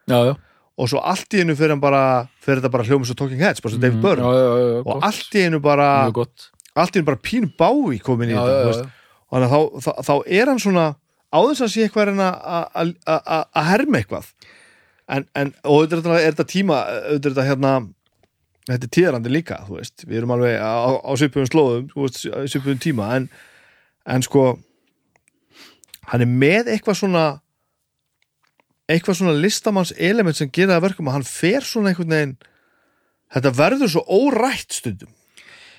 já, 0.09 0.19
já. 0.31 0.33
og 0.77 0.89
svo 0.91 1.01
allt 1.01 1.33
í 1.33 1.41
hennu 1.41 1.55
fer 1.57 1.73
hann 1.73 1.81
bara 1.81 2.01
fer 2.43 2.59
þetta 2.59 2.69
bara 2.73 2.85
hljóma 2.85 3.07
svo 3.09 3.15
Talking 3.17 3.41
Heads, 3.41 3.61
bara 3.65 3.77
Byrne 3.77 3.97
Mm, 3.97 4.21
já, 4.21 4.37
já, 4.37 4.53
já, 4.57 4.77
og 4.81 4.85
gott. 4.91 5.03
allt 5.09 5.33
í 5.39 5.45
hennu 5.47 5.59
bara 5.63 5.87
allt 6.77 6.93
í 6.93 6.99
hennu 6.99 7.07
bara 7.09 7.23
pínu 7.25 7.49
bái 7.57 7.99
komin 8.05 8.33
í 8.33 8.37
þetta 8.37 8.89
og 9.27 9.35
þannig 9.35 9.47
að 9.47 9.53
þá, 9.53 9.81
þá, 9.85 9.91
þá 10.07 10.13
er 10.39 10.51
hann 10.51 10.61
svona 10.63 10.85
á 11.27 11.39
þess 11.43 11.63
að 11.65 11.71
sé 11.73 11.83
eitthvað 11.87 12.03
er 12.05 12.11
hann 12.13 12.23
að- 12.27 13.67
herma 13.71 13.99
eitthvað. 14.01 14.29
En, 15.07 15.25
en 15.39 15.53
og 15.63 15.81
auðvitað 15.85 16.17
er 16.19 16.31
þetta 16.33 16.45
tíma 16.51 16.77
auðvitað 17.13 17.47
hérna 17.47 17.73
þetta 18.67 18.83
er 18.87 18.93
tíðarandi 18.97 19.31
líka, 19.31 19.61
þú 19.67 19.77
veist. 19.79 20.03
Við 20.07 20.17
erum 20.19 20.33
alveg 20.35 20.57
á, 20.59 20.99
á 20.99 21.11
svipuðum 21.19 21.51
slóðum 21.51 22.47
svipuðum 22.51 22.81
tíma 22.83 23.09
en, 23.15 23.29
en 24.07 24.25
sko 24.27 24.57
hann 26.11 26.23
er 26.23 26.31
með 26.31 26.73
eitthvað 26.75 26.99
svona 27.01 27.25
eitthvað 28.87 29.17
svona 29.19 29.35
listamanns 29.35 29.91
element 29.99 30.37
sem 30.39 30.51
gera 30.51 30.75
það 30.75 30.79
að 30.79 30.85
verkum 30.87 31.09
að 31.11 31.17
hann 31.17 31.27
fer 31.27 31.65
svona 31.67 31.91
einhvern 31.91 32.13
veginn 32.13 32.35
þetta 33.35 33.51
verður 33.57 33.91
svo 33.91 34.03
órætt 34.07 34.75
stundum 34.77 35.11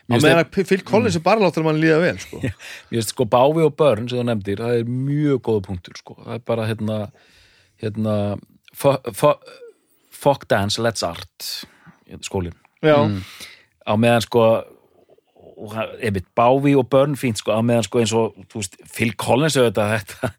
Mér 0.09 0.23
finnst 0.25 0.39
að 0.41 0.69
Phil 0.71 0.85
Collins 0.89 1.19
er 1.19 1.25
bara 1.25 1.43
láttur 1.45 1.67
mann 1.67 1.81
líða 1.83 1.99
vel 2.01 2.17
sko. 2.23 2.41
Mér 2.45 2.55
finnst 2.95 3.13
sko 3.13 3.27
Bávi 3.29 3.67
og 3.67 3.75
Börn 3.77 4.09
sem 4.09 4.21
þú 4.23 4.25
nefndir, 4.31 4.63
það 4.65 4.79
er 4.81 4.89
mjög 4.89 5.43
góða 5.49 5.65
punktur 5.69 5.99
sko. 6.01 6.17
það 6.23 6.39
er 6.39 6.47
bara 6.49 6.69
hérna 6.71 6.97
hérna 7.83 8.15
Fuck 10.19 10.49
Dance, 10.51 10.81
Let's 10.83 11.05
Art 11.07 11.51
skólinn. 12.25 12.57
Já, 12.83 12.97
á 13.85 13.93
meðan 14.01 14.25
sko 14.25 14.49
einmitt, 16.01 16.27
Bávi 16.39 16.75
og 16.79 16.89
Börn 16.91 17.17
fínt 17.19 17.41
sko, 17.43 17.53
á 17.55 17.61
meðan 17.63 17.87
sko 17.87 18.01
eins 18.03 18.15
og 18.17 18.37
veist, 18.55 18.79
Phil 18.89 19.13
Collins 19.19 19.59
auðvitað 19.59 19.95
þetta 19.97 20.33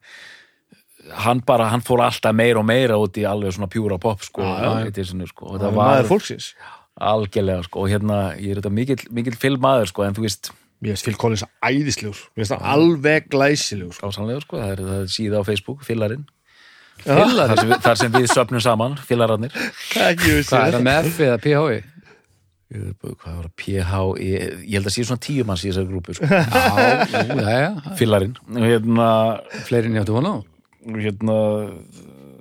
hann 1.26 1.42
bara, 1.46 1.70
hann 1.72 1.84
fór 1.86 2.04
alltaf 2.06 2.36
meira 2.36 2.62
og 2.62 2.68
meira 2.70 2.98
út 3.02 3.18
í 3.18 3.26
alveg 3.28 3.56
svona 3.56 3.70
pjúra 3.72 3.98
pop 4.02 4.22
sko, 4.26 4.44
Já, 4.46 4.60
já. 4.62 4.90
Þetta 4.90 5.02
er 5.02 5.08
svona, 5.10 5.30
sko. 5.30 5.48
Og 5.54 5.62
það 5.64 5.78
var 5.80 6.10
fólksins 6.10 6.52
algjörlega 7.00 7.66
sko, 7.68 7.84
og 7.84 7.94
hérna, 7.94 8.18
ég 8.40 8.54
er 8.54 8.62
þetta 8.62 8.74
mikill, 8.76 9.04
mikill 9.16 9.38
filmaður 9.40 9.92
sko, 9.92 10.06
en 10.06 10.18
þú 10.18 10.26
veist, 10.26 10.52
mér 10.80 10.96
finnst 10.96 11.08
Phil 11.08 11.20
Collins 11.20 11.46
æðislegur 11.66 12.20
mér 12.34 12.44
finnst 12.44 12.56
það 12.56 12.68
alveg 12.74 13.30
glæsilegur 13.34 13.96
sko. 13.96 14.12
ásanlega 14.12 14.44
sko, 14.46 14.60
það 14.60 14.74
er, 14.74 14.84
það 14.90 15.00
er 15.04 15.14
síða 15.16 15.42
á 15.42 15.44
Facebook, 15.48 15.86
Filarinn 15.88 16.26
Fillarinn? 17.04 17.38
þar 17.40 17.62
sem, 17.62 17.76
þar 17.86 18.02
sem 18.02 18.18
við 18.18 18.28
söpnum 18.34 18.64
saman, 18.64 19.00
vissi 19.00 20.52
Hvað 20.52 20.68
er 20.68 20.78
það 20.78 20.86
með 20.90 21.10
F 21.14 21.24
eða 21.28 21.40
PHI? 21.46 21.80
hvað 22.70 23.34
var 23.34 23.46
það, 23.48 23.54
PH 23.58 24.00
ég, 24.22 24.58
held 24.76 24.88
að 24.90 24.94
sé 24.94 25.04
svona 25.08 25.24
tíu 25.26 25.46
manns 25.48 25.64
í 25.64 25.72
þessari 25.72 25.90
grúpu 25.90 26.14
sko. 26.14 26.28
Já, 26.30 27.00
já, 27.10 27.56
já, 27.64 27.96
Filarinn, 27.98 28.36
hérna 28.54 29.08
fleiri 29.66 29.90
en 29.90 29.98
ég 29.98 30.04
áttu 30.04 30.14
vona 30.14 30.36
á 30.38 30.40
hérna 30.86 31.38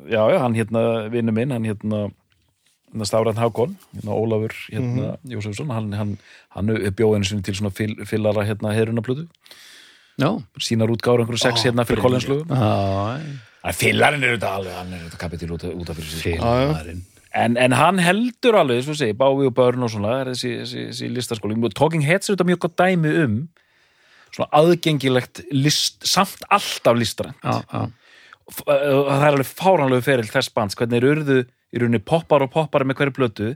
já, 0.08 0.20
já, 0.30 0.38
hann 0.42 0.54
hérna, 0.56 0.82
vinnu 1.12 1.32
minn 1.32 1.54
hann 1.54 1.64
hérna, 1.64 2.08
hérna 2.92 3.08
Stafræðan 3.08 3.42
Hákon 3.42 3.76
hérna 3.96 4.16
Ólafur 4.16 4.54
hérna, 4.68 5.16
Jósefsson 5.28 5.70
hann, 5.74 5.92
hann, 5.98 6.14
hann 6.56 6.72
bjóð 6.96 7.18
einu 7.18 7.28
sinni 7.28 7.44
til 7.46 7.54
svona 7.58 7.70
fil, 7.74 7.94
filara 8.08 8.46
hérna 8.48 8.72
herunaplötu 8.76 9.28
Já, 10.18 10.32
sínar 10.58 10.90
útgáður 10.90 11.22
einhverju 11.22 11.44
sex 11.44 11.62
hérna 11.68 11.84
fyrir 11.86 12.02
en 13.68 13.76
filarinn 13.76 14.24
er 14.24 14.34
þetta 14.36 14.50
alveg, 14.56 14.74
hann 14.74 14.92
er 14.96 15.04
þetta 15.06 15.20
kapitil 15.20 15.52
út, 15.54 15.64
af 15.92 15.98
fyrir 15.98 16.10
sig 16.10 16.36
sko. 16.38 16.48
en, 17.38 17.56
en 17.60 17.76
hann 17.76 18.00
heldur 18.02 18.58
alveg, 18.58 18.80
þess 18.82 18.94
að 18.94 19.00
segja, 19.02 19.18
Bávi 19.20 19.46
og 19.50 19.54
Börn 19.54 19.84
og 19.86 19.92
svona, 19.92 20.14
það 20.14 20.22
er 20.22 20.30
þessi, 20.32 20.52
þessi, 20.62 20.84
þessi 20.90 21.10
listaskóli. 21.14 21.58
Talking 21.76 22.06
Heads 22.06 22.28
er 22.28 22.36
þetta 22.36 22.48
mjög 22.48 22.62
gott 22.64 22.76
dæmi 22.80 23.14
um 23.24 23.36
svona 24.32 24.48
aðgengilegt 24.58 25.42
list, 25.54 26.02
samt 26.08 26.42
alltaf 26.52 26.98
listrænt. 26.98 27.38
F- 28.48 28.64
uh, 28.64 29.06
það 29.08 29.26
er 29.26 29.34
alveg 29.34 29.50
fáránlegu 29.52 30.04
ferill 30.06 30.30
þess 30.32 30.52
bands, 30.54 30.78
hvernig 30.78 31.02
er 31.02 31.08
urðu 31.12 31.38
í 31.74 31.80
rauninni 31.82 32.00
poppar 32.04 32.44
og 32.46 32.52
poppar 32.54 32.84
með 32.88 33.00
hverju 33.00 33.16
blötu 33.18 33.48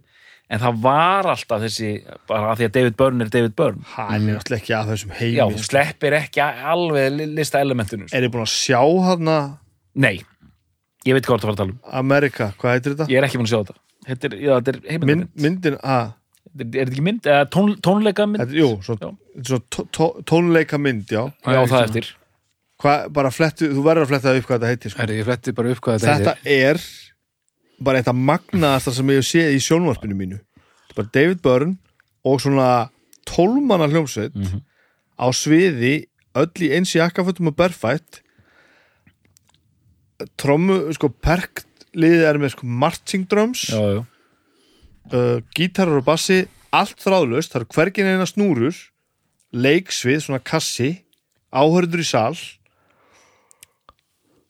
en 0.53 0.61
það 0.61 0.81
var 0.85 1.29
alltaf 1.33 1.63
þessi 1.65 1.93
bara 2.29 2.51
af 2.53 2.59
því 2.61 2.67
að 2.69 2.73
David 2.77 2.97
Byrne 3.01 3.25
er 3.25 3.31
David 3.33 3.55
Byrne. 3.57 3.85
Hann 3.95 4.27
er 4.29 4.37
náttúrulega 4.37 4.61
ekki 4.61 4.75
að 4.77 4.91
þessum 4.93 5.15
heimi 5.17 5.37
já, 5.39 5.45
sko. 5.47 5.57
þú 5.63 5.69
sleppir 5.71 6.17
ekki 6.19 6.43
alveg 6.73 7.07
li- 7.17 7.29
lista 7.39 7.63
elementinu 7.65 8.09
sko. 8.09 8.17
er 8.19 8.27
ég 8.27 8.33
búin 8.35 8.45
að 8.45 8.53
sjá 8.53 8.81
hann 9.07 9.31
nei, 9.95 10.17
ég 11.07 11.17
veit 11.17 11.25
hvað 11.29 11.41
það 11.41 11.49
var 11.49 11.55
að 11.55 11.63
tala 11.63 11.71
um. 11.73 11.79
Amerika, 12.03 12.51
hvað 12.61 12.77
heitir 12.77 12.97
þetta? 12.97 13.09
ég 13.13 13.21
er 13.23 13.29
ekki 13.29 13.41
búin 13.41 13.49
að 13.49 13.55
sjá 13.55 13.61
þetta. 13.63 13.79
Þetta 14.03 14.29
er, 14.29 14.37
já, 14.43 14.53
þetta 14.59 14.73
er 14.73 14.81
Mynd, 14.83 14.91
heimildamynd 14.93 15.45
myndin, 15.47 15.77
að 15.83 16.09
er, 16.53 16.67
þetta 16.75 16.91
ekki 16.93 17.05
mynd, 17.07 17.29
eða 17.33 17.45
tón, 17.55 17.75
tónleika 17.87 18.27
mynd? 18.29 18.43
Þetta, 18.43 18.59
jú, 18.59 18.71
svo, 18.85 18.97
Já. 18.99 19.09
þetta 19.09 19.45
er 19.47 19.51
svo 19.53 19.61
tó, 19.73 19.85
tó, 19.97 20.09
tónleika 20.29 20.81
mynd, 20.83 21.07
já. 21.09 21.23
Já, 21.47 21.61
það 21.71 21.85
eftir. 21.87 22.11
Hvað, 22.83 23.05
bara 23.15 23.31
flettu, 23.31 23.69
þú 23.71 23.85
verður 23.87 24.05
að 24.09 24.11
fletta 24.11 24.33
upp 24.35 24.49
hvað 24.49 24.59
þetta 24.59 24.71
heitir 24.73 24.91
sko. 24.93 25.03
er 25.07 25.13
ég 25.15 25.25
fletti 25.29 25.55
bara 25.55 25.71
upp 25.71 25.81
hvað 25.87 26.03
þetta 26.03 26.17
þetta 26.19 26.57
er 26.59 26.81
bara 27.85 27.99
eitt 28.01 28.09
af 28.11 28.17
magnaðasta 28.19 28.93
sem 28.97 29.11
ég 29.13 29.21
hef 29.21 29.29
séð 29.29 29.55
í 29.57 29.61
sjónvarpinu 29.63 30.17
mínu. 30.19 30.41
Bara 30.97 31.09
David 31.15 31.43
Byrne 31.45 31.77
og 32.25 32.41
svona 32.41 32.89
tólmanna 33.29 33.89
hljómsveit 33.91 34.35
Mhm. 34.35 34.63
á 35.19 35.27
sviði 35.33 36.07
öll 36.35 36.53
í 36.65 36.73
eins 36.77 36.95
jakkafötum 36.95 37.49
og 37.53 37.57
berfætt. 37.57 38.21
Trommu, 40.39 40.93
sko 40.95 41.09
perkt 41.11 41.67
liðið 41.99 42.25
er 42.29 42.39
með 42.39 42.53
sko 42.55 42.67
marching 42.67 43.25
drums. 43.29 43.65
Já, 43.73 43.81
já, 43.99 44.03
uh, 45.13 45.41
gítarar 45.57 45.99
og 45.99 46.05
bassi 46.07 46.45
allt 46.73 46.97
þráðlaust, 47.03 47.53
það 47.53 47.61
eru 47.65 47.71
hvergin 47.75 48.11
eina 48.13 48.27
snúrur. 48.29 48.77
Leiksvið, 49.53 50.23
svona 50.25 50.41
kassi 50.41 51.03
áhörður 51.53 52.01
í 52.01 52.07
sal 52.09 52.37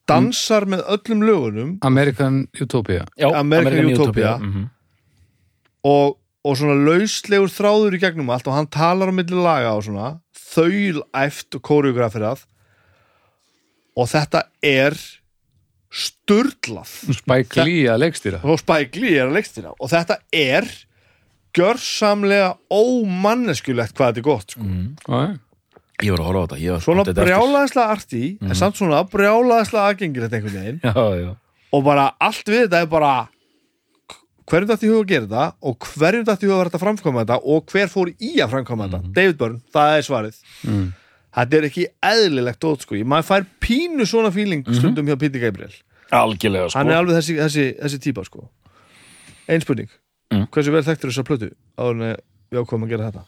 dansar 0.09 0.67
með 0.69 0.83
öllum 0.97 1.23
lögunum. 1.27 1.71
American 1.87 2.47
Utopia. 2.61 3.07
Já 3.19 3.31
American 3.39 3.93
Utopia. 3.93 4.37
Mhm. 4.39 4.69
og, 5.85 6.19
og 6.45 6.57
svona 6.59 6.77
lauslegur 6.79 7.51
þráður 7.51 7.97
í 7.97 8.03
gegnum 8.03 8.31
allt 8.31 8.47
og 8.47 8.55
hann 8.55 8.71
talar 8.71 9.11
á 9.11 9.15
milli 9.15 9.39
laga 9.39 9.75
og 9.75 9.85
svona 9.87 10.13
þaulæft 10.39 11.57
og 11.59 11.63
koreografirað 11.63 12.45
og 13.99 14.09
þetta 14.09 14.47
er 14.63 14.97
sturlað. 15.93 16.89
Spike 17.13 17.67
Lee 17.67 17.89
að 17.93 18.07
leikstýra. 18.07 18.41
Og 18.49 18.61
Spike 18.63 19.01
Lee 19.01 19.19
er 19.21 19.29
að 19.29 19.37
leikstýra. 19.37 19.75
Og 19.77 19.91
þetta 19.93 20.17
er 20.33 20.69
gjörsamlega 21.53 22.55
ómanneskjulegt 22.73 23.93
hvað 23.97 24.15
þetta 24.15 24.23
er 24.23 24.27
gott 24.29 24.55
sko. 24.55 24.65
Já, 24.65 25.35
ég 26.03 26.11
var 26.15 26.23
að 26.23 26.29
horfa 26.31 26.43
á 26.43 26.47
þetta 26.53 26.61
ég 26.63 26.73
var 26.77 26.83
svona 26.85 27.05
þetta 27.07 27.13
eftir. 27.23 27.29
brjálaðislega 27.31 27.97
arti 27.97 28.23
en 28.43 28.55
samt 28.59 28.77
svona 28.81 29.03
brjálaðislega 29.13 29.85
aðgengilegt 29.93 30.33
einhvern 30.39 30.59
veginn. 30.59 30.81
Já, 30.83 31.05
já, 31.23 31.31
og 31.73 31.85
bara 31.87 32.07
allt 32.21 32.49
við 32.53 32.65
þetta 32.67 32.81
er 32.83 32.91
bara 32.93 33.13
hverjum 34.53 34.69
dætti 34.73 34.89
í 34.89 34.91
huga 34.91 35.05
að 35.05 35.13
gera 35.13 35.27
þetta 35.29 35.45
og 35.71 35.87
hverjum 35.93 36.25
dætti 36.29 36.45
í 36.45 36.49
huga 36.51 36.57
að 36.57 36.61
vera 36.63 36.71
þetta 36.73 36.81
að 36.81 36.85
framkvæma 36.87 37.23
þetta 37.23 37.39
og 37.55 37.71
hver 37.73 37.93
fór 37.93 38.11
í 38.19 38.33
að 38.43 38.51
framkvæma 38.57 38.89
þetta. 38.91 39.13
David 39.17 39.39
Byrne, 39.41 39.61
það 39.73 39.95
er 40.01 40.05
svarið. 40.09 40.41
Mm. 40.67 40.89
þetta 41.39 41.57
er 41.57 41.67
ekki 41.71 41.87
eðlilegt 42.11 42.61
dót 42.61 42.83
sko, 42.85 42.99
maður 43.09 43.29
fær 43.31 43.47
pínu 43.65 44.05
svona 44.11 44.33
feeling 44.35 44.67
stundum 44.77 45.07
hjá 45.09 45.17
Píti 45.23 45.41
Gabriel. 45.41 45.73
Algjörlega 46.13 46.69
sko. 46.69 46.77
Hann 46.83 46.91
er 46.93 46.99
alveg 47.01 47.17
þessi, 47.23 47.39
þessi, 47.41 47.65
þessi 47.81 48.01
típa 48.05 48.25
sko. 48.29 48.49
Ein 49.49 49.61
spurning, 49.65 49.89
Mm. 50.33 50.47
hversu 50.49 50.73
vel 50.73 50.81
þekktur 50.85 51.11
þessar 51.13 51.25
plötu 51.29 51.49
áður 51.77 51.91
en 51.93 52.17
við 52.53 52.61
ákvæmum 52.63 52.85
að 52.87 52.93
gera 52.93 53.09
þetta? 53.11 53.25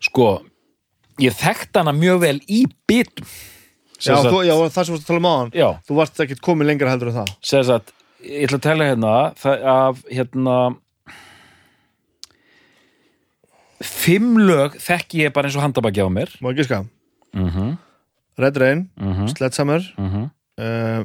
Sko, 0.00 0.28
ég 1.18 1.36
þekkt 1.38 1.78
hana 1.80 1.94
mjög 1.96 2.20
vel 2.24 2.36
í 2.46 2.64
bitum. 2.88 3.26
Já, 3.98 4.14
þú, 4.22 4.42
já, 4.46 4.54
það 4.70 4.84
sem 4.84 4.94
varst 4.94 5.02
að 5.02 5.08
tala 5.08 5.18
um 5.18 5.26
á 5.26 5.34
hann 5.34 5.48
já, 5.58 5.68
þú 5.88 5.94
varst 5.98 6.20
ekkert 6.22 6.42
komin 6.46 6.68
lengra 6.68 6.92
heldur 6.92 7.10
en 7.10 7.16
það. 7.16 7.32
Segja 7.42 7.64
satt 7.72 7.94
ég 8.22 8.46
ætla 8.46 8.58
að 8.58 8.66
tala 8.66 8.86
hérna 8.86 9.14
af 9.72 10.04
hérna 10.10 10.56
fimm 13.84 14.38
lög 14.42 14.78
þekki 14.82 15.24
ég 15.24 15.34
bara 15.34 15.50
eins 15.50 15.58
og 15.58 15.64
handabækja 15.66 16.06
á 16.06 16.10
mér. 16.10 16.32
Má 16.42 16.50
ekki 16.52 16.66
ska, 16.66 16.84
mm 17.34 17.50
-hmm. 17.50 17.76
Red 18.38 18.56
Rain 18.56 18.90
Mm 18.96 19.12
-hmm. 19.14 19.28
Sledgehammer 19.28 19.94
Mm 19.98 20.30
uh, 20.58 21.04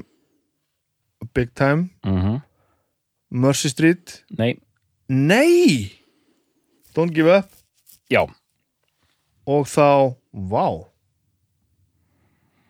Big 1.33 1.53
Time 1.55 1.89
-hmm. 2.03 2.41
Mercy 3.29 3.69
Street. 3.69 4.23
Nei, 4.37 4.59
Nei! 5.07 5.91
Don't 6.95 7.13
Give 7.13 7.37
Up. 7.37 7.49
Já, 8.09 8.27
og 9.49 9.67
þá, 9.69 10.15
vá. 10.33 10.65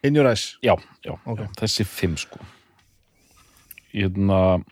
In 0.03 0.15
Your 0.17 0.27
Eyes. 0.27 0.57
Já, 0.63 0.75
já, 1.05 1.15
Ok. 1.25 1.39
já 1.39 1.47
þessi 1.63 1.85
fimm 1.87 2.17
sko. 2.19 2.39
Hérna 3.93 4.63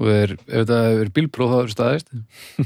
og 0.00 0.06
er, 0.08 0.32
ef 0.46 0.62
þetta 0.62 0.76
er 1.02 1.08
bílpróf 1.12 1.50
þá 1.50 1.56
er 1.60 1.72
staðist. 1.74 2.12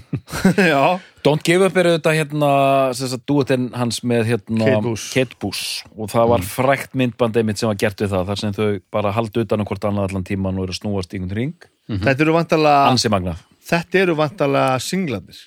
Já, 0.75 0.83
Don't 1.25 1.43
Give 1.47 1.65
Up 1.67 1.79
er 1.81 1.89
auðvitað 1.89 2.19
hérna 2.21 2.51
sem 2.95 3.11
sagt 3.11 3.25
dúetinn 3.31 3.71
hans 3.75 4.03
með 4.07 4.29
hérna 4.29 4.77
Kate 5.15 5.39
Bush. 5.41 5.81
Og 5.97 6.13
það 6.13 6.29
var 6.35 6.45
frækt 6.47 6.95
myndband 7.01 7.41
einmitt 7.41 7.59
sem 7.59 7.71
var 7.71 7.81
gert 7.81 8.05
við 8.05 8.13
það 8.13 8.29
þar 8.31 8.43
sem 8.43 8.55
þau 8.59 8.69
bara 8.95 9.15
haldi 9.17 9.43
utan 9.47 9.65
um 9.65 9.69
hvort 9.71 9.89
annað 9.89 10.11
allan 10.11 10.29
tíman 10.29 10.61
og 10.61 10.69
eru 10.69 10.77
að 10.77 10.81
snúast 10.83 11.17
í 11.17 11.19
einhvern 11.19 11.41
ring 11.41 11.67
þetta 12.05 12.27
eru 12.27 12.37
vantalega 12.37 12.87
ansi 12.93 13.11
magnað. 13.13 13.43
Þetta 13.65 14.03
eru 14.05 14.19
vantalega 14.21 14.79
singlandir 14.85 15.41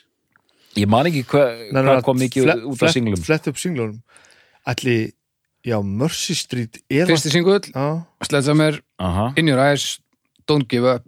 ég 0.77 0.89
man 0.89 1.09
ekki 1.09 1.23
hva, 1.31 1.43
hvað 1.73 2.01
kom 2.05 2.19
mikið 2.21 2.49
út 2.71 2.83
af 2.85 2.93
singlum. 2.93 3.21
Flett 3.23 3.47
upp 3.51 3.59
singlunum. 3.61 4.01
Ætli, 4.67 4.97
já, 5.65 5.77
Mercy 5.83 6.35
Street 6.37 6.81
eða 6.91 7.07
fyrsti 7.11 7.31
singull, 7.33 7.61
Sledgehammer, 8.27 8.81
Aha, 8.99 9.29
In 9.39 9.47
Your 9.51 9.61
Eyes 9.63 9.99
Don't 10.47 10.67
Give 10.69 10.87
Up, 10.89 11.07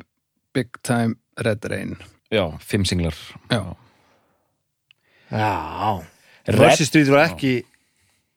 Big 0.55 0.79
Time 0.83 1.15
Red 1.39 1.65
Rain. 1.71 1.97
Já, 2.31 2.45
fimm 2.61 2.85
singlar. 2.85 3.15
Já, 3.51 3.75
já. 5.31 6.01
Red- 6.47 6.59
Mercy 6.59 6.85
Street 6.85 7.07
var 7.11 7.27
ekki 7.29 7.59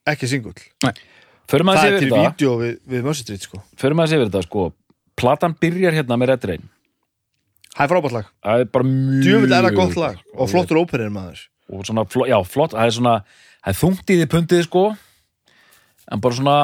ekki 0.05 0.27
singull 0.29 0.59
Það 0.83 1.83
er 1.85 1.99
til 1.99 2.09
vídeo 2.11 2.53
við, 2.59 2.77
við 2.87 3.03
Mercy 3.05 3.23
Street 3.25 3.43
sko. 3.45 3.59
Förum 3.77 3.99
maður 3.99 4.15
yfir 4.17 4.29
þetta 4.29 4.41
sko. 4.45 4.67
Platan 5.19 5.53
byrjar 5.59 5.93
hérna 5.93 6.17
með 6.17 6.31
Red 6.33 6.45
Rain 6.49 6.69
Það 7.73 7.83
er 7.85 7.89
frábært 7.93 8.13
lag, 8.13 8.27
Það 8.45 8.59
er 8.63 8.67
bara 8.75 8.85
mjög 8.85 9.23
djöfull 9.25 9.53
er 9.57 9.65
það 9.67 9.75
gott 9.79 9.95
lag. 9.97 10.17
Og 10.37 10.49
flottur 10.51 10.79
óperir 10.83 11.09
maður. 11.13 11.39
Og 11.73 11.85
svona, 11.87 12.03
flo- 12.05 12.27
já, 12.29 12.37
flott, 12.45 12.75
það 12.75 12.85
er 12.89 12.95
svona 12.97 13.13
það 13.63 13.71
er 13.71 13.79
þungt 13.79 14.11
í 14.13 14.17
því 14.19 14.27
pundið 14.33 14.63
sko. 14.67 14.83
En 16.11 16.21
bara 16.21 16.37
svona 16.37 16.57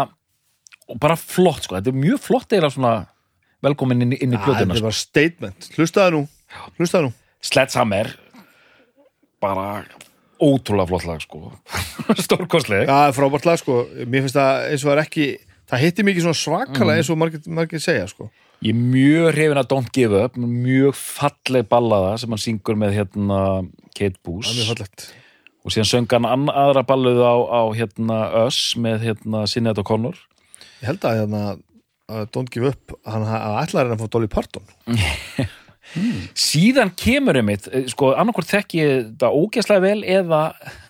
og 0.89 0.99
bara 1.01 1.15
flott 1.17 1.63
sko, 1.65 1.77
þetta 1.79 1.89
er 1.93 1.97
mjög 2.03 2.19
flott 2.25 2.53
eða 2.57 2.69
svona 2.73 2.93
velkomin 3.65 4.01
inn, 4.05 4.13
í- 4.13 4.21
inn 4.25 4.33
í 4.33 4.41
plötuna 4.41 4.73
Þetta 4.73 4.81
sko. 4.81 4.89
var 4.89 4.97
statement, 4.99 5.69
hlustaðu 5.77 6.11
nú. 6.19 6.21
Hlustaðu 6.79 7.09
nú. 7.09 7.13
Sledgehammer. 7.41 8.11
Bara 9.41 9.85
ótrúlega 10.39 10.87
flott 10.91 11.05
lag 11.07 11.21
sko. 11.23 11.51
Stórkostleg. 12.25 12.85
Já, 12.89 13.11
frábært 13.15 13.45
lag 13.47 13.59
sko, 13.61 13.81
mér 14.05 14.25
finnst 14.27 14.37
það 14.37 14.67
eins 14.69 14.83
og 14.85 14.89
það 14.91 14.95
er 14.97 15.03
ekki 15.05 15.27
það 15.69 15.83
hitti 15.85 16.05
mikið 16.07 16.25
svona 16.27 16.39
svakalega 16.43 17.01
eins 17.01 17.09
og 17.13 17.19
margir, 17.21 17.43
margir 17.53 17.81
segja 17.83 18.07
sko 18.09 18.29
ég 18.65 18.73
er 18.73 18.79
mjög 18.79 19.29
hrifin 19.35 19.61
að 19.61 19.69
Don't 19.71 19.91
Give 19.95 20.23
Up 20.25 20.37
mjög 20.39 20.97
falleg 20.99 21.67
ballaða 21.71 22.17
sem 22.19 22.33
hann 22.33 22.43
syngur 22.43 22.79
með 22.79 22.97
hérna 22.99 23.39
Kate 23.95 24.19
Boos 24.25 24.49
og 25.59 25.73
síðan 25.73 25.89
söng 25.89 26.09
hann 26.11 26.27
ann- 26.27 26.51
aðra 26.51 26.83
balluð 26.87 27.21
á, 27.23 27.35
á 27.35 27.61
hérna 27.75 28.19
Us 28.45 28.75
með 28.79 29.03
hérna 29.09 29.45
Sinead 29.49 29.79
O'Connor. 29.81 30.17
Ég 30.79 30.87
held 30.87 31.03
að 31.07 31.19
hérna 31.21 31.43
Don't 32.33 32.49
Give 32.51 32.71
Up, 32.71 32.95
hann 33.05 33.25
að 33.27 33.57
ætla 33.63 33.83
að 33.85 33.99
fá 34.01 34.07
Dolly 34.09 34.29
Parton. 34.31 34.65
Síðan 36.37 36.91
kemur 36.97 37.37
eh, 37.41 37.87
sko, 37.89 38.11
annarkvort 38.13 38.49
þekki 38.49 38.79
ég 38.81 38.91
þetta 39.07 39.31
ógæslega 39.33 39.81
vel 39.81 40.03
eða 40.05 40.41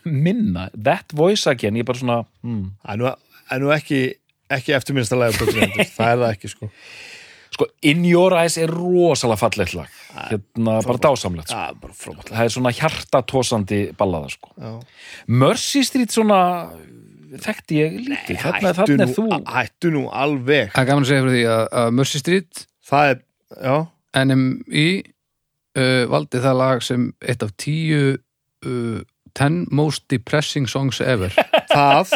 minna, 0.03 0.67
that 0.75 1.13
voice 1.15 1.47
again 1.47 1.77
ég 1.79 1.85
er 1.85 1.87
bara 1.87 2.01
svona, 2.01 2.17
hmm. 2.43 2.65
Er 2.83 2.99
nú, 2.99 3.07
er 3.07 3.63
nú 3.63 3.71
ekki, 3.71 4.01
ekki 4.51 4.75
eftirminnsta 4.75 5.15
lag 5.19 5.31
af 5.31 5.39
Plötu 5.39 5.55
Reyndur. 5.55 5.87
það 5.95 6.11
er 6.11 6.19
það 6.23 6.33
ekki 6.33 6.51
sko 6.51 6.71
sko, 7.59 7.67
In 7.91 8.05
Your 8.07 8.35
Eyes 8.39 8.55
er 8.61 8.71
rosalega 8.71 9.41
fallegt 9.43 9.75
lag. 9.75 9.91
Hérna, 10.29 10.79
bara 10.85 11.01
dásamlegt 11.03 11.51
sko. 11.51 11.59
Já, 11.59 11.75
bara 11.83 12.23
það 12.31 12.45
er 12.45 12.53
svona 12.55 12.71
hjartatósandi 12.79 13.81
ballaða 13.99 14.31
sko. 14.33 14.53
Já. 14.55 14.71
Mercy 15.27 15.83
Street 15.87 16.15
svona 16.15 16.39
þekkti 17.29 17.77
ég 17.77 17.99
lítið, 18.07 18.39
þarna, 18.41 18.73
þarna 18.79 19.05
er 19.05 19.13
þú. 19.13 19.27
hættu 19.53 19.91
nú 19.93 20.07
alveg. 20.09 20.71
Það 20.73 20.81
er 20.81 20.89
gaman 20.89 21.05
að 21.05 21.11
segja 21.11 21.25
fyrir 21.27 21.35
því 21.37 21.45
að, 21.53 21.63
að 21.83 21.95
Mercy 21.99 22.23
Street 22.23 22.65
Það 22.89 23.11
er, 23.11 23.19
já, 23.61 23.75
NMI 24.25 24.87
uh, 25.77 26.03
valdi 26.09 26.41
það 26.41 26.59
lag 26.63 26.81
sem 26.85 27.07
eitt 27.21 27.45
af 27.45 27.53
tíu 27.61 28.01
uh, 28.17 29.01
ten 29.37 29.61
most 29.69 30.07
depressing 30.09 30.65
songs 30.69 31.01
ever. 31.05 31.33
Það 31.69 32.15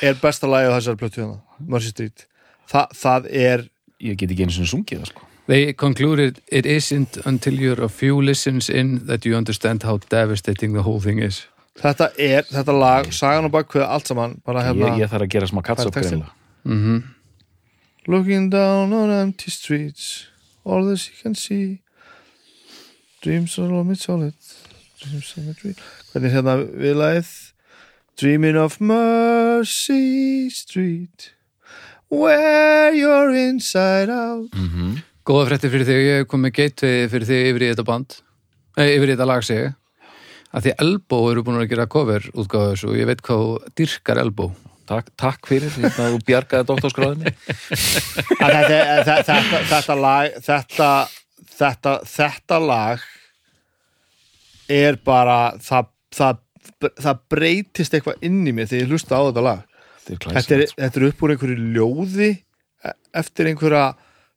er 0.00 0.16
besta 0.22 0.48
lagi 0.48 0.70
á 0.72 0.76
þessari 0.78 1.00
Plötu 1.02 1.20
hérna 1.20 1.66
Mercy 1.68 1.92
Street. 1.92 2.24
Þa, 2.72 2.86
Það 2.96 3.28
er, 3.36 3.66
ég 4.02 4.18
get 4.20 4.32
ekki 4.34 4.46
einu 4.46 4.54
sinni 4.56 4.70
sungið 4.70 5.04
það 5.04 5.12
sko. 5.12 5.28
They 5.50 5.72
concluded 5.74 6.40
it 6.46 6.66
isn't 6.66 7.18
until 7.26 7.58
you're 7.58 7.82
a 7.82 7.88
few 7.88 8.20
listens 8.22 8.68
in 8.70 9.06
that 9.06 9.26
you 9.26 9.36
understand 9.36 9.82
how 9.82 9.98
devastating 10.08 10.74
the 10.74 10.82
whole 10.86 11.00
thing 11.00 11.18
is. 11.22 11.46
Þetta 11.80 12.10
er, 12.20 12.44
þetta 12.46 12.74
lag 12.76 13.08
sagan 13.16 13.48
og 13.48 13.54
bakkveða 13.54 13.88
allt 13.94 14.10
saman 14.10 14.36
bara 14.46 14.62
hérna 14.66 14.92
ég, 14.92 15.02
ég 15.02 15.10
þarf 15.10 15.26
að 15.26 15.34
gera 15.34 15.48
smá 15.50 15.62
textinn? 15.66 16.26
mm 16.68 17.02
Looking 18.10 18.50
down 18.50 18.92
on 18.92 19.10
empty 19.14 19.50
streets 19.50 20.26
All 20.64 20.84
this 20.84 21.08
you 21.08 21.14
can 21.20 21.34
see. 21.34 21.82
Dreams 23.20 23.58
are 23.58 23.72
all 23.72 23.94
solid. 23.94 24.34
Dreams 25.00 25.34
are 25.38 25.54
dream 25.54 25.74
Hvernig 26.12 26.28
er 26.28 26.34
hérna 26.36 26.56
viðlagið? 26.62 27.30
Dreaming 28.20 28.58
of 28.58 28.80
Mercy 28.80 30.50
Street 30.50 31.32
Where 32.12 32.92
you're 32.92 33.32
inside 33.48 34.10
out. 34.12 34.52
Mm 34.52 34.68
-hmm. 34.68 35.02
Góða 35.24 35.46
frétti 35.48 35.70
fyrir 35.70 35.86
þig, 35.86 36.00
ég 36.06 36.18
hef 36.18 36.28
komið 36.28 36.52
gateway 36.52 37.08
fyrir 37.08 37.26
þig 37.26 37.46
yfir 37.50 37.62
í 37.62 37.70
þetta 37.70 37.84
band. 37.88 38.16
Nei, 38.76 38.88
yfir 38.96 39.08
í 39.08 39.14
þetta 39.14 39.28
lag 39.30 39.44
sig 39.44 39.72
að 40.52 40.66
því 40.66 40.74
Elbow 40.84 41.30
eru 41.30 41.44
búin 41.46 41.60
að 41.62 41.70
gera 41.70 41.86
cover 41.86 42.28
útgáðu 42.34 42.74
þessu 42.74 42.90
og 42.90 42.98
ég 42.98 43.08
veit 43.08 43.22
hvað 43.22 43.70
dyrkar 43.78 44.18
Elbow. 44.18 44.52
Takk, 44.86 45.08
takk 45.16 45.46
fyrir 45.46 45.70
því 45.70 45.88
að 45.88 46.12
þú 46.12 46.20
bjargaði 46.26 46.68
doktorskráðinni 46.68 47.32
þetta, 48.42 48.78
þetta, 49.06 49.60
þetta 49.70 49.96
lag 49.96 50.38
þetta, 50.42 50.88
þetta, 51.54 51.92
þetta 52.12 52.58
lag 52.58 53.04
er 54.68 54.98
bara 55.06 55.38
það, 55.62 55.92
það, 56.12 56.42
það 56.98 57.22
breytist 57.30 57.94
eitthvað 57.94 58.26
inn 58.26 58.42
í 58.42 58.52
mig 58.56 58.68
þegar 58.68 58.84
ég 58.84 58.92
hlusta 58.92 59.22
á 59.22 59.22
þetta 59.30 59.46
lag 59.46 59.71
þetta 60.06 60.14
er 60.14 60.18
þetta 60.18 60.38
er, 60.38 60.64
glæsilegt 60.64 60.74
þetta 60.82 61.00
er 61.02 61.06
upp 61.08 61.22
úr 61.26 61.34
einhverju 61.34 61.68
ljóði 61.76 62.30
e- 62.88 62.96
eftir 63.22 63.50
einhverja 63.50 63.84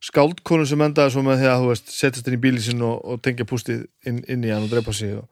skáldkonu 0.06 0.66
sem 0.70 0.82
endaði 0.86 1.14
svo 1.16 1.24
með 1.26 1.42
því 1.42 1.50
að 1.50 1.62
þú 1.64 1.70
veist 1.72 1.92
setjast 1.96 2.28
inn 2.30 2.38
í 2.38 2.42
bíli 2.44 2.62
sinn 2.62 2.84
og, 2.86 2.96
og 3.02 3.22
tengja 3.26 3.48
pústið 3.50 3.86
inn, 4.06 4.22
inn 4.30 4.44
í 4.46 4.52
hann 4.54 4.68
og 4.68 4.72
drepa 4.74 4.94
sig 4.94 5.16
og, 5.18 5.26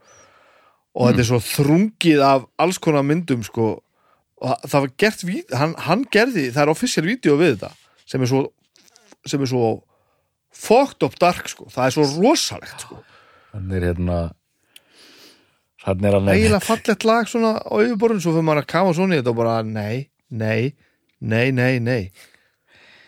og 0.97 1.09
þetta 1.11 1.23
er 1.25 1.29
svo 1.29 1.39
þrungið 1.45 2.23
af 2.25 2.45
alls 2.63 2.79
konar 2.81 3.05
myndum 3.05 3.43
sko. 3.45 3.67
Og 4.43 4.65
það- 4.67 4.81
var 4.87 4.91
gert, 4.97 5.23
hann, 5.53 5.75
hann 5.85 6.05
gerði 6.11 6.47
það 6.51 6.61
er 6.65 6.71
official 6.73 7.05
vídeo 7.05 7.37
við 7.39 7.53
þetta 7.57 7.69
sem 8.09 8.21
er 8.25 8.27
svo 8.31 8.41
sem 9.29 9.41
er 9.41 9.47
svo 9.47 9.67
fucked 10.53 11.05
up 11.05 11.15
dark 11.21 11.47
sko, 11.49 11.65
það 11.71 11.85
er 11.85 11.93
svo 11.95 12.07
rosalegt 12.17 12.81
sko, 12.83 12.97
Þannig 13.53 13.77
er 13.77 13.85
hérna 13.93 14.17
Þannig 15.83 16.07
er 16.09 16.15
hann 16.17 16.31
eiginlega 16.31 16.63
fallegt 16.63 17.05
lag 17.07 17.27
svona 17.29 17.53
á 17.59 17.73
yfirborðin, 17.83 18.21
svo 18.23 18.33
fyrir 18.35 18.45
maður 18.47 18.63
að 18.63 18.69
kafa 18.73 18.93
svona 18.97 19.15
í 19.15 19.19
þetta 19.21 19.31
og 19.33 19.39
bara 19.39 19.55
nei, 19.67 19.95
nei, 20.33 20.73
nei, 21.21 21.51
nei, 21.55 21.79
nei. 21.83 22.11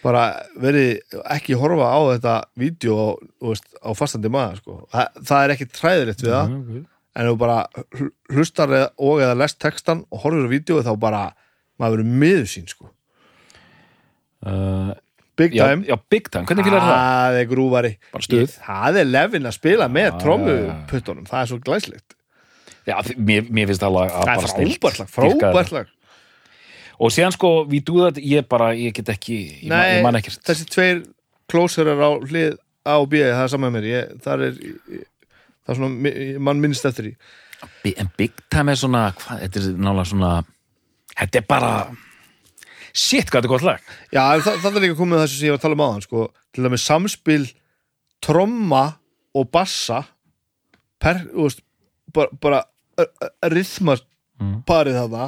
Bara 0.06 0.26
verið 0.62 1.00
ekki 1.34 1.56
horfa 1.58 1.88
á 1.90 2.00
þetta 2.14 2.34
vídeo 2.62 2.98
á, 3.42 3.50
á 3.82 3.90
fastandi 3.98 4.30
maður 4.30 4.60
sko. 4.62 4.76
það, 4.94 5.22
það 5.32 5.46
er 5.48 5.54
ekki 5.56 5.68
træðilegt 5.74 6.22
við 6.26 6.36
það. 6.36 6.52
En 7.16 7.24
ef 7.26 7.32
þú 7.32 7.38
bara 7.42 7.58
hl- 7.96 8.12
hlustar 8.36 8.74
og 9.00 9.22
eða 9.24 9.38
lest 9.40 9.58
textan 9.64 10.04
og 10.12 10.22
horfir 10.26 10.46
á 10.46 10.52
vídeo 10.52 10.82
þá 10.86 10.92
bara, 11.00 11.24
maður 11.80 11.98
verður 12.04 12.20
miður 12.22 12.46
sín 12.52 12.68
sko. 12.70 12.92
uh, 14.46 14.94
Big 15.36 15.52
já, 15.52 15.66
time. 15.68 15.84
já, 15.84 15.98
big 16.10 16.30
time, 16.32 16.46
hvernig 16.48 16.64
fílar 16.64 16.80
það? 16.80 16.94
það 16.96 17.38
er 17.42 17.48
grúvari 17.50 17.90
stuð. 18.24 18.54
það 18.64 19.00
er 19.02 19.08
lefin 19.10 19.50
að 19.50 19.56
spila 19.58 19.88
með 19.92 20.06
Já, 20.06 20.14
trommuputtunum 20.22 21.26
það 21.28 21.42
er 21.42 21.50
svo 21.50 21.58
glæslegt 21.66 22.16
Já, 22.86 22.96
mér, 23.18 23.48
mér 23.50 23.68
finnst 23.72 23.82
það 23.84 23.98
að 24.00 24.14
það 24.14 24.30
bara 24.30 24.46
er 24.46 24.52
snillt. 24.54 24.78
frábært 24.80 25.02
lag, 25.02 25.10
Dýrkaði 25.10 25.42
frábært 25.50 25.74
lag 25.76 25.92
og 27.00 27.12
síðan 27.12 27.34
sko, 27.36 27.50
við 27.70 27.84
dúða 27.90 28.12
þetta, 28.12 28.24
ég 28.32 28.48
bara, 28.52 28.70
ég 28.78 28.94
get 28.96 29.10
ekki 29.16 29.38
ég, 29.64 29.70
man- 29.72 29.86
ég 29.92 30.04
man 30.06 30.16
ekkert 30.22 30.44
þessi 30.48 30.66
tveir 30.72 31.04
closerar 31.52 32.00
á 32.02 32.10
hlið 32.24 32.58
A 32.86 33.00
og 33.02 33.10
B, 33.10 33.18
það 33.26 33.44
er 33.44 33.48
saman 33.50 33.72
með 33.74 33.76
mér 33.80 33.88
ég, 33.90 34.10
það 34.22 34.44
er 34.46 34.58
það 35.66 35.72
er 35.74 35.80
svona, 35.80 36.40
mann 36.46 36.62
minnst 36.62 36.86
eftir 36.86 37.16
Bi- 37.84 37.96
en 37.98 38.10
Big 38.18 38.32
Time 38.54 38.72
er 38.72 38.76
svona, 38.78 39.08
hvað, 39.18 39.40
þetta 39.46 39.62
er 39.64 39.80
nálega 39.82 40.06
svona 40.12 40.32
þetta 41.18 41.40
er 41.42 41.46
bara 41.50 41.72
shit, 42.94 43.26
hvað 43.30 43.42
þetta 43.42 43.50
er 43.50 43.54
gott 43.56 43.66
lag 43.66 43.80
Já, 44.14 44.24
það, 44.46 44.60
það 44.64 44.76
er 44.80 44.86
líka 44.86 44.98
komið 45.02 45.24
þessu 45.26 45.40
sem 45.40 45.48
ég 45.50 45.56
var 45.56 45.60
að 45.60 45.66
tala 45.66 45.78
um 45.80 45.86
áðan 45.88 46.06
sko. 46.06 46.26
til 46.54 46.64
dæmis 46.64 46.86
samspil 46.88 47.46
tromma 48.24 48.84
og 49.36 49.50
bassa 49.52 50.04
per, 51.02 51.26
þú 51.34 51.44
veist, 51.50 51.62
bara, 52.14 52.30
bara 52.42 52.64
rithma 53.52 53.98
Mm. 54.36 54.66
parið 54.68 54.98
þarna 55.00 55.26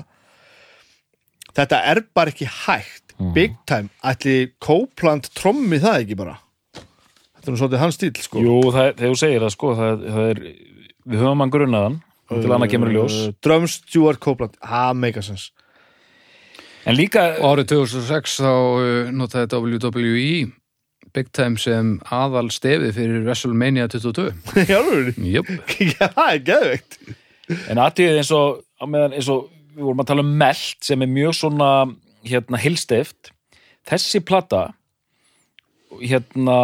þetta 1.57 1.81
er 1.91 2.03
bara 2.15 2.33
ekki 2.33 2.47
hægt. 2.63 3.03
Mm. 3.17 3.31
big 3.33 3.53
time, 3.65 3.89
ætli 4.05 4.51
Copeland 4.61 5.25
trommi 5.33 5.79
það 5.81 6.03
ekki 6.03 6.17
bara? 6.19 6.35
Þetta 6.77 7.47
er 7.47 7.55
nú 7.55 7.57
svolítið 7.57 7.81
hans 7.81 7.95
stíl 7.97 8.11
sko. 8.21 8.43
Jú, 8.45 8.57
það, 8.75 8.89
þegar 8.99 9.13
þú 9.13 9.17
segir 9.23 9.45
það 9.45 9.53
sko 9.55 9.71
það, 9.79 10.03
það 10.05 10.27
er, 10.33 10.41
við 11.07 11.23
höfum 11.23 11.41
hann 11.41 11.53
grunnaðan 11.55 11.95
og 12.27 12.43
til 12.43 12.51
annað 12.53 12.73
kemur 12.75 12.91
í 12.91 12.97
ljós. 12.99 13.17
Drums 13.41 13.79
Stuart 13.79 14.21
Copeland, 14.21 14.59
ha, 14.69 14.83
mega 14.93 15.23
sens 15.25 15.47
en 16.87 16.95
líka, 16.95 17.25
Og 17.41 17.57
árið 17.57 17.71
2006 17.73 18.37
þá 18.45 18.53
notaði 19.17 19.49
WWE 19.57 20.29
Big 21.17 21.33
Time 21.35 21.57
sem 21.59 21.95
aðal 22.13 22.51
stefið 22.53 22.93
fyrir 22.99 23.25
WrestleMania 23.25 23.89
22 23.91 24.29
Já, 24.69 24.77
alveg. 24.77 25.17
Jöp, 25.25 25.51
Já, 25.81 26.05
það 26.05 26.29
er 26.29 26.41
geðveikt. 26.51 26.97
En 27.71 27.81
aðtíðið 27.81 28.21
eins 28.21 28.33
og 28.35 28.61
eins 28.85 29.29
og 29.33 29.47
við 29.77 29.85
vorum 29.85 30.01
að 30.01 30.09
tala 30.09 30.25
um 30.25 30.33
melt 30.39 30.79
sem 30.85 31.03
er 31.05 31.11
mjög 31.11 31.37
svona 31.37 31.69
hérna 32.25 32.59
hilstift 32.61 33.31
þessi 33.87 34.23
plata 34.25 34.63
hérna 36.01 36.57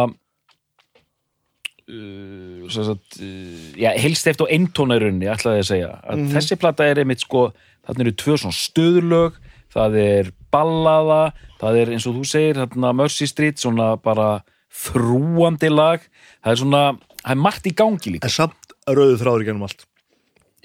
uh, 1.88 2.66
sagt, 2.74 3.20
uh, 3.20 3.70
já, 3.78 3.90
hilstift 4.02 4.42
og 4.44 4.50
eintónarunni 4.52 5.30
ætlaði 5.30 5.62
að 5.62 5.70
segja. 5.70 5.92
Að 6.02 6.26
þessi 6.34 6.58
plata 6.60 6.88
er 6.88 7.00
einmitt 7.02 7.24
sko 7.24 7.48
þarna 7.86 8.06
eru 8.06 8.16
tvö 8.20 8.36
svona 8.40 8.58
stöðlög 8.58 9.38
það 9.74 9.98
er 10.02 10.30
ballaða 10.54 11.22
það 11.62 11.80
er 11.80 11.94
eins 11.94 12.06
og 12.10 12.18
þú 12.18 12.28
segir 12.28 12.60
þarna 12.60 12.92
Mercy 12.98 13.26
Street 13.30 13.62
svona 13.62 13.94
bara 14.02 14.28
þrúandi 14.74 15.70
lag. 15.70 16.02
Það 16.42 16.52
er 16.52 16.60
svona, 16.60 16.84
það 17.22 17.34
er 17.34 17.42
margt 17.46 17.66
í 17.70 17.74
gangi 17.78 18.14
líka. 18.16 18.26
En 18.26 18.34
samt 18.34 18.78
rauðu 18.90 19.20
þráður 19.22 19.46
gennum 19.48 19.66
allt 19.68 19.86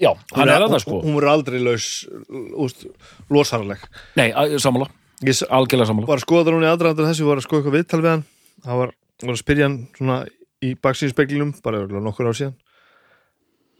já, 0.00 0.10
hann 0.34 0.48
er 0.48 0.62
að 0.64 0.72
það 0.74 0.82
sko. 0.84 1.00
Hún 1.04 1.16
verður 1.18 1.32
aldrei 1.34 1.60
laus 1.62 1.86
losharleg 3.30 3.82
nei, 4.16 4.30
að- 4.32 4.56
sammála, 4.62 4.88
Ég 5.22 5.34
s- 5.36 5.44
algjörlega 5.48 5.86
sammála. 5.90 6.06
var 6.08 6.16
að 6.18 6.24
skoða 6.26 6.44
það 6.48 6.54
núna 6.56 6.68
í 6.68 6.72
aðdraðandar 6.74 7.10
þessu, 7.10 7.26
var 7.28 7.36
að 7.36 7.46
skoða 7.46 7.60
eitthvað 7.60 7.76
viðtal 7.78 8.00
við 8.04 8.10
hann. 8.14 8.24
Það 8.64 8.76
var, 8.80 8.90
var 9.22 9.34
að 9.34 9.42
spyrja 9.42 9.66
hann 9.68 9.78
svona 9.98 10.18
í 10.62 10.74
baksíðspeglinum, 10.80 11.52
bara 11.62 11.86
nokkur 11.86 12.28
ár 12.30 12.36
síðan. 12.40 12.54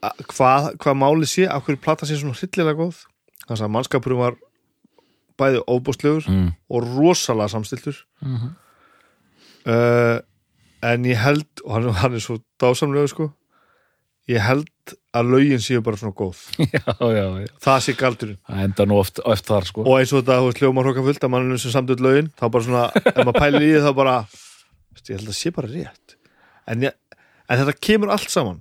Hvað, 0.00 0.68
hvað 0.80 0.96
málið 0.96 1.28
sé, 1.28 1.44
af 1.48 1.64
hverju 1.66 1.80
plata 1.84 2.06
sé 2.08 2.16
svona 2.16 2.36
hryllilega 2.36 2.76
góð. 2.78 3.02
Þannig 3.46 3.64
að 3.66 3.72
mannskapurum 3.74 4.18
var 4.22 4.36
bæði 5.40 5.60
óbústlegur 5.68 6.28
mm. 6.28 6.48
og 6.70 6.88
rosalega 6.96 7.48
samstiltur 7.48 7.96
Mhm. 8.20 8.50
uh, 9.66 10.18
en 10.82 11.04
ég 11.04 11.16
held 11.20 11.46
og 11.64 11.72
hann, 11.74 11.88
hann 12.00 12.14
er 12.14 12.20
svo 12.24 12.38
dásamlega 12.60 13.08
sko. 13.12 13.30
Ég 14.28 14.40
held 14.44 14.68
að 15.16 15.30
lögin 15.34 15.62
séu 15.62 15.82
bara 15.84 15.98
svona 16.00 16.14
góð. 16.16 16.40
Já, 16.76 16.82
já, 17.00 17.24
já. 17.42 17.48
Það 17.64 17.78
sé 17.86 17.94
galdurinn. 17.98 18.38
Það 18.48 18.62
enda 18.66 18.86
nú 18.90 18.98
oft, 19.00 19.20
oft 19.24 19.48
þar 19.48 19.66
sko. 19.68 19.84
Og 19.86 19.98
eins 19.98 20.12
og 20.14 20.20
þetta, 20.22 20.38
þú 20.40 20.48
veist, 20.50 20.60
hljómar 20.62 20.88
hróka 20.88 21.04
fullt 21.06 21.26
að 21.26 21.32
manninu 21.34 21.58
sem 21.62 21.74
samtöld 21.74 22.02
lögin, 22.04 22.28
þá 22.38 22.44
bara 22.46 22.66
svona 22.66 22.84
ef 23.00 23.20
maður 23.20 23.38
pælir 23.40 23.66
í 23.66 23.70
því 23.72 23.80
þá 23.86 23.90
bara 24.00 24.16
ég 25.00 25.14
held 25.16 25.24
að 25.24 25.30
það 25.30 25.38
sé 25.40 25.52
bara 25.56 25.72
rétt. 25.72 26.16
En, 26.70 26.84
ég, 26.86 27.18
en 27.50 27.62
þetta 27.62 27.76
kemur 27.88 28.12
allt 28.14 28.30
saman. 28.32 28.60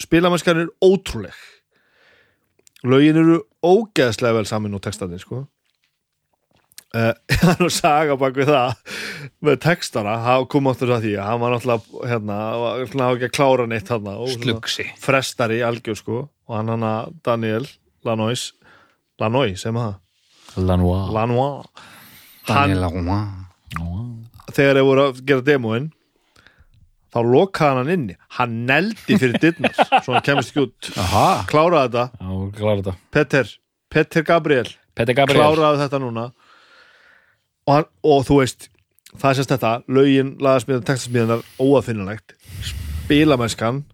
Spilamennskar 0.00 0.62
er 0.62 0.72
ótrúleg. 0.84 1.36
Lögin 2.86 3.18
eru 3.20 3.40
ógeðslega 3.66 4.38
vel 4.38 4.46
saman 4.48 4.76
og 4.78 4.84
textandi 4.84 5.18
sko 5.20 5.44
það 6.96 7.50
er 7.52 7.62
nú 7.64 7.70
saga 7.72 8.16
bak 8.20 8.36
við 8.38 8.52
það. 8.52 8.94
Með 9.44 9.58
textana, 9.64 10.14
það 10.24 10.46
kom 10.54 10.70
áttur 10.70 10.94
að 10.96 11.06
því 11.08 11.14
að 11.18 11.30
hann 11.30 11.42
var 11.42 11.56
náttúrulega 11.56 12.12
hérna, 12.12 12.38
var 12.62 12.86
svona 12.92 13.08
ekki 13.16 13.28
að 13.28 13.34
klára 13.36 13.66
neitt 13.70 13.90
hann 13.92 14.12
slugsi 14.36 14.86
frestari 15.02 15.58
algjör 15.66 15.98
sko. 15.98 16.22
Og 16.46 16.56
hann 16.56 16.70
hann 16.72 16.86
að 16.86 17.18
Daniel 17.26 17.66
Lanois 18.06 18.52
Lanois, 19.20 19.56
sem 19.60 19.76
það? 19.76 19.94
Lanois. 20.60 21.10
Lanois. 21.12 21.84
Hann, 22.46 22.70
Daniel 22.76 22.84
Rouen 22.92 24.16
þegar 24.54 24.78
þeir 24.78 24.86
voru 24.86 25.04
að 25.06 25.20
gera 25.28 25.44
demóin 25.46 25.86
þá 27.12 27.18
lokaði 27.26 27.80
hann 27.80 27.92
inni. 27.94 28.16
Hann 28.38 28.58
neldi 28.68 29.16
fyrir 29.18 29.38
dittnar 29.42 29.76
svo 30.04 30.16
hann 30.16 30.26
kemist 30.26 30.52
ekki 30.52 30.66
út. 30.66 30.90
Kláraði 31.50 31.96
þetta, 31.96 32.96
Petter 33.14 33.54
Petter 33.92 34.26
Gabriel, 34.26 34.68
Petter 34.98 35.16
Gabriel. 35.16 35.40
kláraði 35.54 35.82
þetta 35.84 36.00
núna 36.02 36.26
og, 37.66 37.72
hann, 37.74 37.88
og 38.06 38.24
þú 38.28 38.40
veist 38.40 38.68
það 39.16 39.28
er 39.30 39.38
sérst 39.38 39.52
þetta, 39.54 39.72
lögin, 39.88 40.32
lagasmíðan 40.42 40.86
textasmíðanar 40.86 41.44
óafinnanlegt. 41.62 42.34
Spilamennskan 42.66 43.84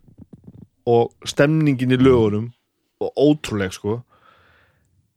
og 0.89 1.13
stemningin 1.29 1.95
í 1.95 2.01
lögunum 2.01 2.51
og 3.03 3.13
ótrúleg 3.19 3.75
sko. 3.75 4.01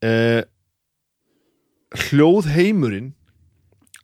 Eh, 0.06 0.44
hljóð 2.10 2.52
heimurinn 2.53 3.14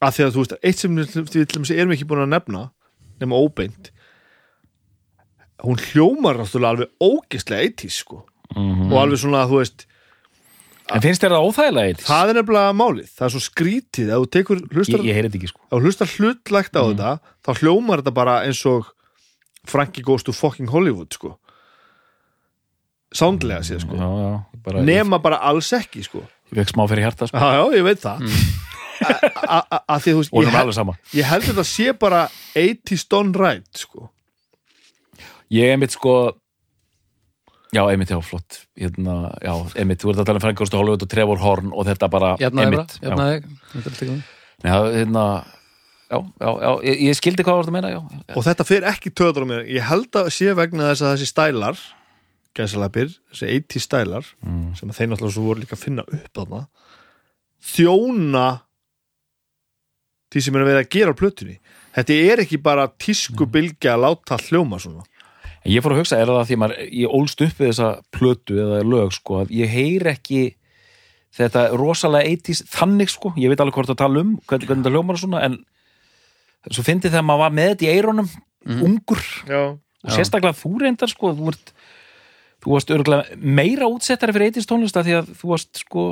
að 0.02 0.16
því 0.16 0.26
að 0.26 0.36
þú 0.36 0.44
veist, 0.44 0.60
eitt 0.66 0.82
sem 0.82 0.96
við 0.98 1.76
erum 1.78 1.94
ekki 1.94 2.08
búin 2.10 2.24
að 2.26 2.34
nefna 2.34 2.68
nema 3.22 3.38
óbeint 3.38 3.92
hún 5.62 5.78
hljómar 5.78 6.40
náttúrulega 6.40 6.74
alveg 6.74 6.90
ógislega 7.02 7.62
eitís 7.66 8.02
sko. 8.02 8.26
Mhm. 8.56 8.92
og 8.92 8.98
alveg 9.00 9.20
svona, 9.20 9.48
þú 9.48 9.62
veist 9.62 9.86
En 10.96 11.04
finnst 11.04 11.24
þér 11.24 11.36
það 11.36 11.46
óþægilega 11.50 11.92
eitt? 11.92 12.02
það 12.08 12.32
er 12.32 12.38
nefnilega 12.40 12.74
málið, 12.82 13.12
það 13.18 13.26
er 13.28 13.34
svo 13.36 13.42
skrítið 13.46 14.10
ef 14.16 14.24
þú 14.24 14.30
tekur 14.36 14.62
hlustar, 14.76 15.00
Ég, 15.00 15.08
ég 15.12 15.20
ekki 15.40 15.50
sko. 15.52 15.62
Þú 15.72 15.82
hlustar 15.86 16.12
hlutlægt 16.16 16.76
á 16.76 16.82
þetta 16.84 17.12
þá 17.46 17.52
hljómar 17.62 18.02
þetta 18.04 18.14
bara 18.18 18.36
eins 18.48 18.62
og 18.70 18.90
Frankie 19.70 20.04
goes 20.04 20.24
to 20.26 20.34
fucking 20.34 20.70
Hollywood 20.74 21.14
sko. 21.14 21.36
Sándlega 23.14 23.64
séð 23.68 23.84
sko. 23.84 23.98
Já, 24.00 24.08
já, 24.08 24.62
bara, 24.66 24.84
nema 24.88 25.20
bara 25.22 25.42
alls 25.44 25.72
ekki 25.76 26.04
sko. 26.06 26.24
Ég 26.52 26.62
fekk 26.62 26.74
smá 26.74 26.86
fyrir 26.88 27.06
hjarta 27.08 27.28
sko. 27.28 27.38
Já, 27.38 27.60
já, 27.60 27.64
ég 27.78 27.84
veit 27.88 28.02
það. 28.04 28.24
A- 29.02 29.66
að 29.90 30.04
því 30.04 30.12
að 30.12 30.16
þú 30.16 30.20
veist 30.22 30.32
ég, 30.32 30.52
það 30.54 30.60
er 30.62 30.76
hel, 30.78 30.96
ég 31.18 31.26
held 31.32 31.46
þetta 31.50 31.64
sé 31.68 31.94
bara 32.00 32.22
80 32.56 33.00
stone 33.02 33.34
right 33.42 33.82
sko. 33.82 34.10
Ég 35.52 35.74
einmitt 35.74 35.92
sko 35.98 36.14
Já, 37.72 37.82
einmitt, 37.88 38.10
já, 38.12 38.20
flott 38.20 38.58
hérna, 38.76 39.32
Já, 39.40 39.54
einmitt, 39.80 40.02
þú 40.04 40.12
ert 40.12 40.20
að 40.20 40.26
tala 40.28 40.40
um 40.42 40.44
Frank 40.44 40.60
Hollywood 40.60 41.06
og 41.06 41.10
Trevor 41.14 41.40
Horn 41.40 41.70
og 41.72 41.86
þetta 41.88 42.10
bara 42.12 42.34
í 42.36 42.66
góðu. 42.68 42.82
já, 43.02 43.16
já, 44.68 44.76
hérna 45.00 45.26
Já, 46.12 46.18
já, 46.44 46.50
já, 46.60 46.72
ég, 46.84 46.98
ég 47.08 47.16
skildi 47.16 47.44
hvað 47.48 47.56
þú 47.56 47.62
ert 47.64 47.70
að 47.72 47.76
meina, 47.78 47.90
já, 47.94 48.00
já. 48.28 48.36
og 48.36 48.44
þetta 48.44 48.66
fer 48.68 48.84
ekki 48.92 49.14
töður 49.16 49.46
á 49.48 49.52
mér 49.54 49.62
ég 49.72 49.86
held 49.88 50.12
að 50.20 50.28
sé 50.36 50.52
vegna 50.60 50.90
þess 50.92 51.06
að 51.08 51.14
þessi 51.16 51.30
stælar 51.32 51.80
gæsalapir, 52.60 53.14
þessi 53.32 53.48
80 53.62 53.86
stælar 53.86 54.26
Mm. 54.44 54.74
sem 54.76 54.90
að 54.92 54.98
þeir 55.00 55.08
náttúrulega 55.14 55.36
svo 55.38 55.46
voru 55.48 55.64
líka 55.64 55.78
að 55.80 55.84
finna 55.86 56.04
upp 56.04 56.28
þarna 56.36 56.66
þjóna 57.72 58.46
því 60.32 60.42
sem 60.44 60.56
er 60.60 60.64
að 60.66 60.70
vera 60.72 60.84
að 60.84 60.92
gera 60.96 61.14
á 61.16 61.20
plötunni 61.22 61.56
þetta 61.96 62.18
er 62.32 62.42
ekki 62.44 62.60
bara 62.64 62.90
tísku 62.92 63.48
bylgja 63.52 63.96
að 63.96 64.04
láta 64.06 64.38
hljóma 64.50 64.80
svona 64.84 65.04
ég 65.70 65.84
fór 65.84 65.96
að 65.96 66.02
hugsa, 66.02 66.18
er 66.18 66.32
það 66.32 66.48
því 66.50 66.58
maður, 66.62 66.82
ég 67.02 67.14
ólst 67.18 67.44
upp 67.46 67.60
við 67.60 67.70
þessa 67.70 67.90
plötu 68.16 68.58
eða 68.64 68.82
lög, 68.88 69.14
sko, 69.16 69.42
að 69.44 69.54
ég 69.54 69.72
heyr 69.72 70.08
ekki 70.14 70.42
þetta 71.38 71.68
rosalega 71.80 72.32
80s 72.34 72.64
þannig, 72.72 73.12
sko, 73.14 73.34
ég 73.40 73.52
veit 73.52 73.62
alveg 73.64 73.78
hvort 73.78 73.94
að 73.94 74.02
tala 74.02 74.24
um 74.24 74.34
hvernig, 74.50 74.68
hvernig 74.68 74.84
þetta 74.84 74.96
hljómar 74.96 75.20
og 75.20 75.24
svona, 75.24 75.44
en 75.48 75.60
svo 76.72 76.86
fyndi 76.86 77.12
þegar 77.12 77.28
maður 77.28 77.46
var 77.46 77.56
með 77.60 77.72
þetta 77.72 77.88
í 77.88 77.92
eirónum 77.94 78.32
ungur, 78.88 79.24
já, 79.50 79.62
og 79.72 80.16
sérstaklega 80.16 80.58
þú 80.60 80.74
reyndar, 80.82 81.14
sko, 81.14 81.34
þú 81.38 81.54
ert 81.54 81.74
þú 82.62 82.76
varst 82.76 82.92
örgulega 82.94 83.38
meira 83.42 83.88
útsettari 83.90 84.36
fyrir 84.36 84.52
80s 84.52 84.68
tónlista 84.70 85.02
því 85.06 85.16
að 85.18 85.32
þú 85.40 85.48
varst, 85.50 85.80
sko, 85.82 86.04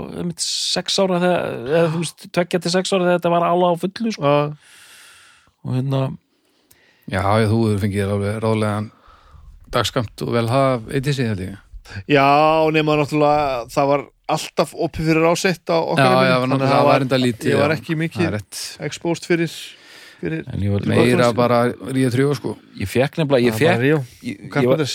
sex 0.42 0.96
ára 0.98 1.20
þegar, 1.22 1.60
eða 1.68 1.92
þú 1.94 2.00
veist, 2.02 2.26
tveggja 2.38 2.62
til 2.64 2.72
sex 2.74 2.94
ára 2.94 3.04
þegar 3.04 3.20
þetta 3.20 3.34
var 3.36 3.46
alveg 3.50 3.76
á 3.78 3.82
fullu, 3.84 4.14
sko, 4.16 4.32
og 5.66 5.76
hérna 5.78 6.02
Já, 7.10 7.22
þú 7.50 7.60
hefur 7.66 7.80
fengið 7.82 8.16
ráðlegan 8.42 8.90
dagskamt 9.74 10.24
og 10.26 10.32
vel 10.36 10.48
haf 10.52 10.88
eitthi 10.94 11.14
sig 11.16 11.30
held 11.30 11.44
ég. 11.44 11.58
Já 12.10 12.26
nema 12.74 12.96
náttúrulega 13.00 13.66
það 13.74 13.92
var 13.92 14.06
alltaf 14.30 14.74
opið 14.78 15.10
fyrir 15.10 15.26
ásett 15.32 15.72
á 15.74 15.78
okkar 15.80 16.06
Já, 16.06 16.30
já, 16.30 16.36
var 16.38 16.44
þannig 16.46 16.66
að 16.66 16.74
það 16.74 16.88
var 16.90 17.06
enda 17.06 17.20
lítið 17.20 17.50
ég 17.50 17.62
var 17.64 17.74
ekki 17.74 17.96
mikið 17.98 18.38
exposed 18.86 19.26
fyrir, 19.26 19.56
fyrir 20.22 20.44
en 20.54 20.66
ég, 20.66 20.74
var, 20.76 20.86
Meira 20.92 21.32
bara 21.34 21.62
ríða 21.72 22.12
trjó 22.14 22.36
sko. 22.38 22.56
Ég 22.78 22.92
fekk 22.92 23.18
nefnilega, 23.22 23.48
ég 23.48 23.56
var 23.56 23.64
fekk 23.64 23.88
ég, 23.88 24.12
ég, 24.30 24.70
var, 24.70 24.86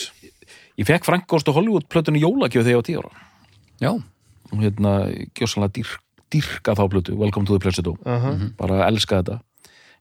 ég 0.78 0.90
fekk 0.90 1.08
Frank 1.08 1.26
Góst 1.30 1.50
og 1.50 1.58
Hollywood 1.58 1.88
plötunni 1.90 2.22
jólagjöf 2.22 2.62
þegar 2.62 2.76
ég 2.76 2.80
var 2.82 2.88
tíu 2.88 3.02
ára. 3.02 3.26
Já, 3.82 3.90
og 4.54 4.62
hérna, 4.62 4.94
gjósanlega 5.34 5.74
dýr, 5.80 5.96
dyrka 6.34 6.76
þá 6.78 6.84
plötu 6.92 7.18
Welcome 7.18 7.48
to 7.48 7.56
the 7.56 7.62
Pleasure 7.62 7.84
Dome 7.86 7.98
Aha. 8.06 8.36
bara 8.60 8.84
elska 8.86 9.18
þetta. 9.22 9.40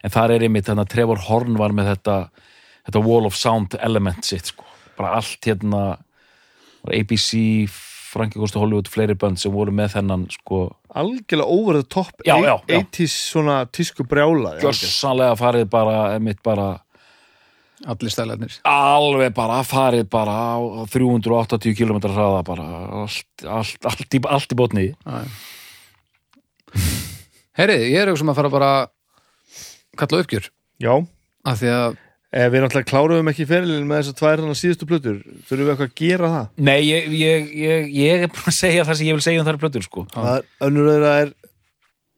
En 0.04 0.14
þar 0.14 0.36
er 0.36 0.46
einmitt 0.46 0.68
þannig 0.68 0.86
að 0.86 0.94
Trevor 0.94 1.22
Horn 1.30 1.58
var 1.58 1.74
með 1.74 1.94
þetta, 1.94 2.18
þetta 2.88 3.04
wall 3.06 3.26
of 3.30 3.36
sound 3.38 3.76
element 3.80 4.26
sitt 4.28 4.52
sko. 4.54 4.66
bara 4.98 5.16
allt 5.18 5.40
hérna 5.46 5.98
ABC, 6.84 7.66
Frankie 8.14 8.38
Costa 8.42 8.60
Hollywood 8.60 8.90
fleiri 8.92 9.16
bönd 9.18 9.40
sem 9.42 9.52
voru 9.54 9.72
með 9.74 9.96
þennan 9.96 10.28
sko, 10.34 10.66
algjörlega 10.94 11.48
over 11.50 11.80
the 11.80 11.88
top 11.88 12.12
Já, 12.28 12.36
já, 12.44 12.58
já. 12.68 12.80
80s 12.84 13.16
svona 13.32 13.64
tísku 13.72 14.06
brjála 14.06 14.58
gjörsanlega 14.62 15.38
farið 15.40 15.70
bara 15.72 15.96
einmitt 16.16 16.44
bara 16.44 16.74
allir 17.90 18.12
stælarnir. 18.14 18.54
Alveg 18.70 19.34
bara 19.36 19.58
farið 19.68 20.06
bara 20.12 20.36
á 20.56 20.58
380 20.88 21.74
km 21.76 21.98
hraða 22.06 22.44
bara. 22.48 22.68
Allt, 23.04 23.44
allt, 23.44 23.86
allt, 23.90 24.08
í, 24.08 24.22
allt 24.24 24.54
í 24.54 24.56
botni. 24.60 24.86
Herrið, 27.58 27.84
ég 27.92 28.00
er 28.00 28.08
auðvitað 28.10 28.22
sem 28.24 28.32
að 28.32 28.40
fara 28.40 28.52
bara 28.54 28.72
kalla 30.00 30.22
uppgjör. 30.24 30.48
Já, 30.82 30.94
af 31.46 31.60
því 31.60 31.74
að 31.74 31.98
við 32.34 32.64
náttúrulega 32.64 32.90
kláruðum 32.90 33.30
ekki 33.30 33.46
ferilin 33.50 33.88
með 33.90 34.00
þessar 34.02 34.18
tvær 34.20 34.42
hann 34.42 34.58
síðustu 34.58 34.90
plötur. 34.90 35.20
Þurfum 35.46 35.64
við 35.64 35.72
eitthvað 35.74 35.90
að 35.90 35.98
gera 36.02 36.34
það? 36.34 36.48
Nei, 36.70 36.80
ég, 36.88 37.14
ég, 37.20 37.52
ég, 37.62 37.92
ég 38.00 38.26
er 38.26 38.34
bara 38.34 38.50
að 38.50 38.58
segja 38.58 38.86
það 38.88 39.00
sem 39.00 39.10
ég 39.10 39.20
vil 39.20 39.26
segja 39.28 39.44
um 39.44 39.50
þær 39.50 39.60
plötur 39.62 39.86
sko. 39.86 40.06
það 40.16 40.38
er, 40.40 40.48
önnur 40.68 40.90
þeirra 40.90 41.16
er 41.22 41.34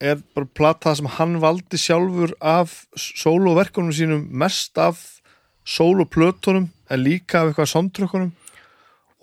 er 0.03 0.21
bara 0.35 0.47
plata 0.57 0.93
sem 0.95 1.07
hann 1.17 1.37
valdi 1.43 1.79
sjálfur 1.79 2.33
af 2.43 2.73
sóloverkunum 2.99 3.93
sínum 3.95 4.25
mest 4.31 4.77
af 4.77 4.99
sóloplötunum 5.65 6.67
en 6.91 7.03
líka 7.03 7.41
af 7.41 7.51
eitthvað 7.51 7.71
sondrökkunum 7.71 8.33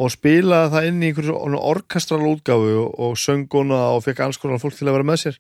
og 0.02 0.10
spilaði 0.10 0.72
það 0.72 0.86
inn 0.88 1.02
í 1.02 1.10
einhverju 1.10 1.58
orkastral 1.60 2.22
útgáfu 2.24 2.72
og, 2.80 2.94
og 2.98 3.18
sönguna 3.20 3.82
og 3.92 4.02
fekk 4.06 4.24
alls 4.24 4.40
konar 4.40 4.62
fólk 4.62 4.78
til 4.78 4.88
að 4.88 4.96
vera 4.96 5.08
með 5.12 5.20
sér 5.26 5.38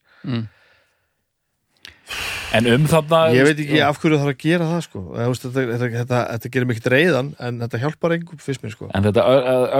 En 2.52 2.66
um 2.68 2.82
þarna 2.90 3.20
ég 3.32 3.46
veit 3.46 3.60
ekki 3.62 3.78
af 3.80 3.98
hverju 4.02 4.18
það 4.18 4.24
þarf 4.26 4.34
að 4.34 4.42
gera 4.42 4.66
það 4.68 4.82
sko. 4.86 5.02
Þetta, 5.16 5.50
þetta, 5.56 5.90
þetta, 5.94 6.18
þetta 6.34 6.50
gerir 6.52 6.68
mikið 6.68 6.88
reyðan 6.92 7.30
en 7.40 7.60
þetta 7.62 7.80
hjálpar 7.84 8.16
engum 8.18 8.42
fyrst 8.42 8.64
mér 8.64 8.74
sko. 8.74 8.90
En 8.92 9.06
þetta 9.06 9.24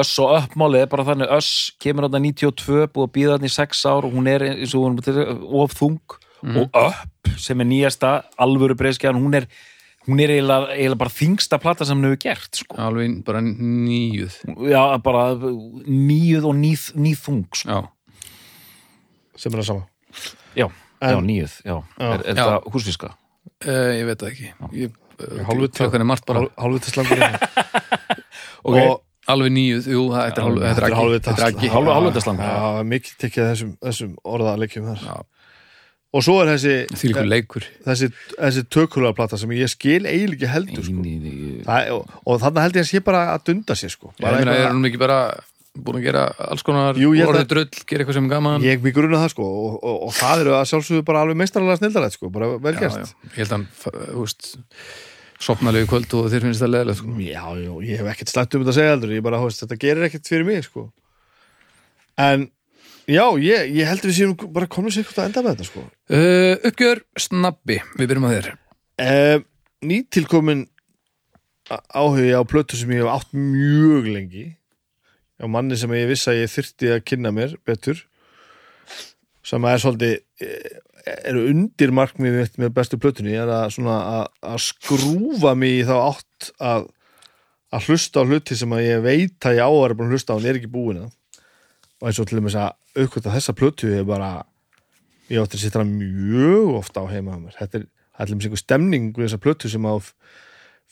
öss 0.01 0.13
og 0.23 0.33
uppmálið 0.39 0.87
er 0.87 0.93
bara 0.95 1.09
þannig 1.11 1.35
öss 1.37 1.51
kemur 1.83 2.09
þarna 2.09 2.23
92, 2.31 2.87
búið 2.95 3.09
að 3.09 3.13
býða 3.19 3.35
þarna 3.37 3.51
í 3.51 3.57
6 3.59 3.85
ár 3.93 4.09
og 4.09 4.17
hún 4.17 4.31
er 4.33 4.47
eins 4.49 4.73
og 4.79 4.87
hún 4.87 5.03
er 5.03 5.35
of 5.63 5.77
þung 5.77 6.17
og 6.43 6.81
upp 6.87 7.35
sem 7.39 7.61
er 7.63 7.69
nýjasta 7.69 8.17
alvöru 8.41 8.75
breyskjan, 8.79 9.21
hún 9.21 9.37
er 9.39 9.47
hún 10.09 10.21
er 10.23 10.33
eiginlega, 10.35 10.73
eiginlega 10.75 11.01
bara 11.05 11.15
þingsta 11.15 11.59
plata 11.63 11.87
sem 11.87 11.99
hún 11.99 12.09
hefur 12.11 12.23
gert 12.25 12.63
sko. 12.63 12.79
alveg 12.83 13.21
bara 13.27 13.43
nýjuð 13.45 14.39
Já, 14.73 14.83
bara 15.05 15.25
nýjuð 15.39 16.49
og 16.51 16.57
nýð, 16.59 16.87
nýð 16.99 17.21
þung 17.23 17.45
sko. 17.55 17.69
Já, 17.71 18.31
sem 19.39 19.53
er 19.55 19.63
það 19.63 19.69
sama 19.71 19.87
Já, 20.59 20.67
En- 21.03 21.15
já, 21.17 21.21
nýjuð 21.29 21.55
já. 21.67 21.77
Já. 21.99 22.09
Er, 22.13 22.21
er 22.23 22.35
Já. 22.35 22.45
þetta 22.47 22.73
húsfiska? 22.77 23.13
uh, 23.67 23.91
ég 23.99 24.05
veit 24.07 24.19
það 24.23 24.31
ekki 24.33 24.53
ég, 24.83 24.99
Hálfvita- 25.47 25.79
klokkan 25.83 26.03
er 26.03 26.09
margt 26.09 26.27
bara 26.27 26.47
hálfvitaslangur 26.59 27.21
Ok. 28.67 28.77
og 28.79 29.03
alveg 29.33 29.53
nýjuð, 29.55 29.85
jú, 29.93 30.01
það 30.13 30.25
þetta 30.29 30.41
er 30.43 30.47
er 31.43 31.53
ekki 31.53 31.69
hálfvitaslangur. 31.75 32.49
Já, 32.49 32.83
mikið 32.95 33.19
tekið 33.23 33.43
af 33.45 33.53
þessum, 33.53 33.71
þessum 33.87 34.17
orðaleikjum 34.35 34.89
þar 34.91 35.05
Já. 35.07 35.15
og 36.13 36.25
svo 36.27 36.35
er 36.43 36.51
þessi 36.53 36.75
þessi, 37.87 38.09
þessi 38.35 38.65
tökulega 38.75 39.15
sem 39.43 39.55
ég 39.57 39.71
skil 39.73 40.03
eiginlega 40.11 40.37
ekki 40.39 40.51
heldur 40.55 40.85
sko. 40.89 41.07
Það, 41.69 41.93
og, 41.97 42.19
og 42.27 42.43
þannig 42.43 42.67
held 42.67 42.79
ég 42.81 42.85
að 42.87 42.91
sé 42.91 43.03
bara 43.07 43.23
að 43.37 43.47
dunda 43.51 43.79
sér 43.79 43.95
sko. 43.95 44.13
ég 44.19 44.27
bara 44.27 44.43
meina, 44.43 44.57
er 44.59 44.75
hún 44.75 44.91
ekki 44.91 45.01
bara 45.03 45.21
búin 45.73 46.01
að 46.03 46.05
gera 46.05 46.23
alls 46.53 46.65
konar 46.67 46.99
Jú, 47.01 47.15
held 47.17 47.31
orðið 47.31 47.47
að- 47.47 47.53
drull, 47.53 47.85
gera 47.89 48.03
eitthvað 48.05 48.17
sem 48.19 48.27
er 48.27 48.35
gaman 48.35 48.65
ég 48.67 48.83
mig 48.85 48.93
grunna 48.95 49.23
það 49.23 49.31
sko, 49.33 49.47
og, 49.47 49.79
og, 49.81 49.97
og 50.09 50.13
það 50.19 50.43
eru 50.45 50.53
að 50.59 50.67
sjálfsögðu 50.69 51.05
bara 51.09 51.23
alveg 51.25 51.39
meistarlega 51.41 51.79
snildarætt 51.81 52.17
sko, 52.19 52.29
bara 52.35 52.51
vel 52.59 52.75
já, 52.75 52.81
gert 52.83 52.99
já. 53.01 53.15
ég 53.25 53.39
held 53.41 53.55
að 53.57 53.65
veist 54.19 54.51
sopnalegu 55.43 55.89
kvöld 55.91 56.13
og 56.19 56.29
þér 56.31 56.47
finnst 56.47 56.63
það 56.63 56.73
leðilegt 56.75 57.01
sko. 57.01 57.15
já, 57.25 57.45
já, 57.65 57.73
ég 57.89 58.03
hef 58.03 58.11
ekkert 58.13 58.35
slætt 58.35 58.55
um 58.55 58.63
þetta 58.63 58.75
að 58.75 58.79
segja 58.79 58.93
heldur 58.93 59.15
ég 59.17 59.25
bara, 59.25 59.41
veist, 59.47 59.65
þetta 59.65 59.81
gerir 59.87 60.09
ekkert 60.11 60.29
fyrir 60.35 60.49
mig 60.51 60.67
sko. 60.69 60.85
en 62.21 62.47
já, 63.09 63.25
ég, 63.41 63.73
ég 63.73 63.89
heldur 63.89 64.13
við 64.13 64.19
séum 64.21 64.37
bara 64.53 64.69
komin 64.71 64.93
sér 64.93 65.09
hvort 65.09 65.25
að 65.25 65.31
enda 65.31 65.47
með 65.47 65.57
þetta 65.57 65.71
sko. 65.73 65.87
uh, 66.13 66.55
uppgjör 66.69 67.03
snabbi, 67.17 67.81
við 67.97 68.13
byrjum 68.13 68.29
að 68.29 68.37
þér 68.37 68.53
eh, 69.03 69.39
nýtilkomin 69.89 70.67
áhugi 71.97 72.35
á 72.37 72.43
plötu 72.45 72.77
sem 72.77 72.91
ég 72.93 73.01
hef 73.03 73.09
átt 73.17 73.33
mjög 73.33 74.13
lengi 74.13 74.51
á 75.43 75.47
manni 75.51 75.77
sem 75.79 75.93
ég 75.99 76.09
vissi 76.11 76.31
að 76.31 76.41
ég 76.45 76.53
þyrfti 76.53 76.95
að 76.95 77.05
kynna 77.11 77.35
mér 77.35 77.59
betur 77.67 78.01
sem 79.47 79.65
er 79.67 79.83
svolítið 79.83 80.19
eh, 80.47 80.81
eru 81.27 81.47
undir 81.51 81.93
markmið 81.95 82.37
mitt 82.39 82.59
með 82.61 82.75
bestu 82.77 82.99
plötunni 83.01 83.35
er 83.35 83.51
að, 83.51 83.79
að, 83.91 84.27
að 84.53 84.61
skrúfa 84.63 85.55
mig 85.59 85.81
í 85.81 85.87
þá 85.89 85.95
átt 85.99 86.53
að, 86.63 86.87
að 87.75 87.89
hlusta 87.89 88.23
á 88.23 88.29
hluti 88.29 88.59
sem 88.59 88.75
að 88.75 88.85
ég 88.87 89.03
veit 89.05 89.49
að 89.49 89.59
ég 89.59 89.67
á 89.67 89.71
að 89.71 89.81
vera 89.81 89.99
búin 89.99 90.11
að 90.11 90.17
hlusta 90.17 90.37
á 90.37 90.39
en 90.39 90.47
er 90.47 90.61
ekki 90.61 90.71
búin 90.73 91.03
að. 91.03 91.11
Og 92.03 92.09
eins 92.09 92.23
og 92.23 92.29
til 92.29 92.39
dæmis 92.39 92.59
að 92.59 93.03
aukvölda 93.03 93.35
þessa 93.35 93.57
plötu 93.59 93.91
er 93.97 94.07
bara 94.07 94.31
ég 95.31 95.43
átti 95.43 95.59
að 95.59 95.65
sittra 95.65 95.85
mjög 95.89 96.73
ofta 96.79 97.03
á 97.03 97.07
heima 97.11 97.39
á 97.39 97.39
mér. 97.43 97.59
Þetta 97.59 97.81
er, 97.81 97.87
til 98.23 98.35
dæmis 98.35 98.49
einhver 98.49 98.63
stemning 98.63 99.13
við 99.17 99.27
þessa 99.27 99.43
plötu 99.43 99.71
sem 99.73 99.91
að 99.91 100.13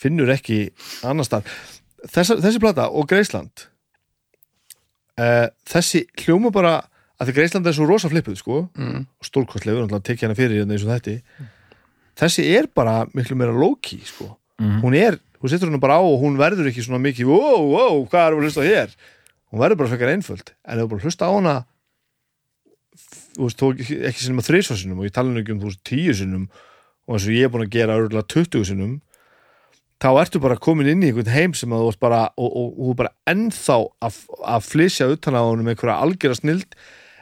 finnur 0.01 0.33
ekki 0.33 0.63
annar 1.07 1.29
Þessa, 2.01 2.39
þessi 2.41 2.61
plata 2.63 2.87
og 2.97 3.11
Greisland 3.11 3.67
uh, 5.21 5.47
þessi 5.69 6.07
hljóma 6.25 6.51
bara 6.55 6.75
að 7.21 7.29
því 7.31 7.37
Greisland 7.37 7.69
er 7.69 7.77
svo 7.77 7.87
rosa 7.89 8.09
flippuð 8.09 8.41
sko 8.41 8.61
mm. 8.73 9.01
og 9.21 9.29
stórkostlegur, 9.29 9.85
náttúrulega 9.85 10.09
tekja 10.09 10.29
hana 10.29 10.39
fyrir 10.39 10.63
hérna 10.63 10.77
eins 10.77 10.87
og 10.87 10.93
þetta 10.95 11.49
þessi 12.21 12.47
er 12.57 12.69
bara 12.75 13.03
miklu 13.15 13.37
meira 13.39 13.53
low-key 13.57 14.01
sko 14.09 14.35
Mhm. 14.61 14.81
hún 14.85 14.95
er, 14.95 15.19
hún 15.41 15.49
setur 15.49 15.71
henni 15.71 15.81
bara 15.81 15.97
á 15.97 16.03
og 16.05 16.21
hún 16.21 16.37
verður 16.37 16.69
ekki 16.69 16.83
svona 16.85 17.01
mikið, 17.01 17.31
wow, 17.33 17.63
wow, 17.65 18.03
hvað 18.05 18.27
erum 18.27 18.41
við 18.41 18.45
að 18.45 18.49
hlusta 18.51 18.65
hér 18.67 18.91
hún 19.51 19.61
verður 19.63 19.79
bara 19.81 19.89
frekar 19.89 20.11
einföld 20.13 20.51
en 20.53 20.79
ef 20.79 20.85
þú 20.85 20.91
bara 20.91 21.05
hlusta 21.07 21.25
á 21.25 21.33
hana 21.33 21.55
þú 23.37 23.47
veist, 23.47 23.57
þó 23.63 23.67
ekki, 23.73 24.21
sinni 24.21 24.37
með 24.37 24.49
þrísvarsinum 24.51 25.01
og 25.01 25.09
ég 25.09 25.15
tala 25.17 25.33
nú 25.33 25.41
ekki 25.41 25.55
um 25.55 25.63
þú 25.63 25.71
veist 25.71 25.83
tíu 25.89 26.13
sinnum 26.13 26.45
og 27.09 27.17
eins 27.17 27.25
og 27.25 27.33
ég 27.39 27.47
er 27.49 27.53
búin 27.55 27.65
að 27.65 27.73
gera 27.73 27.97
örgulega 27.97 28.29
20 28.37 28.69
sinnum 28.69 28.93
þá 30.01 30.09
ertu 30.23 30.41
bara 30.41 30.57
komin 30.61 30.89
inn 30.89 31.05
í 31.05 31.11
einhvern 31.11 31.33
heim 31.33 31.55
sem 31.57 31.73
að 31.73 31.83
þú 31.83 31.91
veist 31.91 32.03
bara 32.03 32.23
og, 32.37 32.49
og, 32.49 32.69
og 32.71 32.87
þú 32.87 32.93
er 32.95 33.01
bara 33.03 33.15
ennþá 33.33 33.77
að, 34.07 34.21
að 34.55 34.67
flysja 34.69 35.11
utan 35.13 35.37
á 35.37 35.43
honum 35.43 35.67
með 35.67 35.77
einhverja 35.77 35.99
algjörða 36.07 36.41
snild 36.41 36.79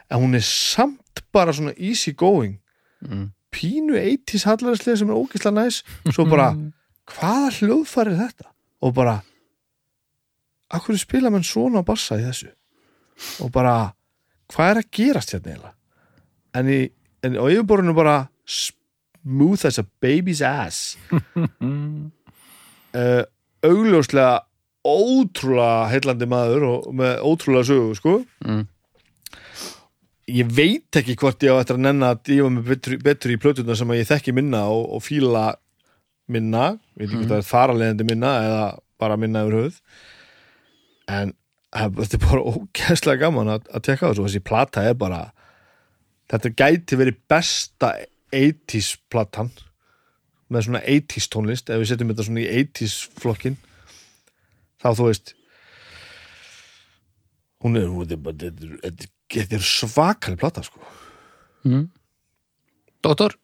en 0.09 0.23
hún 0.23 0.39
er 0.39 0.45
samt 0.47 1.25
bara 1.35 1.53
svona 1.53 1.75
easy 1.77 2.15
going. 2.17 2.59
Mm. 3.05 3.31
pínu 3.55 3.95
80s 3.95 4.45
hallarislega 4.49 4.99
sem 4.99 5.11
er 5.11 5.17
ógislega 5.17 5.55
næs 5.55 5.77
svo 6.11 6.25
bara, 6.29 6.49
hvaða 7.07 7.53
hljóðfæri 7.55 8.11
er 8.11 8.19
þetta? 8.25 8.49
og 8.83 8.95
bara 8.95 9.21
akkur 10.75 10.99
spila 10.99 11.31
menn 11.31 11.47
svona 11.47 11.81
á 11.81 11.87
bassa 11.87 12.19
í 12.19 12.27
þessu? 12.27 12.51
Og 13.43 13.53
bara 13.55 13.93
hvað 14.53 14.73
er 14.73 14.81
að 14.83 14.91
gerast 14.99 15.35
hérna 15.35 15.53
eiginlega? 15.55 15.75
En, 16.59 16.71
í, 16.71 16.81
en 17.23 17.39
á 17.39 17.45
yfirborðinu 17.47 17.95
bara 17.97 18.19
smooth 18.49 19.67
as 19.69 19.79
a 19.79 19.87
baby's 20.03 20.43
ass 20.45 20.97
uh, 22.97 23.23
augljóslega 23.67 24.35
ótrúlega 24.89 25.87
heillandi 25.93 26.29
maður 26.31 26.67
og 26.69 26.91
með 26.97 27.23
ótrúlega 27.27 27.69
sögu 27.69 27.97
sko. 27.99 28.19
Mm. 28.47 28.67
ég 30.29 30.51
veit 30.53 30.99
ekki 31.01 31.17
hvort 31.17 31.43
ég 31.43 31.57
á 31.57 31.61
eftir 31.61 31.79
að 31.79 31.87
nenna 31.87 32.13
að 32.13 32.23
dífa 32.29 32.51
mig 32.53 32.67
betur, 32.67 32.99
betur 33.01 33.33
í 33.33 33.39
plötuna 33.41 33.77
sem 33.79 33.89
að 33.89 34.03
ég 34.03 34.11
þekki 34.11 34.35
minna 34.37 34.67
og, 34.69 34.85
og 34.97 35.03
fíla 35.05 35.47
minna, 36.29 36.75
ég 36.97 37.01
veit 37.01 37.09
ekki 37.09 37.23
hvort 37.23 37.33
það 37.33 37.41
er 37.41 37.49
þaralegandi 37.49 38.09
minna 38.09 38.33
eða 38.45 38.65
bara 39.01 39.17
minna 39.17 39.45
yfir 39.47 39.57
höfuð. 39.59 39.79
En 41.09 41.33
þetta 41.73 42.19
er 42.19 42.25
bara 42.27 42.45
ógæslega 42.53 43.23
gaman 43.25 43.55
að, 43.57 43.71
að 43.73 43.87
tekka 43.89 44.11
þessu. 44.11 44.25
Og 44.25 44.29
þessi 44.29 44.45
plata 44.45 44.85
er 44.85 44.99
bara 45.01 45.23
þetta 46.29 46.53
gæti 46.61 47.01
verið 47.01 47.21
besta 47.31 47.95
80s 48.35 48.95
platan 49.09 49.49
með 50.53 50.69
svona 50.69 50.83
80s 50.85 51.29
tónlist 51.33 51.73
ef 51.73 51.83
við 51.83 51.91
setjum 51.91 52.13
þetta 52.13 52.27
svona 52.29 52.45
í 52.45 52.63
80s 52.63 52.97
flokkin 53.21 53.59
þá 54.79 54.89
þú 54.93 55.09
veist 55.09 55.35
hún 57.65 57.79
er, 57.81 57.91
er, 57.91 59.05
þetta 59.35 59.59
er, 59.59 59.67
svakali 59.67 60.39
plata 60.39 60.63
sko. 60.67 60.81
Mm. 61.67 61.89
Dóttor 63.05 63.35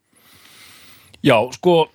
Já, 1.24 1.36
sko 1.56 1.88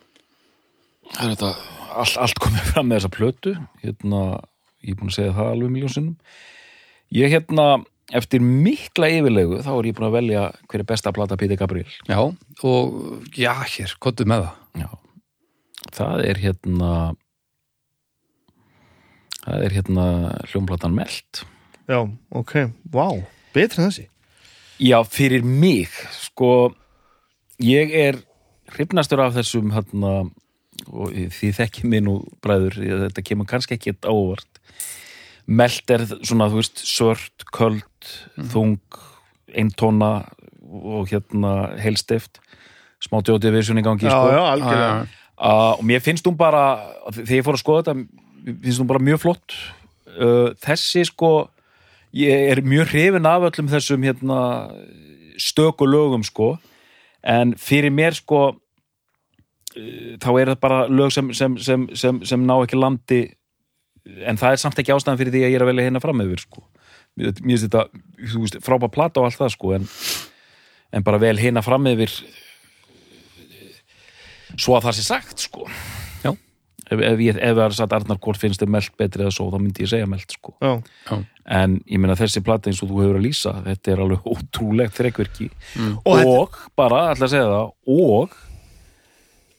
það 1.13 1.25
er 1.25 1.35
þetta 1.35 1.51
allt, 1.89 2.15
allt 2.21 2.41
komið 2.41 2.71
fram 2.73 2.89
með 2.89 2.99
þessa 2.99 3.11
plötu. 3.13 3.53
Hérna, 3.81 4.21
ég 4.83 4.93
er 4.93 4.99
búin 4.99 5.11
að 5.11 5.17
segja 5.19 5.35
það 5.37 5.51
alveg 5.53 5.73
miljónsinnum 5.73 6.17
ég 7.15 7.33
hérna 7.33 7.67
eftir 8.15 8.43
mikla 8.43 9.09
yfirlegu 9.19 9.61
þá 9.65 9.71
er 9.75 9.89
ég 9.89 9.97
búin 9.97 10.09
að 10.09 10.17
velja 10.17 10.43
hver 10.69 10.83
er 10.83 10.89
besta 10.89 11.13
plata 11.15 11.37
Píti 11.39 11.57
Gabriel. 11.59 11.89
Já, 12.09 12.19
og 12.65 13.25
já, 13.37 13.53
hér, 13.75 13.95
kottu 14.01 14.27
með 14.29 14.47
það. 14.47 14.83
Já. 14.83 14.89
það 15.95 16.23
er 16.27 16.41
hérna 16.43 16.93
það 19.45 19.65
er 19.65 19.75
hérna 19.77 20.05
hljómplatan 20.51 20.95
Melt. 20.97 21.43
Já, 21.89 22.03
ok, 22.37 22.55
vá, 22.93 23.07
betri 23.55 23.81
en 23.81 23.89
þessi. 23.89 24.09
Já, 24.79 24.99
fyrir 25.03 25.43
mig 25.43 25.91
sko 26.15 26.71
ég 27.59 27.91
er 27.91 28.21
hrifnastur 28.75 29.23
af 29.23 29.35
þessum 29.35 29.73
hérna 29.73 30.29
og 30.87 31.11
því 31.11 31.49
þekki 31.57 31.89
mig 31.91 32.05
nú 32.05 32.19
bræður 32.43 32.77
þetta 33.07 33.23
kemur 33.25 33.49
kannski 33.49 33.75
ekki 33.75 33.97
á 34.05 34.13
óvart 34.13 34.61
meld 35.49 35.93
er 35.93 36.05
svona, 36.21 36.49
þú 36.51 36.61
veist 36.61 36.83
sört, 36.85 37.47
köld, 37.55 38.11
þung 38.51 38.77
eintóna 39.49 40.11
og 40.69 41.09
hérna 41.09 41.73
heilstift. 41.81 42.37
Smá 43.01 43.21
djótið 43.23 43.55
viðsjón 43.55 43.81
í 43.81 43.85
gangi 43.85 44.05
já, 44.05 44.13
sko. 44.13 44.29
já, 44.35 44.43
algjörlega. 44.53 44.91
Já, 45.07 45.19
Uh, 45.39 45.79
og 45.79 45.85
mér 45.87 46.01
finnst 46.03 46.25
hún 46.27 46.35
bara 46.35 46.81
þegar 47.15 47.37
ég 47.37 47.45
fór 47.47 47.55
að 47.55 47.61
skoða 47.61 47.83
þetta 47.87 48.55
finnst 48.59 48.81
hún 48.81 48.89
bara 48.89 48.99
mjög 49.07 49.21
flott. 49.23 49.53
Uh, 50.19 50.49
þessi 50.59 51.05
sko 51.07 51.29
ég 52.11 52.49
er 52.51 52.59
mjög 52.59 52.91
hrifin 52.91 53.29
af 53.29 53.45
öllum 53.47 53.69
þessum 53.71 54.03
hérna, 54.03 54.39
stöku 55.39 55.87
lögum 55.87 56.25
sko. 56.27 56.57
En 57.23 57.53
fyrir 57.55 57.95
mér 57.95 58.19
sko 58.19 58.41
uh, 58.51 60.11
þá 60.19 60.29
er 60.33 60.51
það 60.51 60.59
bara 60.67 60.81
lög 60.91 61.15
sem, 61.15 61.31
sem, 61.31 61.55
sem, 61.55 61.87
sem, 61.95 62.19
sem 62.27 62.43
ná 62.43 62.57
ekki 62.57 62.81
landi 62.81 63.21
en 64.25 64.37
það 64.39 64.51
er 64.55 64.61
samt 64.63 64.79
ekki 64.81 64.93
ástæðan 64.95 65.19
fyrir 65.19 65.33
því 65.35 65.41
að 65.45 65.51
ég 65.51 65.57
er 65.59 65.65
að 65.65 65.71
velja 65.73 65.87
hérna 65.89 66.01
fram 66.03 66.21
yfir 66.25 66.43
sko 66.45 66.63
mér 67.19 67.33
finnst 67.35 67.65
þetta, 67.67 67.81
þú 68.31 68.43
veist, 68.45 68.59
frábæð 68.63 68.93
plata 68.95 69.19
og 69.19 69.27
allt 69.27 69.39
það 69.41 69.53
sko 69.55 69.73
en, 69.75 69.87
en 70.95 71.03
bara 71.07 71.19
vel 71.21 71.35
hérna 71.41 71.63
fram 71.65 71.87
yfir 71.91 72.13
svo 74.59 74.77
að 74.77 74.87
það 74.89 74.97
sé 74.99 75.05
sagt 75.07 75.43
sko 75.45 75.65
Já. 76.23 76.31
ef, 76.89 76.95
ef, 76.99 77.19
ég, 77.23 77.37
ef 77.37 77.53
það 77.57 77.63
er 77.67 77.75
satt 77.77 77.93
Arnar 77.99 78.19
hvort 78.23 78.39
finnst 78.41 78.61
þér 78.63 78.71
meld 78.75 78.95
betri 78.99 79.25
eða 79.25 79.35
svo 79.35 79.49
þá 79.53 79.59
myndi 79.61 79.85
ég 79.85 79.91
segja 79.93 80.09
meld 80.09 80.33
sko 80.35 80.55
já. 80.63 80.73
en 81.59 81.77
ég 81.89 82.01
meina 82.01 82.17
þessi 82.19 82.41
plata 82.45 82.71
eins 82.71 82.81
og 82.85 82.91
þú 82.91 83.01
hefur 83.03 83.19
að 83.19 83.25
lýsa 83.27 83.53
þetta 83.67 83.93
er 83.93 84.03
alveg 84.05 84.27
ótrúlegt 84.33 84.97
þreikverki 84.99 85.49
Og 86.05 86.19
þetta- 86.19 86.33
og 86.39 86.59
bara, 86.79 87.03
ætla 87.13 87.29
að 87.29 87.35
segja 87.35 87.51
það 87.51 87.99
og 87.99 88.39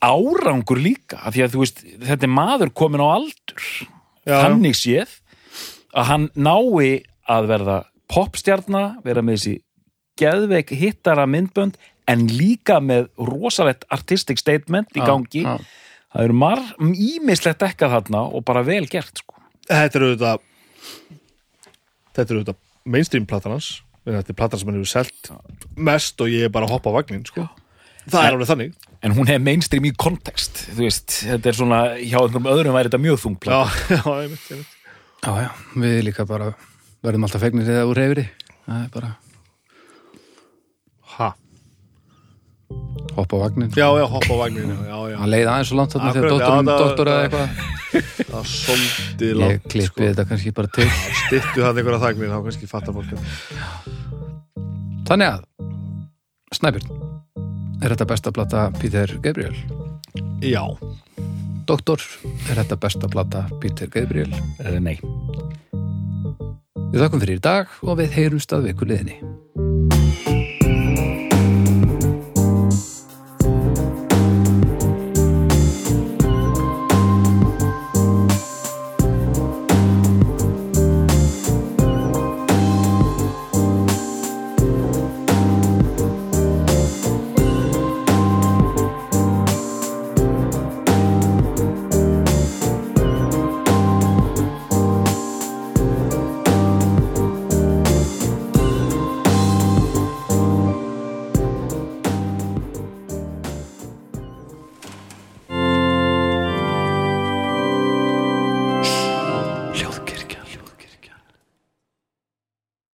árangur 0.01 0.81
líka 0.81 1.19
af 1.29 1.35
því 1.37 1.43
að 1.45 1.55
þú 1.55 1.63
veist, 1.65 1.81
þetta 2.09 2.25
er 2.27 2.33
maður 2.41 2.71
komin 2.83 3.03
á 3.05 3.09
aldur 3.21 3.65
Já. 3.69 3.89
Þannig 4.27 4.77
séð 4.79 5.17
að 5.97 6.09
hann 6.11 6.29
nái 6.35 7.05
að 7.31 7.49
verða 7.51 7.79
popstjarna, 8.11 8.85
vera 9.07 9.23
með 9.23 9.39
þessi 9.39 9.57
geðveik 10.21 10.73
hittara 10.77 11.27
myndbönd 11.31 11.79
en 12.11 12.27
líka 12.27 12.81
með 12.83 13.09
rosalegt 13.19 13.87
artistic 13.95 14.41
statement 14.41 14.91
í 14.97 15.03
Já, 15.03 15.07
gangi 15.07 15.45
já. 15.45 15.55
það 16.11 16.25
eru 16.27 16.39
marg 16.43 16.89
ímislegt 16.91 17.63
ekkað 17.65 17.95
þarna 17.97 18.25
og 18.29 18.45
bara 18.49 18.65
vel 18.67 18.85
gert 18.91 19.23
sko. 19.23 19.39
þetta 19.69 20.01
er 20.01 20.07
auðvitað 20.09 20.43
þetta 22.17 22.27
er 22.27 22.41
auðvitað 22.41 22.61
mainstream 22.85 23.29
platan 23.31 23.57
hans 23.57 23.71
þetta 24.05 24.33
er 24.35 24.39
platan 24.43 24.61
sem 24.61 24.71
hann 24.71 24.81
hefur 24.81 24.93
selt 24.93 25.33
mest 25.91 26.21
og 26.25 26.33
ég 26.33 26.49
er 26.49 26.53
bara 26.53 26.67
að 26.69 26.77
hoppa 26.77 26.93
á 26.93 26.97
vagnin 26.99 27.27
sko. 27.29 27.47
Það 28.07 28.25
er 28.25 28.37
alveg 28.37 28.51
þannig. 28.51 28.75
en 29.05 29.15
hún 29.17 29.33
er 29.33 29.43
mainstream 29.45 29.89
í 29.89 29.93
kontekst 29.97 30.65
þú 30.71 30.85
veist, 30.85 31.17
þetta 31.27 31.51
er 31.51 31.59
svona 31.59 31.81
hjá 31.99 32.19
einhverjum 32.21 32.51
öðrum 32.55 32.77
væri 32.79 32.91
þetta 32.91 33.03
mjög 33.07 33.21
þung 33.25 33.39
já, 33.45 33.61
já, 33.97 34.05
einmitt, 34.15 34.47
einmitt. 34.55 34.77
Já, 35.21 35.33
já, 35.45 35.51
við 35.85 35.99
líka 36.09 36.27
bara 36.29 36.53
verðum 37.05 37.27
alltaf 37.29 37.45
fegnir 37.45 37.69
eða 37.69 37.89
úr 37.91 38.01
reyfri 38.01 38.27
það 38.65 38.81
er 38.81 38.91
bara 38.95 39.13
ha, 41.17 41.29
hoppa 43.19 43.37
á 43.37 43.43
vagnin 43.45 43.75
já, 43.77 43.89
já, 44.01 44.07
hoppa 44.15 44.33
á 44.33 44.37
vagnin 44.45 44.73
hann 44.81 45.33
leiði 45.33 45.51
aðeins 45.51 45.73
svo 45.73 45.81
langt 45.81 45.97
þarna 45.97 46.15
þegar 46.17 46.65
doktor 46.71 47.13
eða 47.13 47.29
eitthvað. 47.29 47.49
Það 47.91 48.37
er 48.39 48.47
svolítið 48.47 49.27
ég 49.27 49.39
langt 49.41 49.65
klippi 49.67 49.89
sko. 49.89 50.05
þetta 50.05 50.27
kannski 50.31 50.53
bara 50.55 50.71
til. 50.77 50.87
Stittu 51.25 51.65
það 51.65 51.81
einhverja 51.83 52.03
þagnir, 52.05 52.31
þá 52.31 52.47
kannski 52.47 52.71
fattar 52.71 52.95
fólk. 52.95 53.11
Þannig 55.11 55.33
að 55.33 55.41
Snæbjörn 56.55 57.00
er 57.81 57.95
þetta 57.95 58.07
besta 58.09 58.33
plata 58.33 58.69
Peter 58.81 59.17
Gabriel? 59.25 59.57
Já, 60.45 60.63
doktor, 61.69 62.03
er 62.49 62.63
þetta 62.63 62.81
besta 62.81 63.11
plata 63.13 63.45
Peter 63.61 63.91
Gabriel? 63.93 64.33
Uh, 64.61 64.79
nei. 64.83 64.99
Við 66.91 67.05
þakkum 67.05 67.23
fyrir 67.23 67.39
í 67.39 67.45
dag 67.45 67.79
og 67.87 68.01
við 68.01 68.17
heyrumst 68.19 68.57
að 68.57 68.71
viku 68.71 68.89
liðinni 68.91 69.21